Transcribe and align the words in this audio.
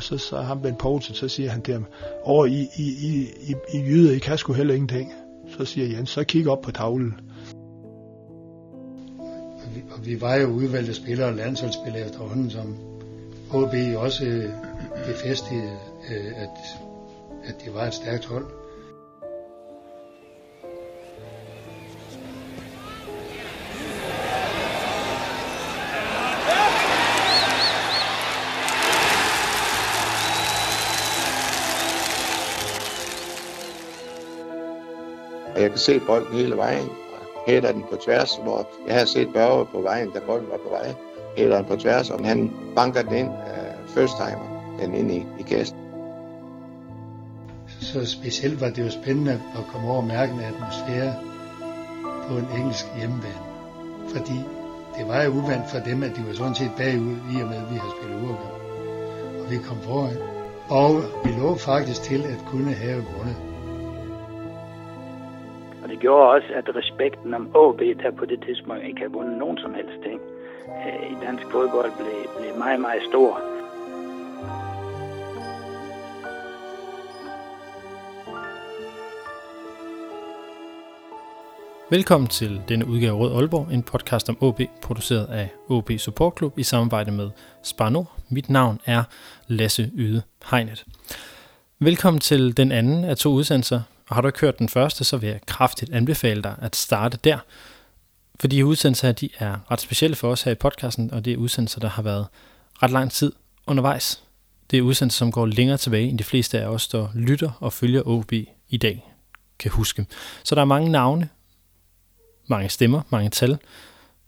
Og 0.00 0.04
så, 0.04 0.18
så 0.18 0.36
ham 0.36 0.62
Ben 0.62 0.76
Poulsen, 0.76 1.14
så 1.14 1.28
siger 1.28 1.50
han 1.50 1.62
til 1.62 1.74
ham, 1.74 1.86
over 2.22 2.46
I, 2.46 2.68
I, 2.76 2.82
I, 2.82 3.28
I, 3.48 3.54
I 3.74 3.78
jyder, 3.78 4.12
I 4.12 4.18
kan 4.18 4.38
sgu 4.38 4.52
heller 4.52 4.74
ingenting. 4.74 5.12
Så 5.48 5.64
siger 5.64 5.96
Jens, 5.96 6.10
så 6.10 6.24
kig 6.24 6.48
op 6.48 6.60
på 6.60 6.70
tavlen. 6.70 7.20
Og 9.18 9.74
vi, 9.74 9.82
og 9.90 10.06
vi 10.06 10.20
var 10.20 10.34
jo 10.34 10.46
udvalgte 10.46 10.94
spillere 10.94 11.28
og 11.28 11.34
landsholdsspillere 11.34 12.06
efterhånden, 12.06 12.50
som 12.50 12.76
HB 13.50 13.96
også 13.96 14.24
øh, 14.24 14.50
befæstede, 15.06 15.70
øh, 16.10 16.32
at, 16.36 16.58
at 17.44 17.54
det 17.64 17.74
var 17.74 17.86
et 17.86 17.94
stærkt 17.94 18.26
hold. 18.26 18.59
Jeg 35.70 35.74
kan 35.74 35.78
se 35.78 36.00
bolden 36.00 36.34
hele 36.34 36.56
vejen. 36.56 36.88
Og 36.88 37.42
hætter 37.46 37.72
den 37.72 37.84
på 37.90 37.96
tværs, 37.96 38.36
hvor 38.42 38.68
jeg 38.86 38.98
har 38.98 39.04
set 39.04 39.32
Børge 39.32 39.66
på 39.66 39.80
vejen, 39.80 40.10
da 40.10 40.18
bolden 40.26 40.48
var 40.50 40.56
på 40.56 40.70
vej. 40.70 40.94
Hætter 41.36 41.56
den 41.56 41.64
på 41.64 41.76
tværs, 41.76 42.10
og 42.10 42.24
han 42.24 42.52
banker 42.76 43.02
den 43.02 43.14
ind, 43.14 43.28
uh, 43.28 43.88
first 43.94 44.12
timer, 44.16 44.76
den 44.80 44.94
ind 44.94 45.10
i, 45.10 45.26
i 45.38 45.42
kassen. 45.42 45.76
Så 47.80 48.06
specielt 48.06 48.60
var 48.60 48.70
det 48.70 48.84
jo 48.84 48.90
spændende 48.90 49.32
at 49.32 49.64
komme 49.72 49.88
over 49.88 49.96
og 49.96 50.06
mærke 50.06 50.32
en 50.32 50.40
atmosfære 50.40 51.14
på 52.28 52.36
en 52.36 52.46
engelsk 52.58 52.86
hjemmebane. 52.98 53.44
Fordi 54.08 54.38
det 54.98 55.08
var 55.08 55.22
jo 55.22 55.30
uvandt 55.30 55.70
for 55.70 55.78
dem, 55.78 56.02
at 56.02 56.16
de 56.16 56.26
var 56.26 56.34
sådan 56.34 56.54
set 56.54 56.70
bagud, 56.76 57.16
i 57.32 57.40
og 57.42 57.48
med, 57.48 57.56
at 57.56 57.70
vi 57.72 57.76
har 57.76 57.94
spillet 57.96 58.16
uafgjort. 58.16 58.60
Og 59.40 59.50
vi 59.50 59.56
kom 59.56 59.78
foran. 59.82 60.16
Og 60.68 61.02
vi 61.24 61.30
lå 61.40 61.54
faktisk 61.54 62.02
til 62.02 62.22
at 62.22 62.44
kunne 62.50 62.72
have 62.72 63.04
vundet. 63.16 63.49
Det 66.00 66.08
gjorde 66.08 66.30
også, 66.30 66.48
at 66.54 66.76
respekten 66.76 67.34
om 67.34 67.46
AB, 67.46 67.80
der 68.02 68.10
på 68.10 68.24
det 68.24 68.42
tidspunkt 68.46 68.84
ikke 68.84 68.98
havde 68.98 69.12
vundet 69.12 69.38
nogen 69.38 69.58
som 69.58 69.74
helst 69.74 70.02
ting, 70.02 70.20
øh, 70.66 71.12
i 71.12 71.14
dansk 71.24 71.44
fodbold 71.52 71.92
blev, 71.98 72.20
blev 72.38 72.58
meget, 72.58 72.80
meget 72.80 73.02
stor. 73.10 73.40
Velkommen 81.90 82.28
til 82.28 82.62
denne 82.68 82.86
udgave 82.86 83.16
Rød 83.16 83.32
Aalborg, 83.36 83.72
en 83.72 83.82
podcast 83.82 84.28
om 84.28 84.36
OB, 84.40 84.60
produceret 84.82 85.26
af 85.26 85.48
OB 85.68 85.90
Support 85.98 86.32
Club 86.38 86.58
i 86.58 86.62
samarbejde 86.62 87.12
med 87.12 87.30
Spar 87.62 87.90
Nord. 87.90 88.12
Mit 88.28 88.50
navn 88.50 88.80
er 88.86 89.02
Lasse 89.46 89.90
Yde 89.94 90.22
Hegnet. 90.50 90.84
Velkommen 91.78 92.20
til 92.20 92.56
den 92.56 92.72
anden 92.72 93.04
af 93.04 93.16
to 93.16 93.30
udsendelser, 93.30 93.80
og 94.10 94.16
har 94.16 94.20
du 94.20 94.28
ikke 94.28 94.40
hørt 94.40 94.58
den 94.58 94.68
første, 94.68 95.04
så 95.04 95.16
vil 95.16 95.28
jeg 95.28 95.40
kraftigt 95.46 95.92
anbefale 95.92 96.42
dig 96.42 96.54
at 96.60 96.76
starte 96.76 97.18
der. 97.24 97.38
For 98.40 98.48
de 98.48 98.66
udsendelser 98.66 99.08
her, 99.08 99.12
de 99.12 99.28
er 99.38 99.70
ret 99.70 99.80
specielle 99.80 100.16
for 100.16 100.30
os 100.30 100.42
her 100.42 100.52
i 100.52 100.54
podcasten, 100.54 101.10
og 101.12 101.24
det 101.24 101.32
er 101.32 101.36
udsendelser, 101.36 101.80
der 101.80 101.88
har 101.88 102.02
været 102.02 102.26
ret 102.82 102.90
lang 102.90 103.12
tid 103.12 103.32
undervejs. 103.66 104.22
Det 104.70 104.78
er 104.78 104.82
udsendelser, 104.82 105.18
som 105.18 105.32
går 105.32 105.46
længere 105.46 105.76
tilbage, 105.76 106.08
end 106.08 106.18
de 106.18 106.24
fleste 106.24 106.60
af 106.60 106.66
os, 106.66 106.88
der 106.88 107.08
lytter 107.14 107.50
og 107.60 107.72
følger 107.72 108.02
OB 108.06 108.32
i 108.68 108.76
dag, 108.76 109.14
kan 109.58 109.70
huske. 109.70 110.06
Så 110.44 110.54
der 110.54 110.60
er 110.60 110.64
mange 110.64 110.88
navne, 110.88 111.28
mange 112.46 112.68
stemmer, 112.68 113.02
mange 113.10 113.30
tal, 113.30 113.58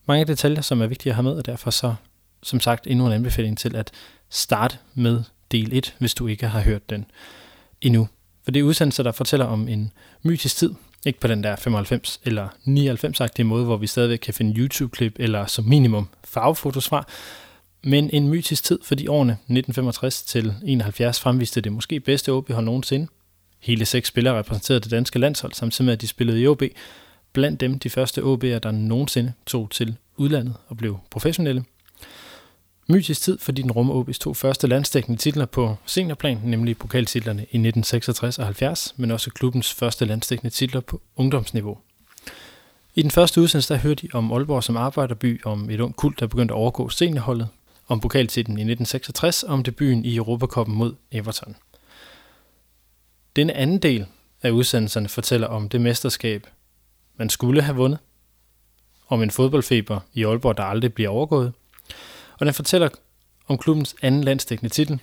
mange 0.06 0.25
detaljer, 0.25 0.60
som 0.60 0.82
er 0.82 0.87
vigtige 0.87 1.10
at 1.10 1.15
have 1.15 1.22
med, 1.22 1.32
og 1.32 1.47
derfor 1.47 1.71
så, 1.71 1.94
som 2.42 2.60
sagt, 2.60 2.87
endnu 2.87 3.06
en 3.06 3.12
anbefaling 3.12 3.59
til 3.59 3.76
at 3.76 3.91
starte 4.31 4.78
med 4.94 5.22
del 5.50 5.76
1, 5.76 5.94
hvis 5.98 6.15
du 6.15 6.26
ikke 6.26 6.48
har 6.48 6.60
hørt 6.60 6.91
den 6.91 7.06
endnu. 7.81 8.09
For 8.44 8.50
det 8.50 8.60
er 8.60 8.64
udsendelser, 8.64 9.03
der 9.03 9.12
fortæller 9.12 9.47
om 9.47 9.69
en 9.69 9.92
mytisk 10.22 10.56
tid, 10.56 10.70
ikke 11.06 11.20
på 11.20 11.28
den 11.28 11.42
der 11.42 11.56
95 11.56 12.20
eller 12.25 12.48
99-agtige 12.48 13.44
måde, 13.44 13.64
hvor 13.64 13.76
vi 13.76 13.86
stadigvæk 13.86 14.19
kan 14.19 14.34
finde 14.34 14.60
YouTube-klip 14.60 15.16
eller 15.19 15.47
som 15.47 15.64
minimum 15.64 16.08
farvefotos 16.25 16.88
fra, 16.88 17.06
men 17.84 18.10
en 18.12 18.28
mytisk 18.28 18.64
tid, 18.64 18.78
fordi 18.82 19.06
årene 19.06 19.32
1965 19.32 20.22
til 20.22 20.54
71 20.64 21.20
fremviste 21.20 21.60
det 21.60 21.72
måske 21.72 22.00
bedste 22.00 22.32
OB-hold 22.32 22.64
nogensinde. 22.64 23.06
Hele 23.60 23.84
seks 23.84 24.08
spillere 24.08 24.38
repræsenterede 24.38 24.80
det 24.80 24.91
danske 24.91 25.19
landshold, 25.19 25.53
samtidig 25.53 25.84
med 25.84 25.92
at 25.92 26.00
de 26.00 26.09
spillede 26.09 26.41
i 26.41 26.47
OB, 26.47 26.62
blandt 27.32 27.60
dem 27.60 27.78
de 27.78 27.91
første 27.91 28.20
OB'er, 28.20 28.59
der 28.59 28.70
nogensinde 28.70 29.32
tog 29.47 29.70
til 29.70 29.97
udlandet 30.16 30.54
og 30.69 30.76
blev 30.76 30.98
professionelle. 31.10 31.64
Mytisk 32.88 33.20
tid, 33.22 33.38
fordi 33.38 33.62
den 33.62 33.70
rummer 33.70 34.04
OB's 34.04 34.19
to 34.19 34.34
første 34.34 34.66
landstækkende 34.66 35.19
titler 35.19 35.47
på 35.47 35.76
seniorplan, 35.87 36.41
nemlig 36.44 36.78
pokaltitlerne 36.78 37.41
i 37.41 37.43
1966 37.43 38.38
og 38.38 38.44
70, 38.44 38.94
men 38.97 39.10
også 39.10 39.31
klubbens 39.31 39.72
første 39.72 40.04
landstækkende 40.04 40.50
titler 40.50 40.81
på 40.81 41.00
ungdomsniveau. 41.16 41.78
I 42.94 43.03
den 43.03 43.10
første 43.10 43.41
udsendelse 43.41 43.75
der 43.75 43.81
hørte 43.81 44.06
I 44.06 44.10
om 44.12 44.32
Aalborg 44.32 44.65
som 44.65 44.76
arbejderby, 44.76 45.42
om 45.44 45.71
et 45.71 45.81
ung 45.81 45.97
kult, 45.97 46.21
der 46.21 46.26
begyndte 46.26 46.54
at 46.54 46.59
overgå 46.59 46.88
seniorholdet, 46.88 47.48
om 47.88 48.00
pokaltitlen 48.00 48.59
i 48.59 48.60
1966 48.60 49.42
og 49.42 49.53
om 49.53 49.62
debuten 49.62 50.04
i 50.04 50.16
Europakoppen 50.16 50.75
mod 50.75 50.94
Everton. 51.12 51.56
Denne 53.37 53.53
anden 53.54 53.78
del 53.78 54.06
af 54.42 54.50
udsendelserne 54.50 55.09
fortæller 55.09 55.47
om 55.47 55.69
det 55.69 55.81
mesterskab, 55.81 56.47
man 57.16 57.31
skulle 57.31 57.62
have 57.62 57.76
vundet, 57.76 57.98
om 59.09 59.22
en 59.22 59.31
fodboldfeber 59.31 60.00
i 60.15 60.25
Aalborg, 60.25 60.56
der 60.56 60.62
aldrig 60.62 60.94
bliver 60.94 61.10
overgået, 61.10 61.53
og 62.42 62.47
den 62.47 62.54
fortæller 62.54 62.88
om 63.48 63.58
klubbens 63.58 63.94
anden 64.03 64.25
landstækkende 64.25 64.75
titel, 64.75 65.00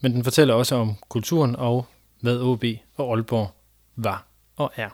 men 0.00 0.12
den 0.12 0.24
fortæller 0.24 0.54
også 0.54 0.74
om 0.74 0.96
kulturen 1.08 1.56
og 1.56 1.86
hvad 2.20 2.40
OB 2.40 2.64
og 2.96 3.12
Aalborg 3.12 3.50
var 3.96 4.26
og 4.56 4.72
er. 4.76 4.88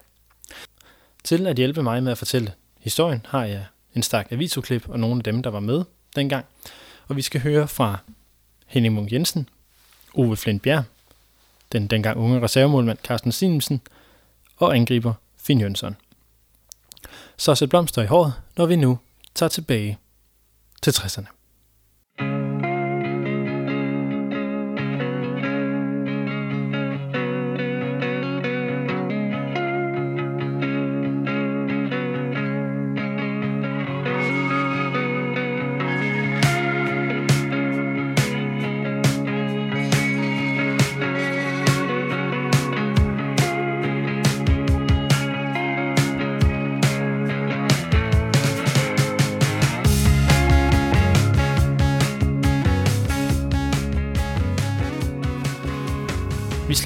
Til 1.25 1.47
at 1.47 1.57
hjælpe 1.57 1.83
mig 1.83 2.03
med 2.03 2.13
at 2.13 2.19
fortælle 2.19 2.53
historien, 2.81 3.27
har 3.29 3.45
jeg 3.45 3.65
en 3.95 4.03
stak 4.03 4.33
avisoklip 4.33 4.89
og 4.89 5.01
nogle 5.01 5.19
af 5.19 5.25
dem, 5.25 5.43
der 5.43 5.51
var 5.51 5.61
med 5.61 5.85
dengang. 6.17 6.47
Og 7.09 7.17
vi 7.17 7.23
skal 7.23 7.41
høre 7.41 7.69
fra 7.69 7.99
Henning 8.67 8.95
Munk 8.95 9.13
Jensen, 9.13 9.49
Ove 10.15 10.37
Flint 10.37 10.63
Bjerg, 10.63 10.85
den 11.73 11.87
dengang 11.87 12.19
unge 12.19 12.41
reservemålmand 12.41 12.99
Carsten 13.05 13.33
Simonsen 13.33 13.81
og 14.57 14.77
angriber 14.77 15.15
Finn 15.37 15.61
Jønsson. 15.61 15.97
Så 17.37 17.55
sæt 17.55 17.69
blomster 17.69 18.03
i 18.03 18.07
håret, 18.07 18.33
når 18.57 18.67
vi 18.67 18.77
nu 18.77 18.99
tager 19.35 19.51
tilbage 19.51 19.99
til 20.83 20.91
60'erne. 20.91 21.38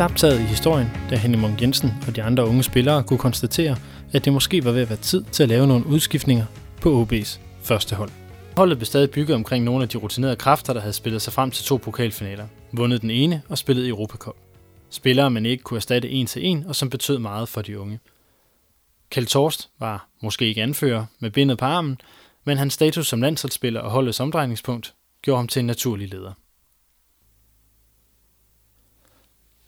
Vi 0.02 0.08
i 0.28 0.36
historien, 0.36 0.90
da 1.10 1.16
Henning 1.16 1.42
Munk 1.42 1.62
Jensen 1.62 1.90
og 2.06 2.16
de 2.16 2.22
andre 2.22 2.46
unge 2.46 2.62
spillere 2.62 3.02
kunne 3.02 3.18
konstatere, 3.18 3.76
at 4.12 4.24
det 4.24 4.32
måske 4.32 4.64
var 4.64 4.72
ved 4.72 4.82
at 4.82 4.88
være 4.88 4.98
tid 4.98 5.24
til 5.24 5.42
at 5.42 5.48
lave 5.48 5.66
nogle 5.66 5.86
udskiftninger 5.86 6.46
på 6.80 7.02
OB's 7.02 7.40
første 7.62 7.96
hold. 7.96 8.10
Holdet 8.56 8.78
blev 8.78 8.86
stadig 8.86 9.10
bygget 9.10 9.34
omkring 9.34 9.64
nogle 9.64 9.82
af 9.82 9.88
de 9.88 9.98
rutinerede 9.98 10.36
kræfter, 10.36 10.72
der 10.72 10.80
havde 10.80 10.92
spillet 10.92 11.22
sig 11.22 11.32
frem 11.32 11.50
til 11.50 11.64
to 11.64 11.76
pokalfinaler, 11.76 12.46
vundet 12.72 13.02
den 13.02 13.10
ene 13.10 13.42
og 13.48 13.58
spillet 13.58 13.84
i 13.84 13.88
Europacup. 13.88 14.36
Spillere, 14.90 15.30
man 15.30 15.46
ikke 15.46 15.62
kunne 15.62 15.78
erstatte 15.78 16.10
en 16.10 16.26
til 16.26 16.46
en, 16.46 16.64
og 16.68 16.76
som 16.76 16.90
betød 16.90 17.18
meget 17.18 17.48
for 17.48 17.62
de 17.62 17.78
unge. 17.78 18.00
Kjeld 19.10 19.26
Torst 19.26 19.70
var 19.80 20.08
måske 20.22 20.46
ikke 20.46 20.62
anfører 20.62 21.04
med 21.20 21.30
bindet 21.30 21.58
på 21.58 21.64
armen, 21.64 22.00
men 22.44 22.58
hans 22.58 22.74
status 22.74 23.06
som 23.06 23.22
landsholdsspiller 23.22 23.80
og 23.80 23.90
holdets 23.90 24.20
omdrejningspunkt 24.20 24.94
gjorde 25.22 25.38
ham 25.38 25.48
til 25.48 25.60
en 25.60 25.66
naturlig 25.66 26.08
leder. 26.08 26.32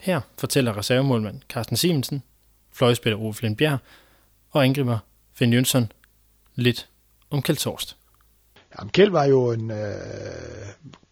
Her 0.05 0.21
fortæller 0.39 0.77
reservemålmand 0.77 1.41
Carsten 1.49 1.77
Simonsen, 1.77 2.23
fløjspiller 2.73 3.19
Ove 3.19 3.35
Flindbjerg 3.35 3.79
og 4.51 4.65
angriber 4.65 4.99
Finn 5.35 5.53
Jønsson 5.53 5.93
lidt 6.55 6.89
om 7.31 7.43
Kjeld 7.43 7.59
Torst. 7.59 7.97
Jamen, 8.79 8.91
Kjeld 8.91 9.11
var 9.11 9.25
jo 9.25 9.53
en, 9.53 9.71
øh, 9.71 9.77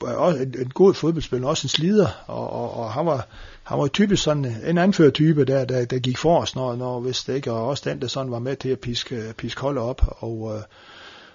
også 0.01 0.39
en, 0.39 0.55
en 0.59 0.71
god 0.71 0.95
fodboldspiller, 0.95 1.49
også 1.49 1.65
en 1.65 1.69
slider, 1.69 2.25
og, 2.27 2.51
og, 2.51 2.75
og 2.75 2.93
han 2.93 3.07
var, 3.07 3.27
han 3.63 3.79
var 3.79 3.87
typisk 3.87 4.23
sådan 4.23 4.45
en 4.45 4.79
anførtype, 4.79 5.45
der, 5.45 5.65
der, 5.65 5.85
der 5.85 5.99
gik 5.99 6.19
for 6.19 6.41
os, 6.41 6.55
når, 6.55 6.77
når 6.77 7.01
hvis 7.01 7.25
det 7.25 7.35
ikke, 7.35 7.53
og 7.53 7.69
også 7.69 7.91
den, 7.91 8.01
der 8.01 8.07
sådan 8.07 8.33
var 8.33 8.39
med 8.39 8.57
til 8.57 8.69
at 8.69 8.81
piske, 8.81 9.35
piske 9.37 9.61
holdet 9.61 9.83
op, 9.83 10.23
og, 10.23 10.57
øh, 10.57 10.63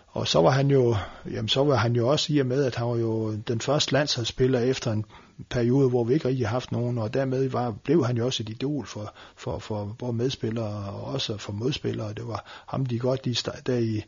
og 0.08 0.28
så 0.28 0.42
var 0.42 0.50
han 0.50 0.72
jo, 0.72 0.96
jamen 1.32 1.50
så 1.50 1.64
var 1.64 1.76
han 1.76 1.96
jo 1.96 2.08
også 2.08 2.34
i 2.34 2.40
og 2.40 2.46
med, 2.46 2.64
at 2.64 2.76
han 2.76 2.88
var 2.88 2.98
jo 2.98 3.36
den 3.36 3.62
første 3.62 3.94
landsholdsspiller 3.94 4.60
efter 4.60 4.92
en 4.92 5.06
periode, 5.50 5.90
hvor 5.90 6.04
vi 6.04 6.14
ikke 6.14 6.28
rigtig 6.28 6.48
har 6.48 6.54
haft 6.54 6.72
nogen, 6.72 6.98
og 6.98 7.14
dermed 7.14 7.50
var, 7.50 7.72
blev 7.72 8.06
han 8.06 8.18
jo 8.18 8.26
også 8.26 8.44
et 8.44 8.50
idol 8.50 8.86
for, 8.86 9.14
for, 9.36 9.60
for 9.60 9.96
både 10.00 10.14
medspillere, 10.14 10.94
og 10.94 11.04
også 11.04 11.38
for 11.38 11.52
modspillere. 11.54 12.14
Det 12.14 12.28
var 12.28 12.64
ham, 12.68 12.86
de 12.86 13.00
godt 13.00 13.26
de 13.26 13.36
der 13.66 13.78
i 13.78 14.04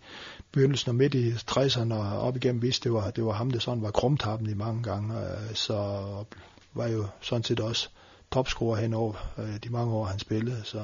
begyndelsen 0.52 0.90
og 0.90 0.96
midt 0.96 1.14
i 1.14 1.32
60'erne 1.32 1.94
og 1.94 2.22
op 2.22 2.36
igennem 2.36 2.62
vidste, 2.62 2.84
det 2.84 2.94
var, 2.94 3.12
det 3.12 3.26
var 3.26 3.34
ham, 3.34 3.52
der 3.52 3.60
sådan 3.60 3.84
var 3.84 3.92
krumtappen 3.92 4.50
i 4.50 4.54
mange 4.54 4.84
gange, 4.84 5.18
øh, 5.18 5.54
så 5.56 6.00
var 6.74 6.88
jo 6.88 7.06
sådan 7.22 7.44
set 7.44 7.60
også 7.60 7.90
topscorer 8.32 8.82
henover 8.82 9.32
øh, 9.38 9.58
de 9.64 9.70
mange 9.70 9.94
år, 9.94 10.06
han 10.06 10.20
spillede, 10.20 10.62
så, 10.64 10.84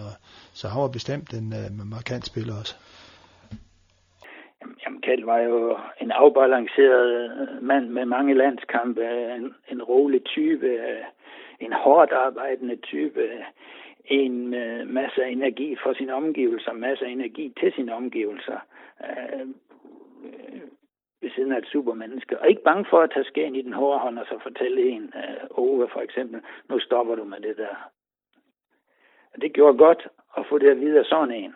så 0.54 0.68
han 0.68 0.82
var 0.82 0.88
bestemt 0.88 1.34
en 1.34 1.54
øh, 1.54 1.88
markant 1.88 2.26
spiller 2.26 2.56
også. 2.56 2.76
Michael 5.06 5.26
var 5.26 5.40
jo 5.40 5.78
en 6.02 6.12
afbalanceret 6.12 7.60
mand 7.62 7.90
med 7.90 8.06
mange 8.06 8.34
landskampe, 8.34 9.04
en, 9.36 9.56
en 9.72 9.84
rolig 9.84 10.26
type, 10.26 10.80
en 11.60 11.74
hårdt 11.74 12.12
arbejdende 12.12 12.76
type, 12.76 13.30
en 14.06 14.48
med 14.48 14.86
masse 14.86 15.24
energi 15.26 15.76
for 15.84 15.94
sine 15.94 16.14
omgivelser, 16.14 16.74
masser 16.74 17.06
af 17.06 17.10
energi 17.10 17.54
til 17.60 17.74
sine 17.74 17.94
omgivelser, 17.96 18.60
øh, 19.06 19.48
ved 21.22 21.30
siden 21.36 21.52
af 21.52 21.58
et 21.58 21.68
supermenneske, 21.68 22.40
og 22.40 22.50
ikke 22.50 22.64
bange 22.64 22.86
for 22.90 23.00
at 23.02 23.12
tage 23.12 23.26
skæen 23.26 23.56
i 23.56 23.62
den 23.62 23.74
hårde 23.74 24.00
hånd 24.00 24.20
og 24.20 24.26
så 24.26 24.40
fortælle 24.44 24.82
en, 24.82 25.14
øh, 25.16 25.48
Ove 25.50 25.88
for 25.94 26.02
eksempel, 26.02 26.42
nu 26.70 26.80
stopper 26.80 27.16
du 27.16 27.24
med 27.24 27.40
det 27.40 27.58
der. 27.58 27.76
Og 29.34 29.42
det 29.42 29.54
gjorde 29.54 29.78
godt 29.78 30.08
at 30.38 30.46
få 30.50 30.58
det 30.58 30.70
at 30.70 30.80
vide 30.80 31.00
af 31.00 31.06
sådan 31.06 31.32
en. 31.32 31.56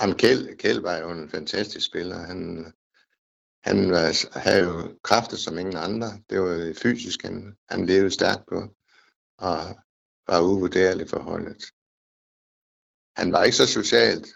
Jamen, 0.00 0.16
Kjeld, 0.16 0.56
Kjeld 0.56 0.80
var 0.80 0.96
jo 0.98 1.10
en 1.10 1.30
fantastisk 1.30 1.86
spiller. 1.86 2.16
Han, 2.16 2.72
han 3.62 3.90
var, 3.90 4.38
havde 4.38 4.64
jo 4.64 4.98
kræfter 5.02 5.36
som 5.36 5.58
ingen 5.58 5.76
andre. 5.76 6.06
Det 6.30 6.40
var 6.40 6.74
fysisk, 6.82 7.22
han, 7.22 7.56
han 7.70 7.86
levede 7.86 8.10
stærkt 8.10 8.46
på, 8.48 8.74
og 9.38 9.58
var 10.28 10.40
uvurderlig 10.40 11.08
for 11.08 11.18
holdet. 11.18 11.64
Han 13.16 13.32
var 13.32 13.44
ikke 13.44 13.56
så 13.56 13.66
socialt, 13.66 14.26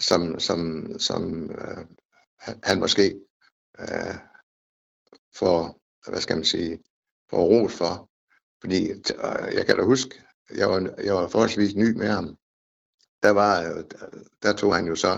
som, 0.00 0.40
som, 0.40 0.88
som 0.98 1.50
øh, 1.50 1.86
han 2.62 2.78
måske 2.78 3.20
øh, 3.78 4.14
får, 5.34 5.80
hvad 6.10 6.20
skal 6.20 6.36
man 6.36 6.44
sige, 6.44 6.82
får 7.30 7.44
ros 7.44 7.72
for. 7.72 8.10
Fordi 8.60 8.90
øh, 8.90 9.54
jeg 9.54 9.66
kan 9.66 9.76
da 9.76 9.82
huske, 9.82 10.22
jeg 10.50 10.68
var, 10.68 10.94
jeg 11.02 11.14
var 11.14 11.28
forholdsvis 11.28 11.74
ny 11.74 11.96
med 11.96 12.08
ham, 12.08 12.36
der, 13.24 13.30
var, 13.30 13.62
øh, 13.62 13.84
der 14.42 14.52
tog 14.52 14.74
han 14.74 14.86
jo 14.86 14.94
så 14.94 15.12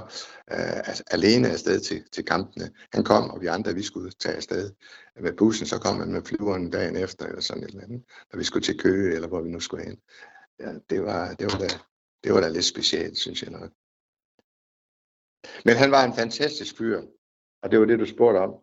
øh, 0.53 0.95
alene 1.11 1.49
afsted 1.49 1.81
til, 1.81 2.05
til 2.13 2.25
kampene. 2.25 2.71
Han 2.93 3.05
kom, 3.05 3.31
og 3.31 3.41
vi 3.41 3.47
andre, 3.47 3.75
vi 3.75 3.83
skulle 3.83 4.11
tage 4.11 4.37
afsted 4.37 4.73
med 5.21 5.33
bussen, 5.33 5.67
så 5.67 5.79
kom 5.79 5.99
han 5.99 6.13
med 6.13 6.23
flyveren 6.23 6.71
dagen 6.71 6.97
efter, 6.97 7.27
eller 7.27 7.41
sådan 7.41 7.63
et 7.63 7.71
eller 7.71 7.85
andet, 7.85 8.03
når 8.33 8.39
vi 8.39 8.45
skulle 8.45 8.65
til 8.65 8.79
Køge, 8.79 9.15
eller 9.15 9.29
hvor 9.29 9.43
vi 9.43 9.51
nu 9.51 9.61
skulle 9.61 9.85
hen. 9.85 9.99
Ja, 10.61 10.73
det 10.91 11.03
var, 11.03 11.35
det 11.35 11.47
var, 11.53 11.59
da, 11.59 11.69
det 12.25 12.33
var 12.35 12.41
da 12.41 12.49
lidt 12.49 12.65
specielt, 12.65 13.19
synes 13.19 13.43
jeg 13.43 13.51
nok. 13.51 13.71
Men 15.65 15.77
han 15.77 15.91
var 15.91 16.05
en 16.05 16.15
fantastisk 16.15 16.79
fyr, 16.79 17.03
og 17.63 17.71
det 17.71 17.81
var 17.81 17.87
det, 17.87 17.99
du 17.99 18.07
spurgte 18.07 18.39
om. 18.39 18.55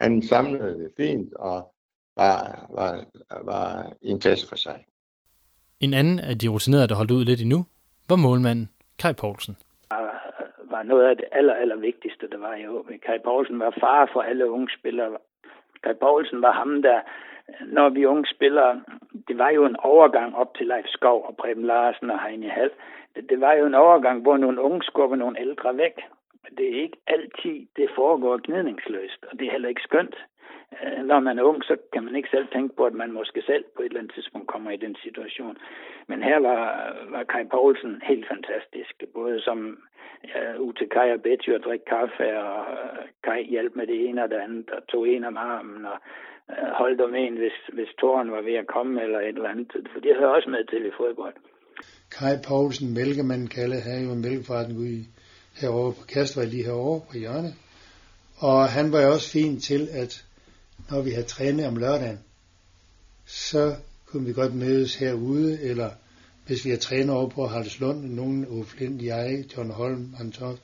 Han 0.00 0.22
samlede 0.22 0.78
det 0.78 0.90
fint, 0.96 1.34
og 1.34 1.74
var, 2.16 2.66
var, 2.74 3.06
var 3.44 3.92
i 4.02 4.08
en 4.08 4.20
klasse 4.20 4.48
for 4.48 4.56
sig. 4.56 4.84
En 5.80 5.94
anden 5.94 6.18
af 6.18 6.38
de 6.38 6.48
rutinerede, 6.48 6.88
der 6.88 6.94
holdt 6.94 7.10
ud 7.10 7.24
lidt 7.24 7.40
endnu, 7.40 7.66
var 8.08 8.16
målmanden 8.16 8.68
Kai 9.02 9.14
Poulsen. 9.20 9.56
Ah, 9.90 10.14
var 10.70 10.82
noget 10.82 11.06
af 11.10 11.16
det 11.16 11.26
aller, 11.32 11.54
aller 11.54 11.76
vigtigste, 11.76 12.28
der 12.32 12.38
var 12.38 12.54
i 12.54 12.68
OB. 12.68 12.88
Kai 13.06 13.18
Poulsen 13.18 13.58
var 13.58 13.74
far 13.80 14.10
for 14.12 14.20
alle 14.20 14.50
unge 14.50 14.68
spillere. 14.78 15.16
Kai 15.84 15.94
Poulsen 15.94 16.42
var 16.42 16.52
ham, 16.52 16.82
der, 16.82 17.00
når 17.60 17.88
vi 17.88 18.06
unge 18.06 18.26
spillere, 18.34 18.82
det 19.28 19.38
var 19.38 19.50
jo 19.50 19.64
en 19.64 19.76
overgang 19.76 20.36
op 20.36 20.54
til 20.54 20.66
Leif 20.66 20.86
Skov 20.86 21.24
og 21.28 21.36
Preben 21.36 21.64
Larsen 21.64 22.10
og 22.10 22.22
Heine 22.22 22.48
Hall. 22.48 22.70
Det, 23.14 23.30
det 23.30 23.40
var 23.40 23.52
jo 23.52 23.66
en 23.66 23.74
overgang, 23.74 24.22
hvor 24.22 24.36
nogle 24.36 24.60
unge 24.60 24.82
skubber 24.82 25.16
nogle 25.16 25.40
ældre 25.40 25.76
væk. 25.76 25.96
Det 26.56 26.66
er 26.72 26.82
ikke 26.82 26.96
altid, 27.06 27.66
det 27.76 27.90
foregår 27.94 28.40
gnidningsløst, 28.46 29.24
og 29.30 29.38
det 29.38 29.46
er 29.46 29.52
heller 29.52 29.68
ikke 29.68 29.88
skønt. 29.88 30.16
Øh, 30.80 31.04
når 31.10 31.20
man 31.20 31.38
er 31.38 31.42
ung, 31.42 31.64
så 31.64 31.76
kan 31.92 32.04
man 32.04 32.16
ikke 32.16 32.28
selv 32.34 32.48
tænke 32.48 32.76
på, 32.76 32.84
at 32.84 32.94
man 33.02 33.12
måske 33.12 33.42
selv 33.46 33.64
på 33.76 33.82
et 33.82 33.86
eller 33.86 34.00
andet 34.00 34.14
tidspunkt 34.14 34.46
kommer 34.48 34.70
i 34.70 34.82
den 34.84 34.96
situation. 35.04 35.56
Men 36.08 36.22
her 36.22 36.38
var, 36.38 36.62
var 37.10 37.24
Kai 37.24 37.44
Poulsen 37.44 38.02
helt 38.10 38.26
fantastisk, 38.32 38.94
både 39.14 39.40
som 39.40 39.58
ja, 40.34 40.56
ud 40.56 40.72
til 40.72 40.88
Kai 40.88 41.12
og 41.12 41.22
Betty 41.22 41.50
og 41.50 41.62
drikke 41.66 41.84
kaffe, 41.84 42.26
og 42.48 42.60
øh, 42.72 43.04
Kai 43.24 43.40
hjalp 43.54 43.72
med 43.76 43.86
det 43.86 43.98
ene 44.08 44.22
og 44.24 44.30
det 44.30 44.40
andet, 44.46 44.70
og 44.70 44.86
tog 44.86 45.08
en 45.08 45.24
om 45.24 45.36
armen, 45.36 45.86
og 45.92 45.98
uh, 46.48 46.68
holdt 46.80 47.00
om 47.00 47.14
en, 47.14 47.36
hvis, 47.36 47.58
hvis 47.72 47.90
tåren 48.00 48.30
var 48.30 48.42
ved 48.42 48.54
at 48.54 48.66
komme, 48.66 49.02
eller 49.02 49.20
et 49.20 49.28
eller 49.28 49.48
andet. 49.48 49.72
For 49.92 50.00
det 50.00 50.16
hører 50.18 50.34
også 50.36 50.50
med 50.50 50.64
til 50.64 50.86
i 50.86 50.90
fodbold. 50.96 51.34
Kai 52.18 52.36
Poulsen, 52.48 52.94
mælkemanden 52.94 53.48
kaldet, 53.48 53.82
havde 53.82 54.04
jo 54.06 54.12
en 54.12 54.22
mælkeforretning 54.26 54.78
ude 54.80 54.94
i, 55.00 55.02
herovre 55.60 55.92
på 55.92 56.04
Kastvej, 56.12 56.44
lige 56.44 56.64
herovre 56.64 57.00
på 57.10 57.14
hjørnet. 57.22 57.54
Og 58.48 58.58
han 58.76 58.92
var 58.92 59.00
jo 59.02 59.08
også 59.16 59.32
fin 59.32 59.60
til, 59.60 59.82
at 60.02 60.12
når 60.92 61.00
vi 61.02 61.10
havde 61.10 61.26
trænet 61.26 61.66
om 61.66 61.76
lørdagen, 61.76 62.18
så 63.26 63.76
kunne 64.06 64.26
vi 64.26 64.32
godt 64.32 64.54
mødes 64.54 64.94
herude, 64.94 65.60
eller 65.60 65.90
hvis 66.46 66.64
vi 66.64 66.70
har 66.70 66.76
trænet 66.76 67.10
over 67.10 67.28
på 67.28 67.46
Haraldslund, 67.46 68.04
nogen, 68.04 68.46
Ove 68.48 68.66
Flint, 68.66 69.02
jeg, 69.02 69.44
John 69.56 69.70
Holm, 69.70 70.14
Anton, 70.20 70.58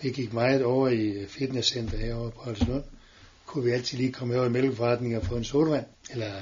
vi 0.00 0.10
gik 0.10 0.32
meget 0.32 0.64
over 0.64 0.88
i 0.88 1.26
fitnesscenter 1.26 1.98
herovre 1.98 2.30
på 2.30 2.40
Haraldslund, 2.40 2.84
kunne 3.46 3.64
vi 3.64 3.70
altid 3.70 3.98
lige 3.98 4.12
komme 4.12 4.36
over 4.36 4.46
i 4.46 4.50
mælkeforretningen 4.50 5.20
og 5.20 5.26
få 5.26 5.36
en 5.36 5.44
sodavand, 5.44 5.86
eller 6.10 6.32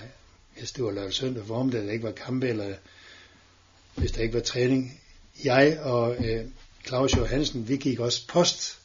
hvis 0.59 0.73
det 0.73 0.85
var 0.85 0.91
lørdag 0.91 1.13
søndag 1.13 1.47
formiddag, 1.47 1.83
der 1.83 1.93
ikke 1.93 2.05
var 2.05 2.13
kampe, 2.13 2.49
eller 2.49 2.75
hvis 3.95 4.13
der 4.13 4.23
ikke 4.23 4.35
var 4.35 4.41
træning. 4.41 5.01
Jeg 5.45 5.81
og 5.81 6.25
øh, 6.25 6.45
Claus 6.87 7.17
Johansen, 7.17 7.69
vi 7.69 7.77
gik 7.77 8.01
også 8.01 8.29
post. 8.29 8.79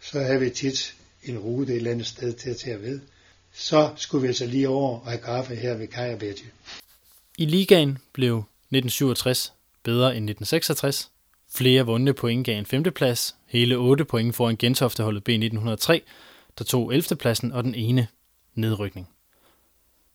Så 0.00 0.20
havde 0.20 0.40
vi 0.40 0.50
tit 0.50 0.94
en 1.22 1.38
rute 1.38 1.72
et 1.72 1.76
eller 1.76 1.90
andet 1.90 2.06
sted 2.06 2.32
til 2.32 2.50
at 2.50 2.56
tage 2.56 2.82
ved 2.82 3.00
så 3.54 3.90
skulle 3.96 4.22
vi 4.22 4.26
altså 4.26 4.46
lige 4.46 4.68
over 4.68 5.00
og 5.00 5.06
have 5.06 5.20
kaffe 5.20 5.54
her 5.54 5.74
ved 5.74 5.86
Kaja 5.86 6.16
Betty. 6.16 6.44
I 7.38 7.44
ligaen 7.44 7.98
blev 8.12 8.36
1967 8.36 9.52
bedre 9.82 10.06
end 10.06 10.30
1966. 10.30 11.10
Flere 11.54 11.86
vundne 11.86 12.14
point 12.14 12.46
gav 12.46 12.58
en 12.58 12.66
femteplads, 12.66 13.36
hele 13.46 13.76
8 13.76 14.04
point 14.04 14.34
foran 14.34 14.56
gentofteholdet 14.56 15.24
Gentofte-holdet 15.24 15.98
B1903, 15.98 16.00
der 16.58 16.64
tog 16.64 16.94
11. 16.94 17.16
pladsen 17.16 17.52
og 17.52 17.64
den 17.64 17.74
ene 17.74 18.06
nedrykning. 18.54 19.08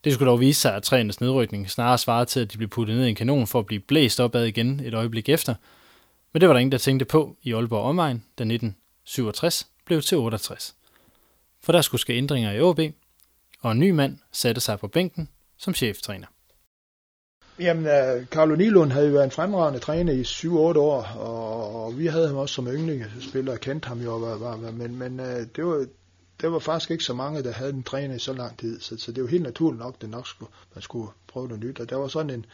Det 0.03 0.13
skulle 0.13 0.29
dog 0.29 0.39
vise 0.39 0.61
sig, 0.61 0.75
at 0.75 0.83
træernes 0.83 1.21
nedrykning 1.21 1.69
snarere 1.69 1.97
svarede 1.97 2.25
til, 2.25 2.39
at 2.39 2.51
de 2.53 2.57
blev 2.57 2.69
puttet 2.69 2.95
ned 2.95 3.05
i 3.05 3.09
en 3.09 3.15
kanon 3.15 3.47
for 3.47 3.59
at 3.59 3.65
blive 3.65 3.79
blæst 3.79 4.19
opad 4.19 4.45
igen 4.45 4.79
et 4.79 4.93
øjeblik 4.93 5.29
efter. 5.29 5.55
Men 6.33 6.41
det 6.41 6.49
var 6.49 6.53
der 6.53 6.59
ingen, 6.59 6.71
der 6.71 6.77
tænkte 6.77 7.05
på 7.05 7.37
i 7.43 7.53
Aalborg 7.53 7.83
Omegn, 7.83 8.17
da 8.17 8.43
1967 8.43 9.67
blev 9.85 10.01
til 10.01 10.17
68. 10.17 10.75
For 11.61 11.71
der 11.71 11.81
skulle 11.81 12.01
ske 12.01 12.13
ændringer 12.13 12.51
i 12.51 12.61
OB, 12.61 12.79
og 13.59 13.71
en 13.71 13.79
ny 13.79 13.89
mand 13.89 14.17
satte 14.31 14.61
sig 14.61 14.79
på 14.79 14.87
bænken 14.87 15.29
som 15.57 15.73
cheftræner. 15.73 16.27
Jamen, 17.59 17.85
øh, 17.85 18.25
Carlo 18.25 18.55
Nilund 18.55 18.91
havde 18.91 19.07
jo 19.07 19.13
været 19.13 19.23
en 19.23 19.31
fremragende 19.31 19.79
træner 19.79 20.13
i 20.13 20.21
7-8 20.21 20.49
år, 20.79 21.03
og, 21.03 21.97
vi 21.97 22.05
havde 22.05 22.27
ham 22.27 22.37
også 22.37 22.55
som 22.55 22.67
yndlingsspiller, 22.67 23.51
og 23.51 23.59
kendte 23.59 23.87
ham 23.87 24.01
jo, 24.01 24.17
var, 24.17 24.37
var, 24.37 24.57
var, 24.57 24.71
men, 24.71 24.95
men 24.95 25.19
øh, 25.19 25.47
det, 25.55 25.65
var, 25.65 25.85
det 26.41 26.51
var 26.51 26.59
faktisk 26.59 26.91
ikke 26.91 27.03
så 27.03 27.13
mange, 27.13 27.43
der 27.43 27.51
havde 27.51 27.73
en 27.73 27.83
træner 27.83 28.15
i 28.15 28.19
så 28.19 28.33
lang 28.33 28.59
tid, 28.59 28.79
så, 28.79 28.97
så 28.97 29.11
det 29.11 29.23
var 29.23 29.29
helt 29.29 29.43
naturligt 29.43 29.79
nok, 29.79 30.01
det 30.01 30.09
nok 30.09 30.27
skulle, 30.27 30.51
man 30.75 30.81
skulle 30.81 31.09
prøve 31.27 31.47
noget 31.47 31.63
nyt, 31.63 31.79
og 31.79 31.89
der 31.89 31.95
var 31.95 32.07
sådan 32.07 32.29
en, 32.29 32.45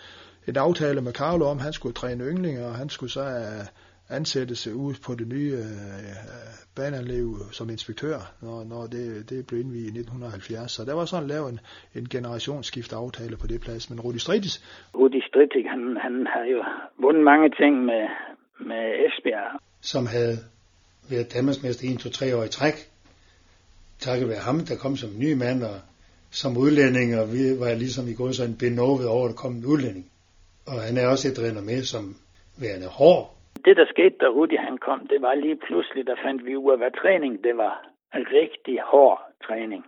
en 0.47 0.57
aftale 0.57 1.01
med 1.01 1.13
Carlo 1.13 1.45
om, 1.45 1.57
at 1.57 1.63
han 1.63 1.73
skulle 1.73 1.93
træne 1.93 2.23
yndlinger, 2.23 2.67
og 2.67 2.75
han 2.75 2.89
skulle 2.89 3.11
så 3.11 3.21
uh, 3.21 3.65
ansættelse 4.09 4.75
ud 4.75 4.93
på 5.05 5.15
det 5.15 5.27
nye 5.27 5.53
øh, 5.53 6.15
baneanlæg 6.75 7.25
som 7.51 7.69
inspektør, 7.69 8.17
når, 8.41 8.63
når 8.63 8.87
det, 8.87 9.29
det 9.29 9.47
blev 9.47 9.59
indvidet 9.59 9.85
i 9.85 9.99
1970. 9.99 10.71
Så 10.71 10.85
der 10.85 10.93
var 10.93 11.05
sådan 11.05 11.27
lavet 11.27 11.49
en, 11.49 11.59
en 11.95 12.09
generationsskift 12.09 12.93
aftale 12.93 13.37
på 13.37 13.47
det 13.47 13.61
plads. 13.61 13.89
Men 13.89 13.99
Rudi 13.99 14.19
Strittis... 14.19 14.55
Rudi 14.95 15.21
Strittis, 15.27 15.65
han, 15.69 15.97
han 16.01 16.27
har 16.33 16.43
jo 16.53 16.63
vundet 17.01 17.23
mange 17.23 17.49
ting 17.49 17.85
med, 17.85 18.07
med 18.59 18.83
Esbjerg. 19.05 19.59
Som 19.81 20.05
havde 20.05 20.37
været 21.09 21.33
Danmarksmester 21.33 21.93
1, 21.93 21.99
2, 21.99 22.09
3 22.09 22.35
år 22.37 22.43
i 22.43 22.47
træk. 22.47 22.73
Takket 23.99 24.29
være 24.29 24.45
ham, 24.47 24.59
der 24.59 24.75
kom 24.77 24.95
som 24.95 25.09
ny 25.19 25.33
mand, 25.33 25.63
og 25.63 25.79
som 26.31 26.57
udlænding, 26.57 27.19
og 27.19 27.33
vi 27.33 27.59
var 27.59 27.73
ligesom 27.73 28.07
i 28.07 28.13
gået 28.13 28.35
sådan 28.35 28.57
benovet 28.57 29.07
over, 29.07 29.25
at 29.25 29.29
der 29.29 29.35
kom 29.35 29.55
en 29.55 29.65
udlænding. 29.65 30.05
Og 30.67 30.81
han 30.81 30.97
er 30.97 31.07
også 31.07 31.27
et 31.27 31.63
med 31.63 31.83
som 31.83 32.15
værende 32.57 32.87
hård. 32.87 33.34
Det, 33.65 33.77
der 33.77 33.85
skete, 33.93 34.15
da 34.21 34.27
Rudi 34.35 34.55
han 34.55 34.77
kom, 34.77 34.99
det 35.11 35.19
var 35.21 35.35
lige 35.35 35.59
pludselig, 35.65 36.07
der 36.07 36.17
fandt 36.25 36.45
vi 36.45 36.55
ud 36.55 36.71
af, 36.71 36.77
hvad 36.77 36.91
træning 37.01 37.43
det 37.43 37.57
var. 37.57 37.75
En 38.15 38.25
rigtig 38.39 38.77
hård 38.91 39.19
træning. 39.47 39.83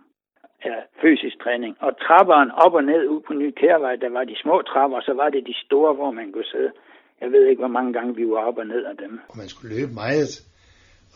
Ja, 0.64 0.76
fysisk 1.02 1.36
træning. 1.44 1.72
Og 1.86 1.92
trapperen 2.06 2.50
op 2.64 2.74
og 2.74 2.84
ned 2.84 3.02
ud 3.12 3.20
på 3.26 3.32
Ny 3.32 3.48
Kærvej, 3.60 3.96
der 3.96 4.10
var 4.10 4.24
de 4.24 4.36
små 4.42 4.62
trapper, 4.62 5.00
så 5.00 5.12
var 5.20 5.28
det 5.34 5.42
de 5.46 5.54
store, 5.66 5.94
hvor 5.94 6.10
man 6.10 6.32
kunne 6.32 6.50
sidde. 6.54 6.72
Jeg 7.20 7.30
ved 7.32 7.46
ikke, 7.46 7.60
hvor 7.60 7.74
mange 7.78 7.92
gange 7.92 8.14
vi 8.14 8.24
var 8.28 8.42
op 8.48 8.58
og 8.58 8.66
ned 8.66 8.84
af 8.84 8.96
dem. 8.96 9.20
Og 9.28 9.36
man 9.36 9.48
skulle 9.48 9.76
løbe 9.76 9.92
meget. 10.04 10.30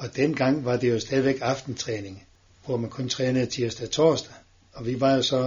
Og 0.03 0.07
dengang 0.17 0.55
var 0.69 0.77
det 0.81 0.89
jo 0.95 0.99
stadigvæk 0.99 1.39
aftentræning, 1.53 2.17
hvor 2.67 2.77
man 2.77 2.91
kun 2.91 3.09
trænede 3.09 3.47
tirsdag 3.47 3.87
og 3.89 3.93
torsdag. 3.99 4.37
Og 4.77 4.83
vi 4.89 4.95
var 5.05 5.13
jo 5.19 5.23
så 5.33 5.43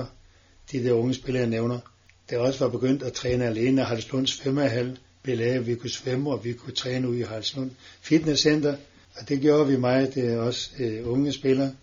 de 0.71 0.77
der 0.83 0.93
unge 1.01 1.13
spillere, 1.13 1.43
jeg 1.45 1.55
nævner, 1.57 1.79
der 2.29 2.45
også 2.47 2.59
var 2.65 2.71
begyndt 2.77 3.03
at 3.03 3.13
træne 3.13 3.43
alene. 3.51 3.81
Halslunds 3.89 4.31
svømmehal 4.37 4.89
lavet, 5.33 5.67
vi 5.67 5.75
kunne 5.75 5.89
svømme, 5.89 6.31
og 6.31 6.43
vi 6.43 6.53
kunne 6.53 6.73
træne 6.73 7.09
ude 7.09 7.19
i 7.19 7.23
Halslund 7.23 7.71
Fitnesscenter. 8.01 8.77
Og 9.15 9.29
det 9.29 9.41
gjorde 9.41 9.67
vi 9.67 9.77
meget, 9.77 10.15
det 10.15 10.33
er 10.33 10.37
også 10.37 10.69
øh, 10.79 11.11
unge 11.11 11.33
spillere. 11.33 11.73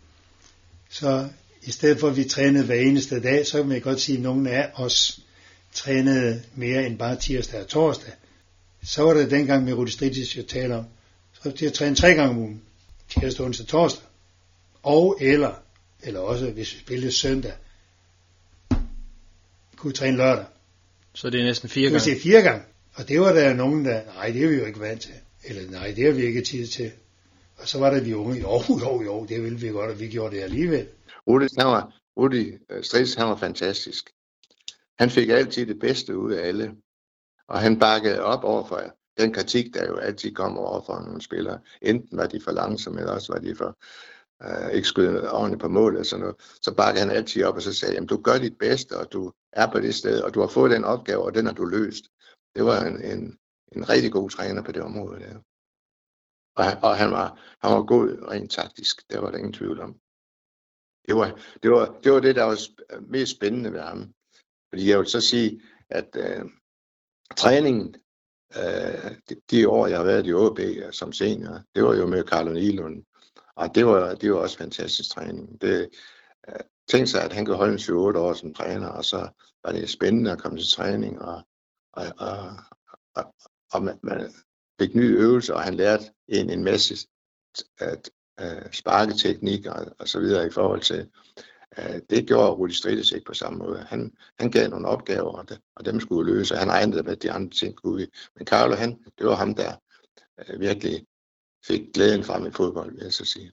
Så 0.90 1.28
i 1.62 1.70
stedet 1.70 2.00
for 2.00 2.08
at 2.08 2.16
vi 2.16 2.25
trænede 2.25 2.64
hver 2.64 2.75
eneste 2.75 3.20
dag, 3.20 3.46
så 3.46 3.56
kan 3.56 3.68
man 3.68 3.80
godt 3.80 4.00
sige, 4.00 4.16
at 4.16 4.22
nogle 4.22 4.50
af 4.50 4.70
os 4.75 5.20
trænede 5.72 6.42
mere 6.54 6.87
end 6.87 6.99
bare 6.99 7.16
tirsdag 7.16 7.61
og 7.61 7.68
torsdag. 7.68 8.12
Så 8.84 9.02
var 9.02 9.14
det 9.14 9.30
dengang 9.30 9.64
med 9.64 9.72
Rudi 9.72 9.90
Stridtis, 9.90 10.37
jeg 10.37 10.46
taler 10.46 10.76
om. 10.76 10.84
Så 11.42 11.50
til 11.50 11.66
at 11.66 11.72
træne 11.72 11.96
tre 11.96 12.14
gange 12.14 12.30
om 12.30 12.38
ugen. 12.38 12.62
Tirsdag, 13.08 13.46
onsdag, 13.46 13.66
torsdag. 13.66 14.04
Og 14.82 15.18
eller, 15.20 15.54
eller 16.02 16.20
også 16.20 16.50
hvis 16.50 16.75
vi 16.75 16.80
spillede 16.80 17.12
søndag, 17.12 17.52
kunne 19.76 19.92
træne 19.92 20.16
lørdag. 20.16 20.44
Så 21.14 21.30
det 21.30 21.40
er 21.40 21.44
næsten 21.44 21.68
fire 21.68 21.90
gange? 21.90 22.04
Det 22.04 22.16
er 22.16 22.20
fire 22.20 22.42
gange. 22.42 22.64
Og 22.94 23.08
det 23.08 23.20
var 23.20 23.32
der 23.32 23.54
nogen, 23.54 23.84
der, 23.84 24.04
nej, 24.04 24.30
det 24.30 24.44
er 24.44 24.49
vi 24.49 24.56
jo 24.56 24.64
ikke 24.64 24.80
vant 24.80 25.00
til. 25.00 25.14
Eller 25.44 25.70
nej, 25.70 25.92
det 25.96 26.04
har 26.04 26.12
vi 26.12 26.22
ikke 26.22 26.42
tid 26.42 26.66
til. 26.66 26.92
Og 27.56 27.68
så 27.68 27.78
var 27.78 27.90
der 27.90 28.04
de 28.04 28.16
unge, 28.16 28.40
jo, 28.40 28.62
jo, 28.80 29.02
jo, 29.02 29.26
det 29.28 29.42
ville 29.42 29.58
vi 29.58 29.68
godt, 29.68 29.90
og 29.90 30.00
vi 30.00 30.08
gjorde 30.08 30.37
det 30.37 30.42
alligevel. 30.42 30.88
Rudi, 31.26 31.46
han 31.58 31.66
var, 31.66 31.94
Rudi 32.16 32.52
øh, 32.70 32.84
Strids, 32.84 33.14
han 33.14 33.26
var 33.26 33.37
fantastisk. 33.37 34.11
Han 34.99 35.11
fik 35.11 35.28
altid 35.28 35.66
det 35.66 35.78
bedste 35.78 36.16
ud 36.16 36.32
af 36.32 36.49
alle. 36.49 36.75
Og 37.49 37.61
han 37.61 37.78
bakkede 37.78 38.20
op 38.20 38.44
over 38.44 38.66
for 38.66 38.82
den 39.18 39.32
kritik, 39.32 39.75
der 39.75 39.87
jo 39.87 39.96
altid 39.96 40.34
kom 40.34 40.58
over 40.58 40.82
for 40.87 41.00
nogle 41.00 41.22
spillere. 41.22 41.58
Enten 41.82 42.18
var 42.18 42.26
de 42.26 42.40
for 42.40 42.52
langsomme, 42.52 43.00
eller 43.00 43.12
også 43.12 43.32
var 43.32 43.40
de 43.40 43.54
for 43.56 43.78
øh, 44.42 44.70
ikke 44.72 44.88
skød 44.88 45.28
ordentligt 45.28 45.61
på 45.61 45.68
mål 45.68 45.96
og 45.96 46.06
sådan 46.06 46.20
noget. 46.20 46.37
Så 46.62 46.75
bakkede 46.75 47.06
han 47.06 47.16
altid 47.16 47.44
op 47.44 47.54
og 47.54 47.62
så 47.62 47.72
sagde, 47.72 47.94
jamen 47.94 48.06
du 48.06 48.16
gør 48.16 48.38
dit 48.38 48.58
bedste, 48.58 48.99
og 48.99 49.12
du 49.12 49.32
er 49.52 49.70
på 49.72 49.80
det 49.80 49.94
sted, 49.94 50.20
og 50.20 50.34
du 50.34 50.40
har 50.40 50.49
fået 50.49 50.70
den 50.70 50.84
opgave, 50.84 51.22
og 51.22 51.34
den 51.34 51.46
har 51.46 51.52
du 51.52 51.64
løst. 51.64 52.04
Det 52.54 52.64
var 52.64 52.85
en, 52.85 53.02
en, 53.02 53.38
en 53.76 53.88
rigtig 53.88 54.12
god 54.12 54.30
træner 54.30 54.62
på 54.62 54.73
det 54.73 54.82
område 54.82 55.21
der. 55.21 55.38
Og, 56.56 56.64
han, 56.64 56.78
og 56.82 56.97
han, 56.97 57.11
var, 57.11 57.56
han 57.62 57.73
var 57.73 57.82
god 57.82 58.28
rent 58.30 58.50
taktisk, 58.50 59.11
der 59.11 59.21
var 59.21 59.30
der 59.30 59.38
ingen 59.38 59.52
tvivl 59.52 59.80
om. 59.80 60.00
Det 61.09 61.16
var 61.16 61.40
det, 61.62 61.71
var, 61.71 61.99
det, 62.04 62.12
var 62.12 62.21
det 62.21 62.37
der 62.37 62.44
var 62.44 62.59
mest 63.00 63.37
spændende 63.37 63.73
ved 63.73 63.80
ham. 63.80 64.14
Fordi 64.68 64.90
jeg 64.90 64.99
vil 64.99 65.06
så 65.06 65.21
sige, 65.21 65.62
at 65.88 66.16
øh, 66.16 66.44
træningen, 67.37 67.94
øh, 68.56 69.11
de, 69.28 69.37
de 69.50 69.68
år, 69.68 69.87
jeg 69.87 69.99
har 69.99 70.04
været 70.04 70.26
i 70.26 70.32
OB 70.32 70.59
som 70.92 71.12
senior, 71.12 71.61
det 71.75 71.85
var 71.85 71.94
jo 71.94 72.06
med 72.06 72.25
Carlo 72.25 72.52
Nilund. 72.52 73.04
Og 73.56 73.75
det 73.75 73.87
var, 73.87 74.14
det 74.14 74.32
var 74.32 74.38
også 74.38 74.59
fantastisk 74.59 75.11
træning. 75.11 75.61
Det, 75.61 75.88
øh, 76.49 76.61
tænk 76.88 77.09
sig, 77.09 77.23
at 77.23 77.32
han 77.32 77.44
kunne 77.44 77.56
holde 77.56 77.73
en 77.73 77.78
7-8 77.78 78.18
år 78.18 78.32
som 78.32 78.54
træner, 78.54 78.88
og 78.88 79.04
så 79.04 79.28
var 79.64 79.73
det 79.73 79.90
spændende 79.90 80.32
at 80.32 80.38
komme 80.38 80.59
til 80.59 80.68
træning, 80.68 81.23
og, 81.23 81.42
og, 81.92 82.06
og, 82.18 82.54
og, 83.14 83.34
og 83.72 83.82
man, 83.82 83.99
man 84.02 84.32
fik 84.80 84.94
nye 84.94 85.16
øvelser, 85.16 85.54
og 85.54 85.62
han 85.62 85.75
lærte 85.75 86.04
en, 86.28 86.50
en 86.50 86.64
masse 86.64 87.08
at, 87.78 88.11
at 88.38 88.75
sparketeknik 88.75 89.66
og, 89.66 89.87
og 89.99 90.08
så 90.08 90.20
videre 90.20 90.46
i 90.46 90.50
forhold 90.50 90.80
til, 90.80 91.08
uh, 91.78 91.99
det 92.11 92.26
gjorde 92.26 92.50
Rudi 92.50 92.75
Strides 92.75 93.12
ikke 93.12 93.25
på 93.25 93.34
samme 93.34 93.58
måde. 93.58 93.87
Han, 93.88 94.12
han 94.38 94.50
gav 94.50 94.68
nogle 94.68 94.88
opgaver, 94.88 95.32
og, 95.32 95.49
det, 95.49 95.61
og 95.76 95.84
dem 95.84 96.00
skulle 96.00 96.34
løse, 96.34 96.54
og 96.54 96.61
han 96.61 96.68
egnede, 96.68 97.02
med, 97.02 97.16
de 97.16 97.32
andre 97.32 97.50
ting 97.50 97.76
kunne. 97.76 98.06
Men 98.37 98.46
Carlo, 98.46 98.75
han, 98.75 99.04
det 99.18 99.26
var 99.26 99.34
ham, 99.34 99.54
der 99.54 99.75
uh, 100.38 100.61
virkelig 100.61 101.06
fik 101.66 101.80
glæden 101.94 102.25
frem 102.25 102.46
i 102.46 102.50
fodbold, 102.50 102.92
vil 102.92 103.02
jeg 103.02 103.12
så 103.12 103.25
sige. 103.25 103.52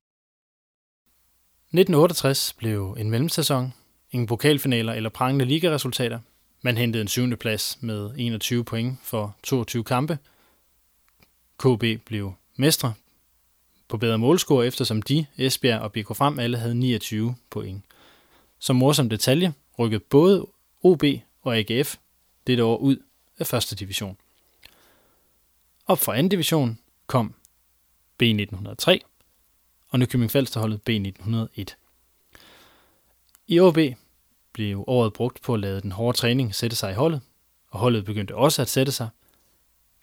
1968 1.74 2.54
blev 2.54 2.96
en 3.00 3.10
mellemsæson, 3.10 3.74
ingen 4.12 4.28
pokalfinaler 4.28 4.94
eller 4.94 5.10
prangende 5.10 5.46
ligaresultater. 5.46 6.20
Man 6.62 6.78
hentede 6.78 7.02
en 7.02 7.08
syvende 7.08 7.38
plads 7.38 7.78
med 7.82 8.12
21 8.18 8.64
point 8.64 8.98
for 9.04 9.36
22 9.44 9.84
kampe. 9.84 10.18
KB 11.58 12.06
blev 12.06 12.34
mestre 12.56 12.94
på 13.88 13.98
bedre 13.98 14.18
målscore, 14.18 14.68
eftersom 14.68 15.02
de, 15.02 15.26
Esbjerg 15.38 15.82
og 15.82 15.92
BK 15.92 16.08
Frem, 16.16 16.40
alle 16.40 16.58
havde 16.58 16.76
29 16.76 17.36
point. 17.50 17.84
Som 18.60 18.76
morsom 18.76 19.10
detalje 19.10 19.54
rykkede 19.80 20.00
både 20.00 20.48
OB 20.82 21.04
og 21.42 21.58
AGF 21.58 21.96
dette 22.48 22.64
år 22.64 22.78
ud 22.78 22.98
af 23.40 23.48
første 23.48 23.76
division. 23.76 24.18
Op 25.88 26.00
fra 26.00 26.16
anden 26.16 26.30
division 26.30 26.80
kom 27.08 27.34
B1903 28.24 28.98
og 29.90 30.00
Nykøbing 30.00 30.32
Falsterholdet 30.32 30.82
B1901. 30.90 31.76
I 33.48 33.60
OB 33.60 33.78
blev 34.60 34.84
året 34.88 35.14
brugt 35.14 35.42
på 35.42 35.54
at 35.54 35.60
lade 35.60 35.82
den 35.82 35.92
hårde 35.92 36.18
træning 36.18 36.56
sætte 36.56 36.76
sig 36.76 36.92
i 36.92 36.96
holdet, 36.96 37.22
og 37.70 37.80
holdet 37.80 38.06
begyndte 38.06 38.36
også 38.36 38.62
at 38.62 38.70
sætte 38.70 38.92
sig. 38.92 39.10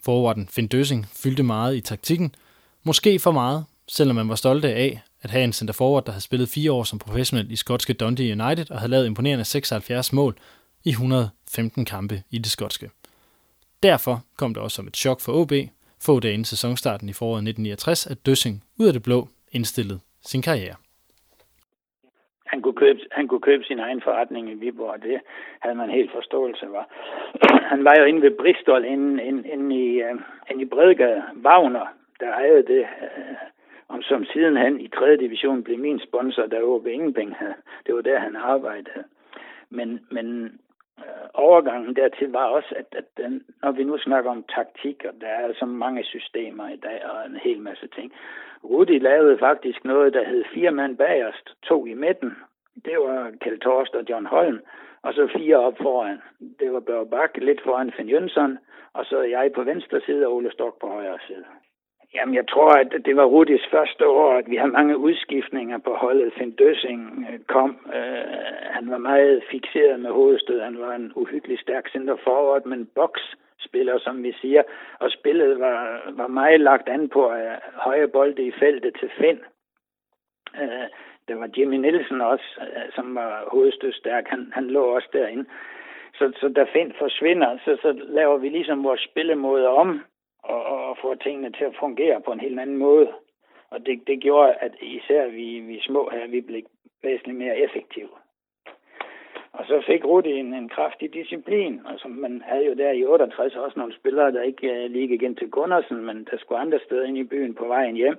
Forwarden 0.03 0.47
Finn 0.47 0.67
Døsing 0.67 1.07
fyldte 1.13 1.43
meget 1.43 1.75
i 1.75 1.81
taktikken, 1.81 2.35
måske 2.83 3.19
for 3.19 3.31
meget, 3.31 3.65
selvom 3.87 4.15
man 4.15 4.29
var 4.29 4.35
stolte 4.35 4.73
af 4.73 5.01
at 5.21 5.31
have 5.31 5.43
en 5.43 5.53
center 5.53 5.73
forward, 5.73 6.05
der 6.05 6.11
havde 6.11 6.21
spillet 6.21 6.49
fire 6.49 6.71
år 6.71 6.83
som 6.83 6.99
professionel 6.99 7.51
i 7.51 7.55
skotske 7.55 7.93
Dundee 7.93 8.31
United 8.31 8.71
og 8.71 8.79
havde 8.79 8.91
lavet 8.91 9.05
imponerende 9.05 9.45
76 9.45 10.13
mål 10.13 10.37
i 10.83 10.89
115 10.89 11.85
kampe 11.85 12.23
i 12.31 12.37
det 12.37 12.51
skotske. 12.51 12.89
Derfor 13.83 14.23
kom 14.37 14.53
det 14.53 14.63
også 14.63 14.75
som 14.75 14.87
et 14.87 14.97
chok 14.97 15.21
for 15.21 15.33
OB, 15.33 15.51
få 15.99 16.19
dage 16.19 16.33
inden 16.33 16.45
sæsonstarten 16.45 17.09
i 17.09 17.13
foråret 17.13 17.37
1969, 17.37 18.07
at 18.07 18.25
Døssing 18.25 18.63
ud 18.77 18.87
af 18.87 18.93
det 18.93 19.03
blå 19.03 19.29
indstillede 19.51 19.99
sin 20.25 20.41
karriere. 20.41 20.75
Han 22.47 22.61
kunne, 22.61 22.73
købe, 22.73 22.99
han 23.11 23.27
kunne 23.27 23.41
købe 23.41 23.63
sin 23.63 23.79
egen 23.79 24.01
forretning 24.01 24.49
i 24.51 24.53
Viborg, 24.53 24.89
og 24.89 25.03
det 25.03 25.19
havde 25.59 25.75
man 25.75 25.89
helt 25.89 26.11
forståelse 26.11 26.65
for. 26.65 26.87
Han 27.71 27.83
var 27.83 27.95
jo 27.99 28.05
inde 28.05 28.21
ved 28.21 28.31
Bristol, 28.31 28.85
inde, 28.85 29.23
inde, 29.23 29.49
inde, 29.49 29.75
i, 29.75 30.03
uh, 30.03 30.19
inde 30.51 30.61
i 30.61 30.65
Bredegade. 30.65 31.23
Wagner, 31.43 31.85
der 32.19 32.29
ejede 32.31 32.63
det, 32.63 32.79
øh, 32.79 33.31
uh, 33.31 33.37
om 33.87 34.01
som 34.01 34.25
sidenhen 34.25 34.79
i 34.79 34.87
3. 34.87 35.17
division 35.17 35.63
blev 35.63 35.79
min 35.79 35.99
sponsor, 35.99 36.45
der 36.45 36.61
OB 36.61 36.87
Ingenpeng 36.87 37.35
havde. 37.35 37.53
Det 37.85 37.95
var 37.95 38.01
der, 38.01 38.19
han 38.19 38.35
arbejdede. 38.35 39.03
Men, 39.69 39.99
men 40.11 40.59
Øh, 40.99 41.27
overgangen 41.33 41.95
dertil 41.95 42.31
var 42.31 42.45
også, 42.45 42.75
at, 42.75 42.85
at 42.91 43.05
den, 43.17 43.43
når 43.61 43.71
vi 43.71 43.83
nu 43.83 43.97
snakker 43.97 44.31
om 44.31 44.43
taktik, 44.43 45.05
og 45.05 45.13
der 45.21 45.27
er 45.27 45.53
så 45.53 45.65
mange 45.65 46.03
systemer 46.03 46.69
i 46.69 46.75
dag 46.75 47.05
og 47.09 47.25
en 47.25 47.35
hel 47.35 47.61
masse 47.61 47.87
ting. 47.87 48.13
Rudi 48.63 48.99
lavede 48.99 49.37
faktisk 49.37 49.85
noget, 49.85 50.13
der 50.13 50.23
hed 50.23 50.43
fire 50.53 50.71
mand 50.71 50.97
bagerst, 50.97 51.55
to 51.63 51.85
i 51.85 51.93
midten. 51.93 52.31
Det 52.85 52.97
var 52.99 53.31
Kjeld 53.41 53.59
Torst 53.59 53.95
og 53.95 54.03
John 54.09 54.25
Holm, 54.25 54.59
og 55.01 55.13
så 55.13 55.29
fire 55.37 55.57
op 55.57 55.77
foran. 55.77 56.21
Det 56.59 56.73
var 56.73 56.79
Børge 56.79 57.09
Bak 57.09 57.37
lidt 57.37 57.61
foran 57.63 57.91
Finn 57.91 58.09
Jønsson, 58.09 58.57
og 58.93 59.05
så 59.05 59.21
jeg 59.21 59.51
på 59.55 59.63
venstre 59.63 60.01
side 60.01 60.27
og 60.27 60.35
Ole 60.35 60.51
Stok 60.51 60.79
på 60.81 60.87
højre 60.87 61.19
side. 61.27 61.45
Jamen, 62.13 62.35
jeg 62.35 62.47
tror, 62.47 62.69
at 62.69 63.05
det 63.05 63.15
var 63.15 63.25
Rudis 63.25 63.65
første 63.71 64.07
år, 64.07 64.33
at 64.33 64.49
vi 64.49 64.55
har 64.55 64.65
mange 64.67 64.97
udskiftninger 64.97 65.77
på 65.77 65.93
holdet. 65.93 66.33
Finn 66.33 66.51
Døsing 66.51 67.27
øh, 67.29 67.39
kom. 67.39 67.77
Øh, 67.95 68.37
han 68.75 68.89
var 68.89 68.97
meget 68.97 69.43
fixeret 69.51 69.99
med 69.99 70.11
hovedstød. 70.11 70.61
Han 70.61 70.79
var 70.79 70.95
en 70.95 71.11
uhyggelig 71.15 71.59
stærk 71.59 71.89
center 71.89 72.15
forward, 72.23 72.65
men 72.65 72.89
boksspiller, 72.95 73.99
som 73.99 74.23
vi 74.23 74.33
siger. 74.41 74.63
Og 74.99 75.11
spillet 75.11 75.59
var, 75.59 76.11
var 76.11 76.27
meget 76.27 76.61
lagt 76.61 76.89
an 76.89 77.09
på 77.09 77.33
øh, 77.33 77.57
høje 77.73 78.07
bolde 78.07 78.43
i 78.43 78.51
feltet 78.51 78.95
til 78.99 79.09
Finn. 79.17 79.39
Øh, 80.61 80.87
der 81.27 81.35
var 81.35 81.49
Jimmy 81.57 81.75
Nielsen 81.75 82.21
også, 82.21 82.47
øh, 82.61 82.91
som 82.95 83.15
var 83.15 83.47
hovedstødstærk. 83.51 84.27
Han, 84.27 84.51
han 84.53 84.67
lå 84.67 84.83
også 84.95 85.09
derinde. 85.13 85.45
Så, 86.13 86.31
så 86.39 86.47
da 86.49 86.65
Finn 86.73 86.93
forsvinder, 86.99 87.57
så, 87.65 87.77
så 87.81 87.91
laver 87.91 88.37
vi 88.37 88.49
ligesom 88.49 88.83
vores 88.83 89.01
spillemåde 89.01 89.67
om 89.67 90.01
og, 90.53 90.89
og 90.89 90.97
få 91.01 91.15
tingene 91.15 91.51
til 91.51 91.65
at 91.65 91.75
fungere 91.79 92.21
på 92.21 92.31
en 92.31 92.39
helt 92.39 92.59
anden 92.59 92.77
måde. 92.77 93.07
Og 93.69 93.85
det, 93.85 94.07
det 94.07 94.19
gjorde, 94.19 94.53
at 94.53 94.71
især 94.81 95.27
vi, 95.27 95.59
vi 95.59 95.81
små 95.81 96.09
her, 96.13 96.27
vi 96.27 96.41
blev 96.41 96.63
væsentligt 97.03 97.37
mere 97.37 97.57
effektive. 97.57 98.09
Og 99.51 99.65
så 99.65 99.83
fik 99.87 100.05
Rudi 100.05 100.29
en, 100.29 100.53
en 100.53 100.69
kraftig 100.69 101.13
disciplin, 101.13 101.81
og 101.85 101.99
som 101.99 102.11
man 102.11 102.43
havde 102.45 102.65
jo 102.65 102.73
der 102.73 102.91
i 102.91 103.05
68 103.05 103.55
også 103.55 103.79
nogle 103.79 103.95
spillere, 103.95 104.31
der 104.31 104.41
ikke 104.41 104.71
uh, 104.71 104.91
lige 104.91 105.13
igen 105.13 105.35
til 105.35 105.49
Gundersen, 105.49 106.05
men 106.05 106.27
der 106.31 106.37
skulle 106.37 106.61
andre 106.61 106.79
steder 106.85 107.05
ind 107.05 107.17
i 107.17 107.23
byen 107.23 107.55
på 107.55 107.67
vejen 107.67 107.95
hjem. 107.95 108.17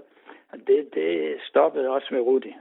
Og 0.52 0.58
det, 0.66 0.94
det 0.94 1.36
stoppede 1.40 1.90
også 1.90 2.08
med 2.10 2.20
Rudi. 2.20 2.54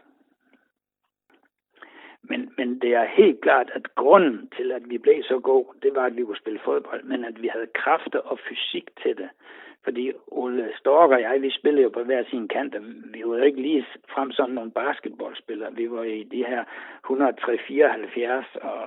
Men, 2.30 2.54
men 2.58 2.80
det 2.80 2.96
er 2.96 3.06
helt 3.06 3.42
klart, 3.42 3.70
at 3.74 3.96
grunden 3.96 4.50
til, 4.58 4.72
at 4.72 4.90
vi 4.90 4.98
blev 4.98 5.24
så 5.24 5.40
gode, 5.40 5.68
det 5.84 5.96
var, 5.96 6.06
at 6.06 6.18
vi 6.18 6.24
kunne 6.24 6.38
spille 6.44 6.60
fodbold, 6.66 7.04
men 7.04 7.26
at 7.26 7.42
vi 7.42 7.48
havde 7.48 7.68
kræfter 7.74 8.20
og 8.20 8.40
fysik 8.50 8.90
til 9.04 9.18
det. 9.18 9.30
Fordi 9.84 10.12
Ole 10.28 10.70
Stork 10.80 11.10
og 11.12 11.22
jeg, 11.22 11.42
vi 11.42 11.52
spillede 11.52 11.84
jo 11.84 11.90
på 11.90 12.04
hver 12.04 12.24
sin 12.30 12.48
kant, 12.48 12.76
og 12.76 12.82
vi 13.14 13.22
var 13.26 13.38
jo 13.38 13.44
ikke 13.44 13.62
lige 13.62 13.86
frem 14.14 14.32
sådan 14.32 14.56
nogle 14.56 14.72
basketballspillere. 14.72 15.76
Vi 15.76 15.92
var 15.92 16.04
i 16.04 16.24
de 16.24 16.46
her 16.46 16.64
174, 17.06 18.46
og 18.62 18.78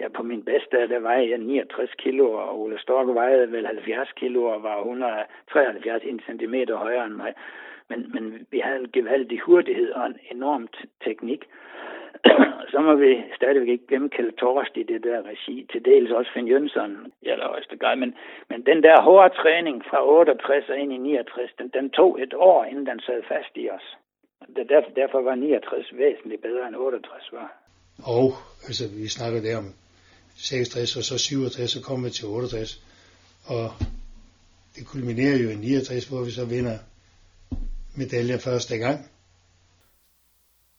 ja, 0.00 0.08
på 0.08 0.22
min 0.22 0.44
bedste, 0.44 0.88
der 0.88 0.98
vejede 0.98 1.30
jeg 1.30 1.38
69 1.38 1.90
kilo, 1.98 2.32
og 2.32 2.60
Ole 2.60 2.78
Stork 2.78 3.14
vejede 3.14 3.52
vel 3.52 3.66
70 3.66 4.12
kilo 4.12 4.42
og 4.44 4.62
var 4.62 4.78
173 4.78 6.02
cm 6.26 6.54
højere 6.72 7.06
end 7.06 7.14
mig. 7.14 7.34
Men, 7.88 8.10
men 8.14 8.46
vi 8.50 8.58
havde 8.58 8.80
en 8.80 8.90
gevaldig 8.92 9.40
hurtighed 9.40 9.90
og 9.90 10.06
en 10.06 10.16
enormt 10.30 10.76
teknik. 11.04 11.44
så 12.72 12.78
må 12.86 12.92
vi 13.04 13.10
stadigvæk 13.36 13.68
ikke 13.68 13.86
glemme 13.86 14.08
Kjeld 14.14 14.32
Torst 14.40 14.76
i 14.76 14.82
det 14.82 15.00
der 15.08 15.20
regi, 15.30 15.56
til 15.72 15.80
dels 15.84 16.10
også 16.10 16.30
Finn 16.34 16.48
Jønsson 16.48 16.90
eller 16.90 17.32
allerhøjeste 17.32 17.76
grad. 17.76 17.96
Men, 17.96 18.14
men 18.50 18.60
den 18.70 18.82
der 18.86 19.02
hårde 19.06 19.34
træning 19.42 19.76
fra 19.90 19.98
68 20.18 20.68
og 20.68 20.78
ind 20.82 20.92
i 20.92 20.98
69, 20.98 21.50
den, 21.58 21.68
den 21.78 21.90
tog 21.90 22.22
et 22.22 22.34
år, 22.34 22.64
inden 22.64 22.86
den 22.86 23.00
sad 23.00 23.20
fast 23.32 23.52
i 23.62 23.70
os. 23.76 23.86
Det, 24.56 24.68
derfor, 24.68 24.90
derfor 25.00 25.20
var 25.22 25.34
69 25.34 25.86
væsentligt 26.02 26.42
bedre 26.42 26.68
end 26.68 26.76
68 26.76 27.32
var. 27.32 27.48
Og 28.16 28.28
altså, 28.68 28.84
vi 29.00 29.08
snakker 29.08 29.40
der 29.40 29.56
om 29.58 29.68
66 30.36 30.96
og 30.96 31.02
så 31.02 31.18
67, 31.18 31.70
så 31.70 31.80
kommer 31.86 32.06
vi 32.06 32.12
til 32.12 32.26
68. 32.28 32.82
Og 33.54 33.64
det 34.76 34.86
kulminerer 34.86 35.38
jo 35.44 35.48
i 35.50 35.56
69, 35.56 36.08
hvor 36.08 36.24
vi 36.24 36.30
så 36.30 36.44
vinder 36.54 36.76
medaljer 37.96 38.38
første 38.38 38.78
gang. 38.78 38.98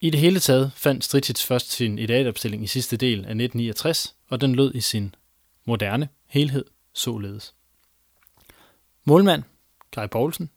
I 0.04 0.10
det 0.10 0.20
hele 0.20 0.40
taget 0.40 0.72
fandt 0.76 1.04
Stritits 1.04 1.46
først 1.46 1.72
sin 1.72 2.00
idealopstilling 2.00 2.64
i 2.64 2.68
sidste 2.68 2.98
del 2.98 3.18
af 3.18 3.20
1969, 3.20 4.16
og 4.30 4.42
den 4.42 4.56
lød 4.56 4.76
i 4.76 4.82
sin 4.82 5.16
moderne 5.66 6.10
helhed 6.28 6.66
således. 6.94 7.54
Målmand, 9.04 9.44
Kai 9.92 10.08
Poulsen, 10.08 10.50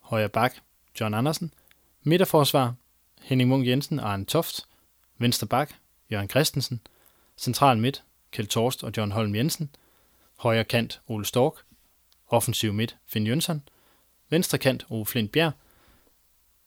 højre 0.00 0.28
bak, 0.28 0.54
John 1.00 1.14
Andersen, 1.14 1.54
midterforsvar, 2.02 2.74
Henning 3.20 3.50
Munk 3.50 3.66
Jensen 3.66 4.00
og 4.00 4.12
Arne 4.12 4.24
Toft, 4.24 4.66
venstre 5.18 5.46
bak, 5.46 5.74
Jørgen 6.12 6.30
Christensen, 6.30 6.80
central 7.36 7.78
midt, 7.78 8.02
Kjeld 8.30 8.48
Torst 8.48 8.84
og 8.84 8.92
John 8.96 9.12
Holm 9.12 9.34
Jensen, 9.34 9.70
højre 10.36 10.64
kant, 10.64 11.00
Ole 11.08 11.24
Stork, 11.24 11.54
offensiv 12.28 12.72
midt, 12.72 12.96
Finn 13.06 13.26
Jønsson, 13.26 13.62
venstre 14.28 14.58
kant, 14.58 14.86
Ove 14.90 15.06
Flint 15.06 15.32
Bjerg, 15.32 15.52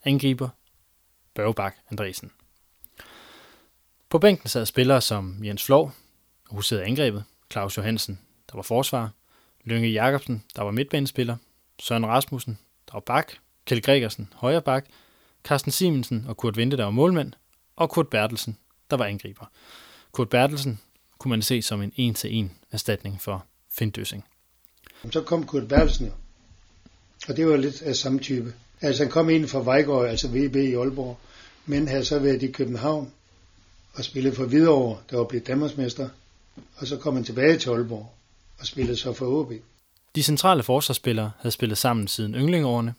angriber, 0.03 0.49
Børgebak 1.35 1.75
Andresen. 1.91 2.31
På 4.09 4.19
bænken 4.19 4.49
sad 4.49 4.65
spillere 4.65 5.01
som 5.01 5.45
Jens 5.45 5.63
Flov, 5.63 5.91
der 6.49 6.55
huserede 6.55 6.85
angrebet, 6.85 7.23
Claus 7.51 7.77
Johansen, 7.77 8.19
der 8.51 8.55
var 8.55 8.61
forsvar, 8.61 9.09
Lønge 9.63 9.89
Jacobsen, 9.89 10.43
der 10.55 10.63
var 10.63 10.71
midtbanespiller, 10.71 11.37
Søren 11.79 12.05
Rasmussen, 12.05 12.59
der 12.87 12.93
var 12.93 12.99
bak, 12.99 13.31
Kjeld 13.65 13.81
Gregersen, 13.81 14.33
højre 14.35 14.61
bak, 14.61 14.85
Carsten 15.43 15.71
Simensen 15.71 16.25
og 16.27 16.37
Kurt 16.37 16.57
Vente, 16.57 16.77
der 16.77 16.83
var 16.83 16.91
målmand, 16.91 17.33
og 17.75 17.89
Kurt 17.89 18.07
Bertelsen, 18.07 18.57
der 18.89 18.97
var 18.97 19.05
angriber. 19.05 19.45
Kurt 20.11 20.29
Bertelsen 20.29 20.79
kunne 21.17 21.29
man 21.29 21.41
se 21.41 21.61
som 21.61 21.81
en 21.81 21.91
en-til-en 21.95 22.51
erstatning 22.71 23.21
for 23.21 23.45
Finn 23.71 23.91
Døssing. 23.91 24.25
Så 25.11 25.21
kom 25.21 25.45
Kurt 25.45 25.67
Bertelsen, 25.67 26.13
og 27.27 27.37
det 27.37 27.47
var 27.47 27.57
lidt 27.57 27.81
af 27.81 27.95
samme 27.95 28.19
type. 28.19 28.53
Altså 28.85 29.03
han 29.03 29.11
kom 29.11 29.29
ind 29.29 29.47
fra 29.47 29.63
Vejgaard, 29.63 30.07
altså 30.07 30.27
VB 30.27 30.55
i 30.55 30.73
Aalborg, 30.73 31.17
men 31.65 31.87
havde 31.87 32.05
så 32.05 32.19
været 32.19 32.43
i 32.43 32.51
København 32.51 33.11
og 33.93 34.03
spillet 34.03 34.35
for 34.35 34.45
Hvidovre, 34.45 34.97
der 35.09 35.17
var 35.17 35.23
blevet 35.23 35.47
Danmarksmester, 35.47 36.09
og 36.75 36.87
så 36.87 36.97
kom 36.97 37.13
han 37.13 37.23
tilbage 37.23 37.57
til 37.57 37.69
Aalborg 37.69 38.11
og 38.59 38.65
spillede 38.65 38.97
så 38.97 39.13
for 39.13 39.25
OB. 39.25 39.51
De 40.15 40.23
centrale 40.23 40.63
forsvarsspillere 40.63 41.31
havde 41.39 41.51
spillet 41.51 41.77
sammen 41.77 42.07
siden 42.07 42.35
yndlingårene. 42.35 42.93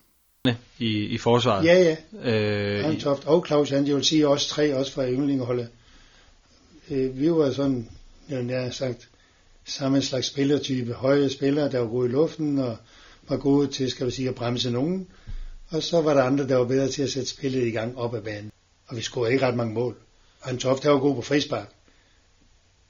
I, 0.79 1.05
i 1.05 1.19
forsvaret? 1.19 1.65
Ja, 1.65 1.97
ja. 2.23 2.33
Øh, 2.33 2.85
Hantoft 2.85 3.25
og 3.25 3.47
Claus 3.47 3.71
Hansen, 3.71 3.89
jeg 3.89 3.97
vil 3.97 4.05
sige 4.05 4.29
også 4.29 4.49
tre, 4.49 4.77
også 4.77 4.93
fra 4.93 5.09
yndlingeholdet. 5.09 5.69
Øh, 6.91 7.21
vi 7.21 7.33
var 7.33 7.53
sådan, 7.53 7.89
jeg 8.29 8.63
har 8.63 8.71
sagt, 8.71 9.09
samme 9.65 10.03
slags 10.03 10.27
spillertype. 10.27 10.93
Høje 10.93 11.31
spillere, 11.31 11.71
der 11.71 11.79
var 11.79 11.87
gode 11.87 12.09
i 12.09 12.13
luften 12.13 12.59
og 12.59 12.77
var 13.29 13.37
gode 13.37 13.67
til, 13.67 13.91
skal 13.91 14.07
vi 14.07 14.11
sige, 14.11 14.29
at 14.29 14.35
bremse 14.35 14.71
nogen. 14.71 15.07
Og 15.69 15.83
så 15.83 16.01
var 16.01 16.15
der 16.15 16.23
andre, 16.23 16.49
der 16.49 16.57
var 16.57 16.65
bedre 16.65 16.89
til 16.89 17.03
at 17.03 17.11
sætte 17.11 17.29
spillet 17.29 17.67
i 17.67 17.71
gang 17.71 17.99
op 17.99 18.15
ad 18.15 18.23
banen. 18.23 18.53
Og 18.87 18.97
vi 18.97 19.03
scorede 19.03 19.33
ikke 19.33 19.47
ret 19.47 19.57
mange 19.57 19.75
mål. 19.75 19.97
Og 20.41 20.49
han 20.49 20.59
Toft, 20.59 20.85
var 20.85 20.99
god 20.99 21.15
på 21.15 21.23
frispark. 21.23 21.69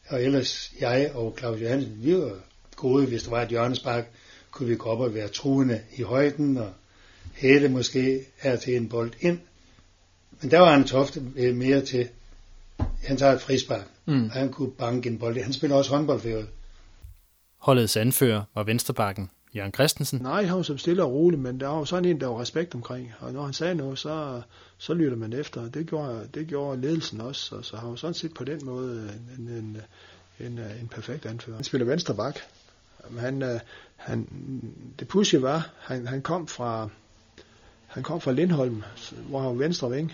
Og 0.09 0.23
ellers 0.23 0.73
jeg 0.81 1.11
og 1.15 1.37
Claus 1.39 1.61
Johansen, 1.61 1.99
vi 2.05 2.17
var 2.17 2.37
gode, 2.77 3.07
hvis 3.07 3.23
der 3.23 3.31
var 3.31 3.43
et 3.43 3.49
hjørnespark, 3.49 4.11
kunne 4.51 4.69
vi 4.69 4.77
gå 4.77 4.91
op 4.91 5.01
og 5.01 5.15
være 5.15 5.29
truende 5.29 5.81
i 5.97 6.03
højden, 6.03 6.57
og 6.57 6.73
hætte 7.35 7.69
måske 7.69 8.21
er 8.41 8.57
til 8.57 8.77
en 8.77 8.89
bold 8.89 9.13
ind. 9.21 9.39
Men 10.41 10.51
der 10.51 10.61
var 10.61 10.73
han 10.73 10.85
Toft 10.85 11.19
mere 11.55 11.81
til, 11.81 12.09
han 13.05 13.17
tager 13.17 13.33
et 13.33 13.41
frispark, 13.41 13.87
mm. 14.07 14.25
og 14.25 14.31
han 14.31 14.53
kunne 14.53 14.71
banke 14.71 15.09
en 15.09 15.19
bold. 15.19 15.43
Han 15.43 15.53
spiller 15.53 15.77
også 15.77 15.91
håndbold 15.91 16.21
for 16.21 16.43
Holdets 17.59 17.97
anfører 17.97 18.43
var 18.55 18.63
venstrebakken 18.63 19.31
Jørgen 19.57 19.73
Christensen? 19.73 20.19
Nej, 20.23 20.45
han 20.45 20.57
var 20.57 20.63
som 20.63 20.79
stille 20.79 21.05
og 21.05 21.13
rolig, 21.13 21.39
men 21.39 21.61
der 21.61 21.69
var 21.69 21.79
jo 21.79 21.85
sådan 21.85 22.05
en, 22.05 22.21
der 22.21 22.27
var 22.27 22.41
respekt 22.41 22.75
omkring. 22.75 23.13
Og 23.21 23.33
når 23.33 23.45
han 23.45 23.53
sagde 23.53 23.75
noget, 23.75 23.99
så, 23.99 24.43
så 24.79 24.95
lytter 24.95 25.17
man 25.17 25.33
efter. 25.33 25.69
Det 25.69 25.87
gjorde, 25.87 26.29
det 26.35 26.47
gjorde 26.47 26.81
ledelsen 26.81 27.21
også. 27.21 27.57
Og 27.57 27.65
så 27.65 27.77
har 27.77 27.89
han 27.89 27.97
sådan 27.97 28.15
set 28.15 28.35
på 28.35 28.45
den 28.45 28.61
måde 28.65 29.19
en, 29.39 29.49
en, 29.49 29.83
en, 30.47 30.59
en 30.59 30.89
perfekt 30.89 31.27
anfører. 31.27 31.57
Han 31.57 31.65
spiller 31.65 31.87
venstre 31.87 32.15
bak. 32.15 32.39
Han, 33.19 33.61
han, 33.97 34.29
det 34.99 35.09
pudsige 35.09 35.43
var, 35.43 35.71
han, 35.79 36.07
han 36.07 36.23
kom 36.23 36.47
fra 36.47 36.89
han 37.87 38.03
kom 38.03 38.21
fra 38.21 38.33
Lindholm, 38.33 38.83
hvor 39.29 39.41
han 39.41 39.49
var 39.49 39.55
venstre 39.55 39.91
ving, 39.91 40.13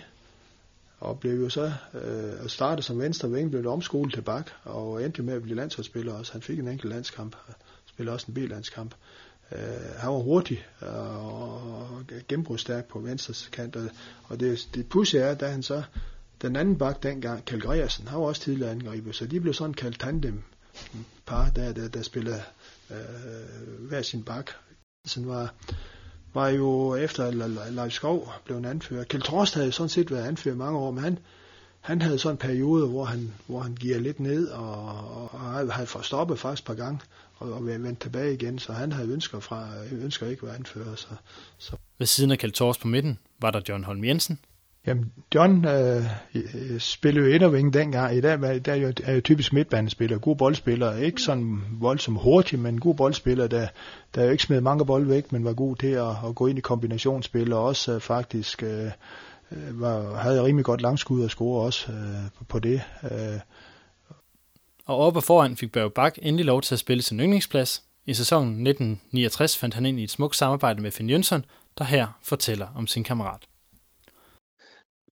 og 0.99 1.19
blev 1.19 1.41
jo 1.41 1.49
så 1.49 1.73
øh, 1.93 2.49
startet 2.49 2.85
som 2.85 2.99
venstre 2.99 3.31
ving, 3.31 3.51
blev 3.51 3.67
omskolet 3.67 4.13
til 4.13 4.21
bak, 4.21 4.51
og 4.63 5.05
endte 5.05 5.23
med 5.23 5.33
at 5.33 5.41
blive 5.41 5.55
landsholdsspiller 5.55 6.13
også. 6.13 6.31
Han 6.31 6.41
fik 6.41 6.59
en 6.59 6.67
enkelt 6.67 6.93
landskamp, 6.93 7.35
spillede 7.85 8.13
også 8.13 8.25
en 8.27 8.33
B-landskamp. 8.33 8.95
Øh, 9.51 9.59
han 9.97 10.09
var 10.09 10.19
hurtig 10.19 10.65
og 10.81 12.03
gennembrudsstærk 12.27 12.85
på 12.85 12.99
venstre 12.99 13.33
kant, 13.51 13.75
og, 13.75 13.89
og 14.23 14.39
det, 14.39 14.69
det 14.73 14.89
pudsige 14.89 15.23
er, 15.23 15.35
da 15.35 15.47
han 15.47 15.63
så, 15.63 15.83
den 16.41 16.55
anden 16.55 16.77
bak 16.77 17.03
dengang, 17.03 17.45
Kjell 17.45 17.61
Gregersen, 17.61 18.07
han 18.07 18.19
var 18.19 18.25
også 18.25 18.41
tidligere 18.41 18.71
angriber, 18.71 19.11
så 19.11 19.25
de 19.25 19.39
blev 19.39 19.53
sådan 19.53 19.73
kaldt 19.73 19.99
tandem 19.99 20.43
par, 21.25 21.49
der, 21.49 21.73
der, 21.73 21.87
der 21.87 22.01
spillede 22.01 22.41
øh, 22.91 23.87
hver 23.87 24.01
sin 24.01 24.23
bak. 24.23 24.51
Så 25.05 25.21
var, 25.25 25.53
var 26.33 26.47
jo 26.47 26.95
efter 26.95 27.31
Leif 27.71 27.91
Skov 27.91 28.33
blev 28.45 28.57
en 28.57 28.65
anfører. 28.65 29.03
Kjeld 29.03 29.23
Trost 29.23 29.53
havde 29.53 29.71
sådan 29.71 29.89
set 29.89 30.11
været 30.11 30.27
anfører 30.27 30.55
mange 30.55 30.79
år, 30.79 30.91
men 30.91 31.03
han, 31.03 31.19
han 31.83 32.01
havde 32.01 32.19
sådan 32.19 32.33
en 32.33 32.37
periode, 32.37 32.87
hvor 32.87 33.05
han, 33.05 33.33
hvor 33.47 33.59
han 33.59 33.75
giver 33.75 33.99
lidt 33.99 34.19
ned, 34.19 34.47
og, 34.47 34.85
og, 35.21 35.33
og 35.33 35.73
havde 35.73 35.87
fået 35.87 36.05
stoppet 36.05 36.39
faktisk 36.39 36.63
et 36.63 36.67
par 36.67 36.73
gange, 36.73 36.99
og, 37.37 37.53
og 37.53 37.65
vendt 37.65 37.99
tilbage 37.99 38.33
igen, 38.33 38.59
så 38.59 38.73
han 38.73 38.91
havde 38.91 39.09
ønsker, 39.09 39.39
fra, 39.39 39.67
ønsker 39.91 40.27
ikke 40.27 40.39
at 40.39 40.47
være 40.47 40.55
anfører. 40.55 40.95
Så, 40.95 41.07
så. 41.57 41.75
Ved 41.99 42.07
siden 42.07 42.31
af 42.31 42.37
Kjeld 42.37 42.53
Tors 42.53 42.77
på 42.77 42.87
midten 42.87 43.19
var 43.41 43.51
der 43.51 43.61
John 43.69 43.83
Holm 43.83 44.03
Jensen. 44.03 44.39
Jamen, 44.87 45.11
John 45.35 45.65
øh, 45.65 46.03
spillede 46.79 47.27
jo 47.27 47.33
inderving 47.33 47.73
dengang. 47.73 48.17
I 48.17 48.21
dag 48.21 48.39
der 48.41 48.71
er, 48.71 48.75
jo, 48.75 48.93
er 49.03 49.13
jo 49.13 49.21
typisk 49.21 49.53
midtbanespiller, 49.53 50.17
god 50.17 50.35
boldspiller. 50.35 50.97
Ikke 50.97 51.21
sådan 51.21 51.61
voldsomt 51.71 52.21
hurtig, 52.21 52.59
men 52.59 52.79
god 52.79 52.95
boldspiller, 52.95 53.47
der, 53.47 53.67
der 54.15 54.23
jo 54.23 54.31
ikke 54.31 54.43
smed 54.43 54.61
mange 54.61 54.85
bold 54.85 55.05
væk, 55.05 55.31
men 55.31 55.45
var 55.45 55.53
god 55.53 55.75
til 55.75 55.87
at, 55.87 56.09
at 56.27 56.35
gå 56.35 56.47
ind 56.47 56.57
i 56.57 56.61
kombinationsspil, 56.61 57.53
og 57.53 57.63
også 57.63 57.93
øh, 57.93 58.01
faktisk 58.01 58.63
øh, 58.63 58.91
var, 59.71 60.15
havde 60.15 60.43
rimelig 60.43 60.65
godt 60.65 60.81
langskud 60.81 61.23
og 61.23 61.29
score 61.29 61.65
også 61.65 61.91
øh, 61.91 62.45
på 62.47 62.59
det. 62.59 62.81
Øh, 63.03 63.39
og 64.85 64.97
oppe 64.97 65.21
foran 65.21 65.57
fik 65.57 65.71
Børge 65.71 65.89
Bak 65.89 66.17
endelig 66.21 66.45
lov 66.45 66.61
til 66.61 66.75
at 66.75 66.79
spille 66.79 67.03
sin 67.03 67.19
yndlingsplads. 67.19 67.83
I 68.05 68.13
sæsonen 68.13 68.67
1969 68.67 69.57
fandt 69.57 69.75
han 69.75 69.85
ind 69.85 69.99
i 69.99 70.03
et 70.03 70.11
smukt 70.11 70.35
samarbejde 70.35 70.81
med 70.81 70.91
Finn 70.91 71.09
Jønsson, 71.09 71.45
der 71.77 71.83
her 71.83 72.19
fortæller 72.21 72.67
om 72.75 72.87
sin 72.87 73.03
kammerat. 73.03 73.47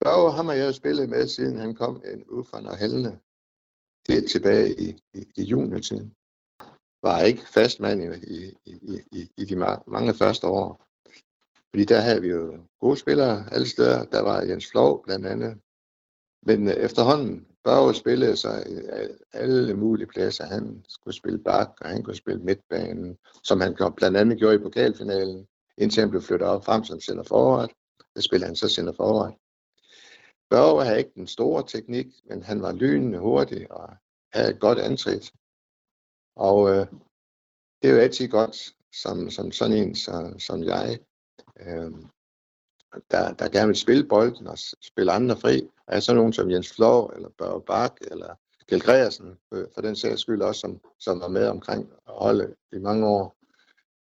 Børge, 0.05 0.33
ham 0.33 0.47
har 0.47 0.55
jeg 0.55 0.67
jo 0.67 0.73
spillet 0.73 1.09
med, 1.09 1.29
siden 1.29 1.59
han 1.59 1.75
kom 1.75 2.03
en 2.13 2.25
ud 2.25 2.45
fra 2.45 2.61
Nørhelne. 2.61 3.19
Det 4.07 4.19
er 4.19 4.29
tilbage 4.29 4.81
i, 4.81 4.89
i, 5.15 5.25
i 5.37 5.43
juniortiden. 5.43 6.13
Var 7.03 7.21
ikke 7.21 7.43
fastmand 7.55 8.03
i, 8.03 8.07
i, 8.67 8.99
i, 9.13 9.29
i 9.37 9.45
de 9.45 9.57
mange 9.87 10.15
første 10.15 10.47
år. 10.47 10.90
Fordi 11.71 11.85
der 11.85 12.01
havde 12.01 12.21
vi 12.21 12.29
jo 12.29 12.67
gode 12.81 12.97
spillere 12.97 13.53
alle 13.53 13.69
steder. 13.69 14.05
Der 14.05 14.21
var 14.21 14.43
Jens 14.43 14.67
Flov 14.71 15.05
blandt 15.05 15.27
andet. 15.27 15.59
Men 16.43 16.69
øh, 16.69 16.75
efterhånden 16.75 17.47
Børge 17.65 17.95
spillede 17.95 18.37
sig 18.37 18.67
øh, 18.69 19.11
alle 19.33 19.75
mulige 19.75 20.07
pladser. 20.07 20.45
Han 20.45 20.85
skulle 20.89 21.17
spille 21.17 21.39
bak, 21.39 21.71
og 21.81 21.89
han 21.89 22.03
kunne 22.03 22.17
spille 22.17 22.43
midtbanen, 22.43 23.19
som 23.45 23.61
han 23.61 23.75
blandt 23.97 24.17
andet 24.17 24.39
gjorde 24.39 24.55
i 24.55 24.59
pokalfinalen, 24.59 25.47
indtil 25.79 26.01
han 26.01 26.11
blev 26.11 26.23
flyttet 26.23 26.49
op 26.49 26.65
frem 26.65 26.85
som 26.85 27.01
sender 27.01 27.23
forret. 27.23 27.71
Der 28.15 28.21
spillede 28.21 28.47
han 28.47 28.57
så 28.57 28.69
sender 28.69 28.93
forret. 28.93 29.35
Børge 30.51 30.85
havde 30.85 30.99
ikke 30.99 31.13
den 31.15 31.27
store 31.27 31.67
teknik, 31.67 32.07
men 32.25 32.43
han 32.43 32.63
var 32.63 32.73
lynende 32.73 33.19
hurtig 33.19 33.73
og 33.73 33.97
havde 34.33 34.51
et 34.51 34.61
godt 34.61 34.79
antrit. 34.79 35.33
Og 36.37 36.71
øh, 36.71 36.87
det 37.83 37.91
er 37.91 37.95
jo 37.95 38.01
altid 38.01 38.29
godt, 38.29 38.75
som, 39.03 39.31
som 39.31 39.53
sådan 39.53 39.77
en 39.77 39.95
som, 39.95 40.39
som 40.39 40.63
jeg, 40.63 40.99
øh, 41.67 41.93
der, 43.11 43.33
der 43.33 43.49
gerne 43.49 43.67
vil 43.67 43.77
spille 43.77 44.05
bolden 44.05 44.47
og 44.47 44.59
spille 44.83 45.13
andre 45.13 45.37
fri. 45.37 45.69
Og 45.87 45.97
er 45.97 46.01
sådan 46.01 46.17
nogen 46.17 46.33
som 46.33 46.51
Jens 46.51 46.73
Flor, 46.73 47.13
eller 47.13 47.29
Børge 47.39 47.63
Bak, 47.63 47.97
eller 48.01 48.35
Kjeld 48.69 48.83
Gregersen, 48.83 49.39
øh, 49.53 49.67
for 49.75 49.81
den 49.81 49.97
sags 49.97 50.21
skyld 50.21 50.43
også, 50.43 50.61
som, 50.61 50.81
som 50.99 51.21
var 51.21 51.29
med 51.29 51.49
omkring 51.49 51.93
holdet 52.07 52.55
i 52.73 52.79
mange 52.79 53.07
år. 53.07 53.37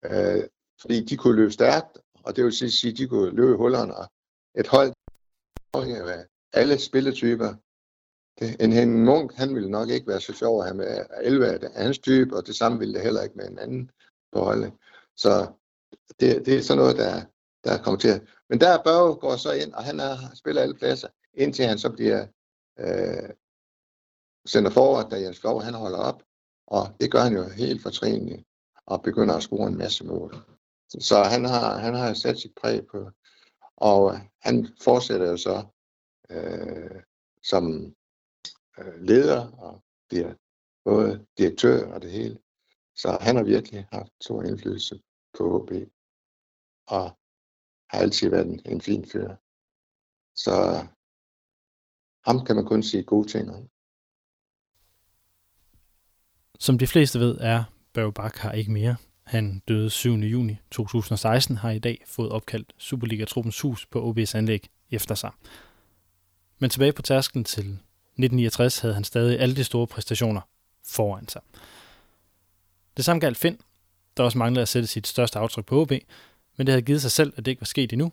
Øh, 0.05 0.45
fordi 0.81 1.05
de 1.05 1.17
kunne 1.17 1.37
løbe 1.37 1.53
stærkt, 1.53 1.99
og 2.15 2.37
det 2.37 2.45
vil 2.45 2.53
sige, 2.53 2.93
at 2.93 2.99
de 2.99 3.09
kunne 3.09 3.37
løbe 3.37 3.57
hullerne. 3.57 3.97
Og 3.97 4.07
et 4.59 4.67
hold 4.67 4.93
af 5.75 6.27
alle 6.53 6.79
spilletyper. 6.79 7.55
En 8.61 8.73
Henning 8.73 9.05
Munk, 9.05 9.35
han 9.35 9.55
ville 9.55 9.71
nok 9.71 9.89
ikke 9.89 10.07
være 10.07 10.21
så 10.21 10.33
sjov 10.33 10.61
at 10.61 10.67
have 10.67 10.77
med 10.77 11.07
11 11.23 11.47
af 11.47 11.83
hans 11.83 11.99
type, 11.99 12.37
og 12.37 12.47
det 12.47 12.57
samme 12.57 12.79
ville 12.79 12.95
det 12.95 13.03
heller 13.03 13.23
ikke 13.23 13.37
med 13.37 13.49
en 13.49 13.59
anden 13.59 13.91
på 14.33 14.39
holdet. 14.41 14.73
Så 15.17 15.47
det, 16.21 16.47
det 16.47 16.59
er 16.59 16.63
sådan 16.63 16.79
noget, 16.79 16.97
der, 16.97 17.23
der 17.65 17.83
kommer 17.83 18.01
til. 18.01 18.29
Men 18.49 18.61
der 18.61 18.83
Børge 18.83 19.17
går 19.17 19.37
så 19.37 19.53
ind, 19.53 19.73
og 19.75 19.85
han 19.85 20.01
er, 20.01 20.17
spiller 20.35 20.63
alle 20.63 20.75
pladser, 20.75 21.09
indtil 21.35 21.65
han 21.65 21.79
så 21.79 21.91
bliver 21.91 22.27
øh, 22.79 23.31
sender 24.47 24.71
forward, 24.71 25.11
da 25.11 25.21
Jens 25.21 25.41
Flov 25.41 25.63
han 25.63 25.75
holder 25.75 25.99
op. 25.99 26.23
Og 26.67 26.97
det 27.01 27.13
gør 27.13 27.21
han 27.21 27.33
jo 27.33 27.49
helt 27.49 27.83
fortrinligt, 27.83 28.47
og 28.87 29.03
begynder 29.03 29.35
at 29.35 29.43
score 29.43 29.69
en 29.69 29.79
masse 29.79 30.05
mål. 30.05 30.35
Så 30.89 31.23
han 31.23 31.45
har, 31.45 31.79
han 31.79 31.95
har 31.95 32.15
sat 32.15 32.39
sit 32.39 32.53
præg 32.61 32.87
på, 32.87 33.11
og 33.77 34.21
han 34.41 34.69
fortsætter 34.83 35.31
jo 35.31 35.37
så 35.37 35.65
øh, 36.31 37.03
som 37.43 37.95
øh, 38.79 39.01
leder 39.01 39.51
og 39.51 39.83
bliver 40.09 40.35
både 40.85 41.27
direktør 41.39 41.93
og 41.93 42.03
det 42.03 42.11
hele. 42.11 42.39
Så 42.97 43.19
han 43.21 43.37
har 43.37 43.43
virkelig 43.43 43.87
haft 43.93 44.13
stor 44.21 44.43
indflydelse 44.43 45.01
på 45.39 45.59
HB, 45.59 45.73
og 46.87 47.19
har 47.95 48.01
altid 48.01 48.31
været 48.31 48.47
en, 48.47 48.61
en 48.67 48.81
fin 48.81 49.05
fyr. 49.13 49.29
Så 50.37 50.87
ham 52.27 52.45
kan 52.47 52.57
man 52.57 52.65
kun 52.65 52.83
sige 52.83 53.03
gode 53.03 53.29
ting 53.29 53.51
om. 53.51 53.69
Som 56.59 56.79
de 56.79 56.87
fleste 56.87 57.21
ved, 57.21 57.39
er 57.41 57.65
Børge 57.93 58.13
Bak 58.13 58.37
har 58.37 58.53
ikke 58.53 58.73
mere. 58.73 58.97
Han 59.23 59.63
døde 59.69 59.91
7. 59.91 60.15
juni 60.15 60.57
2016, 60.71 61.57
har 61.57 61.71
i 61.71 61.79
dag 61.79 62.05
fået 62.07 62.31
opkaldt 62.31 62.73
Superliga-truppens 62.79 63.61
hus 63.61 63.87
på 63.87 64.11
OB's 64.11 64.37
anlæg 64.37 64.69
efter 64.91 65.15
sig. 65.15 65.31
Men 66.59 66.71
tilbage 66.71 66.93
på 66.93 67.03
tærsken 67.03 67.45
til 67.45 67.61
1969 67.61 68.79
havde 68.79 68.95
han 68.95 69.05
stadig 69.05 69.41
alle 69.41 69.57
de 69.57 69.65
store 69.65 69.87
præstationer 69.87 70.41
foran 70.87 71.29
sig. 71.29 71.43
Det 72.97 73.05
samme 73.05 73.21
galt 73.21 73.37
Finn, 73.37 73.61
der 74.17 74.23
også 74.23 74.39
manglede 74.39 74.63
at 74.63 74.69
sætte 74.69 74.89
sit 74.89 75.07
største 75.07 75.39
aftryk 75.39 75.67
på 75.67 75.81
OB, 75.81 75.93
men 76.57 76.67
det 76.67 76.73
havde 76.73 76.83
givet 76.83 77.03
sig 77.03 77.11
selv, 77.11 77.33
at 77.37 77.45
det 77.45 77.51
ikke 77.51 77.61
var 77.61 77.67
sket 77.67 77.93
endnu. 77.93 78.13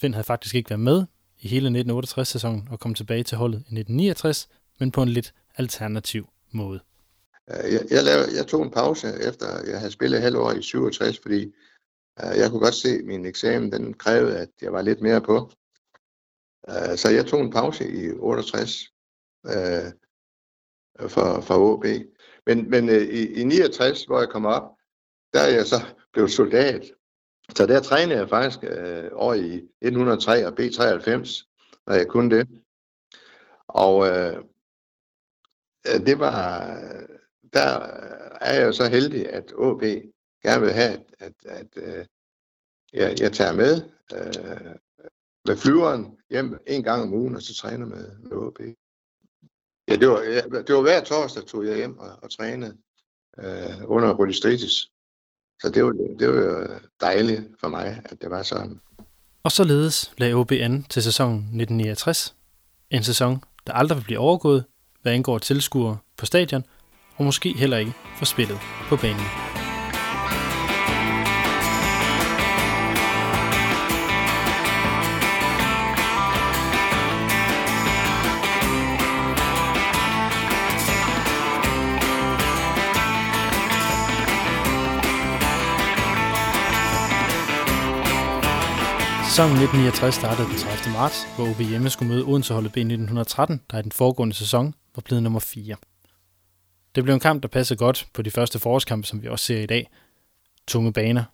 Finn 0.00 0.14
havde 0.14 0.24
faktisk 0.24 0.54
ikke 0.54 0.70
været 0.70 0.80
med 0.80 1.04
i 1.40 1.48
hele 1.48 1.80
1968-sæsonen 1.80 2.68
og 2.70 2.80
kom 2.80 2.94
tilbage 2.94 3.22
til 3.22 3.38
holdet 3.38 3.56
i 3.56 3.78
1969, 3.78 4.48
men 4.78 4.90
på 4.90 5.02
en 5.02 5.08
lidt 5.08 5.34
alternativ 5.56 6.28
måde. 6.50 6.80
Øh, 7.50 7.72
jeg, 7.72 7.80
jeg, 7.90 8.04
lavede, 8.04 8.36
jeg 8.36 8.46
tog 8.46 8.62
en 8.62 8.70
pause 8.70 9.08
efter 9.28 9.46
jeg 9.70 9.78
havde 9.78 9.92
spillet 9.92 10.22
halvår 10.22 10.52
i 10.52 10.62
67, 10.62 11.18
fordi 11.18 11.46
uh, 12.22 12.38
jeg 12.38 12.50
kunne 12.50 12.60
godt 12.60 12.74
se, 12.74 12.88
at 12.88 13.04
min 13.04 13.26
eksamen 13.26 13.72
den 13.72 13.94
krævede, 13.94 14.38
at 14.38 14.48
jeg 14.62 14.72
var 14.72 14.82
lidt 14.82 15.00
mere 15.00 15.20
på. 15.20 15.50
Uh, 16.68 16.96
så 16.96 17.08
jeg 17.10 17.26
tog 17.26 17.40
en 17.40 17.50
pause 17.50 17.88
i 17.90 18.10
68 18.10 18.84
uh, 19.44 19.52
for, 21.08 21.40
for 21.40 21.54
OB. 21.54 21.84
Men, 22.46 22.70
men 22.70 22.88
uh, 22.88 22.94
i, 22.94 23.40
i 23.40 23.44
69, 23.44 24.04
hvor 24.04 24.18
jeg 24.18 24.28
kom 24.28 24.46
op, 24.46 24.62
der 25.32 25.40
er 25.40 25.48
jeg 25.48 25.66
så 25.66 25.80
blevet 26.12 26.30
soldat. 26.30 26.92
Så 27.56 27.66
der 27.66 27.80
trænede 27.80 28.18
jeg 28.18 28.28
faktisk 28.28 28.64
øh, 28.64 29.10
over 29.12 29.34
i 29.34 29.54
1903 29.54 30.46
og 30.46 30.52
B93, 30.60 31.44
når 31.86 31.94
jeg 31.94 32.06
kunne 32.08 32.36
det. 32.36 32.48
Og 33.68 34.08
øh, 34.08 34.36
øh 35.86 36.06
det 36.06 36.18
var 36.18 36.66
der 37.52 37.82
øh, 37.82 38.38
er 38.40 38.54
jeg 38.54 38.66
jo 38.66 38.72
så 38.72 38.88
heldig, 38.88 39.32
at 39.32 39.52
OB 39.56 39.82
gerne 40.42 40.60
vil 40.60 40.72
have, 40.72 40.98
at, 41.18 41.32
at, 41.44 41.76
at 41.76 42.08
jeg, 42.92 43.20
jeg 43.20 43.32
tager 43.32 43.52
med 43.52 43.82
øh, 44.14 44.74
med 45.48 45.56
flyveren 45.56 46.18
hjem 46.30 46.58
en 46.66 46.82
gang 46.82 47.02
om 47.02 47.12
ugen, 47.12 47.34
og 47.36 47.42
så 47.42 47.54
træner 47.54 47.86
med, 47.86 48.18
med 48.18 48.32
OB. 48.32 48.60
Ja, 49.88 49.96
det 49.96 50.08
var, 50.08 50.22
ja, 50.22 50.40
det 50.40 50.74
var 50.74 50.80
hver 50.80 51.04
torsdag, 51.04 51.44
tog 51.44 51.66
jeg 51.66 51.76
hjem 51.76 51.98
og, 51.98 52.10
og 52.22 52.30
trænede 52.30 52.76
øh, 53.38 53.90
under 53.90 54.14
Rodistritis. 54.14 54.92
Så 55.60 55.68
det 55.68 55.84
var, 55.84 55.92
det 56.18 56.28
var 56.28 56.60
øh, 56.60 56.80
dejligt 57.00 57.42
for 57.60 57.68
mig, 57.68 58.02
at 58.04 58.22
det 58.22 58.30
var 58.30 58.42
sådan. 58.42 58.80
Og 59.42 59.52
således 59.52 60.12
lagde 60.18 60.34
OB 60.34 60.52
an 60.52 60.86
til 60.90 61.02
sæsonen 61.02 61.38
1969. 61.38 62.34
En 62.90 63.02
sæson, 63.02 63.44
der 63.66 63.72
aldrig 63.72 63.98
vil 63.98 64.04
blive 64.04 64.18
overgået, 64.18 64.64
hvad 65.02 65.12
angår 65.12 65.38
tilskuere 65.38 65.98
på 66.16 66.26
stadion– 66.26 66.64
og 67.18 67.24
måske 67.24 67.52
heller 67.52 67.76
ikke 67.76 67.92
for 68.18 68.24
spillet 68.24 68.58
på 68.88 68.96
banen. 68.96 69.47
Sæsonen 89.38 89.62
1969 89.62 90.14
startede 90.14 90.48
den 90.48 90.56
30. 90.56 90.92
marts, 90.92 91.18
hvor 91.36 91.50
OB 91.50 91.60
hjemme 91.60 91.90
skulle 91.90 92.12
møde 92.12 92.24
Odense 92.24 92.54
holdet 92.54 92.72
B 92.72 92.76
1913, 92.76 93.62
der 93.70 93.78
i 93.78 93.82
den 93.82 93.92
foregående 93.92 94.34
sæson 94.34 94.74
var 94.94 95.02
blevet 95.04 95.22
nummer 95.22 95.40
4. 95.40 95.76
Det 96.94 97.04
blev 97.04 97.14
en 97.14 97.20
kamp, 97.20 97.42
der 97.42 97.48
passede 97.48 97.78
godt 97.78 98.08
på 98.14 98.22
de 98.22 98.30
første 98.30 98.58
forårskampe, 98.58 99.06
som 99.06 99.22
vi 99.22 99.28
også 99.28 99.44
ser 99.44 99.60
i 99.60 99.66
dag. 99.66 99.90
Tunge 100.66 100.92
baner, 100.92 101.24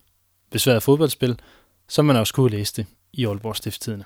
besværet 0.51 0.83
fodboldspil, 0.83 1.39
som 1.87 2.05
man 2.05 2.15
også 2.15 2.33
kunne 2.33 2.49
læse 2.49 2.73
det 2.75 2.85
i 3.13 3.25
Aalborg 3.25 3.55
Stifttidene. 3.55 4.05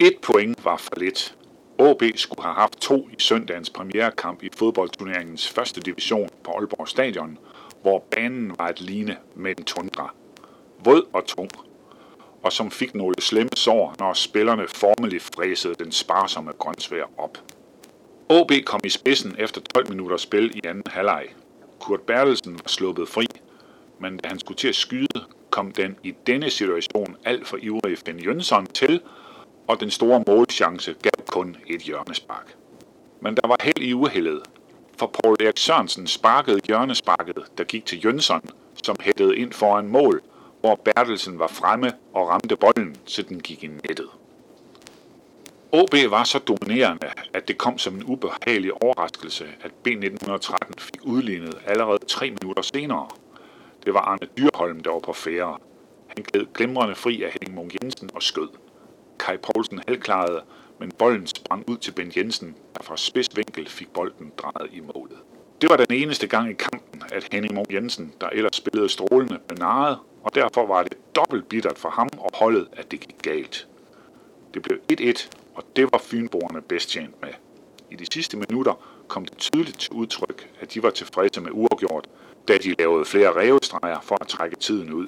Et 0.00 0.16
point 0.22 0.64
var 0.64 0.76
for 0.76 0.98
lidt. 1.00 1.36
OB 1.78 2.02
skulle 2.14 2.42
have 2.42 2.54
haft 2.54 2.76
to 2.80 3.08
i 3.08 3.16
søndagens 3.18 3.70
premierekamp 3.70 4.42
i 4.42 4.48
fodboldturneringens 4.56 5.48
første 5.48 5.80
division 5.80 6.28
på 6.44 6.50
Aalborg 6.50 6.88
Stadion, 6.88 7.38
hvor 7.82 8.04
banen 8.10 8.52
var 8.58 8.66
at 8.66 8.80
ligne 8.80 9.16
med 9.34 9.58
en 9.58 9.64
tundra. 9.64 10.14
Våd 10.84 11.02
og 11.12 11.26
tung, 11.26 11.50
og 12.42 12.52
som 12.52 12.70
fik 12.70 12.94
nogle 12.94 13.14
slemme 13.20 13.50
sår, 13.56 13.94
når 13.98 14.12
spillerne 14.12 14.68
formelig 14.68 15.22
fræsede 15.22 15.74
den 15.74 15.92
sparsomme 15.92 16.52
grøntsvær 16.58 17.04
op. 17.18 17.38
OB 18.28 18.52
kom 18.66 18.80
i 18.84 18.88
spidsen 18.88 19.34
efter 19.38 19.60
12 19.74 19.88
minutter 19.88 20.16
spil 20.16 20.56
i 20.56 20.60
anden 20.66 20.82
halvleg. 20.86 21.26
Kurt 21.80 22.00
Bertelsen 22.00 22.52
var 22.52 22.68
sluppet 22.68 23.08
fri, 23.08 23.26
men 24.00 24.16
da 24.16 24.28
han 24.28 24.38
skulle 24.38 24.56
til 24.56 24.68
at 24.68 24.74
skyde, 24.74 25.24
kom 25.50 25.70
den 25.70 25.96
i 26.02 26.14
denne 26.26 26.50
situation 26.50 27.16
alt 27.24 27.48
for 27.48 27.56
ivrige 27.56 27.96
Finn 27.96 28.18
Jønsson 28.18 28.66
til, 28.66 29.00
og 29.68 29.80
den 29.80 29.90
store 29.90 30.24
målchance 30.26 30.94
gav 31.02 31.26
kun 31.26 31.56
et 31.66 31.80
hjørnespark. 31.80 32.54
Men 33.20 33.36
der 33.36 33.48
var 33.48 33.56
held 33.60 33.78
i 33.78 33.92
uheldet, 33.92 34.42
for 34.98 35.06
Paul 35.06 35.36
Erik 35.40 35.58
Sørensen 35.58 36.06
sparkede 36.06 36.60
hjørnesparket, 36.66 37.38
der 37.58 37.64
gik 37.64 37.86
til 37.86 38.04
Jønsson, 38.04 38.42
som 38.84 38.96
hættede 39.00 39.36
ind 39.36 39.52
foran 39.52 39.88
mål– 39.88 40.22
hvor 40.60 40.74
Bertelsen 40.74 41.38
var 41.38 41.46
fremme 41.46 41.92
og 42.12 42.28
ramte 42.28 42.56
bolden, 42.56 42.96
så 43.04 43.22
den 43.22 43.40
gik 43.40 43.64
i 43.64 43.66
nettet. 43.66 44.08
OB 45.72 45.94
var 46.10 46.24
så 46.24 46.38
dominerende, 46.38 47.10
at 47.34 47.48
det 47.48 47.58
kom 47.58 47.78
som 47.78 47.94
en 47.94 48.04
ubehagelig 48.04 48.82
overraskelse, 48.82 49.46
at 49.60 49.70
B1913 49.88 50.56
fik 50.78 51.00
udlignet 51.02 51.58
allerede 51.66 51.98
tre 52.08 52.30
minutter 52.30 52.62
senere. 52.62 53.08
Det 53.84 53.94
var 53.94 54.00
Arne 54.00 54.28
Dyrholm, 54.38 54.80
der 54.80 54.90
var 54.90 54.98
på 54.98 55.12
færre. 55.12 55.58
Han 56.06 56.24
gled 56.32 56.46
glimrende 56.54 56.94
fri 56.94 57.22
af 57.22 57.30
Henning 57.32 57.54
Munk 57.54 57.74
Jensen 57.74 58.10
og 58.14 58.22
skød. 58.22 58.48
Kai 59.18 59.36
Poulsen 59.36 59.80
halvklarede, 59.88 60.42
men 60.78 60.92
bolden 60.98 61.26
sprang 61.26 61.70
ud 61.70 61.76
til 61.76 61.92
Ben 61.92 62.12
Jensen, 62.16 62.56
der 62.76 62.82
fra 62.82 62.96
spidsvinkel 62.96 63.68
fik 63.68 63.92
bolden 63.92 64.32
drejet 64.38 64.70
i 64.72 64.80
målet. 64.80 65.18
Det 65.60 65.70
var 65.70 65.76
den 65.76 65.96
eneste 65.96 66.26
gang 66.26 66.50
i 66.50 66.54
kampen, 66.54 67.02
at 67.12 67.28
Henning 67.32 67.54
Munk 67.54 67.72
Jensen, 67.72 68.12
der 68.20 68.28
ellers 68.28 68.56
spillede 68.56 68.88
strålende, 68.88 69.38
blev 69.48 69.58
narret 69.58 69.98
og 70.26 70.34
derfor 70.34 70.66
var 70.66 70.82
det 70.82 71.14
dobbelt 71.16 71.48
bittert 71.48 71.78
for 71.78 71.88
ham 71.90 72.08
og 72.18 72.30
holdet, 72.34 72.68
at 72.72 72.90
det 72.90 73.00
gik 73.00 73.22
galt. 73.22 73.68
Det 74.54 74.62
blev 74.62 74.78
1-1, 74.92 75.28
og 75.54 75.64
det 75.76 75.92
var 75.92 75.98
Fynborgerne 75.98 76.62
bedst 76.62 76.88
tjent 76.90 77.22
med. 77.22 77.32
I 77.90 77.96
de 77.96 78.06
sidste 78.12 78.36
minutter 78.36 78.74
kom 79.08 79.24
det 79.24 79.38
tydeligt 79.38 79.80
til 79.80 79.92
udtryk, 79.92 80.50
at 80.60 80.74
de 80.74 80.82
var 80.82 80.90
tilfredse 80.90 81.40
med 81.40 81.50
uafgjort, 81.52 82.08
da 82.48 82.58
de 82.58 82.74
lavede 82.78 83.04
flere 83.04 83.36
revestreger 83.36 84.00
for 84.00 84.16
at 84.20 84.28
trække 84.28 84.56
tiden 84.56 84.92
ud. 84.92 85.06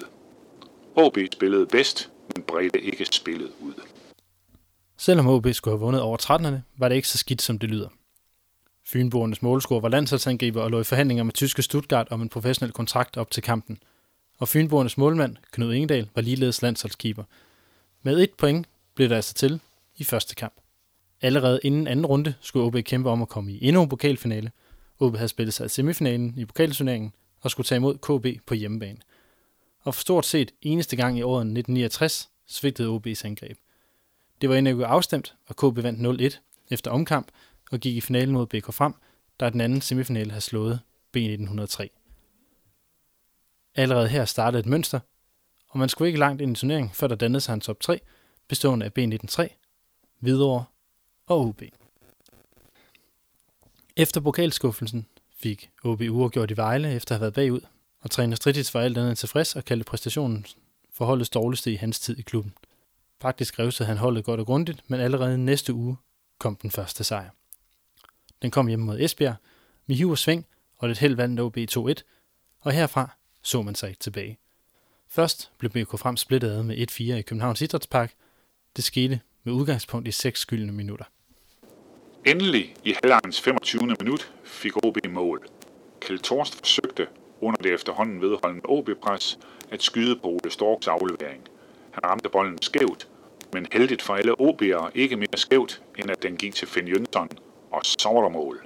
OB 0.95 1.17
spillede 1.33 1.65
bedst, 1.65 2.09
men 2.35 2.43
bredte 2.43 2.81
ikke 2.81 3.05
spillet 3.05 3.51
ud. 3.61 3.73
Selvom 4.99 5.27
OB 5.27 5.47
skulle 5.53 5.73
have 5.73 5.85
vundet 5.85 6.01
over 6.01 6.17
13'erne, 6.17 6.61
var 6.77 6.89
det 6.89 6.95
ikke 6.95 7.07
så 7.07 7.17
skidt, 7.17 7.41
som 7.41 7.59
det 7.59 7.69
lyder. 7.69 7.89
Fynboernes 8.85 9.41
målscorer 9.41 9.81
var 9.81 9.89
landsholdsangriber 9.89 10.61
og 10.61 10.71
lå 10.71 10.79
i 10.79 10.83
forhandlinger 10.83 11.23
med 11.23 11.33
tyske 11.33 11.61
Stuttgart 11.61 12.07
om 12.11 12.21
en 12.21 12.29
professionel 12.29 12.73
kontrakt 12.73 13.17
op 13.17 13.31
til 13.31 13.43
kampen. 13.43 13.77
Og 14.37 14.47
Fynboernes 14.47 14.97
målmand, 14.97 15.35
Knud 15.51 15.73
Ingedal, 15.73 16.09
var 16.15 16.21
ligeledes 16.21 16.61
landsholdskeeper. 16.61 17.23
Med 18.01 18.19
et 18.19 18.33
point 18.37 18.67
blev 18.95 19.09
der 19.09 19.15
altså 19.15 19.33
til 19.33 19.61
i 19.97 20.03
første 20.03 20.35
kamp. 20.35 20.53
Allerede 21.21 21.59
inden 21.63 21.87
anden 21.87 22.05
runde 22.05 22.33
skulle 22.41 22.65
OB 22.65 22.75
kæmpe 22.83 23.09
om 23.09 23.21
at 23.21 23.29
komme 23.29 23.51
i 23.51 23.67
endnu 23.67 23.83
en 23.83 23.89
pokalfinale. 23.89 24.51
OB 24.99 25.15
havde 25.15 25.29
spillet 25.29 25.53
sig 25.53 25.65
i 25.65 25.69
semifinalen 25.69 26.33
i 26.37 26.45
pokalturneringen 26.45 27.13
og 27.41 27.51
skulle 27.51 27.65
tage 27.65 27.77
imod 27.77 27.97
KB 27.97 28.45
på 28.45 28.53
hjemmebane. 28.53 28.97
Og 29.81 29.95
for 29.95 30.01
stort 30.01 30.25
set 30.25 30.51
eneste 30.61 30.95
gang 30.95 31.17
i 31.17 31.21
året 31.21 31.41
1969 31.41 32.29
svigtede 32.47 32.95
OB's 32.95 33.25
angreb. 33.25 33.57
Det 34.41 34.49
var 34.49 34.55
endnu 34.55 34.83
afstemt, 34.83 35.35
og 35.45 35.55
KB 35.55 35.83
vandt 35.83 36.21
0-1 36.35 36.39
efter 36.69 36.91
omkamp 36.91 37.27
og 37.71 37.79
gik 37.79 37.95
i 37.95 38.01
finalen 38.01 38.33
mod 38.33 38.47
BK 38.47 38.73
Frem, 38.73 38.93
der 39.39 39.49
den 39.49 39.61
anden 39.61 39.81
semifinale 39.81 40.31
havde 40.31 40.41
slået 40.41 40.79
B1903. 41.17 41.87
Allerede 43.75 44.07
her 44.07 44.25
startede 44.25 44.59
et 44.59 44.65
mønster, 44.65 44.99
og 45.67 45.79
man 45.79 45.89
skulle 45.89 46.09
ikke 46.09 46.19
langt 46.19 46.41
ind 46.41 46.51
i 46.51 46.59
turneringen, 46.59 46.91
før 46.93 47.07
der 47.07 47.15
dannede 47.15 47.41
sig 47.41 47.53
en 47.53 47.61
top 47.61 47.79
3, 47.79 47.99
bestående 48.47 48.85
af 48.85 48.91
B193, 48.99 49.47
Hvidovre 50.19 50.65
og 51.25 51.39
OB. 51.39 51.61
Efter 53.95 54.21
pokalskuffelsen 54.21 55.07
fik 55.37 55.69
OB 55.83 56.01
uafgjort 56.01 56.51
i 56.51 56.57
Vejle 56.57 56.93
efter 56.93 57.15
at 57.15 57.19
have 57.19 57.21
været 57.21 57.33
bagud, 57.33 57.61
og 58.01 58.11
træner 58.11 58.35
Strittis 58.35 58.73
var 58.73 58.81
alt 58.81 58.97
andet 58.97 59.17
tilfreds 59.17 59.55
og 59.55 59.65
kaldte 59.65 59.83
præstationen 59.83 60.45
for 60.93 61.05
holdets 61.05 61.29
dårligste 61.29 61.71
i 61.71 61.75
hans 61.75 61.99
tid 61.99 62.17
i 62.17 62.21
klubben. 62.21 62.53
Faktisk 63.21 63.59
revsede 63.59 63.87
han 63.87 63.97
holdet 63.97 64.25
godt 64.25 64.39
og 64.39 64.45
grundigt, 64.45 64.89
men 64.89 64.99
allerede 64.99 65.37
næste 65.37 65.73
uge 65.73 65.97
kom 66.39 66.55
den 66.55 66.71
første 66.71 67.03
sejr. 67.03 67.29
Den 68.41 68.51
kom 68.51 68.67
hjemme 68.67 68.85
mod 68.85 68.99
Esbjerg, 68.99 69.35
med 69.85 69.95
hiv 69.95 70.09
og 70.09 70.17
sving, 70.17 70.45
og 70.77 70.87
lidt 70.87 70.99
held 70.99 71.15
vandt 71.15 71.39
OB 71.39 71.57
2-1, 71.57 71.93
og 72.59 72.71
herfra 72.71 73.09
så 73.41 73.61
man 73.61 73.75
sig 73.75 73.89
ikke 73.89 73.99
tilbage. 73.99 74.37
Først 75.07 75.51
blev 75.57 75.71
BK 75.71 75.99
Frem 75.99 76.17
splittet 76.17 76.49
ad 76.49 76.63
med 76.63 76.77
1-4 76.91 77.01
i 77.01 77.21
Københavns 77.21 77.61
Idrætspark. 77.61 78.13
Det 78.75 78.83
skete 78.83 79.19
med 79.43 79.53
udgangspunkt 79.53 80.07
i 80.07 80.11
6 80.11 80.39
skyldende 80.39 80.73
minutter. 80.73 81.05
Endelig 82.25 82.75
i 82.83 82.93
halvlegens 83.03 83.41
25. 83.41 83.81
minut 83.99 84.33
fik 84.43 84.85
OB 84.85 84.97
mål. 85.09 85.47
Kjeld 86.01 86.19
Torst 86.19 86.55
forsøgte 86.55 87.07
under 87.41 87.61
det 87.61 87.73
efterhånden 87.73 88.21
vedholdende 88.21 88.65
OB-pres 88.65 89.39
at 89.71 89.83
skyde 89.83 90.15
på 90.15 90.27
Ole 90.27 90.51
Storks 90.51 90.87
aflevering. 90.87 91.43
Han 91.91 92.03
ramte 92.03 92.29
bolden 92.29 92.61
skævt, 92.61 93.08
men 93.53 93.67
heldigt 93.71 94.01
for 94.01 94.15
alle 94.15 94.33
OB'ere 94.41 94.89
ikke 94.95 95.15
mere 95.15 95.37
skævt, 95.37 95.81
end 95.97 96.11
at 96.11 96.23
den 96.23 96.37
gik 96.37 96.55
til 96.55 96.67
Finn 96.67 96.87
Jønsson, 96.87 97.29
og 97.71 97.81
så 97.83 98.09
var 98.09 98.21
der 98.21 98.29
mål. 98.29 98.61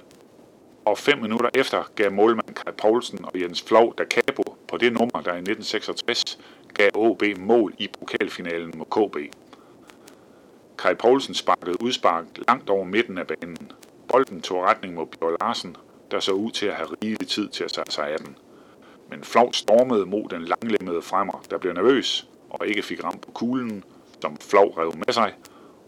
Og 0.84 0.98
fem 0.98 1.18
minutter 1.18 1.50
efter 1.54 1.90
gav 1.96 2.12
målmand 2.12 2.54
Kai 2.54 2.72
Poulsen 2.78 3.24
og 3.24 3.40
Jens 3.40 3.62
Flov 3.62 3.94
da 3.98 4.04
Cabo 4.04 4.56
på 4.68 4.76
det 4.76 4.92
nummer, 4.92 5.20
der 5.20 5.34
i 5.34 5.38
1966 5.38 6.38
gav 6.74 6.90
OB 6.94 7.22
mål 7.38 7.74
i 7.78 7.88
pokalfinalen 7.98 8.72
mod 8.76 8.86
KB. 8.86 9.34
Kai 10.78 10.94
Poulsen 10.94 11.34
sparkede 11.34 11.82
udspark 11.82 12.24
langt 12.48 12.70
over 12.70 12.84
midten 12.84 13.18
af 13.18 13.26
banen. 13.26 13.72
Bolden 14.08 14.40
tog 14.40 14.62
retning 14.62 14.94
mod 14.94 15.06
Bjørn 15.06 15.36
Larsen, 15.40 15.76
der 16.10 16.20
så 16.20 16.32
ud 16.32 16.50
til 16.50 16.66
at 16.66 16.74
have 16.74 16.88
rigelig 17.02 17.28
tid 17.28 17.48
til 17.48 17.64
at 17.64 17.72
tage 17.72 17.90
sig 17.90 18.08
af 18.08 18.18
den. 18.18 18.36
Men 19.10 19.24
Flov 19.24 19.52
stormede 19.52 20.06
mod 20.06 20.28
den 20.28 20.44
langlemmede 20.44 21.02
fremmer, 21.02 21.42
der 21.50 21.58
blev 21.58 21.72
nervøs 21.72 22.28
og 22.50 22.66
ikke 22.66 22.82
fik 22.82 23.04
ramt 23.04 23.20
på 23.20 23.30
kuglen, 23.30 23.84
som 24.22 24.36
Flov 24.36 24.68
rev 24.78 24.96
med 24.96 25.12
sig. 25.12 25.34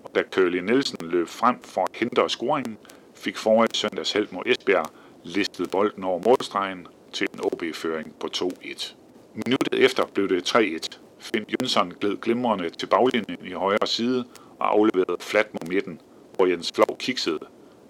Og 0.05 0.11
da 0.15 0.23
Curly 0.33 0.59
Nielsen 0.59 0.99
løb 1.09 1.29
frem 1.29 1.63
for 1.63 1.83
at 1.83 1.91
hindre 1.95 2.31
scoringen, 2.31 2.79
fik 3.15 3.37
forrige 3.37 3.75
søndags 3.75 4.13
held 4.13 4.29
mod 4.31 4.43
Esbjerg 4.47 4.87
listet 5.25 5.71
bolden 5.71 6.05
over 6.05 6.23
målstregen 6.27 6.87
til 7.13 7.29
en 7.35 7.41
OB-føring 7.45 8.15
på 8.21 8.29
2-1. 8.37 8.95
Minuttet 9.35 9.85
efter 9.85 10.07
blev 10.15 10.29
det 10.29 10.55
3-1. 10.55 10.99
Finn 11.19 11.45
Jønsson 11.49 11.93
gled 12.01 12.17
glimrende 12.17 12.71
til 12.71 12.87
baglinjen 12.87 13.47
i 13.47 13.53
højre 13.53 13.87
side 13.87 14.25
og 14.59 14.73
afleverede 14.73 15.17
fladt 15.21 15.55
mod 15.55 15.69
midten, 15.69 16.01
hvor 16.35 16.47
Jens 16.47 16.73
Flov 16.73 16.99
kiksede, 16.99 17.39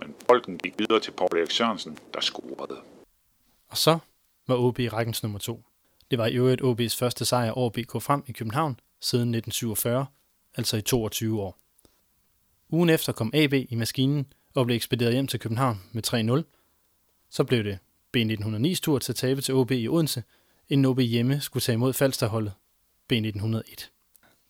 men 0.00 0.14
bolden 0.28 0.58
gik 0.58 0.74
videre 0.78 1.00
til 1.00 1.10
Paul 1.10 1.38
Erik 1.38 1.50
Sørensen, 1.50 1.98
der 2.14 2.20
scorede. 2.20 2.76
Og 3.70 3.76
så 3.76 3.98
var 4.48 4.56
OB 4.56 4.78
i 4.78 4.88
rækkens 4.88 5.22
nummer 5.22 5.38
to. 5.38 5.62
Det 6.10 6.18
var 6.18 6.26
i 6.26 6.36
øvrigt 6.36 6.62
OB's 6.62 6.98
første 6.98 7.24
sejr 7.24 7.50
over 7.50 7.70
BK 7.70 8.02
Frem 8.02 8.22
i 8.26 8.32
København 8.32 8.80
siden 9.00 9.34
1947, 9.34 10.06
altså 10.56 10.76
i 10.76 10.80
22 10.80 11.42
år. 11.42 11.58
Ugen 12.70 12.90
efter 12.90 13.12
kom 13.12 13.30
AB 13.34 13.52
i 13.52 13.74
maskinen 13.74 14.26
og 14.54 14.66
blev 14.66 14.76
ekspederet 14.76 15.12
hjem 15.12 15.26
til 15.26 15.40
København 15.40 15.82
med 15.92 16.42
3-0. 16.42 16.42
Så 17.30 17.44
blev 17.44 17.64
det 17.64 17.78
B1909's 18.16 18.80
tur 18.80 18.98
til 18.98 19.12
at 19.12 19.16
tabe 19.16 19.40
til 19.40 19.54
OB 19.54 19.70
i 19.70 19.88
Odense, 19.88 20.22
inden 20.68 20.84
OB 20.84 21.00
hjemme 21.00 21.40
skulle 21.40 21.60
tage 21.60 21.74
imod 21.74 21.92
Falsterholdet 21.92 22.52
B1901. 23.12 23.90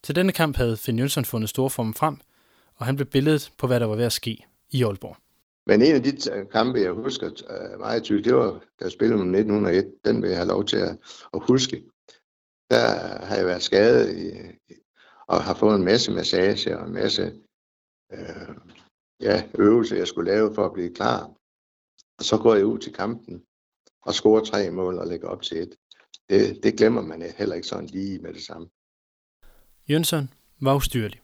Til 0.02 0.16
denne 0.16 0.32
kamp 0.32 0.56
havde 0.56 0.76
Finn 0.76 0.98
Jønsson 0.98 1.24
fundet 1.24 1.50
storformen 1.50 1.94
frem, 1.94 2.16
og 2.74 2.86
han 2.86 2.96
blev 2.96 3.06
billedet 3.06 3.52
på, 3.58 3.66
hvad 3.66 3.80
der 3.80 3.86
var 3.86 3.96
ved 3.96 4.04
at 4.04 4.12
ske 4.12 4.46
i 4.70 4.82
Aalborg. 4.82 5.16
Men 5.66 5.82
en 5.82 5.94
af 5.94 6.02
de 6.02 6.12
kampe, 6.52 6.80
jeg 6.80 6.92
husker 6.92 7.26
øh, 7.26 7.80
meget 7.80 8.02
tydeligt, 8.02 8.24
det 8.24 8.34
var, 8.34 8.50
da 8.50 8.84
jeg 8.84 8.92
spillede 8.92 9.20
om 9.20 9.34
1901. 9.34 9.86
Den 10.04 10.22
vil 10.22 10.28
jeg 10.28 10.38
have 10.38 10.48
lov 10.48 10.64
til 10.64 10.76
at, 10.76 10.98
at 11.34 11.40
huske. 11.42 11.82
Der 12.70 12.88
har 13.26 13.36
jeg 13.36 13.46
været 13.46 13.62
skadet 13.62 14.18
i, 14.18 14.30
og 15.28 15.42
har 15.42 15.54
fået 15.54 15.76
en 15.76 15.84
masse 15.84 16.12
massage 16.12 16.78
og 16.78 16.86
en 16.86 16.94
masse 16.94 17.22
øh, 18.12 18.56
ja, 19.20 19.48
øvelser, 19.58 19.96
jeg 19.96 20.08
skulle 20.08 20.30
lave 20.30 20.54
for 20.54 20.66
at 20.66 20.72
blive 20.72 20.94
klar. 20.94 21.30
Og 22.18 22.24
så 22.24 22.38
går 22.38 22.54
jeg 22.54 22.66
ud 22.66 22.78
til 22.78 22.92
kampen 22.92 23.42
og 24.02 24.14
scorer 24.14 24.44
tre 24.44 24.70
mål 24.70 24.98
og 24.98 25.06
lægger 25.06 25.28
op 25.28 25.42
til 25.42 25.58
et. 25.58 25.74
Det, 26.30 26.62
det 26.62 26.78
glemmer 26.78 27.02
man 27.02 27.22
heller 27.22 27.54
ikke 27.54 27.68
sådan 27.68 27.86
lige 27.86 28.18
med 28.18 28.34
det 28.34 28.42
samme. 28.42 28.68
Jønsson 29.88 30.30
var 30.60 30.74
ustyrlig. 30.74 31.20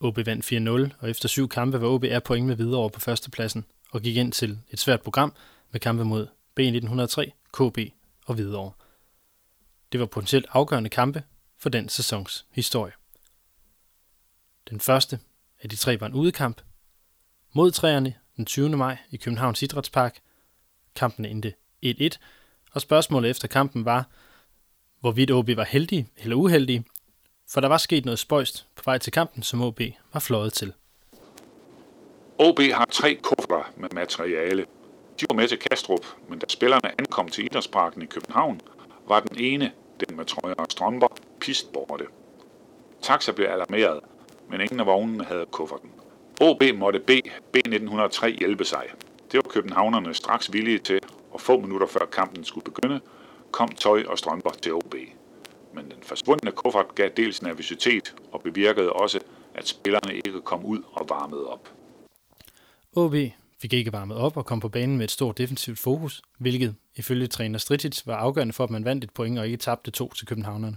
OB 0.00 0.16
vandt 0.26 0.92
4-0, 0.92 0.96
og 1.00 1.10
efter 1.10 1.28
syv 1.28 1.48
kampe 1.48 1.80
var 1.80 1.88
OB 1.88 2.04
er 2.04 2.20
point 2.20 2.46
med 2.46 2.56
videre 2.56 2.80
over 2.80 2.88
på 2.88 3.00
førstepladsen 3.00 3.64
og 3.90 4.02
gik 4.02 4.16
ind 4.16 4.32
til 4.32 4.58
et 4.70 4.78
svært 4.78 5.02
program 5.02 5.32
med 5.72 5.80
kampe 5.80 6.04
mod 6.04 6.26
B1903, 6.60 7.30
KB 7.52 7.78
og 8.26 8.34
Hvidovre. 8.34 8.72
Det 9.92 10.00
var 10.00 10.06
potentielt 10.06 10.46
afgørende 10.50 10.90
kampe 10.90 11.22
for 11.58 11.68
den 11.68 11.88
sæsons 11.88 12.46
historie. 12.50 12.92
Den 14.70 14.80
første 14.80 15.18
af 15.62 15.68
de 15.68 15.76
tre 15.76 16.00
var 16.00 16.06
en 16.06 16.14
udekamp 16.14 16.60
mod 17.52 17.70
træerne 17.70 18.14
den 18.36 18.46
20. 18.46 18.68
maj 18.68 18.96
i 19.10 19.16
Københavns 19.16 19.62
Idrætspark. 19.62 20.18
Kampen 20.94 21.24
endte 21.24 21.54
1-1, 21.86 22.08
og 22.72 22.80
spørgsmålet 22.80 23.30
efter 23.30 23.48
kampen 23.48 23.84
var, 23.84 24.08
hvorvidt 25.00 25.30
OB 25.30 25.48
var 25.56 25.64
heldige 25.64 26.08
eller 26.16 26.36
uheldige, 26.36 26.84
for 27.50 27.60
der 27.60 27.68
var 27.68 27.78
sket 27.78 28.04
noget 28.04 28.18
spøjst 28.18 28.66
på 28.76 28.82
vej 28.84 28.98
til 28.98 29.12
kampen, 29.12 29.42
som 29.42 29.62
OB 29.62 29.80
var 30.12 30.20
fløjet 30.20 30.52
til. 30.52 30.72
OB 32.38 32.60
har 32.60 32.86
tre 32.90 33.14
kufferter 33.22 33.72
med 33.76 33.88
materiale. 33.92 34.66
De 35.20 35.26
var 35.30 35.36
med 35.36 35.48
til 35.48 35.58
Kastrup, 35.58 36.06
men 36.28 36.38
da 36.38 36.46
spillerne 36.48 37.00
ankom 37.00 37.28
til 37.28 37.44
Idrætsparken 37.44 38.02
i 38.02 38.06
København, 38.06 38.60
var 39.08 39.20
den 39.20 39.38
ene, 39.40 39.72
den 40.00 40.16
med 40.16 40.24
trøjer 40.24 40.54
og 40.54 40.66
strømper, 40.70 41.08
pistborte. 41.40 42.04
Taxa 43.02 43.32
blev 43.32 43.46
alarmeret, 43.46 44.00
men 44.50 44.60
ingen 44.60 44.80
af 44.80 44.86
vognene 44.86 45.24
havde 45.24 45.46
kufferten. 45.50 45.90
OB 46.40 46.62
måtte 46.74 47.00
B, 47.00 47.10
B1903 47.56 48.26
hjælpe 48.26 48.64
sig. 48.64 48.84
Det 49.32 49.36
var 49.44 49.50
københavnerne 49.50 50.14
straks 50.14 50.52
villige 50.52 50.78
til, 50.78 51.00
og 51.30 51.40
få 51.40 51.60
minutter 51.60 51.86
før 51.86 52.06
kampen 52.12 52.44
skulle 52.44 52.64
begynde, 52.64 53.00
kom 53.50 53.68
tøj 53.68 54.04
og 54.08 54.18
strømper 54.18 54.50
til 54.50 54.74
OB. 54.74 54.94
Men 55.74 55.84
den 55.84 56.02
forsvundne 56.02 56.52
kuffert 56.52 56.94
gav 56.94 57.08
dels 57.16 57.42
nervøsitet 57.42 58.14
og 58.32 58.42
bevirkede 58.42 58.92
også, 58.92 59.20
at 59.54 59.68
spillerne 59.68 60.14
ikke 60.14 60.40
kom 60.40 60.64
ud 60.64 60.82
og 60.92 61.06
varmede 61.08 61.46
op. 61.46 61.68
OB 62.96 63.14
fik 63.60 63.72
ikke 63.72 63.92
varmet 63.92 64.16
op 64.16 64.36
og 64.36 64.46
kom 64.46 64.60
på 64.60 64.68
banen 64.68 64.96
med 64.96 65.04
et 65.04 65.10
stort 65.10 65.38
defensivt 65.38 65.78
fokus, 65.78 66.22
hvilket 66.38 66.74
ifølge 66.96 67.26
træner 67.26 67.58
Stritic 67.58 68.06
var 68.06 68.16
afgørende 68.16 68.52
for, 68.52 68.64
at 68.64 68.70
man 68.70 68.84
vandt 68.84 69.04
et 69.04 69.10
point 69.10 69.38
og 69.38 69.46
ikke 69.46 69.56
tabte 69.56 69.90
to 69.90 70.12
til 70.12 70.26
københavnerne. 70.26 70.76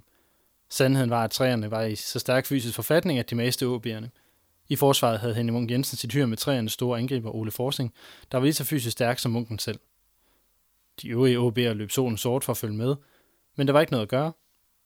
Sandheden 0.71 1.09
var, 1.09 1.23
at 1.23 1.31
træerne 1.31 1.71
var 1.71 1.83
i 1.83 1.95
så 1.95 2.19
stærk 2.19 2.45
fysisk 2.45 2.75
forfatning, 2.75 3.19
at 3.19 3.29
de 3.29 3.35
maste 3.35 3.65
OB'erne. 3.65 4.07
I 4.69 4.75
forsvaret 4.75 5.19
havde 5.19 5.33
Henning 5.33 5.53
Munk 5.53 5.71
Jensen 5.71 5.97
sit 5.97 6.13
hyr 6.13 6.25
med 6.25 6.37
træernes 6.37 6.73
store 6.73 6.99
angriber 6.99 7.35
Ole 7.35 7.51
Forsing, 7.51 7.93
der 8.31 8.37
var 8.37 8.45
lige 8.45 8.53
så 8.53 8.63
fysisk 8.63 8.91
stærk 8.91 9.19
som 9.19 9.31
Munken 9.31 9.59
selv. 9.59 9.79
De 11.01 11.09
øvrige 11.09 11.37
OB'er 11.37 11.73
løb 11.73 11.91
solen 11.91 12.17
sort 12.17 12.43
for 12.43 12.51
at 12.51 12.57
følge 12.57 12.77
med, 12.77 12.95
men 13.57 13.67
der 13.67 13.73
var 13.73 13.81
ikke 13.81 13.91
noget 13.91 14.05
at 14.05 14.09
gøre. 14.09 14.31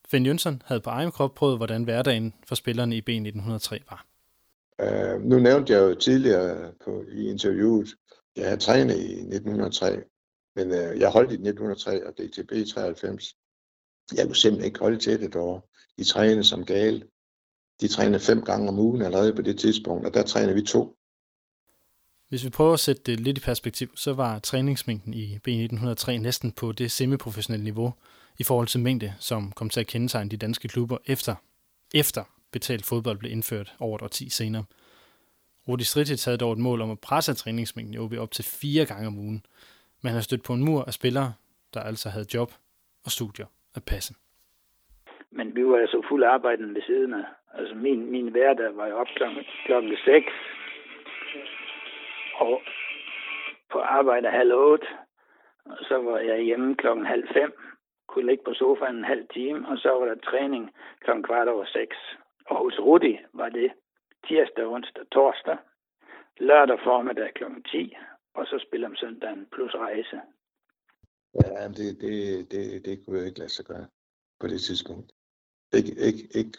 Finn 0.08 0.26
Jønsson 0.26 0.62
havde 0.66 0.82
på 0.82 0.90
egen 0.90 1.12
krop 1.12 1.36
prøvet, 1.36 1.58
hvordan 1.58 1.84
hverdagen 1.84 2.34
for 2.48 2.56
spillerne 2.56 2.98
i 2.98 3.02
B1903 3.10 3.78
var. 3.90 4.06
Uh, 4.84 5.22
nu 5.22 5.40
nævnte 5.40 5.74
jeg 5.74 5.80
jo 5.80 5.96
tidligere 5.96 6.72
på, 6.86 7.04
i 7.12 7.30
interviewet, 7.30 7.90
jeg 8.36 8.46
havde 8.46 8.62
trænet 8.62 8.98
i 8.98 9.12
1903, 9.12 10.02
men 10.56 10.68
uh, 10.68 11.00
jeg 11.00 11.10
holdt 11.10 11.32
i 11.32 11.34
1903 11.34 12.08
og 12.08 12.14
DTB 12.14 12.52
93. 12.74 13.36
Jeg 14.18 14.26
kunne 14.26 14.36
simpelthen 14.36 14.66
ikke 14.66 14.80
holde 14.80 14.98
til 14.98 15.20
det 15.20 15.36
år. 15.36 15.75
De 15.98 16.04
trænede 16.04 16.44
som 16.44 16.66
gale. 16.66 17.08
de 17.82 17.88
trænede 17.88 18.20
fem 18.20 18.42
gange 18.42 18.70
om 18.70 18.80
ugen 18.80 19.02
allerede 19.02 19.34
på 19.34 19.42
det 19.42 19.60
tidspunkt, 19.60 20.06
og 20.06 20.14
der 20.14 20.24
trænede 20.24 20.56
vi 20.56 20.62
to. 20.62 20.96
Hvis 22.30 22.46
vi 22.46 22.50
prøver 22.50 22.74
at 22.74 22.80
sætte 22.80 23.02
det 23.06 23.20
lidt 23.20 23.38
i 23.38 23.42
perspektiv, 23.42 23.98
så 23.98 24.14
var 24.14 24.40
træningsmængden 24.40 25.14
i 25.14 25.40
B1903 25.48 26.12
næsten 26.12 26.52
på 26.52 26.72
det 26.72 26.92
semiprofessionelle 26.92 27.64
niveau 27.64 27.94
i 28.40 28.44
forhold 28.44 28.68
til 28.68 28.80
mængde, 28.80 29.14
som 29.20 29.52
kom 29.52 29.70
til 29.70 29.80
at 29.80 29.88
kendetegne 29.88 30.30
de 30.30 30.38
danske 30.38 30.68
klubber 30.68 30.98
efter, 31.06 31.36
efter 31.94 32.24
betalt 32.52 32.86
fodbold 32.86 33.18
blev 33.18 33.32
indført 33.32 33.76
over 33.80 33.96
et 33.96 34.02
årti 34.02 34.30
senere. 34.30 34.64
Rudi 35.68 35.84
Stritic 35.84 36.26
havde 36.26 36.38
dog 36.38 36.54
et 36.54 36.60
mål 36.60 36.82
om 36.82 36.92
at 36.92 37.00
presse 37.00 37.34
træningsmængden 37.34 37.94
i 37.94 37.98
OB 37.98 38.14
op 38.14 38.32
til 38.32 38.44
fire 38.44 38.86
gange 38.86 39.08
om 39.08 39.18
ugen, 39.18 39.46
men 40.02 40.08
han 40.10 40.14
har 40.14 40.22
stødt 40.22 40.44
på 40.44 40.54
en 40.54 40.64
mur 40.64 40.84
af 40.84 40.94
spillere, 40.94 41.34
der 41.74 41.80
altså 41.80 42.10
havde 42.10 42.26
job 42.34 42.54
og 43.04 43.12
studier 43.12 43.46
at 43.76 43.84
passe. 43.84 44.14
Men 45.38 45.56
vi 45.56 45.66
var 45.66 45.78
altså 45.78 46.02
fuld 46.10 46.24
arbejden 46.24 46.76
ved 46.76 46.82
siden 46.82 47.14
af. 47.14 47.26
Altså 47.54 47.76
min, 47.76 48.12
min 48.12 48.28
hverdag 48.32 48.78
var 48.78 48.88
jo 48.88 48.96
op 48.98 49.08
klokken, 49.16 49.44
klokken 49.66 49.98
6, 50.06 50.26
og 52.36 52.62
på 53.72 53.80
arbejde 53.80 54.30
halv 54.30 54.54
8. 54.54 54.88
og 55.66 55.78
så 55.90 55.98
var 55.98 56.20
jeg 56.20 56.42
hjemme 56.42 56.76
klokken 56.76 57.06
halv 57.06 57.28
5. 57.34 57.54
kunne 58.08 58.26
ligge 58.26 58.44
på 58.44 58.54
sofaen 58.54 58.96
en 58.96 59.04
halv 59.04 59.28
time, 59.28 59.68
og 59.68 59.78
så 59.78 59.90
var 59.90 60.06
der 60.06 60.16
træning 60.16 60.72
klokken 61.04 61.24
kvart 61.24 61.48
over 61.48 61.66
6. 61.66 61.98
Og 62.46 62.56
hos 62.58 62.80
Rudi 62.80 63.20
var 63.34 63.50
det 63.50 63.72
tirsdag, 64.28 64.66
onsdag, 64.66 65.06
torsdag, 65.12 65.58
lørdag 66.40 66.80
formiddag 66.84 67.34
klokken 67.34 67.64
10, 67.64 67.96
og 68.34 68.46
så 68.48 68.66
spiller 68.68 68.88
om 68.88 68.96
søndagen 68.96 69.48
plus 69.52 69.74
rejse. 69.74 70.18
Ja, 71.36 71.68
det, 71.68 72.02
det, 72.02 72.16
det, 72.52 72.86
det 72.86 73.06
kunne 73.06 73.18
jeg 73.18 73.28
ikke 73.28 73.40
lade 73.40 73.50
sig 73.50 73.66
gøre 73.66 73.88
på 74.40 74.48
det 74.48 74.62
tidspunkt. 74.62 75.15
Ikke, 75.76 75.94
ikke, 76.08 76.38
ikke. 76.38 76.58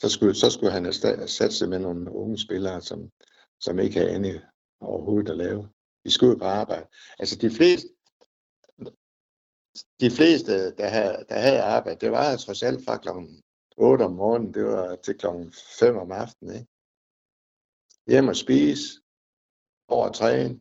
Så, 0.00 0.08
skulle, 0.08 0.34
så 0.34 0.50
skulle 0.50 0.72
han 0.72 0.84
have 0.84 1.28
sat 1.28 1.52
sig 1.52 1.68
med 1.68 1.78
nogle 1.78 2.12
unge 2.12 2.38
spillere, 2.38 2.80
som, 2.80 3.10
som 3.60 3.78
ikke 3.78 3.98
havde 3.98 4.14
andet 4.14 4.48
overhovedet 4.80 5.30
at 5.30 5.36
lave. 5.36 5.68
De 6.04 6.10
skulle 6.10 6.32
jo 6.32 6.38
bare 6.38 6.60
arbejde. 6.60 6.86
Altså 7.18 7.36
de 7.36 7.50
fleste, 7.50 7.88
de 10.00 10.10
fleste 10.10 10.76
der, 10.76 10.88
havde, 10.88 11.24
der 11.28 11.38
havde 11.38 11.62
arbejde, 11.62 12.00
det 12.00 12.12
var 12.12 12.36
trods 12.36 12.62
alt 12.62 12.84
fra 12.84 12.96
klokken 12.96 13.42
8 13.76 14.02
om 14.02 14.12
morgenen, 14.12 14.54
det 14.54 14.64
var 14.64 14.96
til 14.96 15.18
klokken 15.18 15.52
5 15.78 15.96
om 15.96 16.12
aftenen. 16.12 16.54
Ikke? 16.54 16.68
Hjem 18.06 18.28
og 18.28 18.36
spise, 18.36 19.00
over 19.88 20.06
at 20.06 20.14
træne, 20.14 20.60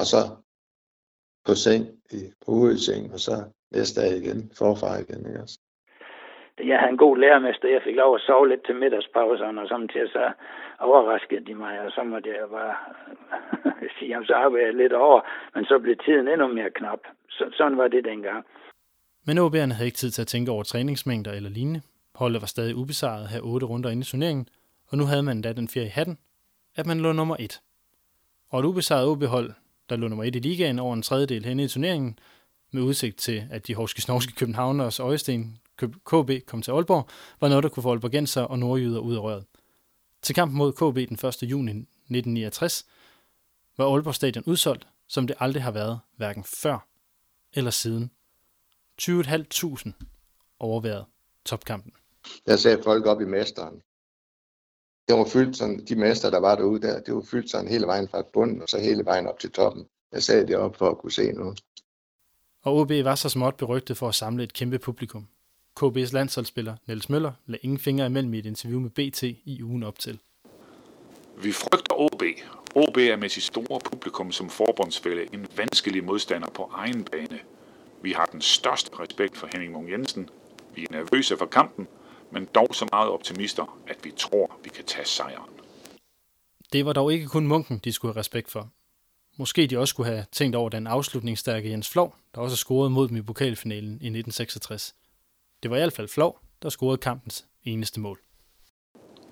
og 0.00 0.06
så 0.12 0.22
på 1.44 1.54
seng, 1.54 1.84
i, 2.10 2.32
på 2.40 2.52
hovedseng, 2.52 3.12
og 3.12 3.20
så 3.20 3.52
næste 3.70 4.00
dag 4.00 4.16
igen, 4.16 4.50
forfra 4.58 4.98
igen. 5.04 5.26
Ikke 5.28 5.42
også? 5.42 5.58
Jeg 6.70 6.78
havde 6.78 6.92
en 6.92 7.04
god 7.06 7.16
lærermester, 7.18 7.68
jeg 7.68 7.82
fik 7.84 7.96
lov 7.96 8.14
at 8.14 8.20
sove 8.20 8.48
lidt 8.48 8.66
til 8.66 8.76
middagspauserne, 8.76 9.60
og 9.62 9.68
samtidig 9.68 10.08
så 10.08 10.32
overraskede 10.78 11.46
de 11.46 11.54
mig, 11.54 11.80
og 11.80 11.90
så 11.90 12.02
måtte 12.02 12.28
jeg 12.28 12.48
bare 12.50 12.74
sige, 13.98 14.16
at 14.16 14.26
så 14.26 14.34
arbejdede 14.34 14.66
jeg 14.66 14.74
lidt 14.82 14.92
over, 14.92 15.20
men 15.54 15.64
så 15.64 15.78
blev 15.78 15.96
tiden 15.96 16.28
endnu 16.28 16.46
mere 16.48 16.70
knap. 16.70 17.00
Så, 17.30 17.44
sådan 17.56 17.78
var 17.78 17.88
det 17.88 18.04
dengang. 18.04 18.44
Men 19.26 19.38
OB'erne 19.38 19.74
havde 19.74 19.88
ikke 19.90 20.02
tid 20.02 20.10
til 20.10 20.22
at 20.22 20.26
tænke 20.26 20.50
over 20.50 20.62
træningsmængder 20.62 21.32
eller 21.32 21.50
lignende. 21.50 21.80
Holdet 22.14 22.40
var 22.40 22.46
stadig 22.46 22.76
ubesejret 22.76 23.28
her 23.28 23.40
otte 23.40 23.66
runder 23.66 23.90
inde 23.90 24.00
i 24.00 24.04
turneringen, 24.04 24.48
og 24.90 24.98
nu 24.98 25.04
havde 25.04 25.22
man 25.22 25.42
da 25.42 25.52
den 25.52 25.68
fjerde 25.68 25.86
i 25.86 25.90
hatten, 25.90 26.18
at 26.76 26.86
man 26.86 27.00
lå 27.00 27.12
nummer 27.12 27.36
et. 27.38 27.60
Og 28.50 28.60
et 28.60 28.64
ubesejret 28.64 29.08
OB-hold, 29.08 29.50
der 29.88 29.96
lå 29.96 30.08
nummer 30.08 30.24
et 30.24 30.36
i 30.36 30.38
ligaen 30.38 30.78
over 30.78 30.94
en 30.94 31.02
tredjedel 31.02 31.44
henne 31.44 31.64
i 31.64 31.68
turneringen, 31.68 32.18
med 32.70 32.82
udsigt 32.82 33.16
til, 33.16 33.48
at 33.50 33.66
de 33.66 33.74
hovske 33.74 34.02
snorske 34.02 34.32
københavners 34.32 35.00
Øjesten 35.00 35.58
KB 35.78 36.46
kom 36.46 36.62
til 36.62 36.70
Aalborg, 36.70 37.08
var 37.40 37.48
noget, 37.48 37.62
der 37.62 37.68
kunne 37.68 37.82
få 37.82 37.90
Aalborgenser 37.90 38.42
og 38.42 38.58
nordjyder 38.58 39.00
ud 39.00 39.16
af 39.16 39.20
røret. 39.20 39.44
Til 40.22 40.34
kampen 40.34 40.58
mod 40.58 40.72
KB 40.72 41.08
den 41.08 41.28
1. 41.28 41.42
juni 41.42 41.70
1969 41.70 42.86
var 43.76 43.92
Aalborg 43.92 44.14
Stadion 44.14 44.44
udsolgt, 44.46 44.86
som 45.08 45.26
det 45.26 45.36
aldrig 45.40 45.62
har 45.62 45.70
været, 45.70 46.00
hverken 46.16 46.44
før 46.44 46.88
eller 47.52 47.70
siden 47.70 48.10
20.500 49.02 49.92
overværet 50.58 51.04
topkampen. 51.44 51.92
Der 52.46 52.56
sagde 52.56 52.82
folk 52.82 53.06
op 53.06 53.20
i 53.20 53.24
mesteren. 53.24 53.82
Det 55.08 55.18
var 55.18 55.24
fyldt 55.24 55.56
sådan, 55.56 55.84
de 55.84 55.96
mester, 55.96 56.30
der 56.30 56.40
var 56.40 56.54
derude 56.54 56.80
der, 56.80 57.00
det 57.00 57.14
var 57.14 57.20
fyldt 57.20 57.50
sådan 57.50 57.68
hele 57.68 57.86
vejen 57.86 58.08
fra 58.08 58.22
bunden, 58.32 58.62
og 58.62 58.68
så 58.68 58.78
hele 58.78 59.04
vejen 59.04 59.26
op 59.26 59.38
til 59.38 59.50
toppen. 59.52 59.86
Jeg 60.12 60.22
sagde 60.22 60.46
det 60.46 60.56
op 60.56 60.76
for 60.76 60.90
at 60.90 60.98
kunne 60.98 61.12
se 61.12 61.32
noget. 61.32 61.60
Og 62.64 62.76
OB 62.76 62.90
var 62.90 63.14
så 63.14 63.28
småt 63.28 63.56
berygtet 63.56 63.96
for 63.96 64.08
at 64.08 64.14
samle 64.14 64.44
et 64.44 64.52
kæmpe 64.52 64.78
publikum. 64.78 65.28
KB's 65.80 66.12
landsholdsspiller 66.12 66.76
Niels 66.86 67.08
Møller 67.08 67.32
lagde 67.46 67.64
ingen 67.64 67.78
fingre 67.78 68.06
imellem 68.06 68.34
i 68.34 68.38
et 68.38 68.46
interview 68.46 68.80
med 68.80 68.90
BT 68.90 69.22
i 69.22 69.62
ugen 69.62 69.82
op 69.82 69.98
til. 69.98 70.18
Vi 71.42 71.52
frygter 71.52 72.00
OB. 72.00 72.22
OB 72.74 72.96
er 72.96 73.16
med 73.16 73.28
sit 73.28 73.42
store 73.42 73.80
publikum 73.84 74.32
som 74.32 74.50
forbundsfælde 74.50 75.34
en 75.34 75.46
vanskelig 75.56 76.04
modstander 76.04 76.50
på 76.50 76.70
egen 76.74 77.04
bane. 77.04 77.38
Vi 78.02 78.12
har 78.12 78.26
den 78.26 78.40
største 78.40 78.90
respekt 79.00 79.36
for 79.36 79.48
Henning 79.52 79.72
Munk 79.72 79.90
Jensen. 79.90 80.28
Vi 80.74 80.82
er 80.82 80.86
nervøse 80.90 81.36
for 81.36 81.46
kampen, 81.46 81.86
men 82.32 82.48
dog 82.54 82.74
så 82.74 82.88
meget 82.92 83.08
optimister, 83.08 83.78
at 83.88 83.96
vi 84.04 84.12
tror, 84.16 84.58
vi 84.64 84.68
kan 84.68 84.84
tage 84.84 85.06
sejren. 85.06 85.50
Det 86.72 86.86
var 86.86 86.92
dog 86.92 87.12
ikke 87.12 87.26
kun 87.26 87.46
munken, 87.46 87.80
de 87.84 87.92
skulle 87.92 88.14
have 88.14 88.20
respekt 88.20 88.50
for. 88.50 88.70
Måske 89.40 89.66
de 89.66 89.78
også 89.78 89.90
skulle 89.90 90.10
have 90.10 90.24
tænkt 90.32 90.56
over 90.56 90.68
den 90.68 90.86
afslutningsstærke 90.86 91.70
Jens 91.70 91.88
Flov, 91.88 92.14
der 92.34 92.40
også 92.40 92.56
scorede 92.56 92.90
mod 92.90 93.08
dem 93.08 93.16
i 93.16 93.22
pokalfinalen 93.22 93.90
i 93.90 93.94
1966. 93.94 94.94
Det 95.62 95.70
var 95.70 95.76
i 95.76 95.80
hvert 95.80 95.92
fald 95.92 96.08
Flov, 96.08 96.40
der 96.62 96.68
scorede 96.68 96.98
kampens 96.98 97.46
eneste 97.64 98.00
mål. 98.00 98.18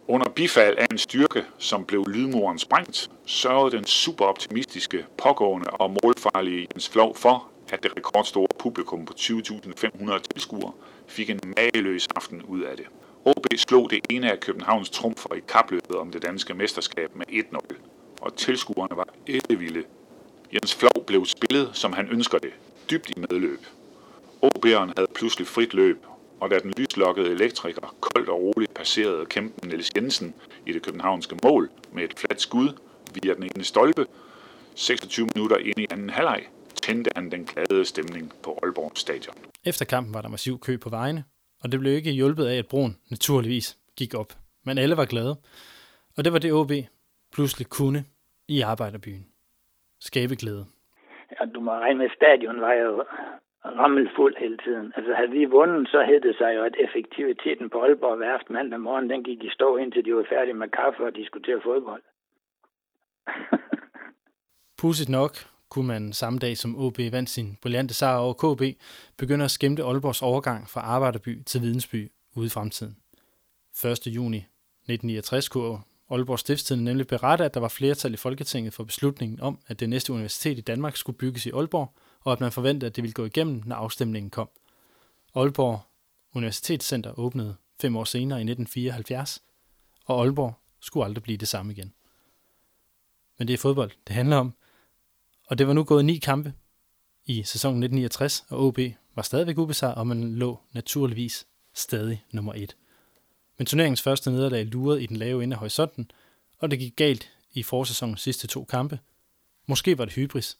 Under 0.09 0.31
bifald 0.31 0.77
af 0.79 0.87
en 0.90 0.99
styrke, 0.99 1.45
som 1.59 1.85
blev 1.85 2.05
lydmuren 2.09 2.59
sprængt, 2.59 3.11
sørgede 3.27 3.77
den 3.77 3.85
superoptimistiske, 3.85 5.05
pågående 5.19 5.71
og 5.71 5.97
målfarlige 6.03 6.66
Jens 6.75 6.88
Flov 6.88 7.16
for, 7.16 7.51
at 7.73 7.83
det 7.83 7.97
rekordstore 7.97 8.49
publikum 8.59 9.05
på 9.05 9.12
20.500 9.19 10.19
tilskuere 10.19 10.73
fik 11.07 11.31
en 11.31 11.40
mageløs 11.57 12.07
aften 12.16 12.42
ud 12.42 12.61
af 12.61 12.77
det. 12.77 12.87
OB 13.25 13.47
slog 13.57 13.90
det 13.90 14.01
ene 14.11 14.33
af 14.33 14.40
Københavns 14.40 14.90
trumfer 14.90 15.35
i 15.35 15.40
kapløbet 15.49 15.97
om 15.97 16.11
det 16.11 16.23
danske 16.23 16.55
mesterskab 16.55 17.16
med 17.16 17.27
1-0, 17.27 17.77
og 18.21 18.37
tilskuerne 18.37 18.97
var 18.97 19.07
vilde. 19.49 19.85
Jens 20.53 20.75
Flov 20.75 21.05
blev 21.07 21.27
spillet, 21.27 21.71
som 21.73 21.93
han 21.93 22.09
ønsker 22.09 22.39
det, 22.39 22.51
dybt 22.91 23.11
i 23.11 23.21
medløb. 23.21 23.67
OB'eren 24.45 24.93
havde 24.97 25.09
pludselig 25.15 25.47
frit 25.47 25.75
løb, 25.75 26.05
og 26.41 26.51
da 26.51 26.59
den 26.59 26.75
lyslokkede 26.77 27.31
elektriker 27.31 27.97
koldt 28.01 28.29
og 28.29 28.41
roligt 28.41 28.75
passerede 28.75 29.27
kæmpen 29.27 29.69
Niels 29.69 29.91
Jensen 29.97 30.35
i 30.67 30.73
det 30.73 30.83
københavnske 30.83 31.37
mål 31.43 31.71
med 31.93 32.05
et 32.05 32.15
fladt 32.19 32.41
skud 32.41 32.69
via 33.15 33.35
den 33.35 33.43
ene 33.43 33.65
stolpe, 33.65 34.07
26 34.75 35.29
minutter 35.35 35.57
ind 35.57 35.79
i 35.79 35.87
anden 35.91 36.11
halvleg, 36.11 36.47
tændte 36.83 37.11
han 37.17 37.31
den 37.31 37.45
glade 37.45 37.85
stemning 37.85 38.33
på 38.43 38.59
Aalborg 38.63 38.93
Stadion. 38.95 39.37
Efter 39.65 39.85
kampen 39.85 40.15
var 40.15 40.23
der 40.23 40.29
massiv 40.29 40.61
kø 40.61 40.77
på 40.77 40.91
vejene, 40.91 41.25
og 41.61 41.73
det 41.73 41.81
blev 41.81 41.93
ikke 41.93 42.11
hjulpet 42.11 42.47
af, 42.47 42.57
at 42.57 42.67
broen 42.67 42.99
naturligvis 43.11 43.77
gik 43.97 44.15
op. 44.15 44.39
Men 44.65 44.79
alle 44.79 44.97
var 44.97 45.05
glade, 45.05 45.37
og 46.17 46.25
det 46.25 46.33
var 46.33 46.39
det 46.39 46.53
OB 46.53 46.73
pludselig 47.33 47.69
kunne 47.69 48.05
i 48.49 48.61
Arbejderbyen. 48.61 49.27
Skabe 50.11 50.35
glæde. 50.42 50.64
Ja, 51.33 51.45
du 51.55 51.61
må 51.61 51.71
regne 51.73 51.99
med, 51.99 52.07
at 52.07 52.16
stadion 52.21 52.61
var 52.61 52.73
jo 52.73 53.05
rammelfuld 53.64 54.35
hele 54.38 54.59
tiden. 54.64 54.92
Altså 54.97 55.14
havde 55.14 55.31
vi 55.31 55.45
vundet, 55.45 55.88
så 55.88 55.99
hed 56.09 56.21
det 56.21 56.35
sig 56.37 56.51
jo, 56.57 56.62
at 56.69 56.77
effektiviteten 56.87 57.71
på 57.71 57.79
Aalborg 57.83 58.21
Værft 58.21 58.51
mandag 58.51 58.81
morgen, 58.81 59.11
den 59.11 59.25
gik 59.25 59.45
i 59.45 59.51
stå, 59.51 59.77
indtil 59.77 60.05
de 60.05 60.14
var 60.14 60.27
færdige 60.29 60.55
med 60.55 60.69
kaffe 60.69 61.03
og 61.05 61.14
diskutere 61.14 61.61
fodbold. 61.64 62.03
Pudsigt 64.81 65.11
nok 65.11 65.33
kunne 65.71 65.87
man 65.87 66.12
samme 66.12 66.38
dag 66.38 66.57
som 66.57 66.77
OB 66.85 66.99
vandt 67.12 67.31
sin 67.31 67.59
brillante 67.62 67.95
sejr 67.95 68.16
over 68.16 68.35
KB, 68.42 68.62
begynde 69.19 69.44
at 69.44 69.50
skæmte 69.50 69.83
Aalborgs 69.83 70.23
overgang 70.23 70.69
fra 70.73 70.81
Arbejderby 70.81 71.42
til 71.46 71.61
Vidensby 71.61 72.00
ude 72.37 72.46
i 72.46 72.54
fremtiden. 72.57 72.96
1. 73.85 74.07
juni 74.07 74.37
1969 74.37 75.48
kunne 75.48 75.79
Aalborg 76.11 76.38
Stiftstidende 76.38 76.85
nemlig 76.85 77.07
berette, 77.07 77.44
at 77.44 77.54
der 77.54 77.61
var 77.61 77.69
flertal 77.69 78.15
i 78.15 78.17
Folketinget 78.17 78.75
for 78.75 78.85
beslutningen 78.85 79.40
om, 79.40 79.59
at 79.67 79.81
det 79.81 79.88
næste 79.88 80.13
universitet 80.13 80.59
i 80.59 80.61
Danmark 80.61 80.96
skulle 80.96 81.19
bygges 81.19 81.46
i 81.46 81.50
Aalborg, 81.50 81.94
og 82.21 82.33
at 82.33 82.40
man 82.40 82.52
forventede, 82.52 82.87
at 82.90 82.96
det 82.96 83.02
ville 83.02 83.15
gå 83.15 83.25
igennem, 83.25 83.63
når 83.67 83.77
afstemningen 83.77 84.31
kom. 84.31 84.48
Aalborg 85.35 85.81
Universitetscenter 86.35 87.19
åbnede 87.19 87.57
fem 87.81 87.96
år 87.96 88.04
senere 88.04 88.38
i 88.38 88.42
1974, 88.42 89.42
og 90.04 90.21
Aalborg 90.21 90.54
skulle 90.81 91.04
aldrig 91.04 91.23
blive 91.23 91.38
det 91.38 91.48
samme 91.48 91.73
igen. 91.73 91.92
Men 93.38 93.48
det 93.48 93.54
er 93.54 93.59
fodbold, 93.59 93.90
det 94.07 94.15
handler 94.15 94.37
om, 94.37 94.54
og 95.46 95.59
det 95.59 95.67
var 95.67 95.73
nu 95.73 95.85
gået 95.85 96.04
ni 96.04 96.17
kampe 96.17 96.54
i 97.25 97.42
sæsonen 97.42 97.83
1969, 97.83 98.44
og 98.48 98.67
OB 98.67 98.79
var 99.15 99.23
stadigvæk 99.23 99.59
ubesejret, 99.59 99.94
og 99.94 100.07
man 100.07 100.35
lå 100.35 100.61
naturligvis 100.73 101.46
stadig 101.75 102.25
nummer 102.33 102.54
et. 102.54 102.77
Men 103.59 103.67
turneringens 103.67 104.02
første 104.02 104.31
nederlag 104.31 104.67
lurede 104.67 105.02
i 105.02 105.07
den 105.07 105.17
lave 105.17 105.42
ende 105.42 105.54
af 105.54 105.61
horisonten, 105.61 106.11
og 106.59 106.71
det 106.71 106.79
gik 106.79 106.96
galt 106.96 107.31
i 107.52 107.63
forsæsonens 107.63 108.21
sidste 108.21 108.46
to 108.46 108.65
kampe. 108.65 108.98
Måske 109.67 109.98
var 109.98 110.04
det 110.04 110.15
hybris. 110.15 110.59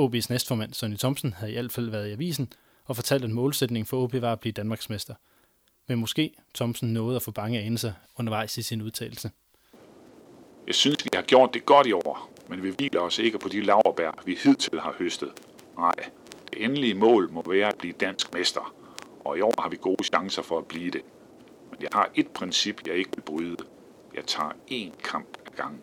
OB's 0.00 0.26
næstformand 0.30 0.74
Sonny 0.74 0.96
Thomsen 0.96 1.32
havde 1.32 1.52
i 1.52 1.54
hvert 1.54 1.72
fald 1.72 1.90
været 1.90 2.08
i 2.08 2.12
avisen 2.12 2.52
og 2.84 2.96
fortalt, 2.96 3.24
at 3.24 3.30
målsætningen 3.30 3.86
for 3.86 4.02
OB 4.02 4.14
var 4.14 4.32
at 4.32 4.40
blive 4.40 4.52
Danmarksmester. 4.52 5.14
men 5.86 5.98
måske 5.98 6.34
Thomsen 6.54 6.92
nåede 6.92 7.16
at 7.16 7.22
få 7.22 7.30
bange 7.30 7.60
anelser 7.60 7.92
undervejs 8.18 8.58
i 8.58 8.62
sin 8.62 8.82
udtalelse. 8.82 9.30
Jeg 10.66 10.74
synes, 10.74 11.04
vi 11.04 11.10
har 11.14 11.22
gjort 11.22 11.54
det 11.54 11.66
godt 11.66 11.86
i 11.86 11.92
år, 11.92 12.32
men 12.48 12.62
vi 12.62 12.70
hviler 12.70 13.00
os 13.00 13.18
ikke 13.18 13.38
på 13.38 13.48
de 13.48 13.60
laverbær, 13.60 14.22
vi 14.26 14.38
hidtil 14.44 14.80
har 14.80 14.94
høstet. 14.98 15.30
Nej, 15.78 15.94
det 16.50 16.64
endelige 16.64 16.94
mål 16.94 17.32
må 17.32 17.42
være 17.50 17.68
at 17.68 17.78
blive 17.78 17.92
dansk 17.92 18.32
mester, 18.34 18.74
og 19.24 19.38
i 19.38 19.40
år 19.40 19.62
har 19.62 19.68
vi 19.68 19.76
gode 19.80 20.04
chancer 20.04 20.42
for 20.42 20.58
at 20.58 20.66
blive 20.66 20.90
det. 20.90 21.02
Men 21.72 21.82
jeg 21.82 21.88
har 21.92 22.10
et 22.14 22.28
princip, 22.28 22.86
jeg 22.86 22.94
ikke 22.94 23.10
vil 23.14 23.22
bryde. 23.22 23.56
Jeg 24.14 24.24
tager 24.26 24.50
én 24.70 25.02
kamp 25.02 25.36
ad 25.46 25.56
gangen. 25.56 25.80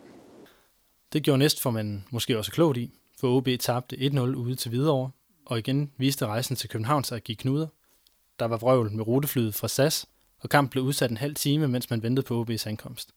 Det 1.12 1.22
gjorde 1.22 1.38
næstformanden 1.38 2.06
måske 2.10 2.38
også 2.38 2.52
klogt 2.52 2.78
i, 2.78 2.90
for 3.20 3.36
OB 3.36 3.48
tabte 3.60 3.96
1-0 3.96 4.18
ude 4.20 4.54
til 4.54 4.68
Hvidovre, 4.68 5.10
og 5.46 5.58
igen 5.58 5.92
viste 5.96 6.26
rejsen 6.26 6.56
til 6.56 6.68
København 6.68 7.04
sig 7.04 7.16
at 7.16 7.24
give 7.24 7.36
knuder. 7.36 7.66
Der 8.38 8.44
var 8.44 8.56
vrøvl 8.56 8.92
med 8.92 9.06
ruteflyet 9.06 9.54
fra 9.54 9.68
SAS, 9.68 10.06
og 10.38 10.48
kampen 10.48 10.70
blev 10.70 10.84
udsat 10.84 11.10
en 11.10 11.16
halv 11.16 11.34
time, 11.34 11.68
mens 11.68 11.90
man 11.90 12.02
ventede 12.02 12.26
på 12.26 12.44
OB's 12.44 12.68
ankomst. 12.68 13.14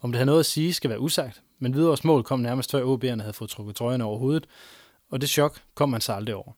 Om 0.00 0.12
det 0.12 0.18
havde 0.18 0.26
noget 0.26 0.40
at 0.40 0.46
sige, 0.46 0.74
skal 0.74 0.90
være 0.90 1.00
usagt, 1.00 1.42
men 1.58 1.72
Hvidovres 1.72 2.04
mål 2.04 2.24
kom 2.24 2.40
nærmest 2.40 2.70
før 2.70 2.94
OB'erne 2.94 3.20
havde 3.20 3.32
fået 3.32 3.50
trukket 3.50 3.76
trøjerne 3.76 4.04
over 4.04 4.18
hovedet, 4.18 4.46
og 5.10 5.20
det 5.20 5.28
chok 5.28 5.62
kom 5.74 5.88
man 5.88 6.00
sig 6.00 6.16
aldrig 6.16 6.34
over. 6.34 6.52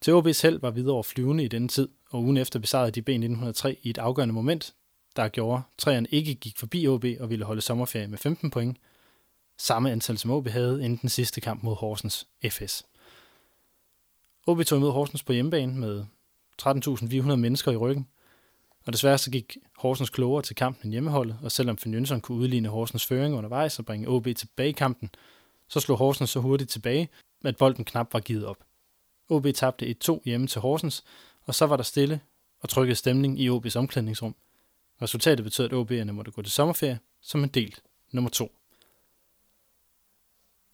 Til 0.00 0.12
OB's 0.12 0.42
held 0.42 0.60
var 0.60 0.70
Hvidovre 0.70 1.04
flyvende 1.04 1.44
i 1.44 1.48
denne 1.48 1.68
tid, 1.68 1.88
og 2.16 2.22
ugen 2.22 2.36
efter 2.36 2.58
besejrede 2.58 3.00
de 3.00 3.10
B1903 3.10 3.68
i 3.82 3.90
et 3.90 3.98
afgørende 3.98 4.34
moment, 4.34 4.74
der 5.16 5.28
gjorde, 5.28 5.62
træerne 5.78 6.08
ikke 6.10 6.34
gik 6.34 6.58
forbi 6.58 6.88
OB 6.88 7.04
og 7.20 7.30
ville 7.30 7.44
holde 7.44 7.60
sommerferie 7.60 8.08
med 8.08 8.18
15 8.18 8.50
point, 8.50 8.78
samme 9.58 9.92
antal 9.92 10.18
som 10.18 10.30
OB 10.30 10.48
havde 10.48 10.84
inden 10.84 10.98
den 11.02 11.08
sidste 11.08 11.40
kamp 11.40 11.62
mod 11.62 11.76
Horsens 11.76 12.26
FS. 12.50 12.86
OB 14.46 14.64
tog 14.64 14.78
imod 14.78 14.92
Horsens 14.92 15.22
på 15.22 15.32
hjemmebane 15.32 15.74
med 15.74 16.04
13.400 16.62 17.34
mennesker 17.34 17.72
i 17.72 17.76
ryggen, 17.76 18.06
og 18.86 18.92
desværre 18.92 19.18
så 19.18 19.30
gik 19.30 19.56
Horsens 19.76 20.10
klogere 20.10 20.42
til 20.42 20.56
kampen 20.56 20.86
end 20.86 20.92
hjemmeholdet, 20.92 21.38
og 21.42 21.52
selvom 21.52 21.78
Finn 21.78 21.94
Jønsson 21.94 22.20
kunne 22.20 22.38
udligne 22.38 22.68
Horsens 22.68 23.06
føring 23.06 23.34
undervejs 23.34 23.78
og 23.78 23.84
bringe 23.84 24.08
OB 24.08 24.26
tilbage 24.36 24.68
i 24.68 24.72
kampen, 24.72 25.10
så 25.68 25.80
slog 25.80 25.98
Horsens 25.98 26.30
så 26.30 26.40
hurtigt 26.40 26.70
tilbage, 26.70 27.08
at 27.44 27.56
bolden 27.56 27.84
knap 27.84 28.12
var 28.12 28.20
givet 28.20 28.46
op. 28.46 28.56
OB 29.28 29.46
tabte 29.54 29.96
1-2 30.04 30.20
hjemme 30.24 30.46
til 30.46 30.60
Horsens, 30.60 31.04
og 31.46 31.54
så 31.54 31.66
var 31.66 31.76
der 31.76 31.84
stille 31.84 32.20
og 32.60 32.68
trykket 32.68 32.98
stemning 32.98 33.40
i 33.40 33.50
OB's 33.50 33.76
omklædningsrum. 33.76 34.36
Resultatet 35.02 35.44
betød, 35.44 35.64
at 35.64 35.72
OB'erne 35.72 36.12
måtte 36.12 36.30
gå 36.30 36.42
til 36.42 36.52
sommerferie 36.52 36.98
som 37.20 37.44
en 37.44 37.48
del 37.48 37.74
nummer 38.12 38.30
2. 38.30 38.52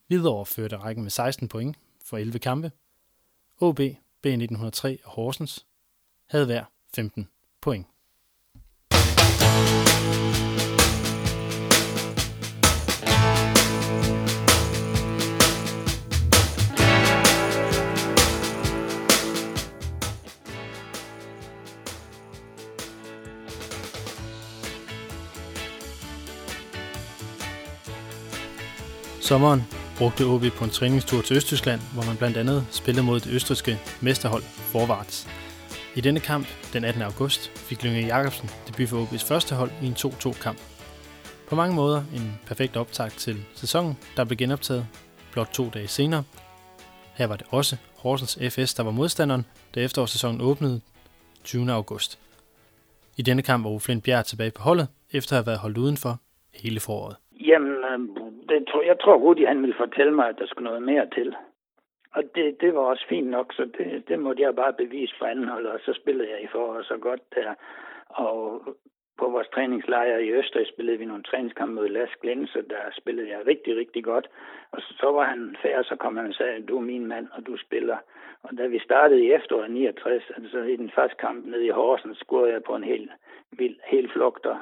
Hvidovre 0.07 0.47
førte 0.47 0.77
rækken 0.77 1.05
med 1.05 1.11
16 1.11 1.49
point 1.49 1.77
for 2.05 2.19
11 2.19 2.39
kampe. 2.39 2.73
OB, 3.61 3.81
B1903 4.27 4.97
og 5.05 5.11
Horsens 5.11 5.67
havde 6.27 6.47
hver 6.47 6.65
15 6.95 7.29
point. 7.61 7.87
Sommeren 29.33 29.63
brugte 29.99 30.25
OB 30.25 30.43
på 30.57 30.65
en 30.65 30.71
træningstur 30.71 31.23
til 31.23 31.37
Østtyskland, 31.37 31.81
hvor 31.95 32.03
man 32.03 32.17
blandt 32.17 32.37
andet 32.37 32.67
spillede 32.71 33.07
mod 33.07 33.21
det 33.21 33.33
østrigske 33.33 33.79
mesterhold 34.01 34.43
Forvarts. 34.43 35.29
I 35.95 36.01
denne 36.01 36.21
kamp, 36.21 36.47
den 36.73 36.85
18. 36.85 37.03
august, 37.03 37.49
fik 37.49 37.83
Lønge 37.83 38.07
Jacobsen 38.07 38.51
debut 38.67 38.89
for 38.89 39.05
OB's 39.05 39.27
første 39.27 39.55
hold 39.55 39.71
i 39.83 39.87
en 39.87 39.93
2-2-kamp. 39.93 40.59
På 41.49 41.57
mange 41.57 41.75
måder 41.75 42.05
en 42.15 42.39
perfekt 42.47 42.77
optakt 42.77 43.19
til 43.19 43.45
sæsonen, 43.55 43.97
der 44.17 44.25
blev 44.25 44.37
genoptaget 44.37 44.87
blot 45.33 45.49
to 45.53 45.71
dage 45.75 45.89
senere. 45.89 46.25
Her 47.15 47.27
var 47.27 47.37
det 47.37 47.47
også 47.51 47.77
Horsens 47.97 48.39
FS, 48.51 48.75
der 48.75 48.83
var 48.83 48.91
modstanderen, 48.91 49.45
da 49.75 49.81
efterårssæsonen 49.81 50.41
åbnede 50.41 50.81
20. 51.45 51.73
august. 51.73 52.19
I 53.17 53.23
denne 53.23 53.43
kamp 53.43 53.65
var 53.65 53.71
Uflint 53.71 54.05
Bjerg 54.05 54.27
tilbage 54.27 54.51
på 54.51 54.63
holdet, 54.63 54.89
efter 55.11 55.33
at 55.33 55.39
have 55.39 55.47
været 55.47 55.59
holdt 55.59 55.79
udenfor 55.79 56.21
hele 56.55 56.81
foråret. 56.81 57.17
Jamen, 57.53 57.77
øh, 57.91 57.99
det, 58.49 58.57
det, 58.69 58.87
jeg 58.91 58.99
tror 59.01 59.17
Rudi 59.17 59.45
han 59.45 59.63
ville 59.63 59.81
fortælle 59.85 60.13
mig, 60.13 60.29
at 60.29 60.39
der 60.39 60.47
skulle 60.47 60.69
noget 60.71 60.83
mere 60.83 61.07
til. 61.15 61.37
Og 62.17 62.23
det, 62.35 62.61
det 62.61 62.75
var 62.75 62.81
også 62.81 63.07
fint 63.09 63.31
nok, 63.31 63.53
så 63.53 63.65
det, 63.79 64.09
det 64.09 64.19
måtte 64.19 64.43
jeg 64.43 64.57
bare 64.57 64.73
bevise 64.73 65.15
for 65.19 65.27
anden 65.27 65.49
hold, 65.49 65.67
og 65.67 65.81
så 65.81 65.93
spillede 65.93 66.31
jeg 66.31 66.43
i 66.43 66.53
foråret 66.53 66.87
så 66.87 66.97
godt 66.97 67.35
der. 67.35 67.55
Og 68.09 68.63
på 69.19 69.29
vores 69.29 69.49
træningslejr 69.55 70.19
i 70.19 70.33
Østrig 70.33 70.67
spillede 70.67 70.99
vi 70.99 71.05
nogle 71.05 71.23
træningskampe 71.23 71.75
mod 71.75 71.89
Las 71.89 72.15
Glense, 72.23 72.63
der 72.63 72.83
spillede 73.01 73.29
jeg 73.29 73.47
rigtig, 73.47 73.77
rigtig 73.77 74.05
godt. 74.05 74.29
Og 74.73 74.83
så 74.83 75.11
var 75.11 75.25
han 75.25 75.57
færdig, 75.63 75.85
så 75.85 75.97
kom 75.97 76.17
han 76.17 76.27
og 76.27 76.35
sagde, 76.35 76.63
du 76.63 76.77
er 76.77 76.81
min 76.81 77.07
mand, 77.07 77.29
og 77.33 77.47
du 77.47 77.57
spiller. 77.57 77.97
Og 78.43 78.59
da 78.59 78.67
vi 78.67 78.79
startede 78.79 79.25
i 79.25 79.33
efteråret 79.33 79.71
69, 79.71 80.23
altså 80.37 80.59
i 80.59 80.77
den 80.77 80.91
første 80.91 81.17
kamp 81.17 81.47
nede 81.47 81.67
i 81.67 81.77
Horsens, 81.79 82.19
scorede 82.19 82.53
jeg 82.53 82.63
på 82.63 82.75
en 82.75 82.85
helt 82.85 83.11
vild, 83.53 83.77
helt 83.87 84.13
flugter. 84.13 84.57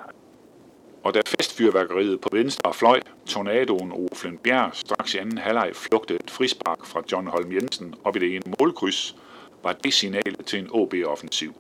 Og 1.05 1.15
da 1.15 1.21
festfyrværkeriet 1.27 2.21
på 2.21 2.29
venstre 2.33 2.75
fløj, 2.75 3.01
tornadoen 3.27 3.93
Oflen 3.93 4.39
Bjerg 4.39 4.71
straks 4.77 5.15
i 5.15 5.19
anden 5.19 5.39
halvleg 5.39 5.71
flugtede 5.75 6.19
et 6.25 6.31
frispark 6.31 6.87
fra 6.87 7.03
John 7.13 7.27
Holm 7.27 7.53
Jensen 7.53 7.95
op 8.05 8.17
i 8.17 8.19
det 8.19 8.35
ene 8.35 8.55
målkryds, 8.61 9.17
var 9.63 9.73
det 9.73 9.95
signalet 9.95 10.47
til 10.47 10.59
en 10.59 10.69
OB-offensiv. 10.71 11.55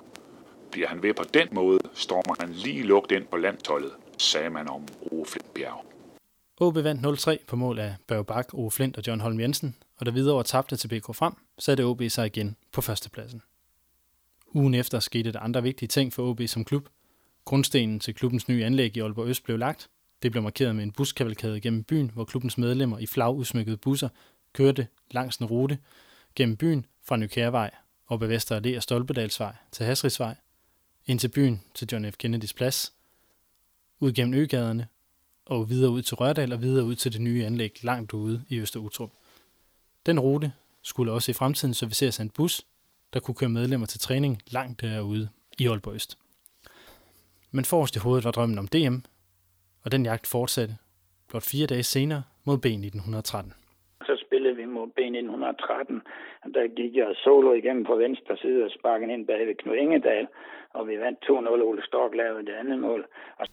Bliver 0.70 0.88
han 0.88 1.02
ved 1.02 1.14
på 1.14 1.24
den 1.34 1.48
måde, 1.52 1.78
stormer 1.94 2.36
han 2.40 2.52
lige 2.52 2.82
lugt 2.82 3.12
ind 3.12 3.26
på 3.26 3.36
landtollet, 3.36 3.92
sagde 4.18 4.50
man 4.50 4.68
om 4.68 4.82
Oflen 5.12 5.44
Bjerg. 5.54 5.84
OB 6.60 6.74
vandt 6.74 7.28
0-3 7.28 7.44
på 7.46 7.56
mål 7.56 7.78
af 7.78 7.94
Børge 8.06 8.24
Bak, 8.24 8.54
Ove 8.54 8.70
Flint 8.70 8.96
og 8.96 9.02
John 9.06 9.20
Holm 9.20 9.40
Jensen, 9.40 9.76
og 9.96 10.06
da 10.06 10.10
videre 10.10 10.44
tabte 10.44 10.76
til 10.76 10.88
BK 10.88 11.14
frem, 11.16 11.32
satte 11.58 11.84
OB 11.84 12.02
sig 12.08 12.26
igen 12.26 12.56
på 12.72 12.80
førstepladsen. 12.80 13.42
Ugen 14.54 14.74
efter 14.74 15.00
skete 15.00 15.32
der 15.32 15.40
andre 15.40 15.62
vigtige 15.62 15.88
ting 15.88 16.12
for 16.12 16.22
OB 16.22 16.40
som 16.46 16.64
klub– 16.64 16.88
Grundstenen 17.44 18.00
til 18.00 18.14
klubbens 18.14 18.48
nye 18.48 18.64
anlæg 18.64 18.96
i 18.96 19.00
Aalborg 19.00 19.28
Øst 19.28 19.44
blev 19.44 19.58
lagt. 19.58 19.90
Det 20.22 20.30
blev 20.30 20.42
markeret 20.42 20.76
med 20.76 20.84
en 20.84 20.92
buskavalkade 20.92 21.60
gennem 21.60 21.84
byen, 21.84 22.10
hvor 22.14 22.24
klubbens 22.24 22.58
medlemmer 22.58 22.98
i 22.98 23.06
flagudsmykkede 23.06 23.76
busser 23.76 24.08
kørte 24.52 24.86
langs 25.10 25.36
en 25.36 25.46
rute 25.46 25.78
gennem 26.34 26.56
byen 26.56 26.86
fra 27.04 27.16
Nykærvej 27.16 27.70
op 28.06 28.22
ad 28.22 28.28
Vester 28.28 28.60
Allé 28.60 28.76
og 28.76 28.82
Stolpedalsvej 28.82 29.54
til 29.72 29.86
Hasrigsvej, 29.86 30.34
ind 31.06 31.18
til 31.18 31.28
byen 31.28 31.62
til 31.74 31.88
John 31.92 32.12
F. 32.12 32.16
Kennedys 32.16 32.52
plads, 32.52 32.92
ud 34.00 34.12
gennem 34.12 34.34
øgaderne 34.34 34.88
og 35.44 35.70
videre 35.70 35.90
ud 35.90 36.02
til 36.02 36.14
Rørdal 36.14 36.52
og 36.52 36.62
videre 36.62 36.84
ud 36.84 36.94
til 36.94 37.12
det 37.12 37.20
nye 37.20 37.46
anlæg 37.46 37.84
langt 37.84 38.12
ude 38.12 38.44
i 38.48 38.58
Øster 38.58 38.80
Utrup. 38.80 39.10
Den 40.06 40.20
rute 40.20 40.52
skulle 40.82 41.12
også 41.12 41.30
i 41.30 41.34
fremtiden 41.34 41.74
serviceres 41.74 42.18
af 42.18 42.22
en 42.22 42.30
bus, 42.30 42.62
der 43.12 43.20
kunne 43.20 43.34
køre 43.34 43.50
medlemmer 43.50 43.86
til 43.86 44.00
træning 44.00 44.42
langt 44.46 44.80
derude 44.80 45.28
i 45.58 45.66
Aalborg 45.66 45.94
Øst. 45.94 46.18
Men 47.52 47.64
forrest 47.64 47.96
i 47.96 47.98
hovedet 47.98 48.24
var 48.24 48.30
drømmen 48.30 48.58
om 48.58 48.68
DM, 48.68 48.96
og 49.84 49.92
den 49.92 50.04
jagt 50.04 50.26
fortsatte 50.26 50.74
blot 51.28 51.46
fire 51.52 51.66
dage 51.66 51.82
senere 51.82 52.22
mod 52.44 52.58
B1913. 52.66 53.52
Så 54.08 54.24
spillede 54.26 54.56
vi 54.56 54.64
mod 54.64 54.86
B1913, 54.98 55.94
og 56.44 56.48
der 56.54 56.74
gik 56.76 56.96
jeg 56.96 57.14
solo 57.24 57.52
igennem 57.52 57.84
på 57.84 57.94
venstre 57.96 58.36
side 58.36 58.64
og 58.64 58.70
sparkede 58.78 59.12
ind 59.12 59.26
bag 59.26 59.46
ved 59.46 59.54
Knud 59.54 59.74
Ingedal, 59.74 60.26
og 60.74 60.88
vi 60.88 60.98
vandt 60.98 61.18
2-0. 61.24 61.30
Ole 61.68 61.82
Stork 61.86 62.14
lavede 62.14 62.46
det 62.46 62.52
andet 62.52 62.78
mål. 62.78 63.06
Og 63.38 63.46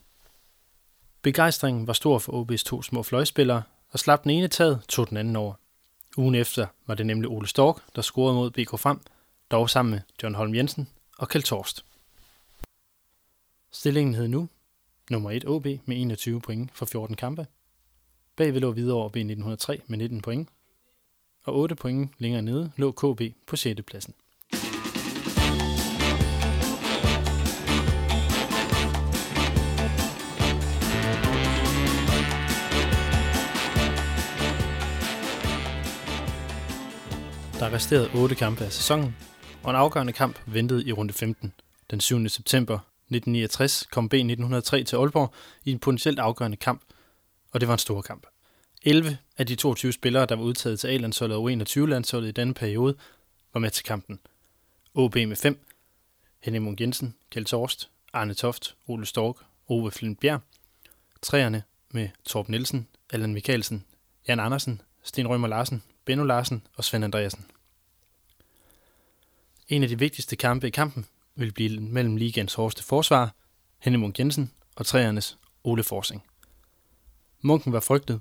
Begejstringen 1.22 1.86
var 1.86 1.92
stor 1.92 2.18
for 2.18 2.32
OB's 2.32 2.64
to 2.70 2.82
små 2.82 3.02
fløjspillere, 3.02 3.62
og 3.92 3.98
slap 3.98 4.22
den 4.22 4.30
ene 4.30 4.48
taget, 4.48 4.84
tog 4.88 5.08
den 5.08 5.16
anden 5.16 5.36
over. 5.36 5.54
Ugen 6.18 6.34
efter 6.34 6.66
var 6.86 6.94
det 6.94 7.06
nemlig 7.06 7.30
Ole 7.30 7.46
Stork, 7.46 7.76
der 7.96 8.02
scorede 8.02 8.34
mod 8.34 8.50
BK 8.50 8.70
Frem, 8.78 8.98
dog 9.50 9.70
sammen 9.70 9.90
med 9.90 10.00
John 10.22 10.34
Holm 10.34 10.54
Jensen 10.54 10.88
og 11.18 11.28
Kjeld 11.28 11.44
Torst. 11.44 11.87
Stillingen 13.72 14.14
hed 14.14 14.28
nu 14.28 14.48
nummer 15.10 15.30
1 15.30 15.44
OB 15.44 15.64
med 15.64 15.96
21 15.96 16.40
point 16.40 16.70
for 16.74 16.86
14 16.86 17.16
kampe. 17.16 17.46
Bagved 18.36 18.60
lå 18.60 18.70
videre 18.70 18.96
over 18.96 19.08
B1903 19.08 19.82
med 19.86 19.98
19 19.98 20.22
point. 20.22 20.48
Og 21.44 21.56
8 21.56 21.74
point 21.76 22.10
længere 22.18 22.42
nede 22.42 22.72
lå 22.76 22.92
KB 22.92 23.22
på 23.46 23.56
6. 23.56 23.82
pladsen. 23.86 24.14
Der 37.60 37.72
resterede 37.72 38.10
8 38.14 38.34
kampe 38.34 38.64
af 38.64 38.72
sæsonen, 38.72 39.16
og 39.62 39.70
en 39.70 39.76
afgørende 39.76 40.12
kamp 40.12 40.38
ventede 40.46 40.88
i 40.88 40.92
runde 40.92 41.12
15 41.12 41.52
den 41.90 42.00
7. 42.00 42.28
september 42.28 42.78
1969 43.10 43.86
kom 43.90 44.10
B1903 44.14 44.82
til 44.82 44.96
Aalborg 44.96 45.34
i 45.64 45.72
en 45.72 45.78
potentielt 45.78 46.18
afgørende 46.18 46.56
kamp, 46.56 46.82
og 47.52 47.60
det 47.60 47.68
var 47.68 47.74
en 47.74 47.78
stor 47.78 48.02
kamp. 48.02 48.26
11 48.82 49.18
af 49.38 49.46
de 49.46 49.54
22 49.54 49.92
spillere, 49.92 50.26
der 50.26 50.36
var 50.36 50.42
udtaget 50.42 50.80
til 50.80 50.88
A-landsholdet 50.88 51.36
og 51.36 51.50
U21-landsholdet 51.50 52.28
i 52.28 52.32
denne 52.32 52.54
periode, 52.54 52.96
var 53.52 53.60
med 53.60 53.70
til 53.70 53.84
kampen. 53.84 54.20
OB 54.94 55.14
med 55.14 55.36
5, 55.36 55.66
Henning 56.42 56.64
Munk 56.64 56.80
Jensen, 56.80 57.14
Kjeld 57.30 57.46
Torst, 57.46 57.90
Arne 58.12 58.34
Toft, 58.34 58.76
Ole 58.86 59.06
Stork, 59.06 59.36
Ove 59.68 59.90
Flintbjerg. 59.90 60.40
Træerne 61.22 61.62
med 61.90 62.08
Torb 62.24 62.48
Nielsen, 62.48 62.88
Allan 63.12 63.32
Mikkelsen, 63.32 63.84
Jan 64.28 64.40
Andersen, 64.40 64.80
Sten 65.02 65.28
Rømer 65.28 65.48
Larsen, 65.48 65.82
Benno 66.04 66.24
Larsen 66.24 66.66
og 66.76 66.84
Svend 66.84 67.04
Andreasen. 67.04 67.46
En 69.68 69.82
af 69.82 69.88
de 69.88 69.98
vigtigste 69.98 70.36
kampe 70.36 70.66
i 70.66 70.70
kampen 70.70 71.06
vil 71.38 71.52
blive 71.52 71.80
mellem 71.80 72.16
ligens 72.16 72.54
hårdeste 72.54 72.84
forsvar, 72.84 73.34
Henning 73.78 74.00
Munk 74.00 74.18
Jensen 74.18 74.52
og 74.76 74.86
træernes 74.86 75.38
Ole 75.64 75.82
Forsing. 75.82 76.24
Munken 77.40 77.72
var 77.72 77.80
frygtet. 77.80 78.20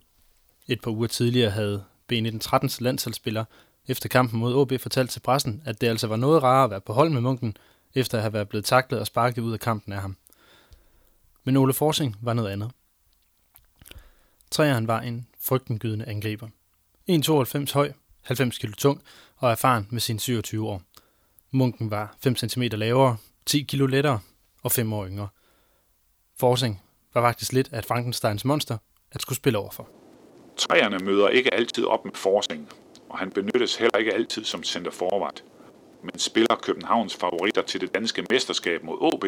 Et 0.68 0.82
par 0.82 0.92
uger 0.92 1.08
tidligere 1.08 1.52
havde 1.52 1.84
B1913's 2.14 2.78
landsholdsspiller 2.80 3.46
efter 3.88 4.10
kampen 4.10 4.40
mod 4.40 4.56
OB 4.56 4.80
fortalt 4.80 5.10
til 5.10 5.20
pressen, 5.20 5.62
at 5.66 5.82
det 5.82 5.88
altså 5.88 6.08
var 6.08 6.16
noget 6.16 6.44
rarere 6.44 6.64
at 6.64 6.70
være 6.70 6.82
på 6.82 6.94
hold 6.94 7.10
med 7.10 7.22
Munken, 7.22 7.58
efter 7.96 8.18
at 8.18 8.22
have 8.22 8.34
været 8.34 8.50
blevet 8.50 8.66
taklet 8.66 9.00
og 9.00 9.08
sparket 9.08 9.42
ud 9.42 9.54
af 9.54 9.60
kampen 9.60 9.94
af 9.94 10.02
ham. 10.02 10.18
Men 11.44 11.58
Ole 11.58 11.74
Forsing 11.74 12.16
var 12.22 12.34
noget 12.34 12.50
andet. 12.50 12.72
Træeren 14.52 14.88
var 14.88 15.02
en 15.02 15.28
frygtengydende 15.42 16.06
angriber. 16.06 16.48
1,92 17.10 17.74
høj, 17.74 17.92
90 18.22 18.58
kg 18.58 18.78
tung 18.78 19.02
og 19.38 19.52
erfaren 19.52 19.88
med 19.92 20.02
sine 20.02 20.20
27 20.20 20.68
år. 20.68 20.82
Munken 21.52 21.92
var 21.92 22.16
5 22.24 22.36
cm 22.36 22.62
lavere, 22.62 23.18
10 23.46 23.62
kg 23.64 23.82
lettere 23.82 24.20
og 24.64 24.72
5 24.72 24.94
år 24.94 25.08
yngre. 25.08 25.28
Forsing 26.40 26.82
var 27.14 27.22
faktisk 27.22 27.54
lidt 27.54 27.70
af 27.72 27.80
et 27.80 27.86
Frankensteins 27.86 28.46
monster 28.46 28.78
at 29.12 29.22
skulle 29.22 29.38
spille 29.38 29.60
overfor. 29.60 29.90
Træerne 30.58 30.98
møder 30.98 31.28
ikke 31.28 31.54
altid 31.54 31.86
op 31.86 32.06
med 32.06 32.14
Forsing, 32.14 32.70
og 33.10 33.18
han 33.18 33.32
benyttes 33.32 33.76
heller 33.76 33.98
ikke 33.98 34.14
altid 34.14 34.44
som 34.44 34.64
center 34.64 34.92
forward. 34.92 35.44
Men 36.04 36.20
spiller 36.20 36.56
Københavns 36.56 37.16
favoritter 37.16 37.62
til 37.62 37.82
det 37.82 37.94
danske 37.96 38.26
mesterskab 38.30 38.84
mod 38.84 38.98
OB, 39.14 39.24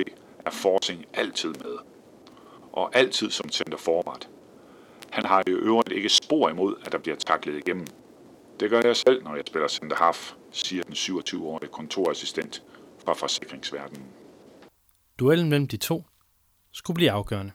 er 0.45 0.51
Forsing 0.51 1.05
altid 1.13 1.49
med. 1.49 1.78
Og 2.72 2.95
altid 2.95 3.32
som 3.32 3.49
center 3.49 3.78
forward. 3.78 4.28
Han 5.09 5.26
har 5.26 5.43
i 5.47 5.51
øvrigt 5.51 5.91
ikke 5.91 6.09
spor 6.09 6.49
imod, 6.49 6.76
at 6.86 6.91
der 6.91 6.97
bliver 6.97 7.17
taklet 7.17 7.57
igennem. 7.57 7.88
Det 8.60 8.70
gør 8.70 8.82
jeg 8.84 8.95
selv, 8.95 9.24
når 9.24 9.36
jeg 9.36 9.43
spiller 9.47 9.68
center 9.68 9.95
half, 9.95 10.34
siger 10.51 10.84
den 10.84 10.93
27-årige 10.93 11.72
kontorassistent 11.72 12.64
fra 13.03 13.14
forsikringsverdenen. 13.14 14.05
Duellen 15.20 15.49
mellem 15.49 15.68
de 15.68 15.78
to 15.78 16.03
skulle 16.72 16.95
blive 16.95 17.12
afgørende. 17.12 17.51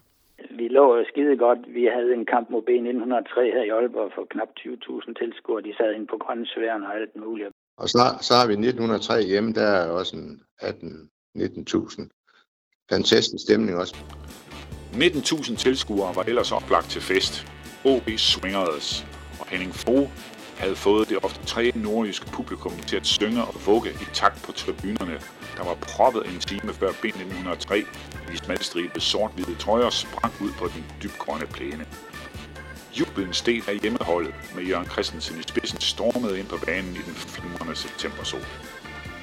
Vi 0.58 0.68
lå 0.68 1.04
skide 1.10 1.36
godt. 1.36 1.58
Vi 1.74 1.84
havde 1.96 2.14
en 2.14 2.26
kamp 2.26 2.50
mod 2.50 2.62
B1903 2.68 3.40
her 3.56 3.64
i 3.68 3.68
Aalborg 3.68 4.12
for 4.14 4.26
knap 4.30 4.48
20.000 4.60 5.14
tilskuere. 5.20 5.62
De 5.62 5.74
sad 5.78 5.94
inde 5.94 6.06
på 6.06 6.18
grønne 6.24 6.46
og 6.86 6.94
alt 7.00 7.16
muligt. 7.16 7.48
Og 7.76 7.88
så, 7.88 8.04
så 8.20 8.32
har 8.34 8.46
vi 8.46 8.52
1903 8.52 9.22
hjemme, 9.22 9.52
der 9.52 9.68
er 9.80 9.90
også 9.90 10.16
en 10.16 10.42
18-19.000. 10.62 12.08
Fantastisk 12.90 13.42
stemning 13.46 13.78
også. 13.78 13.94
19.000 14.92 15.56
tilskuere 15.56 16.16
var 16.16 16.22
ellers 16.22 16.52
oplagt 16.52 16.88
til 16.90 17.02
fest. 17.02 17.34
OB 17.84 18.08
Swingers 18.16 19.06
og 19.40 19.46
Henning 19.46 19.74
Fo 19.74 19.96
havde 20.56 20.76
fået 20.76 21.08
det 21.08 21.18
ofte 21.22 21.46
tre 21.46 21.72
nordjyske 21.74 22.26
publikum 22.26 22.72
til 22.86 22.96
at 22.96 23.06
synge 23.06 23.44
og 23.44 23.54
vugge 23.66 23.90
i 23.90 24.04
takt 24.12 24.42
på 24.42 24.52
tribunerne, 24.52 25.20
der 25.56 25.64
var 25.64 25.74
proppet 25.74 26.26
en 26.26 26.40
time 26.40 26.72
før 26.72 26.90
B1903 26.90 27.84
hvis 28.28 28.38
smalstribede 28.38 29.00
sort-hvide 29.00 29.54
trøjer 29.54 29.90
sprang 29.90 30.34
ud 30.40 30.50
på 30.58 30.66
den 30.66 30.84
dybgrønne 31.02 31.46
plæne. 31.46 31.86
Jublen 33.00 33.32
steg 33.32 33.68
af 33.68 33.78
hjemmeholdet 33.82 34.34
med 34.54 34.64
Jørgen 34.64 34.90
Christensen 34.90 35.38
i 35.38 35.42
spidsen 35.42 35.80
stormede 35.80 36.38
ind 36.38 36.46
på 36.46 36.58
banen 36.66 36.94
i 36.94 37.02
den 37.06 37.14
flimrende 37.14 37.76
septembersol. 37.76 38.40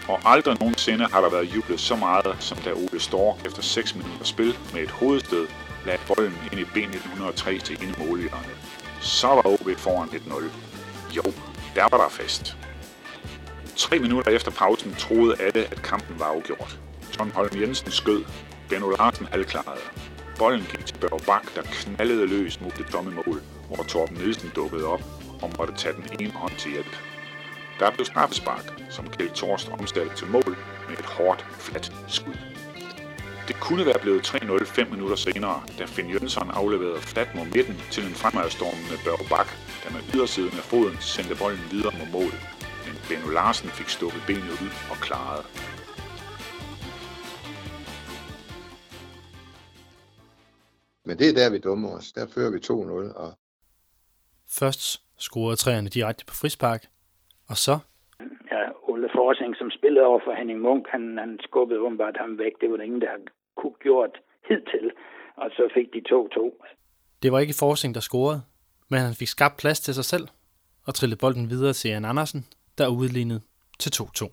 Og 0.07 0.19
aldrig 0.25 0.57
nogensinde 0.59 1.05
har 1.05 1.21
der 1.21 1.29
været 1.29 1.55
jublet 1.55 1.79
så 1.79 1.95
meget, 1.95 2.35
som 2.39 2.57
da 2.57 2.73
Ole 2.73 2.99
Stork 2.99 3.45
efter 3.45 3.61
6 3.61 3.95
minutter 3.95 4.25
spil 4.25 4.57
med 4.73 4.81
et 4.81 4.91
hovedstød 4.91 5.47
lagde 5.85 5.99
bolden 6.07 6.37
ind 6.51 6.59
i 6.59 6.63
B1903 6.63 7.59
til 7.59 7.83
indemåligerne. 7.83 8.53
Så 9.01 9.27
var 9.27 9.47
OB 9.47 9.77
foran 9.77 10.07
1-0. 10.07 10.70
Jo, 11.15 11.23
der 11.75 11.81
var 11.91 11.97
der 11.97 12.09
fest. 12.09 12.57
Tre 13.75 13.99
minutter 13.99 14.31
efter 14.31 14.51
pausen 14.51 14.95
troede 14.95 15.35
alle, 15.41 15.67
at 15.71 15.81
kampen 15.81 16.19
var 16.19 16.25
afgjort. 16.25 16.79
John 17.19 17.31
Holm 17.31 17.61
Jensen 17.61 17.91
skød. 17.91 18.23
Benno 18.69 18.89
Larsen 18.89 19.27
halvklarede. 19.31 19.81
Bolden 20.37 20.65
gik 20.71 20.85
til 20.85 20.97
Børge 20.97 21.19
Bak, 21.25 21.55
der 21.55 21.61
knaldede 21.61 22.27
løs 22.27 22.61
mod 22.61 22.71
det 22.71 22.85
tomme 22.85 23.11
mål, 23.11 23.41
hvor 23.67 23.83
Torben 23.83 24.17
Nielsen 24.17 24.51
dukkede 24.55 24.85
op 24.85 25.01
og 25.41 25.51
måtte 25.57 25.73
tage 25.73 25.95
den 25.95 26.21
ene 26.21 26.31
hånd 26.31 26.55
til 26.57 26.71
hjælp. 26.71 26.95
Der 27.79 27.91
blev 27.91 28.05
straffespark, 28.05 28.73
som 28.89 29.09
Kjeld 29.09 29.31
Torst 29.31 29.69
omsatte 29.69 30.15
til 30.15 30.27
mål 30.27 30.57
med 30.89 30.97
et 30.99 31.05
hårdt, 31.05 31.45
fladt 31.59 31.91
skud. 32.07 32.37
Det 33.47 33.59
kunne 33.59 33.85
være 33.85 33.99
blevet 34.01 34.27
3-0 34.27 34.65
5 34.65 34.91
minutter 34.91 35.15
senere, 35.15 35.63
da 35.79 35.85
Finn 35.85 36.09
Jønsson 36.09 36.51
afleverede 36.51 37.01
fladt 37.01 37.35
mod 37.35 37.45
midten 37.45 37.81
til 37.91 38.05
en 38.05 38.15
fremadstormende 38.15 38.97
Børge 39.05 39.29
Bak, 39.29 39.47
der 39.83 39.91
med 39.95 40.01
ydersiden 40.15 40.57
af 40.61 40.65
foden 40.71 40.97
sendte 41.13 41.35
bolden 41.41 41.65
videre 41.73 41.93
mod 41.99 42.09
mål. 42.17 42.33
Men 42.85 42.95
Benno 43.07 43.29
Larsen 43.37 43.69
fik 43.79 43.89
stukket 43.97 44.21
benet 44.29 44.55
ud 44.65 44.73
og 44.91 44.97
klarede. 45.05 45.45
Men 51.07 51.13
det 51.19 51.27
er 51.29 51.35
der, 51.41 51.49
vi 51.55 51.59
dummer 51.67 51.89
os. 51.97 52.07
Der 52.17 52.27
fører 52.35 52.51
vi 52.55 52.57
2-0. 52.57 52.73
Og... 53.23 53.31
Først 54.59 54.81
scorede 55.17 55.55
træerne 55.55 55.89
direkte 55.89 56.25
på 56.25 56.33
frispark, 56.41 56.81
og 57.51 57.57
så... 57.65 57.75
Ja, 58.51 58.63
Ole 58.89 59.09
Forsing, 59.15 59.55
som 59.55 59.69
spillede 59.77 60.05
over 60.05 60.19
for 60.25 60.33
Henning 60.33 60.59
Munk, 60.61 60.87
han, 60.89 61.17
han 61.17 61.39
skubbede 61.47 61.79
åbenbart 61.79 62.17
ham 62.17 62.37
væk. 62.37 62.51
Det 62.61 62.71
var 62.71 62.77
der 62.77 62.83
ingen, 62.83 63.01
der 63.01 63.13
kunne 63.57 63.77
gjort 63.87 64.13
hidtil. 64.49 64.91
Og 65.35 65.49
så 65.57 65.63
fik 65.73 65.87
de 65.93 66.01
2-2. 66.09 66.65
Det 67.23 67.31
var 67.31 67.39
ikke 67.39 67.53
Forsing, 67.59 67.95
der 67.95 67.99
scorede, 67.99 68.41
men 68.91 69.01
han 69.01 69.15
fik 69.15 69.27
skabt 69.27 69.57
plads 69.57 69.79
til 69.79 69.93
sig 69.93 70.05
selv 70.05 70.27
og 70.83 70.95
trillede 70.95 71.19
bolden 71.19 71.49
videre 71.49 71.73
til 71.73 71.89
Jan 71.89 72.05
Andersen, 72.05 72.47
der 72.77 72.87
udlignede 72.87 73.41
til 73.79 73.91
2-2. 74.01 74.29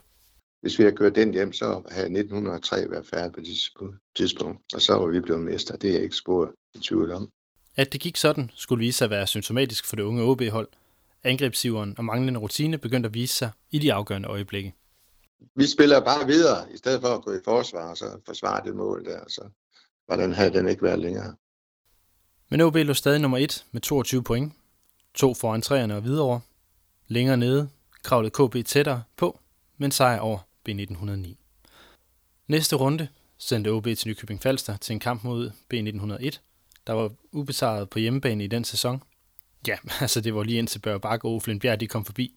Hvis 0.61 0.78
vi 0.78 0.82
havde 0.84 0.96
kørt 0.96 1.14
den 1.14 1.32
hjem, 1.32 1.52
så 1.52 1.82
havde 1.90 2.06
1903 2.06 2.90
været 2.90 3.06
færdig 3.06 3.32
på 3.32 3.40
det 3.40 3.48
tidspunkt, 4.16 4.74
og 4.74 4.82
så 4.82 4.94
var 4.94 5.06
vi 5.06 5.20
blevet 5.20 5.42
mester. 5.42 5.76
Det 5.76 5.90
er 5.90 5.94
jeg 5.94 6.02
ikke 6.02 6.16
spurgt 6.16 6.50
i 6.74 6.78
tvivl 6.78 7.12
om. 7.12 7.30
At 7.76 7.92
det 7.92 8.00
gik 8.00 8.16
sådan, 8.16 8.50
skulle 8.54 8.78
vise 8.78 8.98
sig 8.98 9.04
at 9.04 9.11
være 9.11 9.26
symptomatisk 9.26 9.86
for 9.86 9.96
det 9.96 10.02
unge 10.02 10.22
OB-hold. 10.22 10.68
Angrebsiveren 11.24 11.94
og 11.98 12.04
manglende 12.04 12.40
rutine 12.40 12.78
begyndte 12.78 13.06
at 13.06 13.14
vise 13.14 13.34
sig 13.34 13.50
i 13.70 13.78
de 13.78 13.92
afgørende 13.92 14.28
øjeblikke. 14.28 14.74
Vi 15.54 15.66
spiller 15.66 16.00
bare 16.00 16.26
videre, 16.26 16.72
i 16.74 16.76
stedet 16.76 17.00
for 17.00 17.09
at 17.09 17.24
gå 17.24 17.32
i 17.32 17.40
forsvar, 17.44 17.90
og 17.90 17.96
så 17.96 18.20
forsvare 18.26 18.64
det 18.64 18.76
mål 18.76 19.04
der. 19.04 19.20
Så 19.28 19.48
hvordan 20.06 20.32
havde 20.32 20.52
den 20.52 20.68
ikke 20.68 20.82
været 20.82 20.98
længere? 20.98 21.34
Men 22.49 22.61
OB 22.61 22.74
lå 22.74 22.94
stadig 22.94 23.20
nummer 23.20 23.38
1 23.38 23.64
med 23.72 23.80
22 23.80 24.22
point. 24.22 24.53
To 25.14 25.34
foran 25.34 25.62
træerne 25.62 25.96
og 25.96 26.05
videre. 26.05 26.40
Længere 27.09 27.36
nede 27.36 27.68
kravlede 28.03 28.30
KB 28.30 28.66
tættere 28.66 29.03
på, 29.16 29.40
men 29.76 29.90
sejr 29.90 30.20
over 30.20 30.38
B1909. 30.68 31.34
Næste 32.46 32.76
runde 32.76 33.09
sendte 33.38 33.68
OB 33.68 33.84
til 33.84 34.09
Nykøbing 34.09 34.42
Falster 34.42 34.76
til 34.76 34.92
en 34.92 35.01
kamp 35.01 35.24
mod 35.24 35.51
B1901, 35.74 36.38
der 36.86 36.92
var 36.92 37.11
ubesejret 37.32 37.90
på 37.90 37.99
hjemmebane 37.99 38.44
i 38.44 38.46
den 38.46 38.64
sæson. 38.64 39.03
Ja, 39.66 39.76
altså 40.01 40.20
det 40.20 40.34
var 40.34 40.42
lige 40.42 40.59
indtil 40.59 40.78
Børge 40.78 41.01
Bak 41.01 41.24
og 41.24 41.30
Ove 41.30 41.40
Flint 41.40 41.62
Bjerg, 41.62 41.80
de 41.80 41.86
kom 41.86 42.05
forbi. 42.05 42.34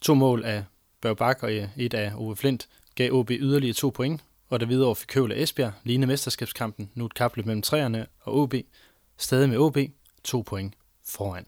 To 0.00 0.14
mål 0.14 0.44
af 0.44 0.64
Børge 1.00 1.16
Bak 1.16 1.42
og 1.42 1.52
øh, 1.52 1.68
et 1.76 1.94
af 1.94 2.12
Ove 2.16 2.36
Flint 2.36 2.68
gav 2.94 3.12
OB 3.12 3.30
yderligere 3.30 3.74
to 3.74 3.90
point, 3.90 4.20
og 4.48 4.60
da 4.60 4.64
videre 4.64 4.96
fik 4.96 5.08
Køvel 5.08 5.42
Esbjerg 5.42 5.72
lignede 5.84 6.06
mesterskabskampen 6.06 6.90
nu 6.94 7.06
et 7.06 7.14
kapløb 7.14 7.46
mellem 7.46 7.62
træerne 7.62 8.06
og 8.20 8.36
OB, 8.36 8.54
stadig 9.22 9.48
med 9.48 9.58
OB 9.58 9.76
to 10.24 10.40
point 10.40 10.74
foran. 11.04 11.46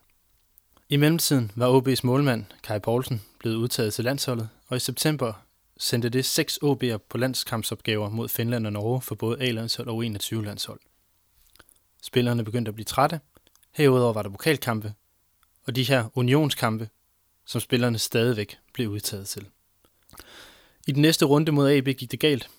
I 0.89 0.97
mellemtiden 0.97 1.53
var 1.55 1.81
OB's 1.81 2.01
målmand 2.05 2.45
Kai 2.63 2.79
Poulsen 2.79 3.23
blevet 3.39 3.57
udtaget 3.57 3.95
til 3.95 4.05
landsholdet, 4.05 4.49
og 4.69 4.77
i 4.77 4.81
september 4.81 5.33
sendte 5.77 6.09
det 6.09 6.25
seks 6.25 6.59
OB'er 6.65 6.97
på 6.97 7.19
landskampsopgaver 7.19 8.09
mod 8.09 8.29
Finland 8.29 8.67
og 8.67 8.73
Norge 8.73 9.01
for 9.01 9.15
både 9.15 9.41
A-landshold 9.41 9.89
og 9.89 10.05
21-landshold. 10.05 10.81
Spillerne 12.03 12.45
begyndte 12.45 12.69
at 12.69 12.75
blive 12.75 12.85
trætte. 12.85 13.21
Herudover 13.73 14.13
var 14.13 14.23
der 14.23 14.31
pokalkampe, 14.31 14.95
og 15.67 15.77
de 15.77 15.83
her 15.83 16.05
unionskampe, 16.15 16.89
som 17.47 17.61
spillerne 17.61 17.99
stadigvæk 17.99 18.59
blev 18.73 18.89
udtaget 18.89 19.29
til. 19.29 19.47
I 20.87 20.93
den 20.93 21.03
næste 21.03 21.25
runde 21.25 21.53
mod 21.53 21.71
AB 21.71 21.85
gik 21.85 22.11
det 22.11 22.21
galt. 22.21 22.51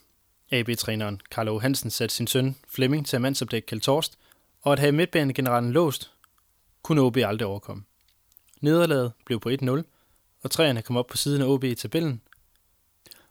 AB-træneren 0.51 1.21
Carlo 1.31 1.59
Hansen 1.59 1.91
satte 1.91 2.15
sin 2.15 2.27
søn 2.27 2.55
Flemming 2.67 3.07
til 3.07 3.15
at 3.15 3.21
mandsopdække 3.21 3.65
Kjeld 3.65 3.81
Torst, 3.81 4.17
og 4.65 4.73
at 4.73 4.79
have 4.79 4.91
midtbanegeneralen 4.91 5.71
låst, 5.71 6.11
kunne 6.81 7.01
OB 7.01 7.17
aldrig 7.17 7.47
overkomme. 7.47 7.83
Nederlaget 8.61 9.13
blev 9.25 9.39
på 9.39 9.49
1-0, 9.49 9.83
og 10.43 10.51
træerne 10.51 10.81
kom 10.81 10.97
op 10.97 11.07
på 11.07 11.17
siden 11.17 11.41
af 11.41 11.45
OB 11.45 11.63
i 11.63 11.75
tabellen. 11.75 12.21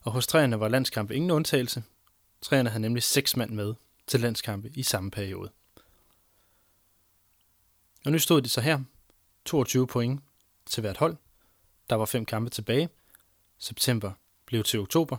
Og 0.01 0.13
hos 0.13 0.27
træerne 0.27 0.61
var 0.61 0.69
landskampe 0.69 1.15
ingen 1.15 1.31
undtagelse. 1.31 1.83
Træerne 2.41 2.71
havde 2.71 2.83
nemlig 2.83 3.03
seks 3.03 3.37
mand 3.37 3.51
med 3.51 3.75
til 4.07 4.21
landskampe 4.21 4.71
i 4.75 4.83
samme 4.83 5.11
periode. 5.11 5.51
Og 8.05 8.13
nu 8.13 8.19
stod 8.19 8.43
de 8.43 8.49
så 8.49 8.61
her. 8.61 8.81
22 9.45 9.87
point 9.87 10.21
til 10.67 10.81
hvert 10.81 10.97
hold. 10.97 11.17
Der 11.91 11.97
var 11.97 12.05
fem 12.05 12.25
kampe 12.25 12.51
tilbage. 12.51 12.89
September 13.59 14.13
blev 14.47 14.65
til 14.65 14.81
oktober. 14.81 15.17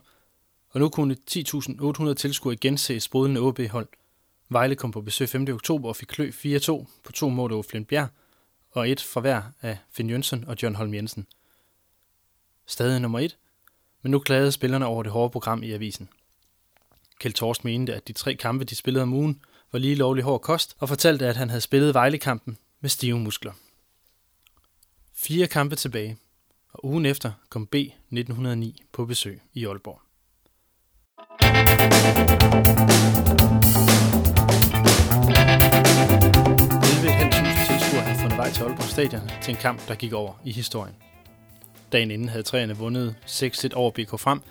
og 0.69 0.79
nu 0.79 0.89
kunne 0.89 1.17
10.800 1.31 2.13
tilskuere 2.13 2.53
igen 2.53 2.77
se 2.77 2.99
sprudende 2.99 3.41
OB-hold. 3.41 3.87
Vejle 4.49 4.75
kom 4.75 4.91
på 4.91 5.01
besøg 5.01 5.29
5. 5.29 5.47
oktober 5.53 5.89
og 5.89 5.95
fik 5.95 6.07
klø 6.07 6.29
4-2 6.29 6.85
på 7.03 7.11
to 7.11 7.29
mål 7.29 7.51
over 7.51 7.63
Flint 7.63 7.93
og 8.71 8.89
et 8.89 9.01
fra 9.01 9.21
hver 9.21 9.41
af 9.61 9.77
Finn 9.91 10.09
Jønsson 10.09 10.43
og 10.47 10.55
John 10.63 10.75
Holm 10.75 10.93
Jensen. 10.93 11.27
Stadig 12.65 13.01
nummer 13.01 13.19
et, 13.19 13.37
men 14.01 14.11
nu 14.11 14.19
klagede 14.19 14.51
spillerne 14.51 14.85
over 14.85 15.03
det 15.03 15.11
hårde 15.11 15.29
program 15.29 15.63
i 15.63 15.71
avisen. 15.71 16.09
Kjeld 17.19 17.33
Torst 17.33 17.65
mente, 17.65 17.95
at 17.95 18.07
de 18.07 18.13
tre 18.13 18.35
kampe, 18.35 18.65
de 18.65 18.75
spillede 18.75 19.03
om 19.03 19.13
ugen, 19.13 19.41
var 19.71 19.79
lige 19.79 19.95
lovlig 19.95 20.23
hård 20.23 20.41
kost, 20.41 20.75
og 20.79 20.89
fortalte, 20.89 21.27
at 21.27 21.37
han 21.37 21.49
havde 21.49 21.61
spillet 21.61 21.93
Vejle-kampen 21.93 22.57
med 22.79 22.89
stive 22.89 23.19
muskler. 23.19 23.53
Fire 25.13 25.47
kampe 25.47 25.75
tilbage, 25.75 26.17
og 26.69 26.85
ugen 26.85 27.05
efter 27.05 27.31
kom 27.49 27.67
B 27.67 27.75
1909 27.75 28.83
på 28.91 29.05
besøg 29.05 29.41
i 29.53 29.65
Aalborg. 29.65 30.01
Tilskuere 38.35 38.47
vej 38.47 38.53
til 38.53 38.63
Aalborg 38.63 38.89
Stadion 38.89 39.31
til 39.41 39.51
en 39.51 39.57
kamp, 39.57 39.87
der 39.87 39.95
gik 39.95 40.13
over 40.13 40.33
i 40.45 40.51
historien. 40.51 40.95
Dagen 41.91 42.11
inden 42.11 42.29
havde 42.29 42.43
træerne 42.43 42.77
vundet 42.77 43.15
6-1 43.25 43.75
over 43.75 43.91
BK 43.91 44.19
Frem, 44.19 44.41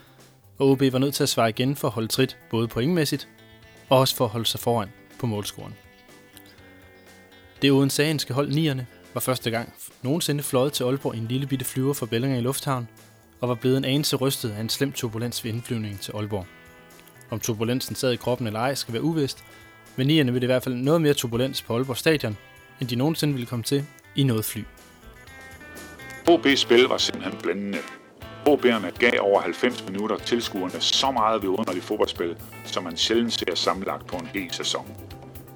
og 0.59 0.71
OB 0.71 0.81
var 0.81 0.99
nødt 0.99 1.15
til 1.15 1.23
at 1.23 1.29
svare 1.29 1.49
igen 1.49 1.77
for 1.77 1.89
at 1.89 1.95
holde 1.95 2.09
trit 2.09 2.39
både 2.51 2.69
pointmæssigt 2.69 3.29
og 3.89 3.99
også 3.99 4.17
for 4.17 4.25
at 4.25 4.31
holde 4.31 4.47
sig 4.47 4.61
foran 4.61 4.89
på 5.19 5.27
målscoren. 5.27 5.75
Det 7.63 7.73
odenseanske 7.73 8.35
hold 8.35 8.53
nierne 8.53 8.87
var 9.15 9.21
første 9.21 9.51
gang 9.51 9.75
nogensinde 10.03 10.43
fløjet 10.43 10.73
til 10.73 10.85
Aalborg 10.85 11.15
i 11.15 11.19
en 11.19 11.29
lille 11.29 11.47
bitte 11.47 11.65
flyver 11.65 11.93
fra 11.93 12.07
Bellinger 12.07 12.39
i 12.39 12.43
Lufthavn, 12.43 12.89
og 13.41 13.49
var 13.49 13.55
blevet 13.55 13.77
en 13.77 13.85
anelse 13.85 14.17
rystet 14.17 14.51
af 14.51 14.61
en 14.61 14.69
slem 14.69 14.93
turbulens 14.93 15.45
ved 15.45 15.53
indflyvningen 15.53 15.99
til 15.99 16.13
Aalborg. 16.13 16.47
Om 17.31 17.41
turbulensen 17.41 17.95
sad 17.95 18.13
i 18.13 18.17
kroppen 18.17 18.47
eller 18.47 18.61
ej, 18.61 18.75
skal 18.75 18.95
være 18.95 19.03
uvist, 19.03 19.45
men 19.97 20.07
nierne 20.07 20.33
ville 20.33 20.45
i 20.45 20.53
hvert 20.53 20.63
fald 20.63 20.75
noget 20.75 21.03
mere 21.03 21.15
turbulens 21.15 21.63
på 21.63 21.75
Aalborg 21.77 21.97
Stadion, 21.97 22.37
end 22.81 22.89
de 22.89 22.97
nogensinde 22.97 23.35
ville 23.35 23.47
komme 23.47 23.63
til 23.63 23.87
i 24.17 24.23
noget 24.23 24.45
fly. 24.45 24.61
OB's 26.29 26.55
spil 26.55 26.83
var 26.85 26.99
simpelthen 26.99 27.41
blændende. 27.43 27.79
OB'erne 28.49 28.99
gav 28.99 29.13
over 29.21 29.41
90 29.41 29.85
minutter 29.89 30.17
tilskuerne 30.17 30.81
så 30.81 31.11
meget 31.11 31.43
ved 31.43 31.49
underligt 31.49 31.85
fodboldspil, 31.85 32.37
som 32.65 32.85
man 32.85 32.97
sjældent 32.97 33.33
ser 33.33 33.55
sammenlagt 33.55 34.07
på 34.07 34.17
en 34.17 34.27
hel 34.27 34.55
sæson. 34.55 34.97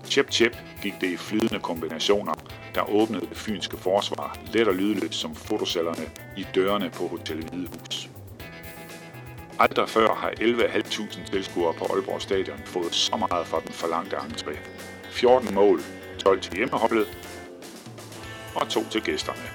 Chip 0.05 0.33
Chip 0.33 0.57
gik 0.83 0.95
det 1.01 1.11
i 1.11 1.17
flydende 1.17 1.61
kombinationer, 1.61 2.35
der 2.75 2.91
åbnede 2.91 3.27
det 3.27 3.37
fynske 3.37 3.77
forsvar 3.77 4.39
let 4.53 4.69
og 4.69 4.75
lydløst 4.75 5.15
som 5.15 5.35
fotocellerne 5.35 6.11
i 6.37 6.47
dørene 6.55 6.91
på 6.91 7.07
Hotel 7.07 7.45
Hvidehus. 7.45 8.09
Aldrig 9.59 9.89
før 9.89 10.15
har 10.15 10.31
11.500 10.31 11.31
tilskuere 11.31 11.75
på 11.75 11.85
Aalborg 11.85 12.23
Stadion 12.23 12.59
fået 12.65 12.95
så 12.95 13.17
meget 13.17 13.47
fra 13.47 13.61
den 13.61 13.73
forlangte 13.73 14.17
entré. 14.17 14.57
14 15.11 15.55
mål, 15.55 15.81
12 16.19 16.41
til 16.41 16.57
hjemmeholdet 16.57 17.07
og 18.55 18.69
2 18.69 18.89
til 18.91 19.03
gæsterne. 19.03 19.51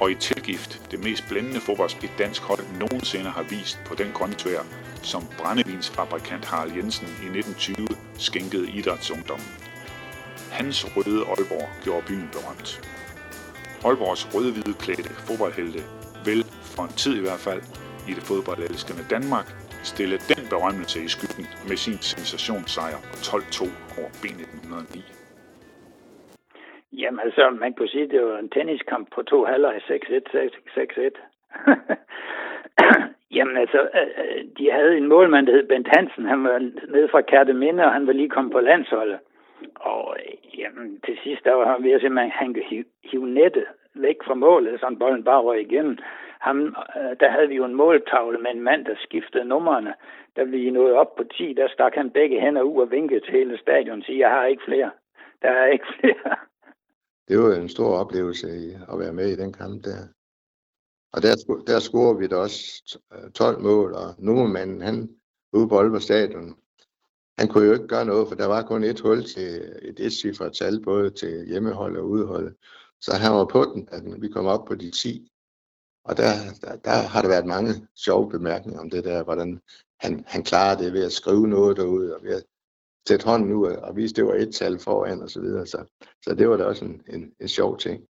Og 0.00 0.10
i 0.10 0.14
tilgift 0.14 0.90
det 0.90 1.04
mest 1.04 1.24
blændende 1.28 1.60
fodboldspil 1.60 2.10
dansk 2.18 2.42
hold 2.42 2.64
nogensinde 2.78 3.30
har 3.30 3.42
vist 3.42 3.78
på 3.86 3.94
den 3.94 4.12
grønne 4.12 4.34
tvær, 4.38 4.62
som 5.02 5.26
brændevinsfabrikant 5.38 6.44
Harald 6.44 6.72
Jensen 6.76 7.06
i 7.06 7.38
1920 7.38 7.88
skænkede 8.18 8.70
idrætsungdommen. 8.70 9.46
Hans 10.50 10.86
røde 10.96 11.24
Aalborg 11.26 11.68
gjorde 11.84 12.06
byen 12.06 12.28
berømt. 12.32 12.80
Aalborgs 13.84 14.34
røde-hvide 14.34 14.74
klædte 14.74 15.14
fodboldhelte 15.14 15.84
vil, 16.24 16.44
for 16.62 16.82
en 16.82 16.92
tid 16.92 17.16
i 17.16 17.20
hvert 17.20 17.40
fald, 17.40 17.62
i 18.08 18.14
det 18.14 18.22
fodboldelskende 18.22 19.06
Danmark, 19.10 19.54
stille 19.82 20.18
den 20.28 20.46
berømmelse 20.48 21.04
i 21.04 21.08
skyggen 21.08 21.46
med 21.68 21.76
sin 21.76 21.98
sensationssejr 22.00 22.98
på 23.00 23.16
12-2 23.16 23.68
over 23.98 24.08
B1909. 24.08 25.21
Jamen 26.98 27.20
altså, 27.20 27.50
man 27.50 27.74
kunne 27.74 27.88
sige, 27.88 28.04
at 28.04 28.10
det 28.10 28.22
var 28.22 28.38
en 28.38 28.48
tenniskamp 28.48 29.08
på 29.14 29.22
to 29.22 29.44
halvleg 29.44 29.76
6-1, 29.76 29.90
6-1. 30.76 31.10
Jamen 33.36 33.56
altså, 33.56 33.80
øh, 33.80 34.24
øh, 34.24 34.44
de 34.58 34.70
havde 34.70 34.96
en 34.96 35.08
målmand, 35.08 35.46
der 35.46 35.52
hed 35.52 35.68
Bent 35.68 35.88
Hansen. 35.96 36.24
Han 36.24 36.44
var 36.44 36.58
nede 36.88 37.08
fra 37.08 37.20
Kærteminde, 37.20 37.84
og 37.84 37.92
han 37.92 38.06
var 38.06 38.12
lige 38.12 38.28
kommet 38.28 38.52
på 38.52 38.60
landsholdet. 38.60 39.18
Og 39.74 40.16
øh, 40.18 40.58
jamen, 40.60 41.00
til 41.06 41.18
sidst, 41.24 41.44
der 41.44 41.54
var 41.54 41.72
han 41.72 41.84
ved 41.84 41.92
at 41.92 42.00
simpelthen, 42.00 42.30
han 42.30 42.54
kunne 42.54 42.84
hive 43.04 43.28
nettet 43.28 43.64
væk 43.94 44.16
fra 44.24 44.34
målet, 44.34 44.80
så 44.80 44.96
bolden 45.00 45.24
bare 45.24 45.40
røg 45.40 45.60
igennem. 45.60 45.98
Ham, 46.38 46.76
der 47.20 47.30
havde 47.30 47.48
vi 47.48 47.54
jo 47.54 47.64
en 47.64 47.74
måltavle 47.74 48.38
med 48.38 48.50
en 48.50 48.60
mand, 48.60 48.84
der 48.84 48.94
skiftede 48.98 49.44
numrene. 49.44 49.94
Da 50.36 50.42
vi 50.42 50.70
nåede 50.70 50.94
op 50.94 51.14
på 51.16 51.24
10, 51.24 51.52
der 51.56 51.68
stak 51.68 51.94
han 51.94 52.10
begge 52.10 52.40
hænder 52.40 52.62
ud 52.62 52.82
og 52.82 52.90
vinkede 52.90 53.20
til 53.20 53.32
hele 53.32 53.58
stadion 53.58 53.98
og 53.98 54.04
sige, 54.04 54.18
jeg 54.18 54.30
har 54.30 54.44
ikke 54.44 54.62
flere. 54.64 54.90
Der 55.42 55.50
er 55.50 55.66
ikke 55.66 55.86
flere. 56.00 56.36
Det 57.28 57.38
var 57.38 57.54
en 57.54 57.68
stor 57.68 57.96
oplevelse 57.96 58.48
at 58.92 58.98
være 58.98 59.12
med 59.12 59.28
i 59.28 59.36
den 59.36 59.52
kamp 59.52 59.84
der. 59.84 60.06
Og 61.12 61.22
der, 61.22 61.62
der 61.66 61.78
scorede 61.78 62.18
vi 62.18 62.26
da 62.26 62.36
også 62.36 62.98
øh, 63.12 63.30
12 63.30 63.60
mål, 63.60 63.94
og 63.94 64.14
nummermanden, 64.18 64.82
han 64.82 65.10
ude 65.52 65.68
på 65.68 65.78
Aalborg 65.78 66.02
Stadion, 66.02 66.56
han 67.38 67.48
kunne 67.48 67.66
jo 67.66 67.72
ikke 67.72 67.86
gøre 67.86 68.04
noget, 68.04 68.28
for 68.28 68.34
der 68.34 68.46
var 68.46 68.62
kun 68.62 68.84
et 68.84 69.00
hul 69.00 69.24
til 69.24 69.60
øh, 69.60 69.82
et 69.82 70.00
et 70.00 70.54
tal, 70.54 70.82
både 70.84 71.10
til 71.10 71.46
hjemmehold 71.46 71.96
og 71.96 72.08
udehold. 72.08 72.54
Så 73.00 73.14
han 73.14 73.32
var 73.32 73.44
på 73.44 73.64
den, 73.64 73.88
at 73.92 74.22
vi 74.22 74.28
kom 74.28 74.46
op 74.46 74.64
på 74.64 74.74
de 74.74 74.90
10. 74.90 75.32
Og 76.04 76.16
der, 76.16 76.32
der, 76.60 76.76
der 76.76 76.90
har 76.90 77.22
der 77.22 77.28
været 77.28 77.46
mange 77.46 77.88
sjove 77.94 78.30
bemærkninger 78.30 78.80
om 78.80 78.90
det 78.90 79.04
der, 79.04 79.24
hvordan 79.24 79.60
han, 80.00 80.24
han 80.26 80.42
klarer 80.42 80.76
det 80.76 80.92
ved 80.92 81.04
at 81.04 81.12
skrive 81.12 81.48
noget 81.48 81.76
derude, 81.76 82.16
og 82.16 82.22
ved 82.22 82.34
at 82.34 82.44
sætte 83.08 83.24
hånden 83.24 83.52
ud 83.52 83.66
og 83.66 83.96
vise, 83.96 84.12
at 84.12 84.16
det 84.16 84.26
var 84.26 84.34
et 84.34 84.54
tal 84.54 84.78
foran 84.78 85.22
og 85.22 85.30
så 85.30 85.40
videre. 85.40 85.66
Så, 85.66 85.84
så 86.24 86.34
det 86.34 86.48
var 86.48 86.56
da 86.56 86.64
også 86.64 86.84
en, 86.84 87.02
en, 87.08 87.32
en 87.40 87.48
sjov 87.48 87.78
ting. 87.78 88.04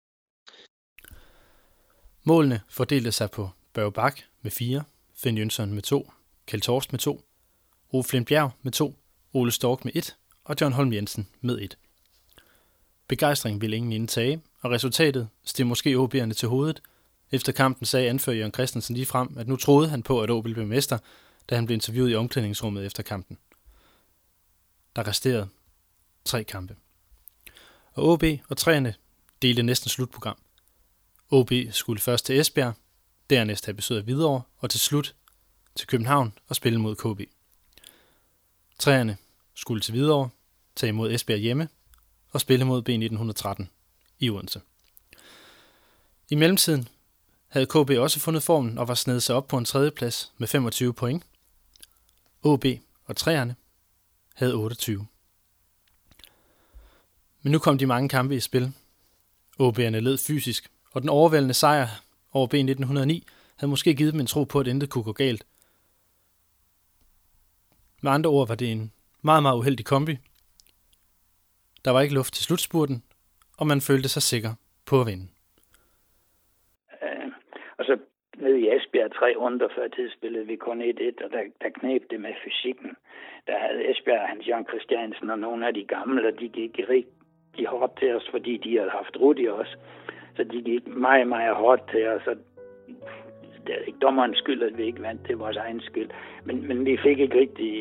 Målene 2.25 2.61
fordelte 2.69 3.13
sig 3.13 3.31
på 3.31 3.49
Børge 3.73 3.93
Bak 3.93 4.21
med 4.43 4.51
4, 4.51 4.83
Finn 5.15 5.39
Jønsson 5.39 5.73
med 5.73 5.83
2, 5.83 6.11
Kjeld 6.47 6.63
Torst 6.63 6.93
med 6.93 6.99
2, 6.99 7.21
Ove 7.93 8.05
Flindbjerg 8.05 8.51
med 8.63 8.73
2, 8.73 8.95
Ole 9.33 9.53
Stork 9.53 9.85
med 9.85 9.93
1 9.95 10.17
og 10.45 10.57
John 10.61 10.73
Holm 10.73 10.93
Jensen 10.93 11.29
med 11.41 11.59
1. 11.59 11.79
Begejstring 13.09 13.61
ville 13.61 13.77
ingen 13.77 13.93
indtage, 13.93 14.41
og 14.61 14.71
resultatet 14.71 15.29
steg 15.45 15.67
måske 15.67 15.97
OB'erne 15.97 16.33
til 16.33 16.49
hovedet. 16.49 16.83
Efter 17.33 17.53
kampen 17.53 17.87
sagde 17.87 18.09
anfører 18.09 18.37
Jørgen 18.37 18.53
Christensen 18.53 18.95
lige 18.95 19.07
frem, 19.07 19.39
at 19.39 19.49
nu 19.49 19.57
troede 19.57 19.89
han 19.89 20.03
på, 20.03 20.21
at 20.21 20.31
OB 20.31 20.45
blev 20.45 20.67
mester, 20.67 20.99
da 21.51 21.55
han 21.55 21.67
blev 21.67 21.75
interviewet 21.75 22.11
i 22.11 22.15
omklædningsrummet 22.15 22.87
efter 22.87 23.03
kampen. 23.03 23.39
Der 24.97 25.07
resterede 25.07 25.49
tre 26.25 26.45
kampe. 26.45 26.77
Og 27.93 28.09
OB 28.09 28.25
og 28.49 28.57
træerne 28.57 28.95
delte 29.43 29.63
næsten 29.63 29.89
slutprogram. 29.91 30.39
OB 31.31 31.53
skulle 31.71 32.01
først 32.01 32.27
til 32.27 32.41
Esbjerg, 32.41 32.75
dernæst 33.31 33.67
have 33.67 33.75
besøg 33.75 33.97
af 33.97 34.03
Hvidovre, 34.03 34.43
og 34.59 34.71
til 34.71 34.81
slut 34.81 35.15
til 35.75 35.87
København 35.87 36.33
og 36.49 36.57
spille 36.57 36.81
mod 36.81 36.97
KB. 36.97 37.31
Træerne 38.79 39.17
skulle 39.55 39.81
til 39.81 39.93
Hvidovre, 39.93 40.31
tage 40.77 40.89
imod 40.89 41.13
Esbjerg 41.13 41.39
hjemme 41.39 41.69
og 42.31 42.41
spille 42.41 42.65
mod 42.65 42.83
B1913 42.89 43.67
i 44.19 44.31
Odense. 44.31 44.61
I 46.29 46.35
mellemtiden 46.35 46.89
havde 47.49 47.67
KB 47.67 47.91
også 47.91 48.21
fundet 48.21 48.43
formen 48.43 48.79
og 48.79 48.89
var 48.89 48.95
snedet 48.95 49.23
sig 49.23 49.35
op 49.35 49.49
på 49.49 49.59
en 49.59 49.65
tredjeplads 49.65 50.33
med 50.39 50.49
25 50.49 50.95
point. 50.95 51.25
OB 52.43 52.65
og 53.05 53.17
træerne 53.17 53.57
havde 54.35 54.55
28. 54.55 55.07
Men 57.43 57.53
nu 57.53 57.59
kom 57.59 57.79
de 57.79 57.87
mange 57.87 58.09
kampe 58.09 58.37
i 58.37 58.41
spil. 58.41 58.73
OB'erne 59.61 59.99
led 59.99 60.19
fysisk, 60.19 60.71
og 60.93 61.01
den 61.01 61.11
overvældende 61.11 61.55
sejr 61.55 61.89
over 62.33 62.47
B1909 62.47 63.29
havde 63.57 63.71
måske 63.71 63.95
givet 63.95 64.13
dem 64.13 64.21
en 64.21 64.27
tro 64.27 64.45
på, 64.45 64.61
at 64.61 64.67
intet 64.67 64.91
kunne 64.91 65.05
gå 65.05 65.13
galt. 65.13 65.47
Med 68.03 68.13
andre 68.13 68.31
ord 68.31 68.49
var 68.49 68.55
det 68.55 68.73
en 68.73 68.93
meget, 69.23 69.43
meget 69.43 69.57
uheldig 69.57 69.87
kombi. 69.87 70.19
Der 71.85 71.91
var 71.91 72.01
ikke 72.01 72.15
luft 72.15 72.35
til 72.35 72.45
slutspurten, 72.45 73.03
og 73.57 73.67
man 73.67 73.81
følte 73.81 74.09
sig 74.09 74.23
sikker 74.23 74.55
på 74.85 75.01
at 75.01 75.07
vinde. 75.07 75.29
Uh, 77.03 77.33
altså, 77.79 77.97
nede 78.41 78.61
i 78.61 78.69
Esbjerg 78.77 79.11
tre 79.19 79.35
runder 79.41 79.69
før 79.77 79.89
tid 79.89 80.11
spillede 80.11 80.47
vi 80.47 80.57
kun 80.57 80.83
1-1, 80.83 81.25
og 81.25 81.31
der, 81.35 81.43
der 81.63 81.69
knæb 81.79 82.03
det 82.11 82.21
med 82.21 82.35
fysikken. 82.45 82.91
Der 83.47 83.59
havde 83.59 83.91
Esbjerg, 83.91 84.29
Hans 84.29 84.49
Jørgen 84.49 84.67
Christiansen 84.71 85.31
og 85.31 85.39
nogle 85.39 85.67
af 85.67 85.75
de 85.75 85.85
gamle, 85.85 86.29
og 86.29 86.41
de 86.41 86.49
gik 86.49 86.81
rigtig 86.89 87.67
hårdt 87.67 87.99
til 87.99 88.17
os, 88.17 88.29
fordi 88.31 88.57
de 88.57 88.79
havde 88.79 88.91
haft 88.91 89.17
Rudi 89.21 89.47
også. 89.47 89.77
Så 90.37 90.45
de 90.45 90.63
gik 90.63 90.87
meget, 90.87 91.27
meget 91.27 91.55
hårdt 91.55 91.91
til 91.91 92.07
os, 92.09 92.27
og 92.27 92.37
det 93.67 93.75
er 93.75 93.85
ikke 93.87 93.99
dommerens 93.99 94.39
skyld, 94.39 94.63
at 94.63 94.79
vi 94.79 94.85
ikke 94.85 95.03
vandt, 95.03 95.23
det 95.27 95.33
er 95.33 95.37
vores 95.37 95.57
egen 95.57 95.81
skyld. 95.81 96.11
Men, 96.45 96.69
men 96.69 96.87
vi 96.87 96.99
fik 97.03 97.19
ikke 97.19 97.39
rigtig, 97.41 97.73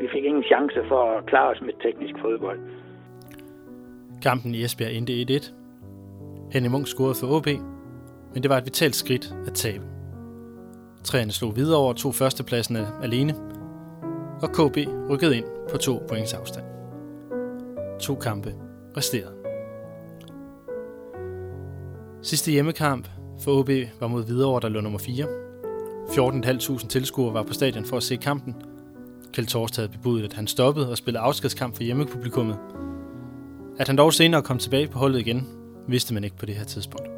vi 0.00 0.08
fik 0.08 0.24
ingen 0.24 0.44
chance 0.44 0.84
for 0.88 1.02
at 1.10 1.26
klare 1.26 1.48
os 1.48 1.60
med 1.60 1.74
teknisk 1.82 2.14
fodbold. 2.20 2.60
Kampen 4.22 4.54
i 4.54 4.64
Esbjerg 4.64 4.92
endte 4.92 5.12
1-1. 5.12 5.52
Henning 6.52 6.72
Munk 6.72 6.86
scorede 6.86 7.14
for 7.20 7.36
OB, 7.36 7.75
men 8.36 8.42
det 8.42 8.50
var 8.50 8.58
et 8.58 8.64
vitalt 8.64 8.96
skridt 8.96 9.34
at 9.46 9.54
tabe. 9.54 9.84
Træerne 11.04 11.32
slog 11.32 11.56
videre 11.56 11.78
over 11.78 11.92
to 11.92 12.12
førstepladsen 12.12 12.76
alene, 13.02 13.34
og 14.42 14.52
KB 14.52 14.78
rykkede 15.10 15.36
ind 15.36 15.44
på 15.70 15.76
to 15.76 16.02
points 16.08 16.34
afstand. 16.34 16.64
To 18.00 18.14
kampe 18.14 18.54
resterede. 18.96 19.34
Sidste 22.22 22.50
hjemmekamp 22.50 23.08
for 23.40 23.52
OB 23.60 23.70
var 24.00 24.06
mod 24.06 24.24
Hvidovre, 24.24 24.60
der 24.60 24.68
lå 24.68 24.80
nummer 24.80 24.98
4. 24.98 25.26
14.500 26.08 26.88
tilskuere 26.88 27.34
var 27.34 27.42
på 27.42 27.52
stadion 27.52 27.84
for 27.84 27.96
at 27.96 28.02
se 28.02 28.16
kampen. 28.16 28.54
Kjeld 29.32 29.46
Torst 29.46 29.76
havde 29.76 29.88
bebudt, 29.88 30.24
at 30.24 30.32
han 30.32 30.46
stoppede 30.46 30.90
og 30.90 30.96
spillede 30.96 31.22
afskedskamp 31.22 31.76
for 31.76 31.82
hjemmepublikummet. 31.82 32.58
At 33.78 33.86
han 33.86 33.96
dog 33.98 34.12
senere 34.12 34.42
kom 34.42 34.58
tilbage 34.58 34.88
på 34.88 34.98
holdet 34.98 35.18
igen, 35.18 35.48
vidste 35.88 36.14
man 36.14 36.24
ikke 36.24 36.36
på 36.36 36.46
det 36.46 36.54
her 36.54 36.64
tidspunkt. 36.64 37.15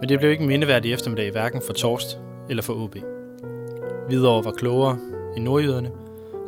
Men 0.00 0.08
det 0.08 0.18
blev 0.18 0.30
ikke 0.30 0.42
en 0.42 0.48
mindeværdig 0.48 0.92
eftermiddag 0.92 1.30
hverken 1.30 1.62
for 1.66 1.72
Torst 1.72 2.18
eller 2.48 2.62
for 2.62 2.74
OB. 2.84 2.96
Hvidovre 4.08 4.44
var 4.44 4.50
klogere 4.50 4.98
end 5.36 5.44
nordjyderne, 5.44 5.90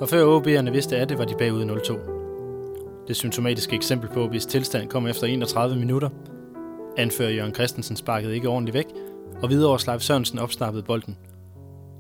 og 0.01 0.09
før 0.09 0.39
OB'erne 0.39 0.71
vidste 0.71 0.97
af 0.97 1.09
det, 1.09 1.19
var 1.19 1.25
de 1.25 1.35
bagud 1.39 1.65
0-2. 1.65 3.07
Det 3.09 3.17
symptomatiske 3.17 3.77
eksempel 3.77 4.09
på 4.09 4.27
OB's 4.27 4.49
tilstand 4.49 4.89
kom 4.89 5.07
efter 5.07 5.27
31 5.27 5.79
minutter. 5.79 6.09
Anfører 6.97 7.31
Jørgen 7.31 7.55
Christensen 7.55 7.97
sparkede 7.97 8.35
ikke 8.35 8.49
ordentligt 8.49 8.75
væk, 8.75 8.87
og 9.43 9.49
Hvidovre 9.49 9.93
Leif 9.93 10.03
Sørensen 10.03 10.39
opsnappede 10.39 10.83
bolden. 10.83 11.17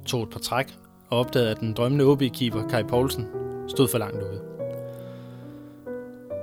Tog 0.07 0.23
et 0.23 0.31
par 0.31 0.39
træk 0.39 0.75
og 1.09 1.19
opdagede, 1.19 1.51
at 1.51 1.61
den 1.61 1.73
drømmende 1.73 2.05
OB-keeper 2.05 2.69
Kai 2.69 2.83
Poulsen 2.83 3.27
stod 3.69 3.89
for 3.89 3.99
langt 3.99 4.23
ude. 4.23 4.41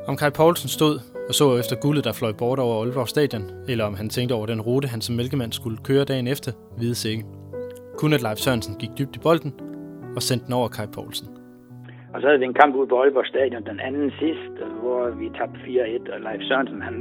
Om 0.07 0.17
Kai 0.17 0.29
Poulsen 0.29 0.69
stod 0.69 0.99
og 1.29 1.33
så 1.39 1.45
efter 1.61 1.75
guldet, 1.85 2.03
der 2.07 2.13
fløj 2.19 2.33
bort 2.41 2.59
over 2.59 2.75
Aalborg 2.81 3.07
Stadion, 3.07 3.45
eller 3.71 3.85
om 3.85 3.95
han 4.01 4.09
tænkte 4.09 4.33
over 4.33 4.45
den 4.45 4.61
rute, 4.61 4.87
han 4.87 5.01
som 5.01 5.15
mælkemand 5.15 5.51
skulle 5.51 5.77
køre 5.89 6.03
dagen 6.11 6.27
efter, 6.27 6.51
vides 6.79 7.05
ikke. 7.05 7.23
Kun 8.01 8.13
at 8.13 8.21
Leif 8.25 8.37
Sørensen 8.37 8.75
gik 8.81 8.93
dybt 8.99 9.15
i 9.15 9.19
bolden 9.19 9.51
og 10.15 10.21
sendte 10.27 10.45
den 10.45 10.53
over 10.59 10.67
Kai 10.75 10.87
Poulsen. 10.95 11.27
Og 12.13 12.17
så 12.21 12.27
havde 12.27 12.39
vi 12.39 12.45
en 12.45 12.59
kamp 12.61 12.75
ude 12.75 12.87
på 12.87 12.95
Aalborg 13.01 13.27
Stadion, 13.33 13.63
den 13.71 13.79
anden 13.87 14.11
sidst, 14.21 14.53
hvor 14.81 15.01
vi 15.19 15.25
tabte 15.37 15.59
4-1, 15.59 16.13
og 16.13 16.19
Leif 16.25 16.41
Sørensen, 16.47 16.81
han, 16.81 16.95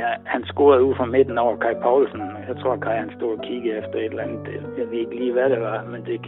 ja, 0.00 0.10
han 0.24 0.42
scorede 0.44 0.84
ud 0.88 0.94
fra 0.98 1.06
midten 1.14 1.38
over 1.38 1.56
Kai 1.64 1.76
Poulsen. 1.82 2.20
Jeg 2.48 2.56
tror, 2.60 2.76
Kai 2.76 2.96
han 3.04 3.12
stod 3.16 3.30
og 3.36 3.42
kiggede 3.48 3.78
efter 3.80 3.96
et 3.98 4.04
eller 4.12 4.26
andet. 4.26 4.46
Jeg 4.78 4.86
ved 4.90 4.98
ikke 5.04 5.16
lige, 5.20 5.32
hvad 5.32 5.48
det 5.54 5.60
var, 5.60 5.78
men 5.92 6.00
det, 6.08 6.20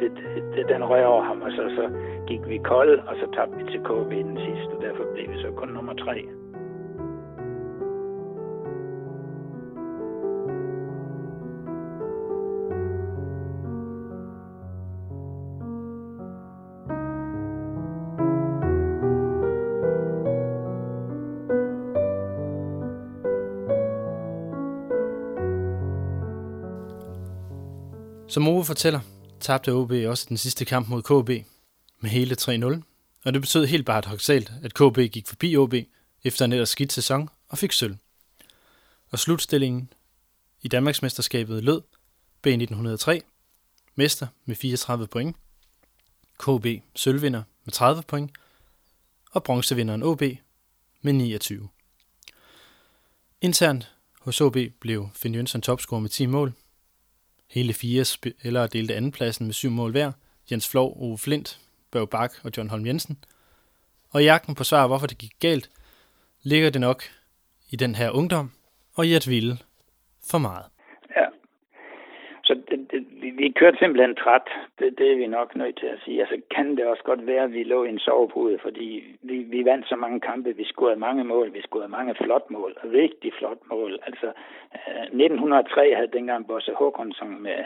det, 0.00 0.10
det, 0.54 0.68
den 0.68 0.84
røg 0.84 1.06
over 1.06 1.22
ham, 1.22 1.42
og 1.42 1.50
så, 1.50 1.64
så 1.76 1.84
gik 2.26 2.48
vi 2.48 2.58
kold, 2.58 2.98
og 3.08 3.14
så 3.20 3.26
tabte 3.34 3.56
vi 3.58 3.64
til 3.72 3.80
KB 3.80 4.10
den 4.10 4.38
sidste, 4.46 4.72
og 4.76 4.82
derfor 4.82 5.04
blev 5.14 5.30
vi 5.30 5.36
så 5.42 5.50
kun 5.56 5.68
nummer 5.68 5.94
tre. 5.94 6.24
Som 28.28 28.48
Ove 28.48 28.64
fortæller, 28.64 29.00
tabte 29.40 29.72
OB 29.72 29.90
også 29.90 30.26
den 30.28 30.36
sidste 30.36 30.64
kamp 30.64 30.88
mod 30.88 31.02
KB 31.02 31.46
med 32.00 32.10
hele 32.10 32.36
3-0, 32.40 32.82
og 33.24 33.32
det 33.32 33.40
betød 33.40 33.66
helt 33.66 33.86
paradoxalt, 33.86 34.52
at 34.62 34.74
KB 34.74 35.12
gik 35.12 35.26
forbi 35.26 35.56
OB 35.56 35.74
efter 36.24 36.44
en 36.44 36.52
ellers 36.52 36.68
skidt 36.68 36.92
sæson 36.92 37.28
og 37.48 37.58
fik 37.58 37.72
sølv. 37.72 37.96
Og 39.10 39.18
slutstillingen 39.18 39.92
i 40.62 40.68
Danmarksmesterskabet 40.68 41.64
lød 41.64 41.82
B1903, 42.46 43.20
mester 43.94 44.26
med 44.44 44.56
34 44.56 45.06
point, 45.06 45.36
KB 46.38 46.66
sølvvinder 46.94 47.42
med 47.64 47.72
30 47.72 48.02
point, 48.02 48.30
og 49.30 49.44
bronzevinderen 49.44 50.02
OB 50.02 50.22
med 51.02 51.12
29. 51.12 51.68
Internt 53.40 53.92
hos 54.20 54.40
OB 54.40 54.56
blev 54.80 55.08
Finn 55.14 55.34
Jønsson 55.34 55.62
topscorer 55.62 56.00
med 56.00 56.10
10 56.10 56.26
mål, 56.26 56.52
Hele 57.50 57.72
fire 57.72 58.04
spillere 58.04 58.66
delte 58.66 58.94
andenpladsen 58.94 59.46
med 59.46 59.54
syv 59.54 59.70
mål 59.70 59.90
hver. 59.90 60.12
Jens 60.50 60.70
Flov, 60.70 60.96
Ove 61.00 61.18
Flint, 61.18 61.60
Børge 61.90 62.06
Bak 62.06 62.32
og 62.44 62.50
John 62.56 62.68
Holm 62.68 62.86
Jensen. 62.86 63.24
Og 64.10 64.22
i 64.22 64.24
jagten 64.24 64.54
på 64.54 64.64
svar, 64.64 64.86
hvorfor 64.86 65.06
det 65.06 65.18
gik 65.18 65.32
galt, 65.40 65.70
ligger 66.42 66.70
det 66.70 66.80
nok 66.80 67.02
i 67.70 67.76
den 67.76 67.94
her 67.94 68.10
ungdom 68.10 68.50
og 68.94 69.06
i 69.06 69.14
at 69.14 69.28
ville 69.28 69.58
for 70.30 70.38
meget. 70.38 70.64
Ja. 71.16 71.26
Så 72.44 72.54
det, 72.54 72.78
det, 72.90 73.06
vi, 73.38 73.48
kørte 73.50 73.78
simpelthen 73.78 74.14
træt. 74.14 74.48
Det, 74.78 74.98
det 74.98 75.12
er 75.12 75.16
vi 75.16 75.26
nok 75.26 75.56
nødt 75.56 75.76
til 75.78 75.86
at 75.86 75.98
sige. 76.04 76.20
Altså 76.20 76.40
kan 76.54 76.76
det 76.76 76.86
også 76.86 77.02
godt 77.02 77.26
være, 77.26 77.44
at 77.44 77.52
vi 77.52 77.62
lå 77.62 77.84
i 77.84 77.88
en 77.88 77.98
sovepude, 77.98 78.58
fordi 78.58 79.16
vi, 79.22 79.36
vi 79.36 79.64
vandt 79.64 79.88
så 79.88 79.96
mange 79.96 80.20
kampe. 80.20 80.56
Vi 80.56 80.64
scorede 80.64 80.96
mange 80.96 81.24
mål. 81.24 81.54
Vi 81.54 81.60
scorede 81.60 81.88
mange 81.88 82.14
flot 82.14 82.50
mål. 82.50 82.72
Rigtig 82.84 83.32
flot 83.38 83.58
mål. 83.70 83.98
Altså 84.06 84.26
øh, 84.74 85.02
1903 85.02 85.94
havde 85.94 86.16
dengang 86.16 86.46
Bosse 86.46 86.72
Håkonsson 86.72 87.42
med 87.42 87.64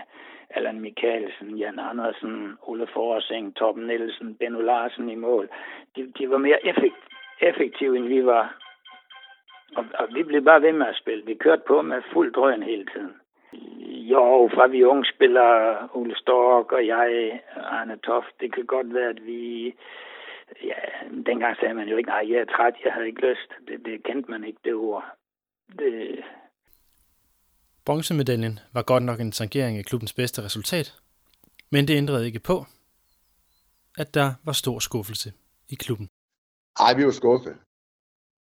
Allan 0.50 0.80
Mikkelsen, 0.80 1.56
Jan 1.56 1.78
Andersen, 1.78 2.58
Ole 2.62 2.86
Forsing, 2.86 3.56
Torben 3.56 3.86
Nielsen, 3.86 4.34
Benno 4.34 4.60
Larsen 4.60 5.10
i 5.10 5.14
mål. 5.14 5.48
De, 5.96 6.12
de 6.18 6.30
var 6.30 6.38
mere 6.38 6.66
effekt, 6.66 6.96
effektive, 7.40 7.96
end 7.96 8.06
vi 8.06 8.26
var. 8.26 8.56
Og, 9.76 9.84
og 9.94 10.08
vi 10.14 10.22
blev 10.22 10.44
bare 10.44 10.62
ved 10.62 10.72
med 10.72 10.86
at 10.86 10.96
spille. 10.96 11.26
Vi 11.26 11.34
kørte 11.34 11.62
på 11.66 11.82
med 11.82 12.02
fuld 12.12 12.32
drøn 12.32 12.62
hele 12.62 12.86
tiden. 12.86 13.14
Jo, 14.12 14.50
fra 14.54 14.66
vi 14.66 14.84
unge 14.84 15.04
spillere, 15.14 15.88
Ole 15.92 16.16
Stork 16.16 16.72
og 16.72 16.86
jeg, 16.86 17.40
Arne 17.56 17.98
Toft, 17.98 18.40
det 18.40 18.54
kan 18.54 18.66
godt 18.66 18.94
være, 18.94 19.08
at 19.08 19.26
vi... 19.26 19.74
Ja, 20.64 20.80
dengang 21.26 21.56
sagde 21.56 21.74
man 21.74 21.88
jo 21.88 21.96
ikke, 21.96 22.10
nej, 22.10 22.24
jeg 22.30 22.38
er 22.40 22.44
træt, 22.44 22.74
jeg 22.84 22.92
havde 22.92 23.06
ikke 23.06 23.30
lyst. 23.30 23.50
Det, 23.68 23.84
det 23.84 24.04
kendte 24.04 24.30
man 24.30 24.44
ikke, 24.44 24.58
det 24.64 24.74
ord. 24.74 25.04
Det, 25.78 26.24
Bronzemedaljen 27.88 28.58
var 28.72 28.82
godt 28.82 29.02
nok 29.02 29.20
en 29.20 29.32
tangering 29.32 29.78
af 29.78 29.84
klubbens 29.84 30.12
bedste 30.12 30.42
resultat, 30.42 30.88
men 31.70 31.88
det 31.88 31.96
ændrede 31.96 32.26
ikke 32.26 32.40
på, 32.40 32.56
at 33.98 34.14
der 34.14 34.28
var 34.44 34.52
stor 34.52 34.78
skuffelse 34.78 35.32
i 35.68 35.74
klubben. 35.74 36.08
Ej, 36.80 36.94
vi 36.96 37.04
var 37.04 37.10
skuffet. 37.10 37.56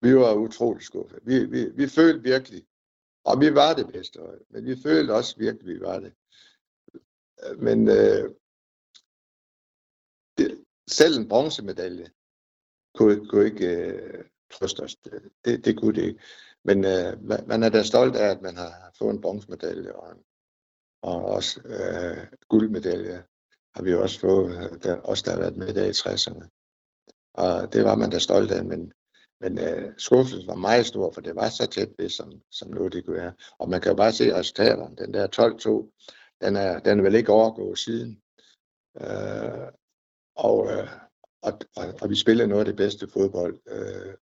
Vi 0.02 0.10
var 0.16 0.34
utrolig 0.34 0.82
skuffet. 0.82 1.18
Vi, 1.22 1.36
vi, 1.54 1.60
vi 1.76 1.86
følte 1.96 2.22
virkelig, 2.32 2.62
og 3.24 3.40
vi 3.40 3.54
var 3.54 3.74
det 3.74 3.92
bedste 3.92 4.20
hold, 4.20 4.44
men 4.48 4.66
vi 4.66 4.76
følte 4.82 5.14
også 5.14 5.36
virkelig, 5.38 5.72
at 5.72 5.74
vi 5.74 5.80
var 5.80 5.98
det. 6.00 6.12
Men 7.58 7.88
øh, 7.88 8.30
det, 10.38 10.64
selv 10.88 11.18
en 11.18 11.28
bronzemedalje 11.28 12.10
kunne, 12.94 13.28
kunne 13.28 13.44
ikke 13.44 13.66
øh, 13.66 14.24
trøste 14.50 14.80
os. 14.80 14.96
Det, 15.44 15.64
det 15.64 15.78
kunne 15.78 15.94
det 15.94 16.04
ikke. 16.04 16.22
Men 16.64 16.84
øh, 16.84 17.22
man 17.48 17.62
er 17.62 17.68
da 17.68 17.82
stolt 17.82 18.16
af, 18.16 18.30
at 18.30 18.42
man 18.42 18.56
har 18.56 18.94
fået 18.98 19.14
en 19.14 19.20
bronzemedalje 19.20 19.92
og, 19.92 20.16
og 21.02 21.24
også 21.24 21.60
øh, 21.64 22.26
guldmedalje 22.48 23.24
har 23.74 23.82
vi 23.82 23.94
også 23.94 24.20
fået, 24.20 24.56
øh, 24.56 24.82
der, 24.82 25.00
også 25.00 25.22
der 25.26 25.32
har 25.32 25.40
været 25.40 25.56
med 25.56 25.74
der 25.74 25.86
i 25.86 25.90
60'erne. 25.90 26.48
Og 27.34 27.72
det 27.72 27.84
var 27.84 27.94
man 27.94 28.10
da 28.10 28.18
stolt 28.18 28.50
af, 28.50 28.64
men, 28.64 28.92
men 29.40 29.58
øh, 29.58 29.92
skuffelsen 29.96 30.46
var 30.46 30.54
meget 30.54 30.86
stor, 30.86 31.12
for 31.12 31.20
det 31.20 31.36
var 31.36 31.48
så 31.48 31.66
tæt 31.66 31.88
ved, 31.98 32.08
som, 32.08 32.32
som 32.50 32.70
nu 32.70 32.88
det 32.88 33.04
kunne 33.04 33.16
være. 33.16 33.32
Og 33.58 33.68
man 33.68 33.80
kan 33.80 33.90
jo 33.90 33.96
bare 33.96 34.12
se 34.12 34.34
resultaterne. 34.34 34.96
Den 34.96 35.14
der 35.14 35.26
12-2, 35.26 36.46
den 36.46 36.56
er, 36.56 36.78
den 36.78 36.98
er 36.98 37.02
vel 37.02 37.14
ikke 37.14 37.32
overgået 37.32 37.78
siden. 37.78 38.20
Øh, 39.00 39.68
og, 40.36 40.72
øh, 40.72 40.88
og, 41.42 41.52
og, 41.76 41.84
og 42.02 42.10
vi 42.10 42.16
spillede 42.16 42.48
noget 42.48 42.60
af 42.60 42.66
det 42.66 42.76
bedste 42.76 43.08
fodbold, 43.12 43.58
øh, 43.68 44.14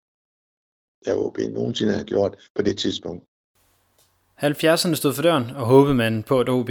der 1.05 1.15
OB 1.15 1.39
nogensinde 1.39 1.93
har 1.93 2.05
gjort 2.05 2.49
på 2.55 2.63
det 2.63 2.79
tidspunkt. 2.79 3.25
70'erne 4.43 4.95
stod 4.95 5.15
for 5.15 5.23
døren, 5.23 5.51
og 5.51 5.67
håbede 5.67 5.95
man 5.95 6.23
på, 6.23 6.41
at 6.41 6.49
OB 6.49 6.71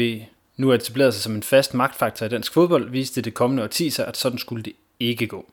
nu 0.58 0.72
etablerede 0.72 1.12
sig 1.12 1.22
som 1.22 1.36
en 1.36 1.44
fast 1.44 1.74
magtfaktor 1.74 2.26
i 2.26 2.30
dansk 2.30 2.54
fodbold, 2.54 2.90
viste 2.90 3.22
det 3.22 3.34
kommende 3.34 3.64
årti 3.64 3.90
sig, 3.90 4.08
at 4.08 4.18
sådan 4.18 4.38
skulle 4.38 4.64
det 4.64 4.74
ikke 5.00 5.28
gå. 5.28 5.46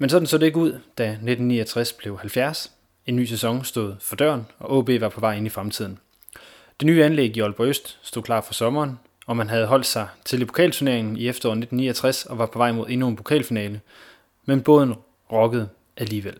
Men 0.00 0.10
sådan 0.10 0.26
så 0.26 0.38
det 0.38 0.46
ikke 0.46 0.58
ud, 0.58 0.72
da 0.98 1.04
1969 1.04 1.92
blev 1.92 2.18
70. 2.18 2.72
En 3.06 3.16
ny 3.16 3.24
sæson 3.24 3.64
stod 3.64 3.94
for 4.00 4.16
døren, 4.16 4.46
og 4.58 4.78
OB 4.78 4.88
var 5.00 5.08
på 5.08 5.20
vej 5.20 5.36
ind 5.36 5.46
i 5.46 5.50
fremtiden. 5.50 5.98
Det 6.80 6.86
nye 6.86 7.04
anlæg 7.04 7.36
i 7.36 7.40
Aalborg 7.40 7.66
Øst 7.66 7.98
stod 8.02 8.22
klar 8.22 8.40
for 8.40 8.54
sommeren, 8.54 8.98
og 9.26 9.36
man 9.36 9.48
havde 9.48 9.66
holdt 9.66 9.86
sig 9.86 10.08
til 10.24 10.42
i 10.42 10.44
pokalturneringen 10.44 11.16
i 11.16 11.28
efteråret 11.28 11.56
1969 11.56 12.26
og 12.26 12.38
var 12.38 12.46
på 12.46 12.58
vej 12.58 12.72
mod 12.72 12.86
endnu 12.88 13.08
en 13.08 13.16
pokalfinale. 13.16 13.80
Men 14.46 14.60
båden 14.60 14.94
rokkede 15.32 15.68
alligevel. 15.96 16.36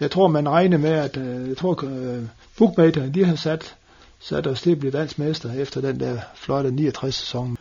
Jeg 0.00 0.10
tror, 0.10 0.28
man 0.28 0.48
regner 0.48 0.78
med, 0.78 0.92
at 0.92 1.16
øh, 1.16 1.48
jeg 1.48 1.56
tror, 1.56 1.84
øh, 1.84 2.22
bookmakerne, 2.58 3.14
de 3.14 3.24
har 3.24 3.36
sat, 3.36 3.76
sat 4.18 4.46
os 4.46 4.62
til 4.62 4.70
at 4.72 4.78
blive 4.78 4.92
dansk 4.92 5.18
mester 5.18 5.52
efter 5.52 5.80
den 5.80 6.00
der 6.00 6.18
flotte 6.34 6.70
69 6.70 7.14
sæson. 7.14 7.56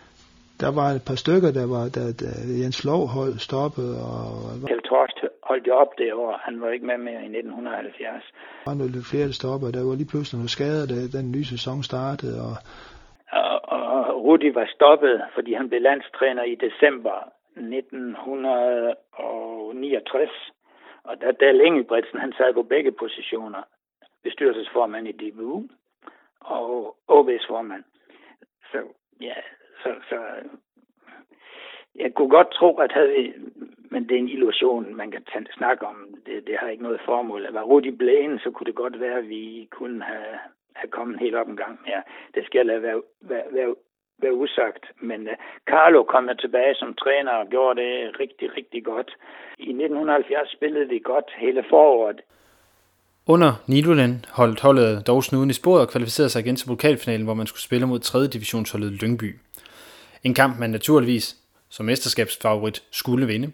Der 0.64 0.72
var 0.80 0.88
et 0.98 1.04
par 1.10 1.20
stykker, 1.24 1.52
der 1.60 1.68
var, 1.76 1.86
der, 1.98 2.08
der 2.22 2.34
Jens 2.62 2.80
Lov 2.90 3.02
hold 3.18 3.34
stoppet. 3.48 3.90
Og... 4.08 4.22
Kjeld 4.70 4.86
Torst 4.90 5.18
holdt 5.50 5.66
jo 5.68 5.74
op 5.84 5.92
det 5.98 6.14
år. 6.14 6.32
Han 6.48 6.56
var 6.62 6.70
ikke 6.76 6.86
med 6.86 6.98
mere 6.98 7.22
i 7.28 7.30
1970. 7.40 8.24
Der 8.66 8.70
var 8.70 8.78
noget 8.80 8.92
lidt 8.96 9.10
flere, 9.12 9.28
der 9.30 9.38
stoppede, 9.42 9.76
der 9.78 9.84
var 9.90 9.96
lige 9.96 10.12
pludselig 10.14 10.38
noget 10.40 10.56
skader, 10.58 10.84
da 10.92 10.96
den 11.18 11.28
nye 11.36 11.48
sæson 11.54 11.80
startede. 11.92 12.36
Og... 12.48 12.56
Og, 13.42 13.58
og 13.76 13.82
Rudi 14.26 14.50
var 14.60 14.68
stoppet, 14.76 15.16
fordi 15.36 15.52
han 15.54 15.70
blev 15.70 15.82
landstræner 15.82 16.44
i 16.44 16.56
december 16.66 17.18
1969. 17.56 20.30
Og 21.04 21.22
der 21.22 21.32
Dal 21.32 21.62
Engelbrechtsen, 21.62 22.20
han 22.20 22.34
sad 22.38 22.54
på 22.54 22.64
begge 22.64 22.92
positioner. 22.92 23.64
Bestyrelsesformand 24.24 25.08
i 25.08 25.12
DBU 25.12 25.68
og 26.42 26.96
OB's 27.10 27.48
formand. 27.50 27.84
Så 28.72 28.78
ja, 29.22 29.34
så, 29.84 29.90
så 30.10 30.18
jeg 31.96 32.14
kunne 32.14 32.30
godt 32.30 32.52
tro, 32.52 32.76
at 32.76 32.92
havde 32.92 33.12
vi, 33.18 33.34
men 33.92 34.04
det 34.04 34.16
er 34.16 34.20
en 34.20 34.36
illusion, 34.36 34.96
man 34.96 35.12
kan 35.12 35.24
t- 35.30 35.58
snakke 35.58 35.86
om. 35.86 35.96
Det, 36.26 36.48
det 36.48 36.56
har 36.60 36.68
ikke 36.68 36.84
noget 36.84 37.02
formål. 37.06 37.46
At 37.46 37.54
var 37.54 37.64
Rudi 37.64 37.92
Blæen, 37.92 38.40
så 38.40 38.52
kunne 38.52 38.66
det 38.66 38.76
godt 38.76 39.00
være, 39.00 39.18
at 39.18 39.30
vi 39.30 39.68
kunne 39.72 40.04
have, 40.04 40.36
have 40.76 40.90
kommet 40.90 41.20
helt 41.20 41.36
op 41.36 41.48
en 41.50 41.58
gang 41.58 41.80
mere. 41.86 42.02
Det 42.36 42.46
skal 42.46 42.58
jeg 42.58 42.66
lade 42.66 42.82
være, 42.82 43.02
være, 43.22 43.44
være, 43.52 43.76
være 44.22 44.34
usagt. 44.34 44.86
Men 45.02 45.22
uh, 45.22 45.34
Carlo 45.70 46.04
kom 46.04 46.28
jeg 46.28 46.40
tilbage 46.40 46.76
som 46.76 46.94
træner 46.94 47.32
og 47.32 47.48
gjorde 47.48 47.82
det 47.82 48.20
rigtig, 48.20 48.58
rigtig 48.58 48.86
godt. 48.86 49.10
I 49.60 49.70
1970 49.70 50.52
spillede 50.52 50.90
vi 50.90 51.00
godt 51.00 51.32
hele 51.38 51.64
foråret. 51.70 52.22
Under 53.28 53.52
Nidolin 53.68 54.26
holdt 54.38 54.62
holdet 54.62 55.08
dog 55.08 55.24
snuden 55.24 55.50
i 55.50 55.54
sporet 55.54 55.82
og 55.82 55.90
kvalificerede 55.90 56.30
sig 56.30 56.40
igen 56.40 56.56
til 56.56 56.68
pokalfinalen, 56.68 57.26
hvor 57.26 57.34
man 57.34 57.48
skulle 57.48 57.62
spille 57.62 57.88
mod 57.88 58.00
3. 58.00 58.28
divisionsholdet 58.28 58.92
Lyngby. 59.02 59.30
En 60.24 60.34
kamp, 60.34 60.60
man 60.60 60.70
naturligvis 60.70 61.36
som 61.70 61.86
mesterskabsfavorit 61.86 62.84
skulle 62.92 63.28
vinde. 63.28 63.52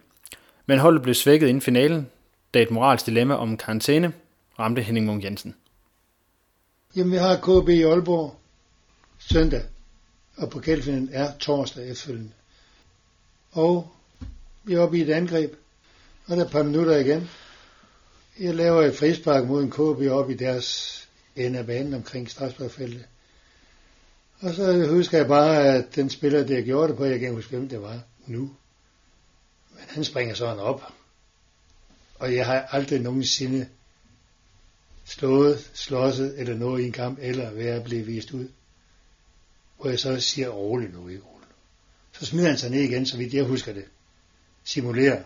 Men 0.65 0.79
holdet 0.79 1.01
blev 1.01 1.15
svækket 1.15 1.47
inden 1.47 1.61
finalen, 1.61 2.09
da 2.53 2.61
et 2.61 2.71
moralsk 2.71 3.05
dilemma 3.05 3.33
om 3.33 3.57
karantæne 3.57 4.13
ramte 4.59 4.81
Henning 4.81 5.05
Munk 5.05 5.23
Jensen. 5.23 5.55
Jamen, 6.95 7.11
vi 7.11 7.17
har 7.17 7.35
KB 7.35 7.69
i 7.69 7.81
Aalborg 7.81 8.39
søndag, 9.19 9.61
og 10.37 10.49
pokalfinalen 10.49 11.09
er 11.11 11.37
torsdag 11.39 11.89
efterfølgende. 11.89 12.31
Og 13.51 13.91
vi 14.63 14.73
er 14.73 14.79
oppe 14.79 14.97
i 14.97 15.01
et 15.01 15.09
angreb, 15.09 15.53
og 16.25 16.35
der 16.35 16.41
er 16.41 16.45
et 16.45 16.51
par 16.51 16.63
minutter 16.63 16.95
igen. 16.97 17.29
Jeg 18.39 18.55
laver 18.55 18.81
et 18.81 18.95
frispark 18.95 19.47
mod 19.47 19.63
en 19.63 19.71
KB 19.71 20.11
op 20.11 20.29
i 20.29 20.33
deres 20.33 20.97
ende 21.35 21.59
af 21.59 21.65
banen 21.65 21.93
omkring 21.93 22.29
Strasbourgfeltet. 22.29 23.05
Og 24.39 24.53
så 24.53 24.87
husker 24.87 25.17
jeg 25.17 25.27
bare, 25.27 25.63
at 25.63 25.95
den 25.95 26.09
spiller, 26.09 26.43
der 26.43 26.61
gjorde 26.61 26.87
det 26.87 26.97
på, 26.97 27.05
jeg 27.05 27.19
kan 27.19 27.33
huske, 27.33 27.49
hvem 27.49 27.69
det 27.69 27.81
var 27.81 28.01
nu. 28.25 28.41
Men 29.71 29.83
han 29.87 30.03
springer 30.03 30.35
sådan 30.35 30.59
op. 30.59 30.81
Og 32.15 32.35
jeg 32.35 32.45
har 32.45 32.61
aldrig 32.71 32.99
nogensinde 33.01 33.67
slået, 35.05 35.71
slåsset 35.73 36.39
eller 36.39 36.55
noget 36.55 36.81
i 36.81 36.85
en 36.85 36.91
kamp, 36.91 37.19
eller 37.21 37.51
være 37.51 37.83
blevet 37.83 38.07
vist 38.07 38.31
ud. 38.31 38.47
Hvor 39.77 39.89
jeg 39.89 39.99
så 39.99 40.19
siger, 40.19 40.49
roligt 40.49 40.93
nu, 40.93 41.07
ikke 41.07 41.23
roligt. 41.23 41.51
Så 42.11 42.25
smider 42.25 42.47
han 42.47 42.57
sig 42.57 42.69
ned 42.69 42.81
igen, 42.81 43.05
så 43.05 43.17
vidt 43.17 43.33
jeg 43.33 43.43
husker 43.43 43.73
det. 43.73 43.85
Simulerer. 44.63 45.23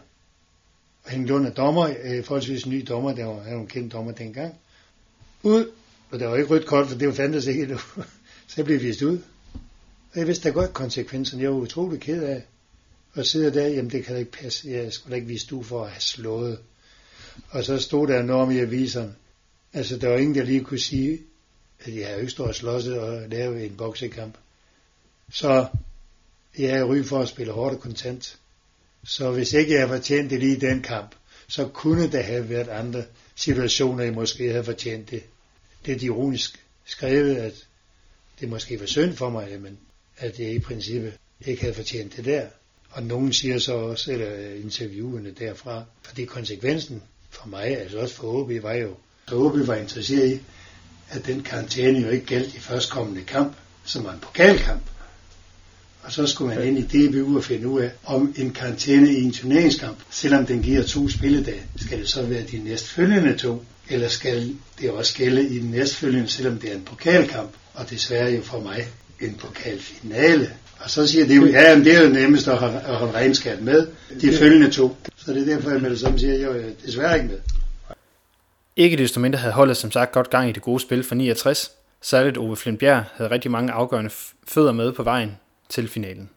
Og 1.04 1.12
Henning 1.12 1.30
Lund 1.30 1.48
er 1.48 1.54
dommer, 1.54 1.96
øh, 2.04 2.24
forholdsvis 2.24 2.66
ny 2.66 2.86
dommer, 2.88 3.14
der 3.16 3.26
var, 3.26 3.42
han 3.42 3.56
var 3.56 3.62
en 3.62 3.68
kendt 3.68 3.94
dommer 3.94 4.12
dengang. 4.12 4.60
Ud, 5.44 5.72
og 6.12 6.20
der 6.20 6.28
var 6.28 6.36
ikke 6.36 6.50
rødt 6.50 6.66
kort, 6.66 6.88
for 6.88 6.98
det 6.98 7.08
var 7.08 7.14
fandtes 7.14 7.46
ikke 7.46 7.64
endnu. 7.64 7.80
Så 8.48 8.54
jeg 8.58 8.66
blev 8.66 8.82
vist 8.82 9.02
ud. 9.02 9.22
Og 10.14 10.20
jeg 10.20 10.28
vidste 10.28 10.50
da 10.50 10.54
godt 10.54 10.74
konsekvenserne. 10.74 11.44
Jeg 11.44 11.52
var 11.52 11.58
utrolig 11.58 12.00
ked 12.00 12.24
af 12.24 12.44
at 13.14 13.28
sidde 13.28 13.54
der. 13.54 13.68
Jamen 13.68 13.92
det 13.92 14.06
kan 14.06 14.14
da 14.14 14.20
ikke 14.20 14.32
passe. 14.32 14.70
Jeg 14.70 14.94
skulle 14.94 15.12
da 15.12 15.16
ikke 15.16 15.28
vise 15.28 15.48
du 15.48 15.64
for 15.64 15.84
at 15.84 15.92
have 15.92 16.02
slået. 16.02 16.60
Og 17.50 17.64
så 17.64 17.78
stod 17.78 18.08
der 18.08 18.20
enormt 18.20 18.54
i 18.54 18.60
aviserne. 18.60 19.16
Altså 19.74 19.98
der 19.98 20.08
var 20.08 20.18
ingen, 20.18 20.36
der 20.36 20.44
lige 20.44 20.64
kunne 20.64 20.80
sige, 20.80 21.20
at 21.80 21.96
jeg 21.96 22.08
havde 22.08 22.20
ikke 22.20 22.32
stået 22.32 22.50
og 22.50 22.56
slåsset 22.56 23.00
og 23.00 23.30
lavet 23.30 23.66
en 23.66 23.78
boksekamp. 23.78 24.38
Så 25.32 25.68
jeg 26.58 26.70
er 26.70 26.84
ry 26.84 27.04
for 27.04 27.20
at 27.20 27.28
spille 27.28 27.54
hårdt 27.54 27.76
og 27.76 27.82
kontant. 27.82 28.38
Så 29.04 29.32
hvis 29.32 29.54
ikke 29.54 29.74
jeg 29.74 29.90
fortjente 29.90 30.30
det 30.30 30.40
lige 30.40 30.58
i 30.58 30.60
den 30.60 30.82
kamp, 30.82 31.16
så 31.48 31.68
kunne 31.68 32.12
der 32.12 32.22
have 32.22 32.50
været 32.50 32.68
andre 32.68 33.04
situationer, 33.36 34.04
jeg 34.04 34.14
måske 34.14 34.50
havde 34.50 34.64
fortjent 34.64 35.12
det. 35.12 35.24
Det 35.86 35.96
er 35.96 36.06
ironisk 36.06 36.66
skrevet, 36.86 37.36
at 37.36 37.68
det 38.42 38.50
måske 38.50 38.80
var 38.80 38.86
synd 38.86 39.16
for 39.16 39.30
mig, 39.30 39.62
men 39.62 39.78
at 40.18 40.40
jeg 40.40 40.52
i 40.52 40.60
princippet 40.60 41.14
ikke 41.46 41.62
havde 41.62 41.74
fortjent 41.74 42.18
det 42.18 42.26
der. 42.26 42.46
Og 42.90 43.04
nogen 43.04 43.34
siger 43.34 43.60
så 43.60 43.74
også, 43.74 44.12
eller 44.12 44.56
interviewerne 44.64 45.32
derfra, 45.40 45.84
fordi 46.04 46.26
konsekvensen 46.26 47.02
for 47.30 47.48
mig, 47.48 47.82
altså 47.82 48.00
også 48.00 48.16
for 48.16 48.28
OB, 48.28 48.52
var 48.64 48.74
jo, 48.74 48.96
så 49.30 49.36
OB 49.36 49.68
var 49.68 49.76
interesseret 49.76 50.32
i, 50.32 50.40
at 51.10 51.26
den 51.26 51.44
karantæne 51.44 52.00
jo 52.00 52.10
ikke 52.10 52.26
galt 52.26 52.56
i 52.56 52.60
førstkommende 52.60 53.22
kamp, 53.24 53.56
som 53.86 54.04
var 54.04 54.14
en 54.14 54.20
pokalkamp. 54.20 54.82
Og 56.04 56.12
så 56.12 56.28
skulle 56.28 56.56
man 56.56 56.68
ind 56.68 56.94
i 56.94 57.08
DBU 57.08 57.38
og 57.38 57.44
finde 57.44 57.68
ud 57.68 57.82
af, 57.82 57.92
om 58.04 58.34
en 58.38 58.54
karantæne 58.54 59.14
i 59.14 59.24
en 59.24 59.32
turneringskamp, 59.32 59.98
selvom 60.12 60.46
den 60.46 60.64
giver 60.64 60.84
to 60.84 61.10
spilledage, 61.10 61.64
skal 61.76 62.00
det 62.00 62.10
så 62.10 62.26
være 62.26 62.44
de 62.44 62.58
næstfølgende 62.58 63.38
to, 63.38 63.64
eller 63.90 64.08
skal 64.08 64.56
det 64.80 64.92
også 64.92 65.16
gælde 65.16 65.50
i 65.50 65.60
den 65.60 65.72
næstfølgende, 65.72 66.28
selvom 66.28 66.60
det 66.60 66.72
er 66.72 66.76
en 66.76 66.84
pokalkamp, 66.84 67.52
og 67.74 67.90
desværre 67.90 68.32
jo 68.32 68.42
for 68.42 68.60
mig 68.60 68.88
en 69.22 69.36
pokalfinale. 69.36 70.54
Og 70.80 70.90
så 70.90 71.08
siger 71.08 71.28
de 71.28 71.36
jo, 71.36 71.46
ja, 71.46 71.76
men 71.76 71.86
det 71.86 71.96
er 71.96 72.04
jo 72.04 72.10
nemmest 72.10 72.48
at 72.48 72.58
holde, 72.58 72.80
at 72.80 72.96
holde 72.96 73.14
regnskab 73.14 73.62
med, 73.62 73.88
de 74.22 74.38
følgende 74.38 74.72
to. 74.72 74.98
Så 75.18 75.34
det 75.34 75.42
er 75.42 75.56
derfor, 75.56 75.70
jeg 75.70 75.82
med 75.82 75.90
det 75.90 76.00
samme 76.00 76.20
siger, 76.20 76.34
jeg 76.34 76.50
er 76.50 76.72
desværre 76.86 77.16
ikke 77.16 77.28
med. 77.28 77.40
Ikke 78.76 78.98
desto 78.98 79.20
mindre 79.20 79.40
havde 79.40 79.54
holdet 79.54 79.78
som 79.78 79.92
sagt 79.92 80.12
godt 80.12 80.30
gang 80.30 80.50
i 80.50 80.52
det 80.52 80.62
gode 80.62 80.80
spil 80.80 81.04
for 81.04 81.16
69. 81.16 81.72
Særligt 82.02 82.38
Ove 82.38 82.58
Flindbjerg 82.58 83.04
havde 83.14 83.32
rigtig 83.32 83.52
mange 83.52 83.72
afgørende 83.72 84.10
fødder 84.48 84.72
med 84.72 84.92
på 84.92 85.04
vejen 85.04 85.38
til 85.70 85.88
finalen. 85.88 86.30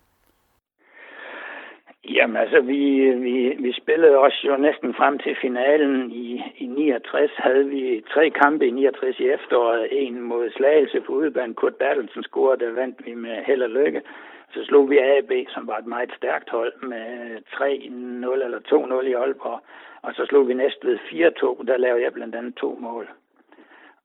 Jamen 2.09 2.37
altså, 2.37 2.61
vi, 2.61 3.11
vi, 3.11 3.57
vi 3.59 3.73
spillede 3.73 4.19
også 4.19 4.41
jo 4.45 4.57
næsten 4.57 4.95
frem 4.95 5.19
til 5.19 5.37
finalen 5.41 6.11
i, 6.11 6.43
i 6.57 6.67
69. 6.67 7.31
Havde 7.37 7.67
vi 7.67 8.05
tre 8.15 8.31
kampe 8.31 8.67
i 8.67 8.71
69 8.71 9.21
i 9.21 9.29
efteråret. 9.29 9.89
En 9.91 10.21
mod 10.21 10.51
Slagelse 10.51 11.01
på 11.01 11.13
udebane. 11.13 11.55
Kurt 11.55 11.75
Bertelsen 11.75 12.23
scorede, 12.23 12.65
der 12.65 12.73
vandt 12.73 13.07
vi 13.07 13.15
med 13.15 13.37
held 13.47 13.63
og 13.63 13.71
lykke. 13.71 14.03
Så 14.53 14.65
slog 14.65 14.91
vi 14.91 14.99
AB, 14.99 15.33
som 15.49 15.67
var 15.67 15.79
et 15.79 15.87
meget 15.87 16.15
stærkt 16.17 16.51
hold, 16.51 16.73
med 16.83 17.39
3-0 17.47 18.45
eller 18.45 19.01
2-0 19.03 19.07
i 19.07 19.13
Aalborg. 19.13 19.61
Og 20.03 20.15
så 20.15 20.27
slog 20.27 20.49
vi 20.49 20.55
Næstved 20.55 20.99
4-2. 20.99 21.67
Der 21.67 21.77
lavede 21.77 22.03
jeg 22.03 22.13
blandt 22.13 22.35
andet 22.35 22.55
to 22.55 22.79
mål. 22.81 23.09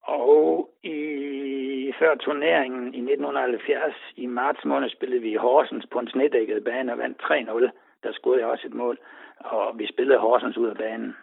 Og 0.04 0.70
i 0.84 1.94
før 2.00 2.16
turneringen 2.16 2.94
i 2.94 2.98
1970, 2.98 3.96
i 4.16 4.26
marts 4.26 4.66
måned, 4.66 4.90
spillede 4.90 5.22
vi 5.22 5.32
i 5.32 5.36
Horsens 5.36 5.86
på 5.92 6.00
en 6.00 6.08
snedækket 6.08 6.64
bane 6.64 6.92
og 6.92 6.98
vandt 6.98 7.22
3-0 7.24 7.70
der 8.04 8.12
scorede 8.12 8.42
jeg 8.42 8.48
også 8.48 8.68
et 8.68 8.74
mål, 8.74 8.98
og 9.40 9.78
vi 9.78 9.88
spillede 9.94 10.20
Horsens 10.20 10.58
ud 10.58 10.68
af 10.68 10.78
banen. 10.78 11.16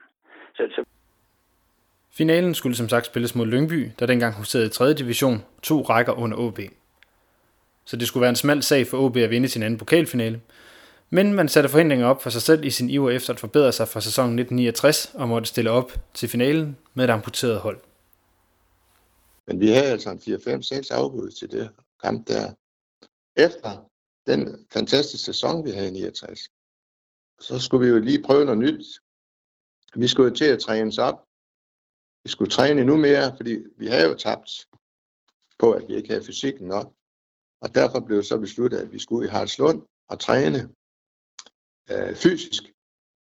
Så, 0.54 0.62
så 0.74 0.84
Finalen 2.10 2.54
skulle 2.54 2.76
som 2.76 2.88
sagt 2.88 3.06
spilles 3.06 3.34
mod 3.34 3.46
Lyngby, 3.46 3.90
der 3.98 4.06
dengang 4.06 4.34
huserede 4.34 4.66
i 4.66 4.70
3. 4.70 4.92
division, 4.92 5.44
to 5.62 5.82
rækker 5.82 6.12
under 6.12 6.36
OB. 6.36 6.58
Så 7.84 7.96
det 7.96 8.08
skulle 8.08 8.22
være 8.22 8.30
en 8.30 8.36
smal 8.36 8.62
sag 8.62 8.86
for 8.86 8.98
OB 8.98 9.16
at 9.16 9.30
vinde 9.30 9.48
sin 9.48 9.62
anden 9.62 9.78
pokalfinale, 9.78 10.40
men 11.10 11.32
man 11.32 11.48
satte 11.48 11.68
forhindringer 11.68 12.06
op 12.06 12.22
for 12.22 12.30
sig 12.30 12.42
selv 12.42 12.64
i 12.64 12.70
sin 12.70 12.90
iver 12.90 13.10
efter 13.10 13.32
at 13.32 13.40
forbedre 13.40 13.72
sig 13.72 13.88
fra 13.88 14.00
sæsonen 14.00 14.38
1969 14.38 15.14
og 15.14 15.28
måtte 15.28 15.48
stille 15.48 15.70
op 15.70 15.92
til 16.14 16.28
finalen 16.28 16.76
med 16.94 17.04
et 17.04 17.10
amputeret 17.10 17.60
hold. 17.60 17.80
Men 19.46 19.60
vi 19.60 19.68
havde 19.68 19.86
altså 19.86 20.10
en 20.10 20.18
4-5-6 20.18 20.94
afbud 20.94 21.30
til 21.30 21.50
det 21.50 21.70
kamp 22.02 22.28
der. 22.28 22.52
Efter 23.36 23.70
den 24.26 24.66
fantastiske 24.72 25.24
sæson, 25.24 25.64
vi 25.64 25.70
havde 25.70 25.88
i 25.88 25.90
69, 25.90 26.48
så 27.40 27.58
skulle 27.58 27.86
vi 27.86 27.92
jo 27.94 27.98
lige 27.98 28.22
prøve 28.22 28.44
noget 28.44 28.60
nyt. 28.60 28.84
Vi 29.94 30.08
skulle 30.08 30.28
jo 30.28 30.34
til 30.34 30.44
at 30.44 30.60
træne 30.60 30.88
os 30.88 30.98
op. 30.98 31.26
Vi 32.24 32.30
skulle 32.30 32.50
træne 32.50 32.80
endnu 32.80 32.96
mere, 32.96 33.36
fordi 33.36 33.58
vi 33.76 33.86
havde 33.86 34.08
jo 34.08 34.14
tabt 34.14 34.68
på, 35.58 35.72
at 35.72 35.88
vi 35.88 35.94
ikke 35.94 36.08
havde 36.08 36.24
fysikken 36.24 36.68
nok. 36.68 36.94
Og 37.60 37.74
derfor 37.74 38.00
blev 38.00 38.18
det 38.18 38.26
så 38.26 38.38
besluttet, 38.38 38.78
at 38.78 38.92
vi 38.92 38.98
skulle 38.98 39.26
i 39.26 39.30
Haraldslund 39.30 39.82
og 40.08 40.20
træne 40.20 40.74
øh, 41.90 42.16
fysisk. 42.16 42.62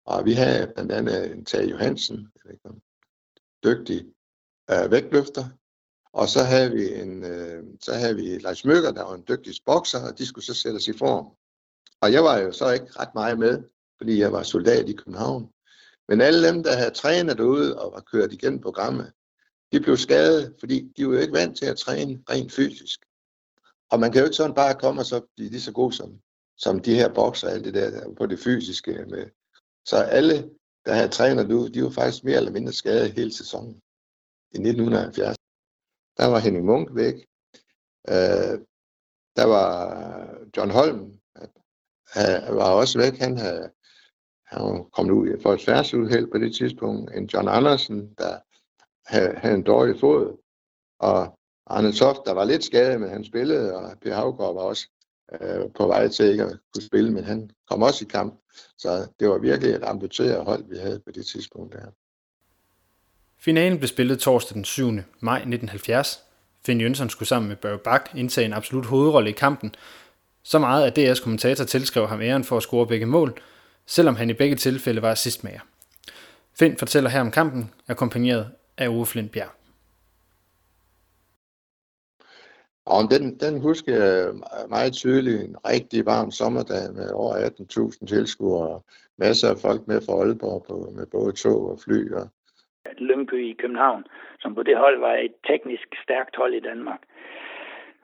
Og 0.06 0.26
vi 0.26 0.34
havde 0.34 0.72
blandt 0.74 0.92
andet 0.92 1.32
en 1.32 1.46
Tage 1.46 1.70
Johansen, 1.70 2.32
dygtig 3.64 4.06
øh, 4.72 4.92
vægtløfter. 4.92 5.46
Og 6.14 6.28
så 6.28 6.44
havde 6.44 6.72
vi 6.72 7.02
en, 7.02 7.24
øh, 7.24 7.64
så 7.82 7.94
havde 7.94 8.16
vi 8.16 8.38
Leif 8.38 8.66
Møkker, 8.66 8.92
der 8.92 9.04
var 9.04 9.14
en 9.14 9.26
dygtig 9.28 9.54
bokser, 9.66 10.12
og 10.12 10.18
de 10.18 10.26
skulle 10.26 10.46
så 10.46 10.54
sættes 10.54 10.88
i 10.88 10.98
form. 10.98 11.26
Og 12.02 12.14
jeg 12.14 12.24
var 12.24 12.38
jo 12.38 12.52
så 12.52 12.72
ikke 12.72 13.00
ret 13.00 13.14
meget 13.16 13.40
med, 13.40 13.64
fordi 14.00 14.20
jeg 14.20 14.32
var 14.32 14.44
soldat 14.44 14.90
i 14.90 14.94
København. 14.94 15.52
Men 16.08 16.22
alle 16.22 16.48
dem, 16.48 16.64
der 16.64 16.76
havde 16.76 16.92
trænet 16.92 17.38
derude 17.38 17.80
og 17.80 17.92
var 17.92 18.02
kørt 18.12 18.34
igennem 18.34 18.62
programmet, 18.62 19.14
de 19.72 19.80
blev 19.80 19.98
skadet, 19.98 20.56
fordi 20.60 20.94
de 20.98 21.08
var 21.08 21.14
jo 21.14 21.20
ikke 21.20 21.34
vant 21.34 21.58
til 21.58 21.66
at 21.66 21.78
træne 21.78 22.24
rent 22.30 22.52
fysisk. 22.52 23.00
Og 23.92 24.00
man 24.00 24.12
kan 24.12 24.20
jo 24.20 24.26
ikke 24.26 24.36
sådan 24.36 24.56
bare 24.56 24.76
komme 24.76 25.02
og 25.02 25.06
så 25.06 25.22
blive 25.36 25.50
lige 25.50 25.62
så 25.62 25.72
god 25.72 25.92
som, 25.92 26.22
som 26.58 26.80
de 26.80 26.96
her 26.96 27.14
bokser, 27.14 27.48
og 27.48 27.54
alt 27.54 27.66
det 27.66 27.74
der 27.74 28.14
på 28.18 28.26
det 28.26 28.40
fysiske. 28.40 29.06
Med. 29.10 29.26
Så 29.86 29.96
alle 29.96 30.50
der 30.86 30.94
havde 30.94 31.10
trænet 31.10 31.48
træner, 31.48 31.70
de 31.70 31.84
var 31.84 31.90
faktisk 31.90 32.24
mere 32.24 32.38
eller 32.38 32.52
mindre 32.52 32.74
skadet 32.74 33.12
hele 33.12 33.34
sæsonen. 33.34 33.82
I 34.52 34.58
1970. 34.58 35.36
Der 36.18 36.26
var 36.26 36.40
Henning 36.40 36.66
Munk 36.66 36.96
væk. 36.96 37.16
Øh, 38.10 38.60
der 39.36 39.46
var 39.46 39.70
John 40.58 40.72
Holm, 40.72 41.20
han 42.14 42.56
var 42.56 42.72
også 42.72 43.00
væk. 43.00 43.18
Han 43.18 43.38
havde, 43.38 43.72
han 44.50 44.64
var 44.64 44.84
kommet 44.84 45.14
ud 45.14 45.42
for 45.42 45.54
et 45.54 45.62
færdsuheld 45.62 46.32
på 46.32 46.38
det 46.38 46.56
tidspunkt. 46.56 47.16
En 47.16 47.26
John 47.26 47.48
Andersen, 47.48 48.14
der 48.18 48.38
havde, 49.06 49.34
havde 49.38 49.56
en 49.56 49.64
dårlig 49.64 50.00
fod. 50.00 50.38
Og 51.00 51.40
Arne 51.68 51.92
Toft, 51.92 52.20
der 52.26 52.34
var 52.34 52.46
lidt 52.46 52.64
skadet, 52.64 53.02
men 53.02 53.10
han 53.10 53.24
spillede, 53.24 53.76
og 53.76 53.98
Per 54.02 54.14
Havgaard 54.14 54.54
var 54.54 54.62
også 54.62 54.88
øh, 55.42 55.62
på 55.78 55.88
vej 55.88 56.08
til 56.08 56.26
ikke 56.26 56.44
at 56.44 56.60
kunne 56.74 56.84
spille, 56.84 57.12
men 57.12 57.24
han 57.24 57.50
kom 57.70 57.84
også 57.84 58.06
i 58.06 58.08
kamp. 58.12 58.40
Så 58.78 59.08
det 59.20 59.30
var 59.30 59.38
virkelig 59.38 59.74
et 59.74 59.84
amputeret 59.84 60.46
hold, 60.46 60.64
vi 60.70 60.78
havde 60.78 61.00
på 61.00 61.12
det 61.12 61.26
tidspunkt 61.26 61.74
der. 61.74 61.86
Finalen 63.40 63.78
blev 63.78 63.88
spillet 63.88 64.20
torsdag 64.20 64.56
den 64.56 64.66
7. 64.66 64.92
maj 65.20 65.38
1970. 65.38 66.24
Finn 66.66 66.82
Jønsson 66.82 67.10
skulle 67.10 67.30
sammen 67.30 67.50
med 67.50 67.56
Børge 67.56 67.78
Bak 67.78 68.10
indtage 68.16 68.46
en 68.46 68.54
absolut 68.54 68.86
hovedrolle 68.86 69.30
i 69.30 69.34
kampen. 69.34 69.76
Så 70.44 70.60
meget, 70.60 70.98
at 70.98 71.12
DR's 71.12 71.24
kommentator 71.24 71.66
tilskrev 71.66 72.08
ham 72.08 72.22
æren 72.22 72.44
for 72.44 72.58
at 72.58 72.64
score 72.64 72.88
begge 72.88 73.06
mål, 73.06 73.42
selvom 73.96 74.16
han 74.16 74.30
i 74.30 74.34
begge 74.34 74.56
tilfælde 74.56 75.02
var 75.02 75.12
assistmager. 75.12 75.64
Finn 76.60 76.78
fortæller 76.78 77.10
her 77.10 77.22
om 77.22 77.32
kampen, 77.32 77.64
akkompagneret 77.88 78.46
af 78.78 78.88
Ove 78.88 79.06
Flint 79.06 79.32
Bjerg. 79.32 79.52
Og 82.86 83.02
den, 83.14 83.24
den 83.44 83.62
husker 83.62 83.94
jeg 84.04 84.34
meget 84.70 84.94
tydeligt. 84.94 85.42
En 85.42 85.56
rigtig 85.74 86.06
varm 86.06 86.32
sommerdag 86.32 86.84
med 87.00 87.10
over 87.12 87.34
18.000 87.36 88.06
tilskuere 88.06 88.68
og 88.76 88.84
masser 89.18 89.50
af 89.50 89.58
folk 89.66 89.82
med 89.88 90.00
fra 90.06 90.14
Aalborg 90.14 90.66
på, 90.68 90.76
med 90.98 91.06
både 91.06 91.32
tog 91.32 91.72
og 91.72 91.78
fly. 91.86 92.12
Og... 92.20 92.26
Lyngby 92.98 93.40
i 93.52 93.54
København, 93.62 94.04
som 94.40 94.56
på 94.56 94.64
det 94.64 94.78
hold 94.78 95.00
var 95.00 95.16
et 95.16 95.36
teknisk 95.48 95.88
stærkt 96.04 96.36
hold 96.36 96.54
i 96.54 96.60
Danmark. 96.70 97.02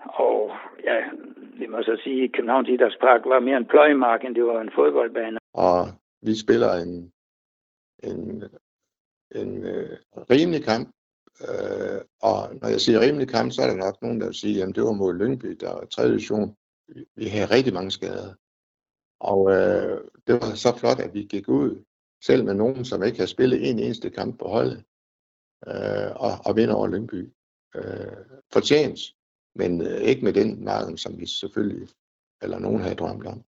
Og 0.06 0.52
ja, 0.84 0.98
vi 1.60 1.68
må 1.68 1.78
så 1.82 1.98
sige, 2.04 2.24
at 2.24 2.32
Københavns 2.32 2.70
Idrætspark 2.70 3.22
var 3.26 3.40
mere 3.40 3.58
en 3.58 3.66
pløjemark, 3.66 4.24
end 4.24 4.36
det 4.36 4.46
var 4.46 4.62
en 4.62 4.76
fodboldbane. 4.76 5.38
Og 5.56 5.92
vi 6.22 6.36
spiller 6.36 6.74
en, 6.74 7.14
en, 8.04 8.44
en 9.36 9.64
øh, 9.64 9.98
rimelig 10.30 10.64
kamp, 10.64 10.96
Øh, 11.42 12.02
og 12.22 12.56
når 12.62 12.68
jeg 12.68 12.82
siger 12.82 13.00
rimelig 13.00 13.28
kamp, 13.28 13.52
så 13.52 13.62
er 13.62 13.68
der 13.68 13.76
nok 13.76 14.02
nogen, 14.02 14.20
der 14.20 14.26
vil 14.26 14.36
sige, 14.36 14.64
at 14.64 14.76
det 14.76 14.84
var 14.84 14.92
mod 14.92 15.14
Lyngby, 15.14 15.48
der 15.48 15.74
var 15.74 15.86
tredje 15.86 16.12
division. 16.12 16.56
Vi 17.16 17.26
havde 17.26 17.52
rigtig 17.52 17.74
mange 17.74 17.92
skader. 17.92 18.34
Og 19.20 19.52
øh, 19.52 20.02
det 20.28 20.34
var 20.42 20.56
så 20.56 20.78
flot, 20.78 21.00
at 21.00 21.14
vi 21.14 21.24
gik 21.24 21.50
ud, 21.50 21.84
selv 22.24 22.46
med 22.46 22.54
nogen, 22.54 22.86
som 22.86 23.04
ikke 23.04 23.20
har 23.20 23.26
spillet 23.26 23.70
en 23.70 23.80
eneste 23.80 24.10
kamp 24.10 24.40
på 24.40 24.48
holdet, 24.48 24.84
øh, 25.68 26.12
og, 26.16 26.32
og 26.46 26.56
vinder 26.56 26.76
over 26.76 26.88
Lyngby. 26.88 27.34
Øh, 27.76 28.18
fortjent, 28.54 29.00
men 29.56 29.82
øh, 29.82 30.02
ikke 30.02 30.24
med 30.24 30.34
den 30.34 30.64
marken, 30.64 30.98
som 30.98 31.18
vi 31.20 31.26
selvfølgelig, 31.26 31.88
eller 32.42 32.60
nogen 32.60 32.82
havde 32.82 32.96
drømt 32.96 33.28
om. 33.28 33.44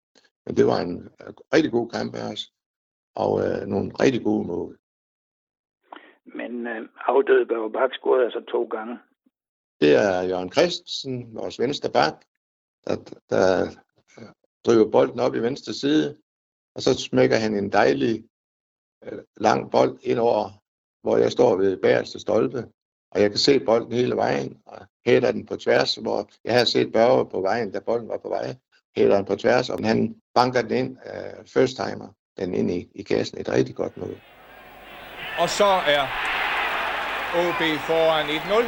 Men 0.48 0.58
det 0.58 0.66
var 0.66 0.80
en 0.82 1.10
øh, 1.22 1.34
rigtig 1.54 1.72
god 1.72 1.90
kamp 1.90 2.16
af 2.16 2.32
os, 2.32 2.54
og 3.16 3.32
øh, 3.46 3.68
nogle 3.68 3.92
rigtig 4.04 4.24
gode 4.24 4.48
mål. 4.48 4.80
Men 6.26 6.68
øh, 6.68 6.90
afdøde 6.98 7.46
Børge 7.46 7.72
Bak 7.72 7.94
scorede 7.94 8.26
altså 8.26 8.42
to 8.52 8.64
gange. 8.64 9.00
Det 9.82 9.96
er 9.96 10.22
Jørgen 10.22 10.52
Christensen, 10.52 11.36
vores 11.36 11.60
venstre 11.60 11.90
bak, 11.90 12.26
der, 12.86 12.96
der 13.30 13.64
øh, 14.18 14.28
driver 14.66 14.92
bolden 14.92 15.20
op 15.20 15.36
i 15.36 15.40
venstre 15.40 15.74
side, 15.74 16.18
og 16.76 16.82
så 16.82 16.94
smækker 16.94 17.38
han 17.38 17.56
en 17.56 17.72
dejlig 17.72 18.26
øh, 19.04 19.20
lang 19.38 19.72
bold 19.72 20.00
ind 20.02 20.20
over, 20.20 20.50
hvor 21.02 21.18
jeg 21.18 21.32
står 21.32 21.56
ved 21.56 21.78
bagerste 21.78 22.20
stolpe, 22.20 22.68
og 23.12 23.22
jeg 23.22 23.30
kan 23.30 23.40
se 23.40 23.60
bolden 23.60 23.92
hele 23.92 24.16
vejen, 24.16 24.62
og 24.66 24.88
hætter 25.06 25.32
den 25.32 25.46
på 25.46 25.56
tværs, 25.56 25.96
hvor 25.96 26.30
jeg 26.44 26.58
har 26.58 26.66
set 26.66 26.92
Børge 26.92 27.30
på 27.30 27.42
vejen, 27.42 27.72
da 27.72 27.80
bolden 27.80 28.08
var 28.08 28.18
på 28.18 28.30
vej, 28.30 28.56
hætter 28.98 29.16
den 29.16 29.26
på 29.26 29.36
tværs, 29.36 29.70
og 29.70 29.78
han 29.84 30.16
banker 30.36 30.62
den 30.62 30.72
ind, 30.72 30.98
uh, 31.12 31.46
first 31.56 31.74
timer, 31.82 32.08
den 32.40 32.54
ind 32.54 32.72
i, 32.72 32.80
i 32.96 33.04
kassen, 33.04 33.42
et 33.42 33.50
rigtig 33.50 33.76
godt 33.76 33.98
mål. 33.98 34.16
Og 35.42 35.50
så 35.60 35.72
er 35.96 36.04
OB 37.42 37.62
foran 37.90 38.26
1-0. 38.26 38.64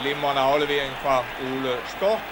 Glimrende 0.00 0.42
aflevering 0.50 0.92
fra 1.04 1.16
Ole 1.48 1.72
Stork. 1.94 2.24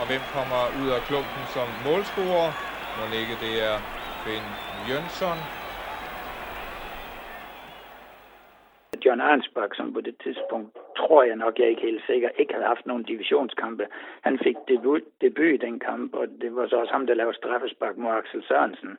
Og 0.00 0.04
hvem 0.10 0.22
kommer 0.36 0.62
ud 0.80 0.88
af 0.96 1.00
klumpen 1.08 1.44
som 1.54 1.68
målscorer? 1.86 2.50
Må 2.96 3.02
ikke 3.22 3.36
det 3.44 3.54
er 3.68 3.76
Finn 4.22 4.46
Jønsson. 4.88 5.38
John 9.04 9.20
Arnsbach, 9.20 9.72
som 9.78 9.92
på 9.96 10.00
det 10.00 10.16
tidspunkt, 10.24 10.72
tror 11.00 11.22
jeg 11.28 11.36
nok, 11.36 11.54
jeg 11.58 11.64
er 11.64 11.74
ikke 11.74 11.88
helt 11.90 12.04
sikker, 12.10 12.28
ikke 12.40 12.52
havde 12.54 12.72
haft 12.72 12.86
nogen 12.86 13.04
divisionskampe. 13.12 13.84
Han 14.26 14.38
fik 14.46 14.56
debut, 14.68 15.04
debut 15.24 15.52
i 15.54 15.64
den 15.66 15.76
kamp, 15.88 16.14
og 16.14 16.26
det 16.40 16.50
var 16.56 16.68
så 16.68 16.76
også 16.76 16.92
ham, 16.92 17.06
der 17.06 17.14
lavede 17.14 17.36
straffespark 17.36 17.96
mod 17.96 18.10
Axel 18.18 18.42
Sørensen. 18.48 18.92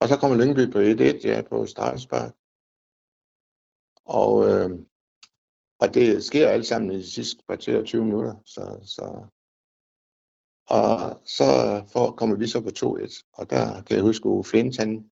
Og 0.00 0.06
så 0.08 0.14
kommer 0.20 0.36
Lyngby 0.36 0.64
på 0.74 0.78
1-1, 0.78 1.28
ja, 1.30 1.42
på 1.50 1.66
straffespark. 1.74 2.32
Og, 4.20 4.32
øh, 4.48 4.70
og 5.82 5.94
det 5.94 6.24
sker 6.24 6.48
alt 6.48 6.66
sammen 6.66 6.90
i 6.90 6.96
de 6.96 7.12
sidste 7.12 7.42
kvarter 7.46 7.84
20 7.84 8.04
minutter. 8.04 8.34
Så, 8.54 8.64
så, 8.94 9.04
og 10.78 10.90
så 11.24 11.48
får, 11.92 12.06
kommer 12.18 12.36
vi 12.36 12.46
så 12.46 12.58
på 12.60 12.72
2-1. 12.78 13.30
Og 13.38 13.50
der 13.50 13.82
kan 13.86 13.96
jeg 13.96 14.04
huske, 14.04 14.28
at 14.28 14.46
Flint, 14.46 14.78
han 14.78 15.10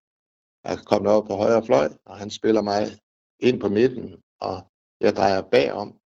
er 0.65 0.77
kommet 0.91 1.13
op 1.13 1.25
på 1.27 1.35
højre 1.35 1.67
fløj, 1.67 1.89
og 2.05 2.17
han 2.17 2.31
spiller 2.31 2.63
mig 2.63 2.83
ind 3.41 3.61
på 3.61 3.69
midten, 3.69 4.23
og 4.41 4.57
jeg 5.01 5.13
drejer 5.17 5.43
bagom, 5.43 5.99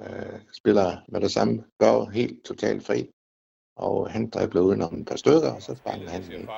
øh, 0.00 0.38
spiller 0.52 0.96
med 1.08 1.20
det 1.20 1.32
samme, 1.32 1.64
gør 1.78 2.10
helt 2.10 2.44
totalt 2.44 2.86
fri 2.86 3.10
og 3.78 4.10
han 4.10 4.30
dribler 4.30 4.60
udenom 4.60 5.00
et 5.00 5.06
par 5.06 5.16
stykker, 5.16 5.52
og 5.56 5.62
så 5.62 5.74
sparker 5.74 6.10
han 6.10 6.22
en 6.22 6.48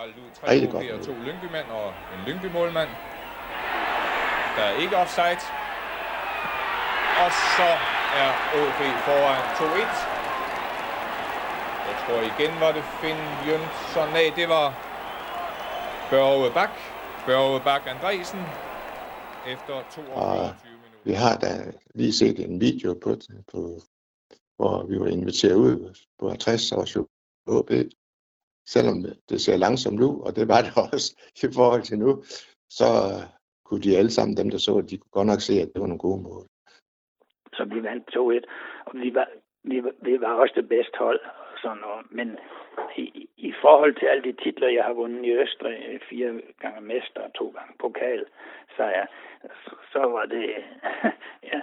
rigtig 0.49 0.70
godt 0.70 0.84
mål. 0.93 1.03
To 1.03 1.12
Lyngby-mand 1.12 1.66
og 1.70 1.88
en 2.14 2.20
Lyngby-målmand. 2.26 2.88
Der 4.57 4.62
er 4.62 4.74
ikke 4.82 4.97
offside. 4.97 5.43
Og 7.22 7.30
så 7.57 7.68
er 8.22 8.30
OB 8.61 8.80
foran 9.07 9.43
2-1. 9.59 10.20
Jeg 11.88 11.97
tror 12.03 12.20
igen 12.32 12.61
var 12.61 12.72
det 12.72 12.84
Finn 13.01 13.20
Jønsson. 13.47 14.09
Nej, 14.09 14.32
det 14.36 14.49
var 14.49 14.66
Børge 16.11 16.51
Bak. 16.53 16.70
Børge 17.26 17.61
Bak 17.61 17.82
Andresen. 17.86 18.41
Efter 19.47 19.74
22 19.91 20.03
minutter. 20.03 20.55
Vi 21.05 21.13
har 21.13 21.37
da 21.45 21.73
lige 21.95 22.13
set 22.13 22.39
en 22.41 22.61
video 22.61 22.95
på, 22.95 23.11
på 23.53 23.59
hvor 24.57 24.87
vi 24.87 25.01
var 25.01 25.07
inviteret 25.07 25.55
ud 25.55 25.95
på 26.19 26.29
50 26.29 26.73
års 26.73 26.97
OB. 27.47 27.71
Selvom 28.67 28.97
det 29.29 29.41
ser 29.41 29.57
langsomt 29.57 30.01
ud, 30.01 30.21
og 30.27 30.37
det 30.37 30.49
var 30.49 30.61
det 30.63 30.73
også 30.93 31.09
i 31.45 31.49
forhold 31.55 31.83
til 31.83 31.99
nu, 31.99 32.23
så 32.69 32.89
øh, 33.13 33.23
kunne 33.65 33.83
de 33.83 33.97
alle 33.99 34.11
sammen, 34.11 34.37
dem 34.37 34.51
der 34.51 34.59
så, 34.59 34.81
de 34.91 34.99
kunne 34.99 35.17
godt 35.19 35.27
nok 35.27 35.41
se, 35.41 35.55
at 35.63 35.71
det 35.73 35.81
var 35.81 35.87
nogle 35.87 36.07
gode 36.07 36.23
mål. 36.23 36.47
Så 37.57 37.65
vi 37.65 37.83
vandt 37.83 38.05
2-1, 38.17 38.17
og 38.87 38.93
vi 39.03 39.15
var, 39.15 39.29
vi, 39.65 39.77
vi 40.03 40.21
var 40.21 40.33
også 40.43 40.55
det 40.57 40.69
bedste 40.69 40.97
hold. 40.99 41.21
Sådan 41.63 41.79
noget. 41.79 42.07
Men 42.11 42.39
i, 42.97 43.29
i 43.37 43.53
forhold 43.63 43.95
til 43.95 44.07
alle 44.07 44.23
de 44.23 44.33
titler, 44.33 44.69
jeg 44.69 44.85
har 44.85 44.93
vundet 44.93 45.25
i 45.25 45.33
Østrig, 45.33 45.79
øh, 45.89 46.01
fire 46.11 46.41
gange 46.61 46.81
mester 46.81 47.21
og 47.21 47.35
to 47.35 47.55
gange 47.57 47.75
pokal, 47.79 48.25
så, 48.77 48.85
ja, 48.85 49.05
så, 49.65 49.75
så 49.93 49.99
var 49.99 50.25
det, 50.25 50.55
ja, 51.53 51.61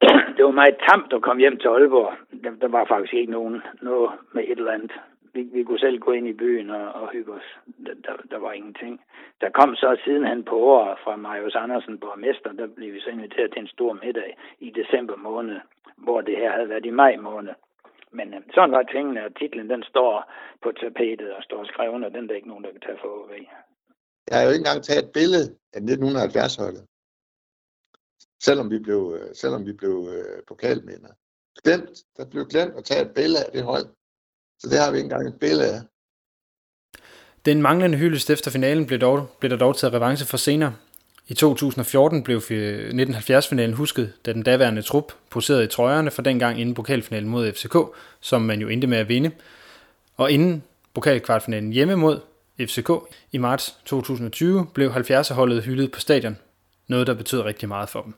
det 0.36 0.44
var 0.44 0.50
meget 0.50 0.76
tamt 0.88 1.12
at 1.12 1.22
komme 1.22 1.40
hjem 1.40 1.58
til 1.58 1.68
Aalborg. 1.68 2.12
Der, 2.44 2.50
der 2.50 2.68
var 2.68 2.84
faktisk 2.84 3.14
ikke 3.14 3.32
nogen 3.32 3.62
noget 3.82 4.10
med 4.32 4.44
et 4.44 4.58
eller 4.58 4.72
andet. 4.72 4.92
Vi, 5.34 5.42
vi 5.52 5.62
kunne 5.64 5.78
selv 5.78 5.98
gå 5.98 6.12
ind 6.12 6.28
i 6.28 6.32
byen 6.32 6.70
og, 6.70 6.92
og 6.92 7.08
hygge 7.08 7.32
os. 7.32 7.58
Der, 7.86 7.94
der, 7.94 8.16
der 8.30 8.38
var 8.38 8.52
ingenting. 8.52 9.00
Der 9.40 9.50
kom 9.50 9.76
så 9.76 9.96
siden 10.04 10.24
han 10.24 10.44
på 10.44 10.56
året 10.58 10.98
fra 11.04 11.16
Marius 11.16 11.54
Andersen, 11.54 11.98
borgmester, 11.98 12.52
der 12.52 12.66
blev 12.66 12.92
vi 12.92 13.00
så 13.00 13.10
inviteret 13.10 13.52
til 13.52 13.60
en 13.60 13.68
stor 13.68 13.92
middag 13.92 14.36
i 14.60 14.70
december 14.70 15.16
måned, 15.16 15.60
hvor 15.96 16.20
det 16.20 16.36
her 16.36 16.52
havde 16.52 16.68
været 16.68 16.86
i 16.86 16.90
maj 16.90 17.16
måned. 17.16 17.52
Men 18.18 18.34
øh, 18.34 18.40
sådan 18.54 18.72
var 18.76 18.82
tingene, 18.82 19.24
og 19.26 19.36
titlen 19.38 19.70
den 19.70 19.82
står 19.82 20.14
på 20.62 20.68
tapetet 20.80 21.30
og 21.36 21.42
står 21.42 21.64
skrevet, 21.64 22.04
og 22.04 22.12
den 22.14 22.24
der 22.24 22.32
er 22.32 22.40
ikke 22.40 22.52
nogen, 22.52 22.64
der 22.64 22.72
kan 22.72 22.80
tage 22.86 22.98
for 23.02 23.08
over 23.08 23.34
Jeg 24.28 24.36
har 24.36 24.44
jo 24.44 24.50
ikke 24.50 24.64
engang 24.64 24.82
taget 24.82 25.04
et 25.04 25.12
billede 25.18 25.46
af 25.74 25.80
1970-holdet 25.80 26.84
selvom 28.42 28.70
vi 28.70 28.78
blev, 28.78 29.18
øh, 29.18 29.34
selvom 29.34 29.66
vi 29.66 29.72
blev 29.72 30.08
øh, 30.14 30.42
pokalminder. 30.48 31.12
Glemt, 31.64 31.98
der 32.16 32.24
blev 32.30 32.44
glemt 32.46 32.74
at 32.78 32.84
tage 32.84 33.02
et 33.02 33.14
billede 33.14 33.44
af 33.46 33.52
det 33.52 33.62
hold. 33.62 33.86
Så 34.58 34.68
det 34.70 34.78
har 34.78 34.90
vi 34.90 34.96
ikke 34.96 35.04
engang 35.04 35.28
et 35.28 35.40
billede 35.40 35.74
af. 35.74 35.80
Den 37.44 37.62
manglende 37.62 37.98
hyldest 37.98 38.30
efter 38.30 38.50
finalen 38.50 38.86
blev, 38.86 38.98
dog, 38.98 39.28
blev 39.40 39.50
der 39.50 39.56
dog 39.56 39.76
taget 39.76 39.94
revanche 39.94 40.26
for 40.26 40.36
senere. 40.36 40.74
I 41.32 41.34
2014 41.34 42.24
blev 42.24 42.38
1970-finalen 42.38 43.74
husket, 43.74 44.06
da 44.26 44.32
den 44.32 44.42
daværende 44.42 44.82
trup 44.82 45.08
poserede 45.34 45.64
i 45.64 45.72
trøjerne 45.74 46.10
for 46.10 46.22
dengang 46.22 46.60
inden 46.60 46.74
pokalfinalen 46.74 47.30
mod 47.30 47.52
FCK, 47.52 47.76
som 48.20 48.40
man 48.42 48.58
jo 48.60 48.68
endte 48.68 48.86
med 48.86 48.98
at 48.98 49.08
vinde. 49.08 49.30
Og 50.18 50.30
inden 50.30 50.64
pokalkvartfinalen 50.94 51.72
hjemme 51.72 51.96
mod 51.96 52.16
FCK. 52.70 52.90
I 53.32 53.38
marts 53.38 53.66
2020 53.84 54.66
blev 54.74 54.88
70'er-holdet 54.88 55.64
hyldet 55.66 55.92
på 55.94 56.00
stadion. 56.00 56.36
Noget, 56.88 57.06
der 57.06 57.14
betød 57.14 57.40
rigtig 57.50 57.68
meget 57.68 57.88
for 57.92 58.02
dem. 58.06 58.12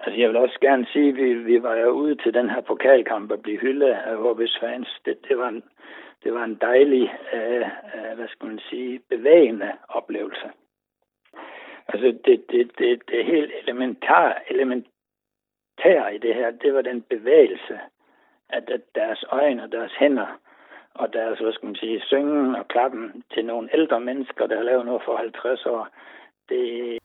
Altså, 0.00 0.20
jeg 0.20 0.28
vil 0.28 0.36
også 0.36 0.58
gerne 0.60 0.86
sige, 0.92 1.08
at 1.08 1.16
vi, 1.16 1.28
vi 1.34 1.62
var 1.62 1.74
jo 1.74 1.90
ude 1.90 2.16
til 2.22 2.34
den 2.34 2.50
her 2.50 2.60
pokalkamp 2.60 3.30
og 3.30 3.40
blive 3.42 3.58
hyldet 3.58 3.90
af 4.08 4.14
HB's 4.24 4.56
fans. 4.62 4.88
Det, 5.04 5.16
det, 5.28 5.38
var 5.38 5.48
en, 5.48 5.62
det 6.24 6.34
var 6.34 6.44
en 6.44 6.58
dejlig, 6.60 7.04
øh, 7.34 7.66
øh, 7.94 8.12
hvad 8.16 8.28
skal 8.28 8.46
man 8.48 8.60
sige, 8.70 9.00
bevægende 9.10 9.70
oplevelse. 9.88 10.48
Altså, 11.88 12.06
det, 12.24 12.44
det, 12.50 12.70
det, 12.78 13.02
det 13.08 13.24
helt 13.24 13.52
elementar, 13.62 14.42
elementær 14.50 16.08
i 16.16 16.18
det 16.18 16.34
her, 16.34 16.50
det 16.50 16.74
var 16.74 16.82
den 16.82 17.02
bevægelse, 17.02 17.74
at, 18.48 18.70
at 18.70 18.80
deres 18.94 19.24
øjne 19.28 19.62
og 19.62 19.72
deres 19.72 19.92
hænder 19.98 20.40
og 20.94 21.12
deres, 21.12 21.38
hvad 21.38 21.52
skal 21.52 21.66
man 21.66 21.76
sige, 21.76 22.00
syngen 22.00 22.54
og 22.54 22.68
klappen 22.68 23.24
til 23.34 23.44
nogle 23.44 23.68
ældre 23.74 24.00
mennesker, 24.00 24.46
der 24.46 24.56
har 24.56 24.64
lavet 24.64 24.86
noget 24.86 25.02
for 25.04 25.16
50 25.16 25.66
år, 25.66 25.88
det, 26.48 26.98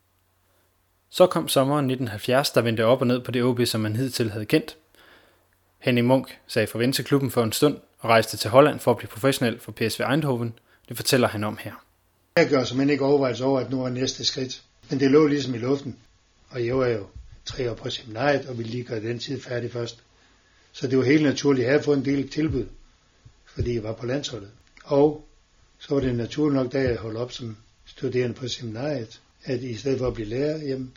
så 1.12 1.28
kom 1.28 1.48
sommeren 1.48 1.86
1970, 1.86 2.52
der 2.52 2.62
vendte 2.62 2.86
op 2.86 3.02
og 3.02 3.08
ned 3.08 3.22
på 3.22 3.32
det 3.32 3.44
OB, 3.44 3.60
som 3.66 3.82
man 3.82 3.96
hidtil 3.96 4.30
havde 4.30 4.46
kendt. 4.46 4.78
Henning 5.80 6.08
Munk 6.08 6.40
sagde 6.48 6.68
farvel 6.68 6.92
til 6.92 7.06
klubben 7.06 7.32
for 7.32 7.44
en 7.44 7.52
stund 7.52 7.78
og 8.00 8.10
rejste 8.10 8.38
til 8.38 8.50
Holland 8.50 8.80
for 8.80 8.92
at 8.92 8.98
blive 8.98 9.10
professionel 9.10 9.60
for 9.60 9.72
PSV 9.72 10.02
Eindhoven. 10.12 10.60
Det 10.90 10.98
fortæller 10.98 11.28
han 11.28 11.44
om 11.44 11.58
her. 11.62 11.74
Jeg 12.36 12.50
gør 12.50 12.64
som 12.64 12.90
ikke 12.90 13.06
overvejelse 13.06 13.46
over, 13.46 13.60
at 13.60 13.72
nu 13.72 13.84
er 13.84 13.90
næste 13.90 14.26
skridt. 14.26 14.64
Men 14.90 15.00
det 15.00 15.12
lå 15.12 15.28
ligesom 15.28 15.56
i 15.56 15.58
luften. 15.58 15.96
Og 16.50 16.66
jeg 16.66 16.78
var 16.78 16.88
jo 16.88 17.06
tre 17.46 17.72
år 17.72 17.76
på 17.76 17.90
seminariet 17.90 18.46
og 18.46 18.58
ville 18.58 18.72
lige 18.72 18.84
gøre 18.84 19.02
den 19.02 19.20
tid 19.20 19.42
færdig 19.42 19.72
først. 19.72 20.04
Så 20.72 20.88
det 20.88 20.98
var 20.98 21.04
helt 21.04 21.24
naturligt. 21.24 21.64
Jeg 21.64 21.72
havde 21.72 21.84
fået 21.84 21.98
en 21.98 22.06
del 22.06 22.30
tilbud, 22.30 22.66
fordi 23.46 23.74
jeg 23.74 23.84
var 23.84 23.94
på 23.94 24.06
landsholdet. 24.06 24.50
Og 24.84 25.26
så 25.80 25.94
var 25.94 26.02
det 26.02 26.16
naturligt 26.16 26.56
nok, 26.64 26.74
da 26.74 26.82
jeg 26.82 26.98
holdt 26.98 27.18
op 27.18 27.32
som 27.32 27.58
studerende 27.86 28.36
på 28.36 28.48
seminariet, 28.48 29.22
at 29.44 29.62
i 29.62 29.76
stedet 29.76 30.00
for 30.00 30.08
at 30.08 30.14
blive 30.14 30.28
lærer, 30.28 30.58
jamen, 30.58 30.92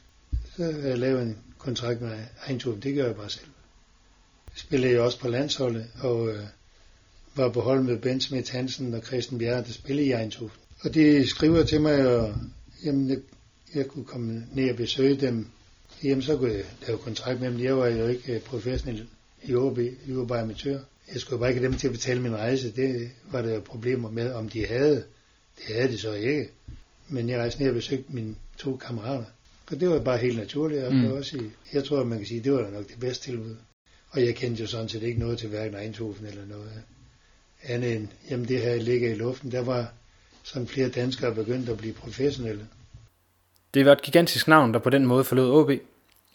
så 0.57 0.65
jeg 0.65 0.99
lavet 0.99 1.23
en 1.23 1.39
kontrakt 1.59 2.01
med 2.01 2.19
Eindhoven. 2.49 2.81
Det 2.81 2.95
gør 2.95 3.07
jeg 3.07 3.17
bare 3.17 3.31
selv. 3.31 3.47
Jeg 4.47 4.59
spillede 4.59 4.93
jeg 4.93 5.01
også 5.01 5.19
på 5.19 5.29
landsholdet, 5.29 5.87
og 6.01 6.29
øh, 6.29 6.45
var 7.35 7.49
på 7.49 7.61
hold 7.61 7.83
med 7.83 7.99
Ben 7.99 8.21
Smith 8.21 8.53
Hansen 8.53 8.95
og 8.95 9.03
Christian 9.03 9.39
Bjerre, 9.39 9.65
der 9.65 9.73
spillede 9.73 10.07
i 10.07 10.13
Eindhoven. 10.13 10.53
Og 10.81 10.95
de 10.95 11.29
skriver 11.29 11.65
til 11.65 11.81
mig, 11.81 12.17
og 12.17 12.35
jamen, 12.85 13.23
jeg, 13.75 13.87
kunne 13.87 14.05
komme 14.05 14.47
ned 14.53 14.71
og 14.71 14.77
besøge 14.77 15.17
dem. 15.17 15.47
Jamen, 16.05 16.23
så 16.23 16.37
kunne 16.37 16.53
jeg 16.53 16.65
lave 16.87 16.99
kontrakt 16.99 17.41
med 17.41 17.51
dem. 17.51 17.61
Jeg 17.61 17.77
var 17.77 17.87
jo 17.87 18.07
ikke 18.09 18.35
øh, 18.35 18.41
professionel 18.41 19.07
i 19.43 19.55
OB, 19.55 19.79
jeg 19.79 20.17
var 20.17 20.25
bare 20.25 20.41
amatør. 20.41 20.79
Jeg 21.13 21.21
skulle 21.21 21.41
bare 21.41 21.51
ikke 21.51 21.61
have 21.61 21.71
dem 21.73 21.79
til 21.79 21.87
at 21.87 21.93
betale 21.93 22.21
min 22.21 22.37
rejse. 22.37 22.73
Det 22.73 23.11
var 23.33 23.43
der 23.43 23.61
problemer 23.61 24.11
med, 24.11 24.33
om 24.33 24.49
de 24.49 24.67
havde. 24.67 25.05
Det 25.59 25.77
havde 25.77 25.89
de 25.89 25.99
så 25.99 26.13
ikke. 26.13 26.49
Men 27.09 27.29
jeg 27.29 27.39
rejste 27.39 27.61
ned 27.61 27.69
og 27.69 27.75
besøgte 27.75 28.13
mine 28.13 28.35
to 28.59 28.77
kammerater. 28.77 29.25
Og 29.71 29.81
det 29.81 29.89
var 29.89 29.99
bare 29.99 30.19
helt 30.19 30.37
naturligt. 30.37 30.85
Og 30.85 30.95
mm. 30.95 31.13
også, 31.13 31.45
jeg 31.73 31.85
tror, 31.85 32.05
man 32.05 32.19
kan 32.19 32.27
sige, 32.27 32.39
at 32.39 32.45
det 32.45 32.53
var 32.53 32.71
nok 32.71 32.89
det 32.89 33.01
bedste 33.01 33.25
tilbud. 33.25 33.57
Og 34.11 34.25
jeg 34.25 34.35
kendte 34.35 34.63
jo 34.63 34.67
sådan 34.67 34.89
set 34.89 35.03
ikke 35.03 35.21
noget 35.21 35.39
til 35.39 35.49
hverken 35.49 35.79
Eindhoven 35.79 36.27
eller 36.27 36.47
noget 36.47 36.83
andet 37.63 37.97
end, 37.97 38.09
jamen 38.31 38.49
det 38.49 38.61
her 38.61 38.77
ligger 38.77 39.11
i 39.11 39.15
luften. 39.15 39.53
Der 39.53 39.61
var 39.61 39.93
sådan 40.43 40.69
flere 40.69 40.89
danskere 40.89 41.35
begyndt 41.35 41.69
at 41.69 41.79
blive 41.79 41.95
professionelle. 41.95 42.69
Det 43.75 43.87
var 43.87 43.93
et 43.93 44.03
gigantisk 44.03 44.49
navn, 44.49 44.75
der 44.75 44.79
på 44.79 44.91
den 44.91 45.07
måde 45.07 45.25
forlod 45.25 45.51
OB. 45.51 45.71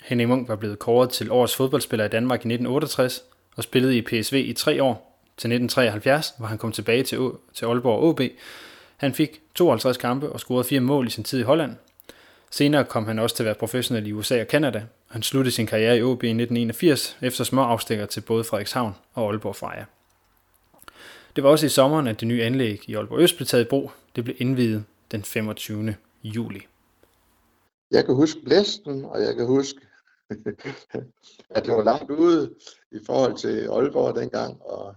Henning 0.03 0.29
Munk 0.29 0.47
var 0.47 0.55
blevet 0.55 0.79
kåret 0.79 1.09
til 1.09 1.31
årets 1.31 1.55
fodboldspiller 1.55 2.05
i 2.05 2.09
Danmark 2.09 2.39
i 2.39 2.47
1968 2.47 3.23
og 3.55 3.63
spillede 3.63 3.97
i 3.97 4.01
PSV 4.01 4.33
i 4.33 4.53
tre 4.53 4.83
år. 4.83 5.21
Til 5.37 5.47
1973, 5.51 6.33
hvor 6.37 6.47
han 6.47 6.57
kom 6.57 6.71
tilbage 6.71 7.03
til, 7.03 7.31
til 7.53 7.65
Aalborg 7.65 8.03
OB, 8.03 8.21
han 8.97 9.13
fik 9.13 9.41
52 9.55 9.97
kampe 9.97 10.29
og 10.29 10.39
scorede 10.39 10.63
fire 10.63 10.79
mål 10.79 11.07
i 11.07 11.09
sin 11.09 11.23
tid 11.23 11.39
i 11.39 11.43
Holland. 11.43 11.75
Senere 12.51 12.85
kom 12.85 13.05
han 13.05 13.19
også 13.19 13.35
til 13.35 13.43
at 13.43 13.45
være 13.45 13.55
professionel 13.55 14.07
i 14.07 14.11
USA 14.11 14.41
og 14.41 14.47
Kanada. 14.47 14.83
Han 15.07 15.23
sluttede 15.23 15.55
sin 15.55 15.67
karriere 15.67 15.97
i 15.97 16.01
OB 16.01 16.23
i 16.23 16.27
1981 16.27 17.17
efter 17.21 17.43
små 17.43 17.61
afstikker 17.61 18.05
til 18.05 18.21
både 18.21 18.43
Frederikshavn 18.43 18.95
og 19.13 19.29
Aalborg 19.29 19.55
Freja. 19.55 19.85
Det 21.35 21.43
var 21.43 21.49
også 21.49 21.65
i 21.65 21.69
sommeren, 21.69 22.07
at 22.07 22.19
det 22.19 22.27
nye 22.27 22.43
anlæg 22.43 22.89
i 22.89 22.95
Aalborg 22.95 23.19
Øst 23.19 23.35
blev 23.35 23.45
taget 23.45 23.65
i 23.65 23.67
brug. 23.67 23.91
Det 24.15 24.23
blev 24.23 24.35
indvidet 24.39 24.83
den 25.11 25.23
25. 25.23 25.95
juli. 26.23 26.61
Jeg 27.91 28.05
kan 28.05 28.15
huske 28.15 28.39
blæsten, 28.45 29.05
og 29.05 29.17
jeg 29.27 29.35
kan 29.37 29.47
huske, 29.47 29.79
at 31.55 31.65
det 31.65 31.73
var 31.77 31.83
langt 31.83 32.11
ude 32.11 32.55
i 32.91 32.99
forhold 33.05 33.35
til 33.43 33.55
Aalborg 33.75 34.15
dengang, 34.15 34.61
og 34.61 34.95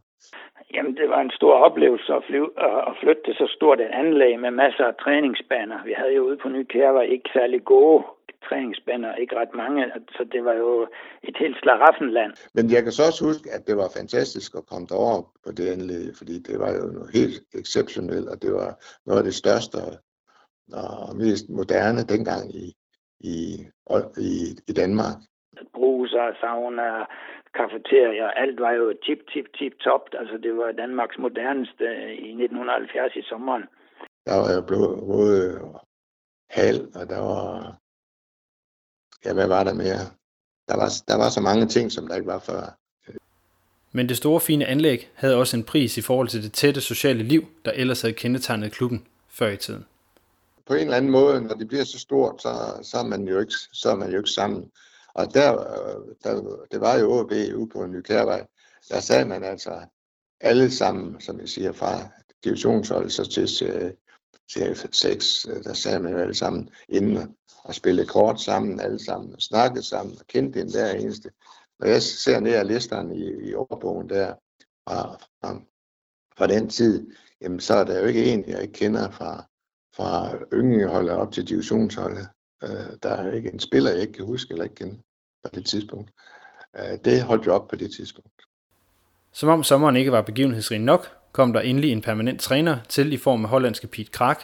Jamen, 0.75 0.97
det 0.97 1.09
var 1.09 1.21
en 1.21 1.31
stor 1.31 1.55
oplevelse 1.67 2.13
at, 2.13 2.23
flyve, 2.29 2.51
at 2.89 2.95
flytte 3.01 3.23
til 3.25 3.35
så 3.35 3.47
stort 3.57 3.81
et 3.81 3.93
anlæg 4.03 4.41
med 4.41 4.51
masser 4.51 4.85
af 4.85 4.95
træningsbaner. 5.05 5.85
Vi 5.85 5.93
havde 5.99 6.15
jo 6.15 6.23
ude 6.29 6.39
på 6.43 6.49
Nykær 6.49 6.91
var 6.91 7.03
ikke 7.03 7.31
særlig 7.33 7.65
gode 7.65 8.05
træningsbaner, 8.49 9.15
ikke 9.15 9.37
ret 9.37 9.55
mange, 9.55 9.83
så 10.17 10.23
det 10.33 10.45
var 10.45 10.53
jo 10.53 10.89
et 11.23 11.37
helt 11.43 11.57
slaraffenland. 11.63 12.33
Men 12.55 12.71
jeg 12.71 12.83
kan 12.83 12.93
så 12.93 13.03
også 13.09 13.25
huske, 13.25 13.51
at 13.57 13.67
det 13.67 13.77
var 13.77 13.89
fantastisk 13.99 14.55
at 14.55 14.67
komme 14.71 14.87
derover 14.91 15.23
på 15.45 15.51
det 15.53 15.67
anlæg, 15.75 16.07
fordi 16.19 16.35
det 16.49 16.57
var 16.59 16.71
jo 16.79 16.87
noget 16.97 17.11
helt 17.19 17.43
exceptionelt, 17.61 18.29
og 18.29 18.43
det 18.43 18.53
var 18.53 18.71
noget 19.07 19.21
af 19.21 19.25
det 19.25 19.35
største 19.35 19.77
og 20.73 21.17
mest 21.17 21.45
moderne 21.49 22.03
dengang 22.15 22.55
i, 22.55 22.67
i, 23.21 23.67
i, 24.19 24.33
i 24.69 24.73
Danmark. 24.73 25.17
Bruser, 25.75 26.27
sauna, 26.41 27.07
kafeterier, 27.55 28.29
alt 28.43 28.61
var 28.61 28.73
jo 28.73 28.95
tip, 29.07 29.19
tip, 29.33 29.47
tip 29.59 29.73
top. 29.85 30.03
Altså 30.13 30.37
det 30.43 30.57
var 30.57 30.73
Danmarks 30.73 31.19
moderneste 31.19 31.87
i 32.29 32.31
1970 32.31 33.17
i 33.17 33.23
sommeren. 33.23 33.65
Der 34.27 34.37
var 34.43 34.51
jo 34.57 34.61
både 34.61 35.61
hal, 36.51 36.77
og 36.95 37.09
der 37.09 37.21
var, 37.31 37.77
ja 39.25 39.33
hvad 39.35 39.49
var 39.49 39.65
der 39.65 39.75
mere? 39.75 40.03
Der 40.69 40.77
var, 40.77 40.89
der 41.09 41.17
var 41.17 41.29
så 41.29 41.41
mange 41.41 41.67
ting, 41.67 41.93
som 41.93 42.07
der 42.09 42.15
ikke 42.15 42.27
var 42.27 42.39
før. 42.39 42.63
Men 43.93 44.09
det 44.09 44.17
store 44.17 44.41
fine 44.41 44.67
anlæg 44.67 45.11
havde 45.15 45.37
også 45.37 45.57
en 45.57 45.65
pris 45.65 45.99
i 45.99 46.03
forhold 46.03 46.29
til 46.29 46.43
det 46.43 46.53
tætte 46.53 46.81
sociale 46.81 47.23
liv, 47.23 47.43
der 47.65 47.73
ellers 47.73 48.03
havde 48.03 48.15
kendetegnet 48.15 48.73
klubben 48.73 49.07
før 49.29 49.49
i 49.49 49.57
tiden. 49.57 49.87
På 50.71 50.75
en 50.75 50.81
eller 50.81 50.97
anden 50.97 51.11
måde, 51.11 51.41
når 51.41 51.55
det 51.55 51.69
bliver 51.69 51.85
så 51.85 51.99
stort, 51.99 52.43
så, 52.43 52.79
så, 52.83 52.99
er, 52.99 53.03
man 53.03 53.29
jo 53.29 53.39
ikke, 53.39 53.53
så 53.73 53.91
er 53.91 53.95
man 53.95 54.11
jo 54.11 54.19
ikke 54.19 54.31
sammen. 54.31 54.71
Og 55.15 55.35
der, 55.35 55.53
der, 56.25 56.57
det 56.71 56.81
var 56.81 56.99
jo 56.99 57.13
OB 57.13 57.33
ude 57.33 57.69
på 57.73 57.87
Nykærvej, 57.87 58.47
der 58.89 59.01
sad 59.01 59.25
man 59.25 59.45
altså 59.45 59.81
alle 60.41 60.71
sammen, 60.71 61.21
som 61.21 61.41
jeg 61.41 61.49
siger, 61.49 61.73
fra 61.73 62.09
divisionsholdet 62.45 63.13
så 63.13 63.25
til 63.25 63.47
CF6, 64.53 65.63
der 65.63 65.73
sad 65.73 65.99
man 65.99 66.13
jo 66.13 66.19
alle 66.19 66.35
sammen 66.35 66.71
inden 66.89 67.37
og 67.65 67.75
spille 67.75 68.07
kort 68.07 68.41
sammen, 68.41 68.81
alle 68.81 69.05
sammen, 69.05 69.35
og 69.35 69.43
snakke 69.43 69.83
sammen, 69.83 70.17
og 70.21 70.27
kendte 70.27 70.61
den 70.61 70.69
der 70.69 70.93
eneste. 70.93 71.31
Når 71.79 71.87
jeg 71.87 72.03
ser 72.03 72.41
ned 72.41 72.53
ad 72.53 72.65
listerne 72.65 73.17
i, 73.17 73.49
i 73.49 73.55
årbogen 73.55 74.09
der, 74.09 74.35
fra, 74.89 75.17
fra, 75.41 75.61
fra 76.39 76.47
den 76.47 76.69
tid, 76.69 77.11
jamen 77.41 77.61
så 77.61 77.75
er 77.75 77.85
der 77.85 78.01
jo 78.01 78.07
ikke 78.07 78.25
en, 78.25 78.45
jeg 78.49 78.63
ikke 78.63 78.75
kender 78.75 79.11
fra, 79.11 79.50
fra 80.01 80.39
yngleholdet 80.53 81.17
op 81.17 81.33
til 81.33 81.49
divisionsholdet. 81.49 82.27
Øh, 82.63 82.91
der 83.03 83.11
er 83.11 83.33
ikke 83.33 83.53
en 83.53 83.61
spiller, 83.61 83.91
jeg 83.91 84.01
ikke 84.01 84.13
kan 84.13 84.25
huske 84.25 84.53
eller 84.53 84.65
ikke 84.65 84.75
kende 84.75 84.97
på 85.45 85.51
det 85.55 85.67
tidspunkt. 85.67 86.11
Øh, 86.77 86.99
det 87.05 87.23
holdt 87.23 87.47
jo 87.47 87.55
op 87.55 87.69
på 87.69 87.77
det 87.77 87.91
tidspunkt. 87.97 88.43
Som 89.33 89.49
om 89.49 89.63
sommeren 89.63 89.97
ikke 89.97 90.13
var 90.13 90.23
begivenhedsrig 90.23 90.79
nok, 90.79 91.07
kom 91.33 91.53
der 91.53 91.61
endelig 91.61 91.93
en 91.93 92.03
permanent 92.03 92.41
træner 92.41 92.77
til 92.89 93.13
i 93.13 93.17
form 93.17 93.45
af 93.45 93.51
hollandske 93.51 93.87
Piet 93.87 94.13
Krak. 94.13 94.43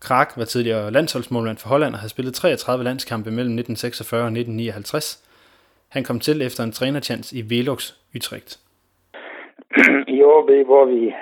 Krak 0.00 0.32
var 0.36 0.44
tidligere 0.44 0.90
landsholdsmålmand 0.90 1.58
for 1.58 1.68
Holland 1.68 1.94
og 1.94 2.00
havde 2.00 2.10
spillet 2.10 2.34
33 2.34 2.84
landskampe 2.84 3.30
mellem 3.30 3.58
1946 3.58 4.20
og 4.20 4.26
1959. 4.26 5.22
Han 5.88 6.04
kom 6.04 6.20
til 6.20 6.42
efter 6.42 6.64
en 6.64 6.72
trænerchance 6.72 7.36
i 7.36 7.50
Velux 7.50 7.92
Utrecht. 8.16 8.60
I 10.08 10.22
OB, 10.22 10.50
hvor 10.66 10.84
vi 10.84 11.14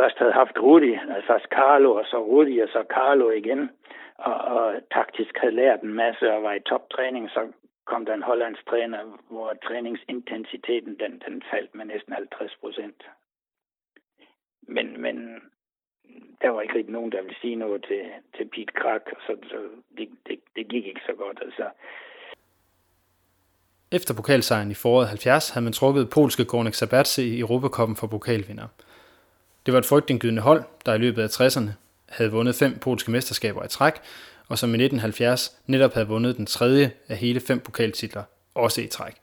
først 0.00 0.18
havde 0.18 0.40
haft 0.42 0.56
Rudi, 0.58 0.92
altså 1.16 1.34
Carlo, 1.56 1.90
og 2.00 2.04
så 2.10 2.18
Rudi, 2.30 2.58
og 2.64 2.68
så 2.68 2.80
Carlo 2.96 3.30
igen, 3.30 3.62
og, 4.28 4.34
og 4.56 4.64
taktisk 4.96 5.32
havde 5.40 5.58
lært 5.62 5.80
en 5.82 5.94
masse 6.02 6.24
og 6.34 6.42
var 6.42 6.54
i 6.54 6.66
toptræning, 6.70 7.30
så 7.30 7.40
kom 7.90 8.06
der 8.06 8.14
en 8.14 8.28
hollandsk 8.30 8.66
træner, 8.70 9.00
hvor 9.30 9.48
træningsintensiteten 9.66 10.94
den, 11.02 11.12
den 11.26 11.42
faldt 11.50 11.74
med 11.74 11.84
næsten 11.84 12.12
50 12.12 12.56
procent. 12.62 13.00
Men, 14.62 14.86
men 15.04 15.16
der 16.42 16.48
var 16.50 16.60
ikke 16.60 16.74
rigtig 16.74 16.92
nogen, 16.92 17.12
der 17.12 17.22
ville 17.22 17.40
sige 17.40 17.56
noget 17.56 17.84
til, 17.88 18.02
til 18.36 18.44
Pete 18.52 18.72
Krak, 18.80 19.04
så, 19.26 19.32
så 19.50 19.58
det, 19.96 20.08
det, 20.26 20.38
det 20.56 20.68
gik 20.68 20.86
ikke 20.86 21.04
så 21.06 21.14
godt. 21.22 21.38
Altså. 21.42 21.66
Efter 23.92 24.14
pokalsejren 24.14 24.70
i 24.70 24.74
foråret 24.74 25.08
70 25.08 25.50
havde 25.50 25.64
man 25.64 25.72
trukket 25.72 26.10
polske 26.10 26.44
Gornik 26.44 26.74
Sabatse 26.74 27.22
i 27.22 27.40
Europakoppen 27.40 27.96
for 27.96 28.06
pokalvinder. 28.06 28.68
Det 29.66 29.74
var 29.74 29.78
et 29.78 29.86
frygtindgydende 29.86 30.42
hold, 30.42 30.64
der 30.86 30.94
i 30.94 30.98
løbet 30.98 31.22
af 31.22 31.40
60'erne 31.40 31.70
havde 32.08 32.30
vundet 32.30 32.54
fem 32.54 32.78
polske 32.78 33.10
mesterskaber 33.10 33.64
i 33.64 33.68
træk, 33.68 33.94
og 34.48 34.58
som 34.58 34.70
i 34.70 34.76
1970 34.84 35.56
netop 35.66 35.94
havde 35.94 36.08
vundet 36.08 36.36
den 36.36 36.46
tredje 36.46 36.92
af 37.08 37.16
hele 37.16 37.40
fem 37.40 37.60
pokaltitler, 37.60 38.22
også 38.54 38.80
i 38.80 38.86
træk. 38.86 39.14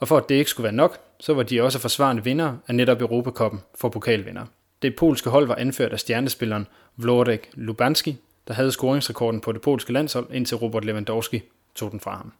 Og 0.00 0.08
for 0.08 0.16
at 0.16 0.28
det 0.28 0.34
ikke 0.34 0.50
skulle 0.50 0.64
være 0.64 0.72
nok, 0.72 0.98
så 1.20 1.34
var 1.34 1.42
de 1.42 1.62
også 1.62 1.78
forsvarende 1.78 2.24
vinder 2.24 2.56
af 2.68 2.74
netop 2.74 3.00
Europakoppen 3.00 3.60
for 3.74 3.88
pokalvinder. 3.88 4.46
Det 4.82 4.96
polske 4.96 5.30
hold 5.30 5.46
var 5.46 5.54
anført 5.54 5.92
af 5.92 6.00
stjernespilleren 6.00 6.66
Włodek 6.98 7.50
Lubanski, 7.54 8.16
der 8.48 8.54
havde 8.54 8.72
scoringsrekorden 8.72 9.40
på 9.40 9.52
det 9.52 9.60
polske 9.60 9.92
landshold, 9.92 10.26
indtil 10.30 10.56
Robert 10.56 10.84
Lewandowski 10.84 11.42
tog 11.74 11.90
den 11.90 12.00
fra 12.00 12.16
ham. 12.16 12.32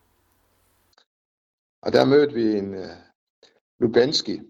Og 1.82 1.92
der 1.92 2.04
mødte 2.04 2.34
vi 2.34 2.42
en 2.42 2.74
uh, 2.74 2.86
Lubanski, 3.80 4.40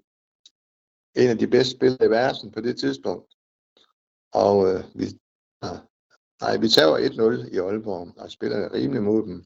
en 1.16 1.30
af 1.30 1.38
de 1.38 1.46
bedste 1.46 1.76
spillere 1.76 2.06
i 2.06 2.10
verden 2.10 2.52
på 2.52 2.60
det 2.60 2.76
tidspunkt. 2.76 3.28
Og 4.32 4.56
uh, 4.58 4.80
vi, 5.00 5.06
nej, 6.42 6.56
vi 6.60 6.68
tager 6.68 6.96
1-0 6.96 7.54
i 7.54 7.58
Aalborg 7.58 8.08
og 8.22 8.30
spiller 8.30 8.74
rimelig 8.74 9.02
mod 9.02 9.22
dem 9.22 9.44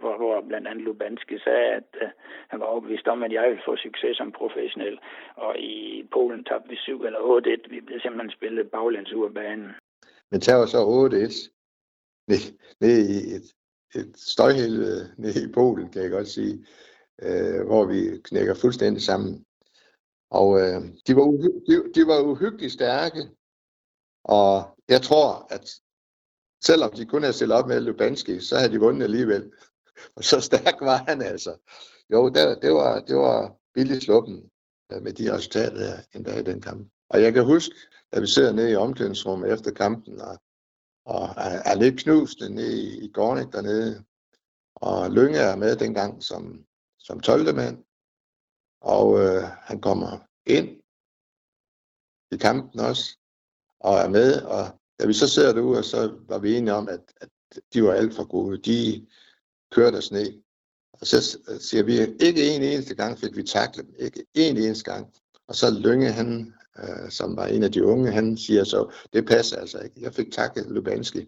hvor, 0.00 0.16
hvor 0.16 0.48
blandt 0.48 0.68
andet 0.68 0.84
Lubanski 0.84 1.38
sagde, 1.38 1.68
at 1.80 1.90
uh, 2.02 2.08
han 2.50 2.60
var 2.60 2.66
overbevist 2.66 3.06
om, 3.08 3.22
at 3.22 3.32
jeg 3.32 3.48
ville 3.48 3.66
få 3.68 3.76
succes 3.76 4.16
som 4.16 4.32
professionel. 4.40 4.98
Og 5.36 5.58
i 5.58 5.74
Polen 6.12 6.44
tabte 6.44 6.68
vi 6.68 6.76
7 6.76 7.02
eller 7.02 7.20
8-1. 7.20 7.70
Vi 7.70 7.80
blev 7.80 8.00
simpelthen 8.00 8.30
spillet 8.30 8.70
baglæns 8.70 9.12
ud 9.12 9.24
af 9.28 9.34
banen. 9.34 9.70
Men 10.30 10.40
tager 10.40 10.66
så 10.66 10.80
8-1 10.80 10.84
ned, 12.30 12.42
ned 12.80 12.96
i 13.16 13.18
et, 13.36 13.46
et 13.98 14.12
støjhelvede 14.16 15.02
nede 15.22 15.40
i 15.48 15.52
Polen, 15.52 15.88
kan 15.92 16.02
jeg 16.02 16.10
godt 16.10 16.28
sige, 16.28 16.54
uh, 17.26 17.60
hvor 17.68 17.84
vi 17.92 18.00
knækker 18.28 18.54
fuldstændig 18.54 19.02
sammen. 19.02 19.44
Og 20.30 20.60
øh, 20.60 20.82
de, 21.06 21.16
var 21.16 21.22
uhy- 21.22 21.64
de, 21.68 21.92
de 21.94 22.06
var 22.06 22.20
uhyggeligt 22.20 22.72
stærke, 22.72 23.28
og 24.24 24.76
jeg 24.88 25.02
tror, 25.02 25.46
at 25.50 25.70
selvom 26.64 26.92
de 26.92 27.06
kun 27.06 27.22
havde 27.22 27.32
stillet 27.32 27.56
op 27.56 27.68
med 27.68 27.80
Lubanski, 27.80 28.40
så 28.40 28.56
havde 28.56 28.72
de 28.72 28.80
vundet 28.80 29.04
alligevel. 29.04 29.52
Og 30.16 30.24
så 30.24 30.40
stærk 30.40 30.80
var 30.80 30.96
han 30.96 31.22
altså. 31.22 31.56
Jo, 32.12 32.28
der, 32.28 32.60
det, 32.60 32.72
var, 32.72 33.00
det 33.00 33.16
var 33.16 33.56
billigt 33.74 34.02
sluppen 34.02 34.50
med 35.02 35.12
de 35.12 35.34
resultater 35.34 35.76
der 35.76 35.96
endda 36.14 36.38
i 36.38 36.42
den 36.42 36.60
kamp. 36.60 36.92
Og 37.10 37.22
jeg 37.22 37.32
kan 37.32 37.44
huske, 37.44 37.74
at 38.12 38.22
vi 38.22 38.26
sidder 38.26 38.52
nede 38.52 38.70
i 38.70 38.76
omklædningsrummet 38.76 39.52
efter 39.52 39.70
kampen, 39.70 40.20
og, 40.20 40.38
og 41.04 41.22
er, 41.36 41.62
er 41.64 41.74
lidt 41.74 42.00
knust 42.00 42.40
nede 42.40 42.82
i, 42.82 43.04
i 43.04 43.10
Gornik 43.14 43.52
dernede. 43.52 44.04
Og 44.74 45.10
Lønge 45.10 45.38
er 45.38 45.56
med 45.56 45.76
dengang 45.76 46.22
som, 46.22 46.64
som 46.98 47.20
12. 47.20 47.54
mand. 47.54 47.84
Og 48.80 49.20
øh, 49.20 49.42
han 49.42 49.80
kommer 49.80 50.18
ind 50.46 50.68
i 52.32 52.36
kampen 52.36 52.80
også, 52.80 53.18
og 53.80 53.94
er 53.94 54.08
med. 54.08 54.42
Og 54.42 54.80
da 55.00 55.06
vi 55.06 55.12
så 55.12 55.28
sidder 55.28 55.52
derude, 55.52 55.82
så 55.82 56.18
var 56.28 56.38
vi 56.38 56.56
enige 56.56 56.74
om, 56.74 56.88
at, 56.88 57.12
at 57.20 57.28
de 57.72 57.84
var 57.84 57.92
alt 57.92 58.14
for 58.14 58.24
gode. 58.24 58.58
De, 58.58 59.06
kørte 59.72 59.96
os 59.96 60.12
ned. 60.12 60.42
Og 60.92 61.06
så 61.06 61.38
øh, 61.48 61.60
siger 61.60 61.82
vi, 61.82 61.92
ikke 62.00 62.54
en 62.54 62.62
eneste 62.62 62.94
gang 62.94 63.18
fik 63.18 63.36
vi 63.36 63.42
taklet 63.42 63.86
dem. 63.86 63.94
Ikke 63.98 64.26
en 64.34 64.56
eneste 64.56 64.92
gang. 64.92 65.14
Og 65.48 65.54
så 65.54 65.70
Lønge, 65.70 66.12
han, 66.12 66.54
øh, 66.78 67.10
som 67.10 67.36
var 67.36 67.46
en 67.46 67.62
af 67.62 67.72
de 67.72 67.84
unge, 67.84 68.10
han 68.12 68.36
siger 68.36 68.64
så, 68.64 68.92
det 69.12 69.26
passer 69.26 69.56
altså 69.56 69.78
ikke. 69.78 70.00
Jeg 70.00 70.14
fik 70.14 70.32
taklet 70.32 70.66
Lubanski. 70.66 71.20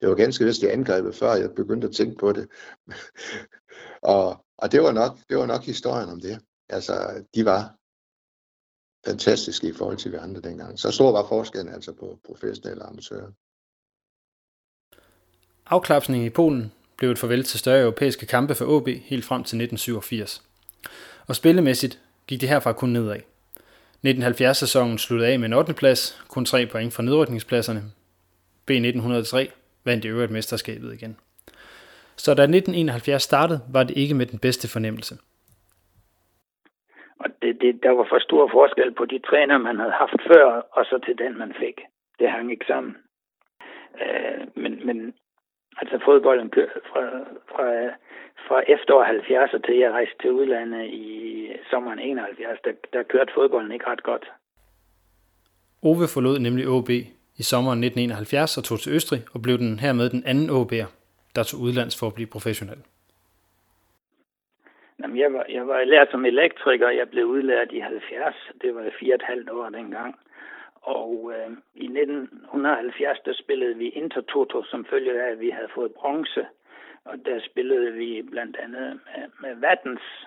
Det 0.00 0.08
var 0.08 0.14
ganske 0.14 0.44
vist 0.44 0.60
det 0.60 0.68
angrebet, 0.68 1.14
før 1.14 1.34
jeg 1.34 1.54
begyndte 1.54 1.88
at 1.88 1.94
tænke 1.94 2.16
på 2.16 2.32
det. 2.32 2.48
og, 4.14 4.44
og 4.58 4.72
det 4.72 4.82
var 4.82 4.92
nok, 4.92 5.18
det 5.28 5.36
var 5.36 5.46
nok 5.46 5.62
historien 5.62 6.08
om 6.08 6.20
det. 6.20 6.40
Altså, 6.68 7.24
de 7.34 7.44
var 7.44 7.74
fantastiske 9.06 9.68
i 9.68 9.72
forhold 9.72 9.96
til 9.96 10.12
vi 10.12 10.16
andre 10.16 10.40
dengang. 10.40 10.78
Så 10.78 10.90
stor 10.90 11.12
var 11.12 11.28
forskellen 11.28 11.74
altså 11.74 11.92
på 11.92 12.18
professionelle 12.26 12.82
og 12.82 12.88
amatører. 12.88 13.30
Afklapsningen 15.66 16.26
i 16.26 16.30
Polen 16.30 16.72
blev 16.96 17.10
et 17.10 17.18
farvel 17.18 17.44
til 17.44 17.58
større 17.58 17.80
europæiske 17.80 18.26
kampe 18.26 18.54
for 18.54 18.64
OB 18.64 18.88
helt 18.88 19.24
frem 19.24 19.40
til 19.40 19.56
1987. 19.62 20.42
Og 21.26 21.36
spillemæssigt 21.36 22.00
gik 22.26 22.40
det 22.40 22.48
herfra 22.48 22.72
kun 22.72 22.88
nedad. 22.88 23.20
1970-sæsonen 24.06 24.98
sluttede 24.98 25.30
af 25.30 25.38
med 25.38 25.46
en 25.46 25.52
8. 25.52 25.74
plads, 25.74 26.22
kun 26.28 26.44
3 26.44 26.66
point 26.66 26.92
fra 26.92 27.02
nedrykningspladserne. 27.02 27.92
B1903 28.70 29.50
vandt 29.84 30.04
i 30.04 30.08
øvrigt 30.08 30.32
mesterskabet 30.32 30.94
igen. 30.94 31.16
Så 32.16 32.34
da 32.34 32.42
1971 32.42 33.22
startede, 33.22 33.60
var 33.68 33.82
det 33.82 33.96
ikke 33.96 34.14
med 34.14 34.26
den 34.26 34.38
bedste 34.38 34.68
fornemmelse. 34.68 35.18
Og 37.18 37.26
det, 37.42 37.60
det, 37.60 37.82
der 37.82 37.90
var 37.90 38.06
for 38.08 38.18
stor 38.18 38.48
forskel 38.52 38.94
på 38.94 39.04
de 39.04 39.18
træner, 39.18 39.58
man 39.58 39.78
havde 39.78 39.92
haft 39.92 40.22
før, 40.32 40.46
og 40.72 40.84
så 40.84 40.98
til 41.06 41.18
den, 41.18 41.38
man 41.38 41.52
fik. 41.60 41.80
Det 42.18 42.30
hang 42.30 42.50
ikke 42.50 42.66
sammen. 42.66 42.96
Øh, 44.02 44.46
men, 44.54 44.86
men 44.86 45.14
Altså 45.80 45.98
fodbolden 46.04 46.50
fra, 46.90 47.04
fra, 47.52 47.66
fra 48.46 48.58
efterår 48.74 49.04
70'er 49.04 49.66
til 49.66 49.76
jeg 49.76 49.90
rejste 49.92 50.14
til 50.22 50.32
udlandet 50.32 50.86
i 50.86 51.06
sommeren 51.70 51.98
71, 51.98 52.58
der, 52.64 52.72
der 52.92 53.02
kørte 53.02 53.32
fodbolden 53.34 53.72
ikke 53.72 53.86
ret 53.86 54.02
godt. 54.02 54.24
Ove 55.82 56.08
forlod 56.14 56.38
nemlig 56.38 56.68
OB 56.68 56.90
i 57.36 57.42
sommeren 57.42 57.84
1971 57.84 58.58
og 58.58 58.64
tog 58.64 58.80
til 58.80 58.92
Østrig 58.92 59.20
og 59.34 59.42
blev 59.42 59.58
den 59.58 59.78
hermed 59.78 60.10
den 60.10 60.22
anden 60.26 60.50
OB'er, 60.50 60.88
der 61.34 61.42
tog 61.42 61.60
udlands 61.60 61.98
for 62.00 62.06
at 62.06 62.14
blive 62.14 62.26
professionel. 62.26 62.78
Jamen, 65.06 65.18
jeg, 65.18 65.32
var, 65.32 65.46
jeg 65.48 65.66
var 65.68 65.84
lært 65.84 66.10
som 66.10 66.24
elektriker, 66.24 66.88
jeg 66.88 67.10
blev 67.10 67.26
udlært 67.26 67.72
i 67.72 67.78
70, 67.78 68.34
det 68.60 68.74
var 68.74 68.90
fire 68.98 69.14
et 69.14 69.22
halvt 69.22 69.50
år 69.50 69.68
dengang. 69.68 70.18
Og 70.82 71.32
øh, 71.34 71.50
i 71.74 71.84
1970, 71.84 73.18
der 73.24 73.32
spillede 73.32 73.76
vi 73.76 73.88
Intertoto, 73.88 74.62
som 74.64 74.84
følge 74.84 75.22
af, 75.22 75.30
at 75.30 75.40
vi 75.40 75.50
havde 75.50 75.68
fået 75.74 75.94
bronze. 75.94 76.46
Og 77.04 77.26
der 77.26 77.40
spillede 77.40 77.92
vi 77.92 78.22
blandt 78.30 78.56
andet 78.56 79.00
med, 79.06 79.28
med 79.40 79.54
Vattens 79.54 80.26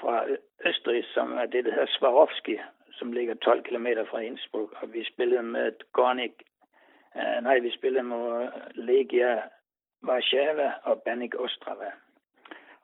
fra 0.00 0.24
Østrig, 0.64 1.04
som 1.14 1.32
er 1.32 1.46
det, 1.46 1.64
der 1.64 1.70
hedder 1.70 1.86
Swarovski, 1.98 2.58
som 2.92 3.12
ligger 3.12 3.34
12 3.34 3.62
km 3.62 3.86
fra 4.10 4.18
Innsbruck. 4.18 4.82
Og 4.82 4.92
vi 4.92 5.04
spillede 5.04 5.42
med 5.42 5.72
Gornik, 5.92 6.32
øh, 7.16 7.42
nej, 7.42 7.58
vi 7.58 7.70
spillede 7.70 8.04
med 8.04 8.48
Legia 8.74 9.42
Warszawa 10.04 10.72
og 10.82 11.02
Banik 11.02 11.34
Ostrava. 11.40 11.90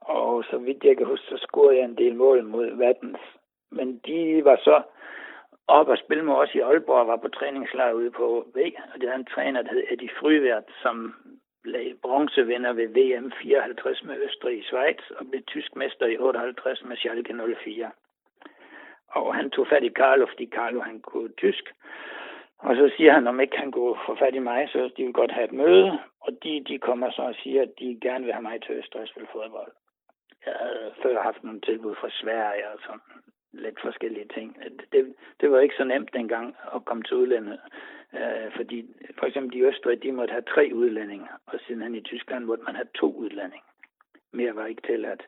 Og 0.04 0.44
så 0.50 0.58
vidt 0.58 0.84
jeg 0.84 0.96
kan 0.96 1.06
huske, 1.06 1.26
så 1.26 1.36
scorede 1.36 1.76
jeg 1.78 1.84
en 1.84 1.98
del 1.98 2.14
mål 2.14 2.44
mod 2.44 2.76
Vattens. 2.76 3.20
Men 3.70 4.00
de 4.06 4.44
var 4.44 4.56
så 4.56 4.82
op 5.68 5.88
og 5.88 5.98
spille 5.98 6.24
med 6.24 6.34
os 6.34 6.54
i 6.54 6.60
Aalborg 6.60 7.00
og 7.00 7.06
var 7.06 7.16
på 7.16 7.28
træningslejr 7.28 7.92
ude 7.92 8.10
på 8.10 8.46
V, 8.54 8.58
og 8.94 9.00
det 9.00 9.08
var 9.08 9.14
en 9.14 9.32
træner, 9.34 9.62
der 9.62 9.72
hed 9.72 9.84
Eddie 9.90 10.10
Fryvært, 10.20 10.64
som 10.82 11.14
blev 11.62 11.96
bronzevinder 12.02 12.72
ved 12.72 12.88
VM 12.88 13.32
54 13.42 14.04
med 14.04 14.16
Østrig 14.24 14.58
i 14.58 14.62
Schweiz 14.62 15.10
og 15.18 15.26
blev 15.30 15.42
tysk 15.42 15.76
mester 15.76 16.06
i 16.06 16.18
58 16.18 16.84
med 16.84 16.96
Schalke 16.96 17.34
04. 17.64 17.90
Og 19.08 19.34
han 19.34 19.50
tog 19.50 19.66
fat 19.66 19.84
i 19.84 19.90
Carlo, 19.90 20.26
fordi 20.26 20.46
Carlo 20.46 20.80
han 20.80 21.00
kunne 21.00 21.32
tysk. 21.32 21.64
Og 22.58 22.76
så 22.76 22.90
siger 22.96 23.12
han, 23.12 23.26
om 23.26 23.40
ikke 23.40 23.58
han 23.58 23.72
kunne 23.72 23.96
få 24.06 24.16
fat 24.18 24.34
i 24.34 24.38
mig, 24.38 24.68
så 24.68 24.90
de 24.96 25.04
vil 25.04 25.12
godt 25.12 25.32
have 25.32 25.44
et 25.44 25.52
møde. 25.52 25.98
Og 26.20 26.32
de, 26.42 26.64
de 26.68 26.78
kommer 26.78 27.10
så 27.10 27.22
og 27.22 27.34
siger, 27.34 27.62
at 27.62 27.72
de 27.78 27.98
gerne 28.02 28.24
vil 28.24 28.34
have 28.34 28.42
mig 28.42 28.62
til 28.62 28.74
Østrig 28.74 29.08
spille 29.08 29.28
fodbold. 29.32 29.72
Jeg 30.46 30.54
havde 30.60 30.92
før 31.02 31.22
haft 31.22 31.44
nogle 31.44 31.60
tilbud 31.60 31.94
fra 31.94 32.10
Sverige 32.10 32.68
og 32.68 32.78
sådan 32.82 33.00
lidt 33.52 33.80
forskellige 33.80 34.28
ting. 34.34 34.56
Det, 34.92 35.14
det 35.40 35.50
var 35.50 35.60
ikke 35.60 35.74
så 35.78 35.84
nemt 35.84 36.14
dengang 36.14 36.56
at 36.74 36.84
komme 36.84 37.02
til 37.02 37.16
udlandet, 37.16 37.60
øh, 38.14 38.52
fordi 38.56 38.86
for 39.18 39.26
eksempel 39.26 39.52
de 39.52 39.66
Østrig, 39.66 40.02
de 40.02 40.12
måtte 40.12 40.32
have 40.32 40.42
tre 40.54 40.70
udlændinge, 40.74 41.28
og 41.46 41.60
siden 41.66 41.94
i 41.94 42.00
Tyskland 42.00 42.44
måtte 42.44 42.64
man 42.64 42.74
have 42.74 42.88
to 42.94 43.12
udlændinge. 43.12 43.66
Mere 44.32 44.56
var 44.56 44.66
ikke 44.66 44.82
tilladt. 44.86 45.22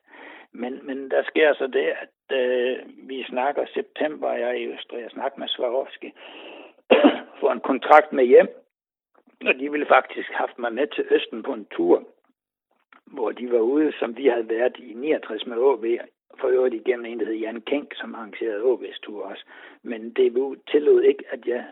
Men, 0.52 0.86
men 0.86 1.10
der 1.10 1.22
sker 1.22 1.54
så 1.54 1.66
det, 1.66 1.86
at 2.04 2.38
øh, 2.38 2.78
vi 3.08 3.24
snakker 3.24 3.66
september, 3.74 4.32
jeg 4.32 4.48
er 4.48 4.52
i 4.52 4.66
Østrig, 4.66 5.02
jeg 5.02 5.10
snakker 5.10 5.38
med 5.38 5.48
Swarovski, 5.48 6.12
for 7.40 7.50
en 7.52 7.60
kontrakt 7.60 8.12
med 8.12 8.24
hjem, 8.24 8.48
og 9.46 9.54
de 9.54 9.70
ville 9.70 9.86
faktisk 9.86 10.28
have 10.28 10.38
haft 10.38 10.58
mig 10.58 10.72
med 10.72 10.86
til 10.86 11.04
Østen 11.10 11.42
på 11.42 11.52
en 11.52 11.66
tur, 11.66 12.04
hvor 13.06 13.32
de 13.32 13.52
var 13.52 13.58
ude, 13.58 13.92
som 13.98 14.16
vi 14.16 14.26
havde 14.26 14.48
været 14.48 14.76
i 14.78 14.94
69 14.94 15.46
med 15.46 15.56
AB, 15.56 16.08
for 16.40 16.48
øvrigt 16.48 16.74
igennem 16.74 17.04
en, 17.04 17.20
der 17.20 17.26
hed 17.26 17.34
Jan 17.34 17.60
Kink, 17.60 17.94
som 17.94 18.14
arrangerede 18.14 18.62
AB's 18.62 18.98
tur 19.02 19.24
også. 19.24 19.44
Men 19.82 20.10
DBU 20.10 20.54
tillod 20.70 21.02
ikke, 21.02 21.24
at 21.30 21.46
jeg 21.46 21.64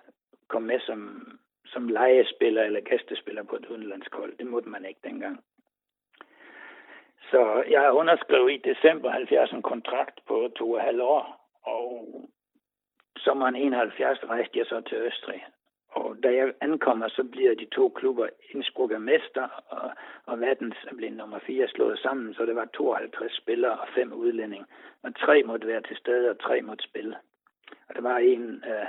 kom 0.48 0.62
med 0.62 0.80
som, 0.80 1.28
som 1.66 1.88
legespiller 1.88 2.62
eller 2.62 2.80
gæstespiller 2.80 3.42
på 3.42 3.56
et 3.56 3.66
udenlandshold. 3.66 4.36
Det 4.38 4.46
måtte 4.46 4.68
man 4.68 4.84
ikke 4.84 5.00
dengang. 5.04 5.44
Så 7.30 7.64
jeg 7.70 7.92
underskrev 7.92 8.48
i 8.48 8.56
december 8.56 9.10
70 9.10 9.52
en 9.52 9.62
kontrakt 9.62 10.20
på 10.26 10.50
to 10.56 10.70
og 10.70 10.80
halv 10.80 11.00
år, 11.00 11.50
og 11.62 12.08
sommeren 13.16 13.56
71 13.56 14.18
rejste 14.28 14.58
jeg 14.58 14.66
så 14.66 14.80
til 14.80 14.98
Østrig. 14.98 15.44
Og 15.94 16.16
da 16.22 16.34
jeg 16.34 16.52
ankommer, 16.60 17.08
så 17.08 17.24
bliver 17.24 17.54
de 17.54 17.64
to 17.64 17.88
klubber 17.88 18.26
Innsbruck 18.50 18.92
er 18.92 18.98
mester, 18.98 19.48
og, 19.68 19.90
og 20.26 20.40
Vattens 20.40 20.76
er 20.90 20.94
blevet 20.94 21.16
nummer 21.16 21.38
4 21.38 21.68
slået 21.68 21.98
sammen, 21.98 22.34
så 22.34 22.46
det 22.46 22.56
var 22.56 22.64
52 22.64 23.36
spillere 23.36 23.72
og 23.72 23.88
fem 23.94 24.12
udlændinge. 24.12 24.66
Og 25.02 25.16
tre 25.16 25.42
måtte 25.42 25.66
være 25.66 25.82
til 25.82 25.96
stede, 25.96 26.30
og 26.30 26.38
tre 26.38 26.62
måtte 26.62 26.84
spille. 26.84 27.16
Og 27.88 27.94
der 27.94 28.00
var 28.00 28.18
en 28.18 28.64
af 28.64 28.80
øh, 28.80 28.86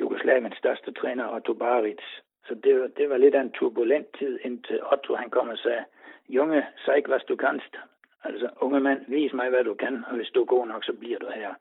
Jugoslaviens 0.00 0.56
største 0.56 0.92
træner, 0.92 1.34
Otto 1.34 1.54
Baric. 1.54 2.02
Så 2.48 2.54
det, 2.54 2.80
var, 2.80 2.86
det 2.86 3.10
var 3.10 3.16
lidt 3.16 3.34
af 3.34 3.40
en 3.40 3.52
turbulent 3.52 4.08
tid, 4.18 4.38
indtil 4.42 4.80
Otto 4.92 5.14
han 5.14 5.30
kom 5.30 5.48
og 5.48 5.58
sagde, 5.58 5.84
Junge, 6.28 6.66
sag 6.84 6.96
ikke, 6.96 7.08
hvad 7.08 7.20
du 7.28 7.36
kanst. 7.36 7.76
Altså, 8.24 8.48
unge 8.60 8.80
mand, 8.80 9.04
vis 9.08 9.32
mig, 9.32 9.48
hvad 9.50 9.64
du 9.64 9.74
kan, 9.74 10.04
og 10.08 10.16
hvis 10.16 10.28
du 10.34 10.40
er 10.40 10.44
god 10.44 10.66
nok, 10.66 10.84
så 10.84 10.92
bliver 10.92 11.18
du 11.18 11.26
her. 11.34 11.54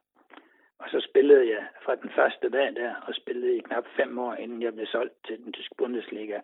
Og 0.84 0.90
så 0.90 1.00
spillede 1.10 1.46
jeg 1.56 1.64
fra 1.86 1.96
den 1.96 2.10
første 2.16 2.50
dag 2.50 2.76
der, 2.76 2.94
og 3.08 3.16
spillede 3.16 3.58
i 3.58 3.62
knap 3.68 3.84
fem 4.00 4.20
år, 4.20 4.34
inden 4.34 4.62
jeg 4.62 4.74
blev 4.74 4.86
solgt 4.86 5.14
til 5.28 5.38
den 5.44 5.54
tyske 5.54 5.76
Bundesliga 5.78 6.40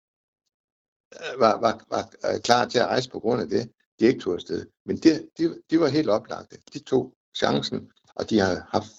øh, 1.14 1.40
var, 1.40 1.60
var, 1.60 1.84
var 1.90 2.38
klar 2.38 2.68
til 2.68 2.78
at 2.78 2.86
rejse 2.86 3.10
på 3.10 3.20
grund 3.20 3.42
af 3.42 3.48
det, 3.48 3.72
de 4.00 4.06
ikke 4.06 4.20
tog 4.20 4.34
afsted. 4.34 4.66
Men 4.84 4.96
de, 4.96 5.28
de, 5.38 5.62
de 5.70 5.80
var 5.80 5.88
helt 5.88 6.08
oplagte. 6.08 6.58
De 6.72 6.78
tog 6.78 7.14
chancen, 7.36 7.92
og 8.14 8.30
de 8.30 8.38
har 8.38 8.68
haft, 8.70 8.92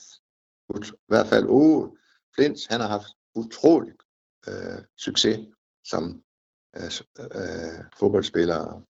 i 0.70 0.94
hvert 1.08 1.28
fald 1.28 1.46
Ove 1.46 1.98
Flint, 2.36 2.60
han 2.70 2.82
har 2.82 2.88
haft 2.88 3.08
utrolig 3.36 3.94
øh, 4.48 4.84
succes 4.98 5.40
som 5.84 6.24
øh, 6.78 6.92
øh, 7.20 7.84
fodboldspiller. 8.00 8.82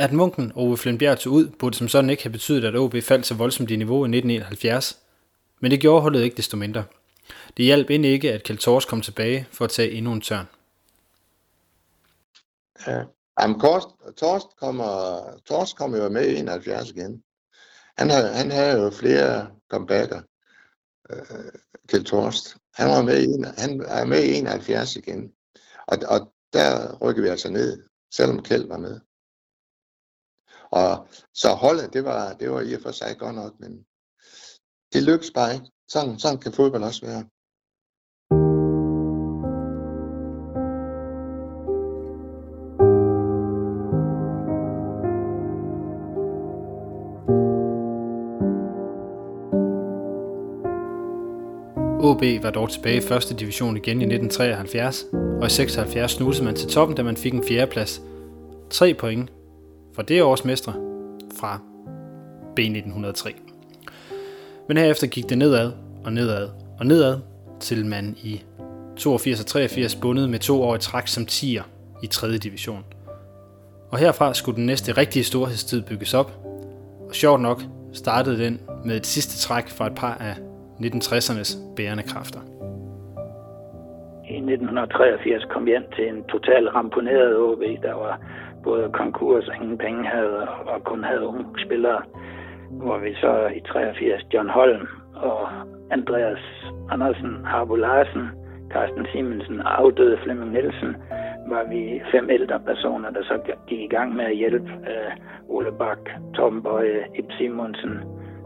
At 0.00 0.12
munken 0.12 0.52
Ove 0.54 0.76
Flintbjerg 0.76 1.18
tog 1.18 1.32
ud, 1.32 1.48
burde 1.48 1.76
som 1.76 1.88
sådan 1.88 2.10
ikke 2.10 2.22
have 2.22 2.32
betydet, 2.32 2.64
at 2.64 2.76
OB 2.76 2.94
faldt 3.02 3.26
så 3.26 3.34
voldsomt 3.34 3.70
i 3.70 3.76
niveau 3.76 4.04
i 4.04 4.08
1971. 4.08 4.98
Men 5.60 5.70
det 5.70 5.80
gjorde 5.80 6.02
holdet 6.02 6.22
ikke 6.22 6.36
desto 6.36 6.56
mindre. 6.56 6.84
Det 7.56 7.64
hjalp 7.64 7.90
end 7.90 8.06
ikke, 8.06 8.32
at 8.32 8.42
Kjeld 8.42 8.58
Tors 8.58 8.84
kom 8.84 9.00
tilbage 9.00 9.48
for 9.52 9.64
at 9.64 9.70
tage 9.70 9.90
endnu 9.90 10.12
en 10.12 10.20
tørn. 10.20 10.48
Ja. 12.86 13.02
Jamen, 13.40 13.60
Torst, 13.60 13.88
Torst, 14.16 14.46
kommer, 14.60 15.20
Torst 15.46 15.76
kommer 15.76 15.98
jo 15.98 16.08
med 16.08 16.28
i 16.28 16.36
71 16.36 16.90
igen. 16.90 17.22
Han, 17.98 18.10
havde, 18.10 18.28
han 18.28 18.50
havde 18.50 18.82
jo 18.82 18.90
flere 18.90 19.46
comebacker, 19.70 20.22
øh, 21.10 21.52
Kjeld 21.88 22.04
Torst. 22.04 22.56
Han, 22.74 22.88
var 22.88 23.02
med 23.02 23.22
i, 23.22 23.26
han 23.58 23.84
er 23.88 24.04
med 24.04 24.24
i 24.24 24.34
71 24.34 24.96
igen. 24.96 25.32
Og, 25.86 25.98
og 26.08 26.32
der 26.52 26.98
rykker 27.02 27.22
vi 27.22 27.28
altså 27.28 27.50
ned, 27.50 27.82
selvom 28.14 28.42
Kjeld 28.42 28.68
var 28.68 28.78
med. 28.78 29.00
Og 30.70 31.08
så 31.34 31.48
holdet, 31.48 31.92
det 31.92 32.04
var, 32.04 32.32
det 32.32 32.50
var 32.50 32.60
i 32.60 32.74
og 32.74 32.82
for 32.82 32.90
sig 32.90 33.16
godt 33.18 33.34
nok, 33.34 33.52
men 33.58 33.72
det 34.92 35.02
lykkedes 35.02 35.32
bare 35.34 35.54
ikke. 35.54 35.66
Sådan, 35.88 36.18
sådan 36.18 36.38
kan 36.38 36.52
fodbold 36.52 36.82
også 36.82 37.06
være. 37.06 37.24
OB 52.02 52.22
var 52.42 52.50
dog 52.50 52.70
tilbage 52.70 52.96
i 52.96 53.00
første 53.00 53.34
division 53.34 53.76
igen 53.76 54.00
i 54.00 54.04
1973, 54.04 55.04
og 55.40 55.46
i 55.46 55.50
76 55.50 56.12
snusede 56.12 56.44
man 56.44 56.56
til 56.56 56.68
toppen, 56.68 56.96
da 56.96 57.02
man 57.02 57.16
fik 57.16 57.34
en 57.34 57.44
fjerdeplads. 57.44 58.02
Tre 58.70 58.94
point 58.94 59.30
var 60.00 60.04
det 60.04 60.22
års 60.22 60.44
mestre 60.44 60.72
fra 61.40 61.60
B1903. 62.60 63.34
Men 64.68 64.76
herefter 64.76 65.06
gik 65.06 65.28
det 65.28 65.38
nedad 65.38 65.72
og 66.04 66.12
nedad 66.12 66.48
og 66.78 66.86
nedad, 66.86 67.18
til 67.60 67.86
man 67.86 68.16
i 68.22 68.42
82 68.96 69.40
og 69.40 69.46
83 69.46 69.94
bundet 69.94 70.30
med 70.30 70.38
to 70.38 70.62
år 70.62 70.74
i 70.74 70.78
træk 70.78 71.06
som 71.06 71.26
tiger 71.26 71.62
i 72.02 72.06
3. 72.06 72.38
division. 72.38 72.84
Og 73.90 73.98
herfra 73.98 74.34
skulle 74.34 74.56
den 74.56 74.66
næste 74.66 74.92
rigtige 74.92 75.24
storhedstid 75.24 75.82
bygges 75.82 76.14
op, 76.14 76.30
og 77.08 77.14
sjovt 77.14 77.40
nok 77.40 77.60
startede 77.92 78.44
den 78.44 78.60
med 78.84 78.96
et 78.96 79.06
sidste 79.06 79.38
træk 79.38 79.68
fra 79.68 79.86
et 79.86 79.94
par 79.94 80.14
af 80.14 80.34
1960'ernes 80.80 81.58
bærende 81.76 82.02
kræfter. 82.02 82.40
I 84.30 84.36
1983 84.36 85.44
kom 85.44 85.66
vi 85.66 85.74
ind 85.74 85.84
til 85.96 86.08
en 86.08 86.24
total 86.24 86.68
ramponeret 86.68 87.36
OB, 87.36 87.62
der 87.82 87.94
var 87.94 88.20
både 88.64 88.90
konkurs 88.92 89.48
og 89.48 89.54
ingen 89.54 89.78
penge 89.78 90.04
havde, 90.04 90.48
og 90.48 90.84
kun 90.84 91.04
havde 91.04 91.26
unge 91.26 91.44
spillere. 91.66 92.02
Hvor 92.70 92.98
vi 92.98 93.14
så 93.14 93.50
i 93.56 93.60
83 93.60 94.22
John 94.34 94.48
Holm 94.48 94.88
og 95.14 95.48
Andreas 95.90 96.44
Andersen, 96.90 97.44
Harbo 97.44 97.74
Larsen, 97.74 98.28
Carsten 98.72 99.06
Simonsen 99.12 99.60
og 99.60 99.80
afdøde 99.80 100.18
Flemming 100.22 100.52
Nielsen, 100.52 100.96
var 101.48 101.64
vi 101.68 102.02
fem 102.12 102.30
ældre 102.30 102.60
personer, 102.60 103.10
der 103.10 103.22
så 103.22 103.38
gik 103.66 103.80
i 103.80 103.86
gang 103.96 104.14
med 104.14 104.24
at 104.24 104.36
hjælpe 104.36 104.70
øh, 104.90 105.12
Ole 105.48 105.72
Bak, 105.78 105.98
Tom 106.34 106.62
Bøje, 106.62 107.04
Ip 107.18 107.30
Simonsen, 107.38 107.94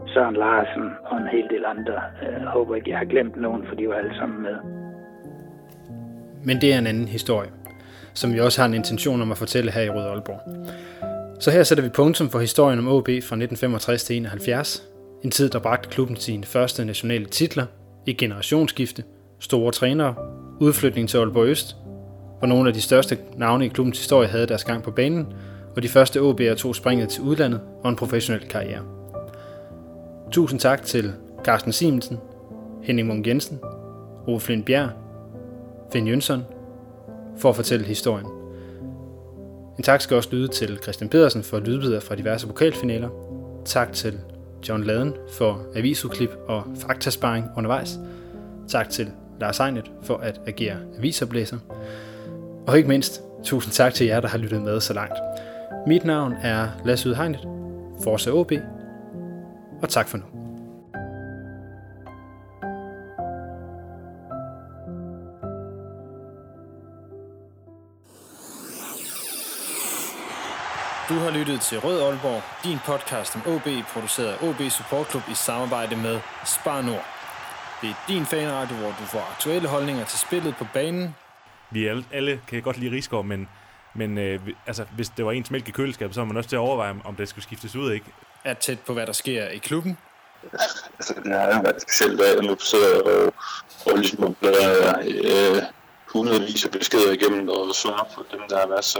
Søren 0.07 0.35
Larsen 0.35 0.89
og 1.05 1.17
en 1.17 1.27
hel 1.27 1.47
del 1.49 1.65
andre. 1.65 1.93
Jeg 2.21 2.47
håber 2.47 2.75
ikke, 2.75 2.89
jeg 2.89 2.97
har 2.97 3.05
glemt 3.05 3.35
nogen, 3.41 3.65
for 3.67 3.75
de 3.75 3.87
var 3.89 3.95
alle 3.95 4.15
sammen 4.15 4.41
med. 4.41 4.55
Men 6.45 6.55
det 6.61 6.73
er 6.73 6.77
en 6.79 6.87
anden 6.87 7.07
historie, 7.07 7.49
som 8.15 8.33
vi 8.33 8.39
også 8.39 8.61
har 8.61 8.65
en 8.65 8.73
intention 8.73 9.21
om 9.21 9.31
at 9.31 9.37
fortælle 9.37 9.71
her 9.71 9.81
i 9.81 9.89
Rød 9.89 10.03
Aalborg. 10.03 10.41
Så 11.39 11.51
her 11.51 11.63
sætter 11.63 11.83
vi 11.83 11.89
punktum 11.89 12.29
for 12.29 12.39
historien 12.39 12.79
om 12.79 12.87
OB 12.87 13.07
fra 13.07 13.11
1965 13.11 14.03
til 14.03 14.15
71. 14.15 14.83
En 15.23 15.31
tid, 15.31 15.49
der 15.49 15.59
bragte 15.59 15.89
klubben 15.89 16.15
sine 16.15 16.43
første 16.43 16.85
nationale 16.85 17.25
titler, 17.25 17.65
i 18.05 18.13
generationsskifte, 18.13 19.03
store 19.39 19.71
trænere, 19.71 20.15
udflytning 20.59 21.09
til 21.09 21.17
Aalborg 21.17 21.47
Øst, 21.47 21.75
hvor 22.39 22.47
nogle 22.47 22.69
af 22.69 22.73
de 22.73 22.81
største 22.81 23.17
navne 23.37 23.65
i 23.65 23.67
klubbens 23.67 23.97
historie 23.97 24.27
havde 24.27 24.47
deres 24.47 24.63
gang 24.63 24.83
på 24.83 24.91
banen, 24.91 25.27
og 25.75 25.83
de 25.83 25.89
første 25.89 26.19
OB'er 26.19 26.55
tog 26.55 26.75
springet 26.75 27.09
til 27.09 27.23
udlandet 27.23 27.61
og 27.83 27.89
en 27.89 27.95
professionel 27.95 28.47
karriere. 28.47 28.81
Tusind 30.31 30.59
tak 30.59 30.83
til 30.83 31.13
Carsten 31.43 31.71
Simonsen, 31.71 32.17
Henning 32.83 33.07
Munk 33.07 33.27
Jensen, 33.27 33.59
Ove 34.27 34.39
Flint 34.39 34.65
Bjerg, 34.65 34.89
Finn 35.93 36.07
Jønsson 36.07 36.43
for 37.37 37.49
at 37.49 37.55
fortælle 37.55 37.85
historien. 37.85 38.25
En 39.77 39.83
tak 39.83 40.01
skal 40.01 40.17
også 40.17 40.29
lyde 40.31 40.47
til 40.47 40.77
Christian 40.83 41.09
Pedersen 41.09 41.43
for 41.43 41.59
lydbidder 41.59 41.99
fra 41.99 42.15
diverse 42.15 42.47
pokalfinaler. 42.47 43.09
Tak 43.65 43.93
til 43.93 44.19
John 44.69 44.83
Laden 44.83 45.13
for 45.31 45.65
avisudklip 45.75 46.29
og 46.47 46.63
faktasparing 46.75 47.45
undervejs. 47.57 47.99
Tak 48.67 48.89
til 48.89 49.11
Lars 49.39 49.59
Ejnet 49.59 49.91
for 50.03 50.17
at 50.17 50.41
agere 50.47 50.77
avisoplæser. 50.97 51.57
Og 52.67 52.77
ikke 52.77 52.89
mindst, 52.89 53.21
tusind 53.43 53.73
tak 53.73 53.93
til 53.93 54.07
jer, 54.07 54.19
der 54.19 54.27
har 54.27 54.37
lyttet 54.37 54.61
med 54.61 54.79
så 54.79 54.93
langt. 54.93 55.15
Mit 55.87 56.05
navn 56.05 56.33
er 56.43 56.67
Lasse 56.85 57.09
Udhegnet, 57.09 57.47
Forza 58.03 58.31
OB, 58.31 58.51
og 59.81 59.89
tak 59.89 60.07
for 60.07 60.17
nu. 60.17 60.44
Du 71.09 71.13
har 71.13 71.31
lyttet 71.31 71.61
til 71.61 71.79
Rød 71.79 72.01
Aalborg, 72.01 72.41
din 72.63 72.77
podcast 72.85 73.35
om 73.35 73.41
OB, 73.47 73.67
produceret 73.93 74.27
af 74.27 74.47
OB 74.47 74.61
Support 74.69 75.09
Club 75.09 75.23
i 75.31 75.33
samarbejde 75.33 75.95
med 75.95 76.19
Spar 76.45 76.81
Nord. 76.81 77.05
Det 77.81 77.89
er 77.89 77.93
din 78.07 78.25
fanradio, 78.25 78.75
hvor 78.75 78.87
du 78.87 79.05
får 79.05 79.29
aktuelle 79.31 79.67
holdninger 79.67 80.05
til 80.05 80.19
spillet 80.19 80.55
på 80.55 80.65
banen. 80.73 81.15
Vi 81.71 81.87
alle, 81.87 82.05
alle 82.13 82.41
kan 82.47 82.61
godt 82.61 82.77
lide 82.77 82.95
Rigsgaard, 82.95 83.25
men, 83.25 83.49
men 83.95 84.17
øh, 84.17 84.39
altså, 84.67 84.85
hvis 84.95 85.09
det 85.09 85.25
var 85.25 85.31
ens 85.31 85.51
mælk 85.51 85.67
i 85.67 85.71
køleskabet, 85.71 86.15
så 86.15 86.21
var 86.21 86.25
man 86.25 86.37
også 86.37 86.49
til 86.49 86.55
at 86.55 86.59
overveje, 86.59 86.95
om 87.03 87.15
det 87.15 87.29
skulle 87.29 87.43
skiftes 87.43 87.75
ud, 87.75 87.91
ikke? 87.91 88.05
Er 88.43 88.53
tæt 88.53 88.79
på, 88.79 88.93
hvad 88.93 89.07
der 89.07 89.13
sker 89.13 89.47
i 89.47 89.57
klubben. 89.57 89.97
Altså, 90.97 91.13
det 91.23 91.33
har 91.33 91.61
været 91.61 91.81
specielt, 91.81 92.21
jeg 92.21 92.43
nu 92.43 92.57
sidder 92.59 93.01
og, 93.01 93.33
og 93.85 93.97
ligesom 93.97 94.35
bladrer 94.41 94.99
øh, 94.99 95.61
hundredvis 96.07 96.65
af 96.65 96.71
beskeder 96.71 97.11
igennem 97.11 97.49
og 97.49 97.75
svarer 97.75 98.07
på 98.15 98.25
dem, 98.31 98.39
der 98.49 98.59
har 98.59 98.67
været 98.67 98.85
så 98.85 98.99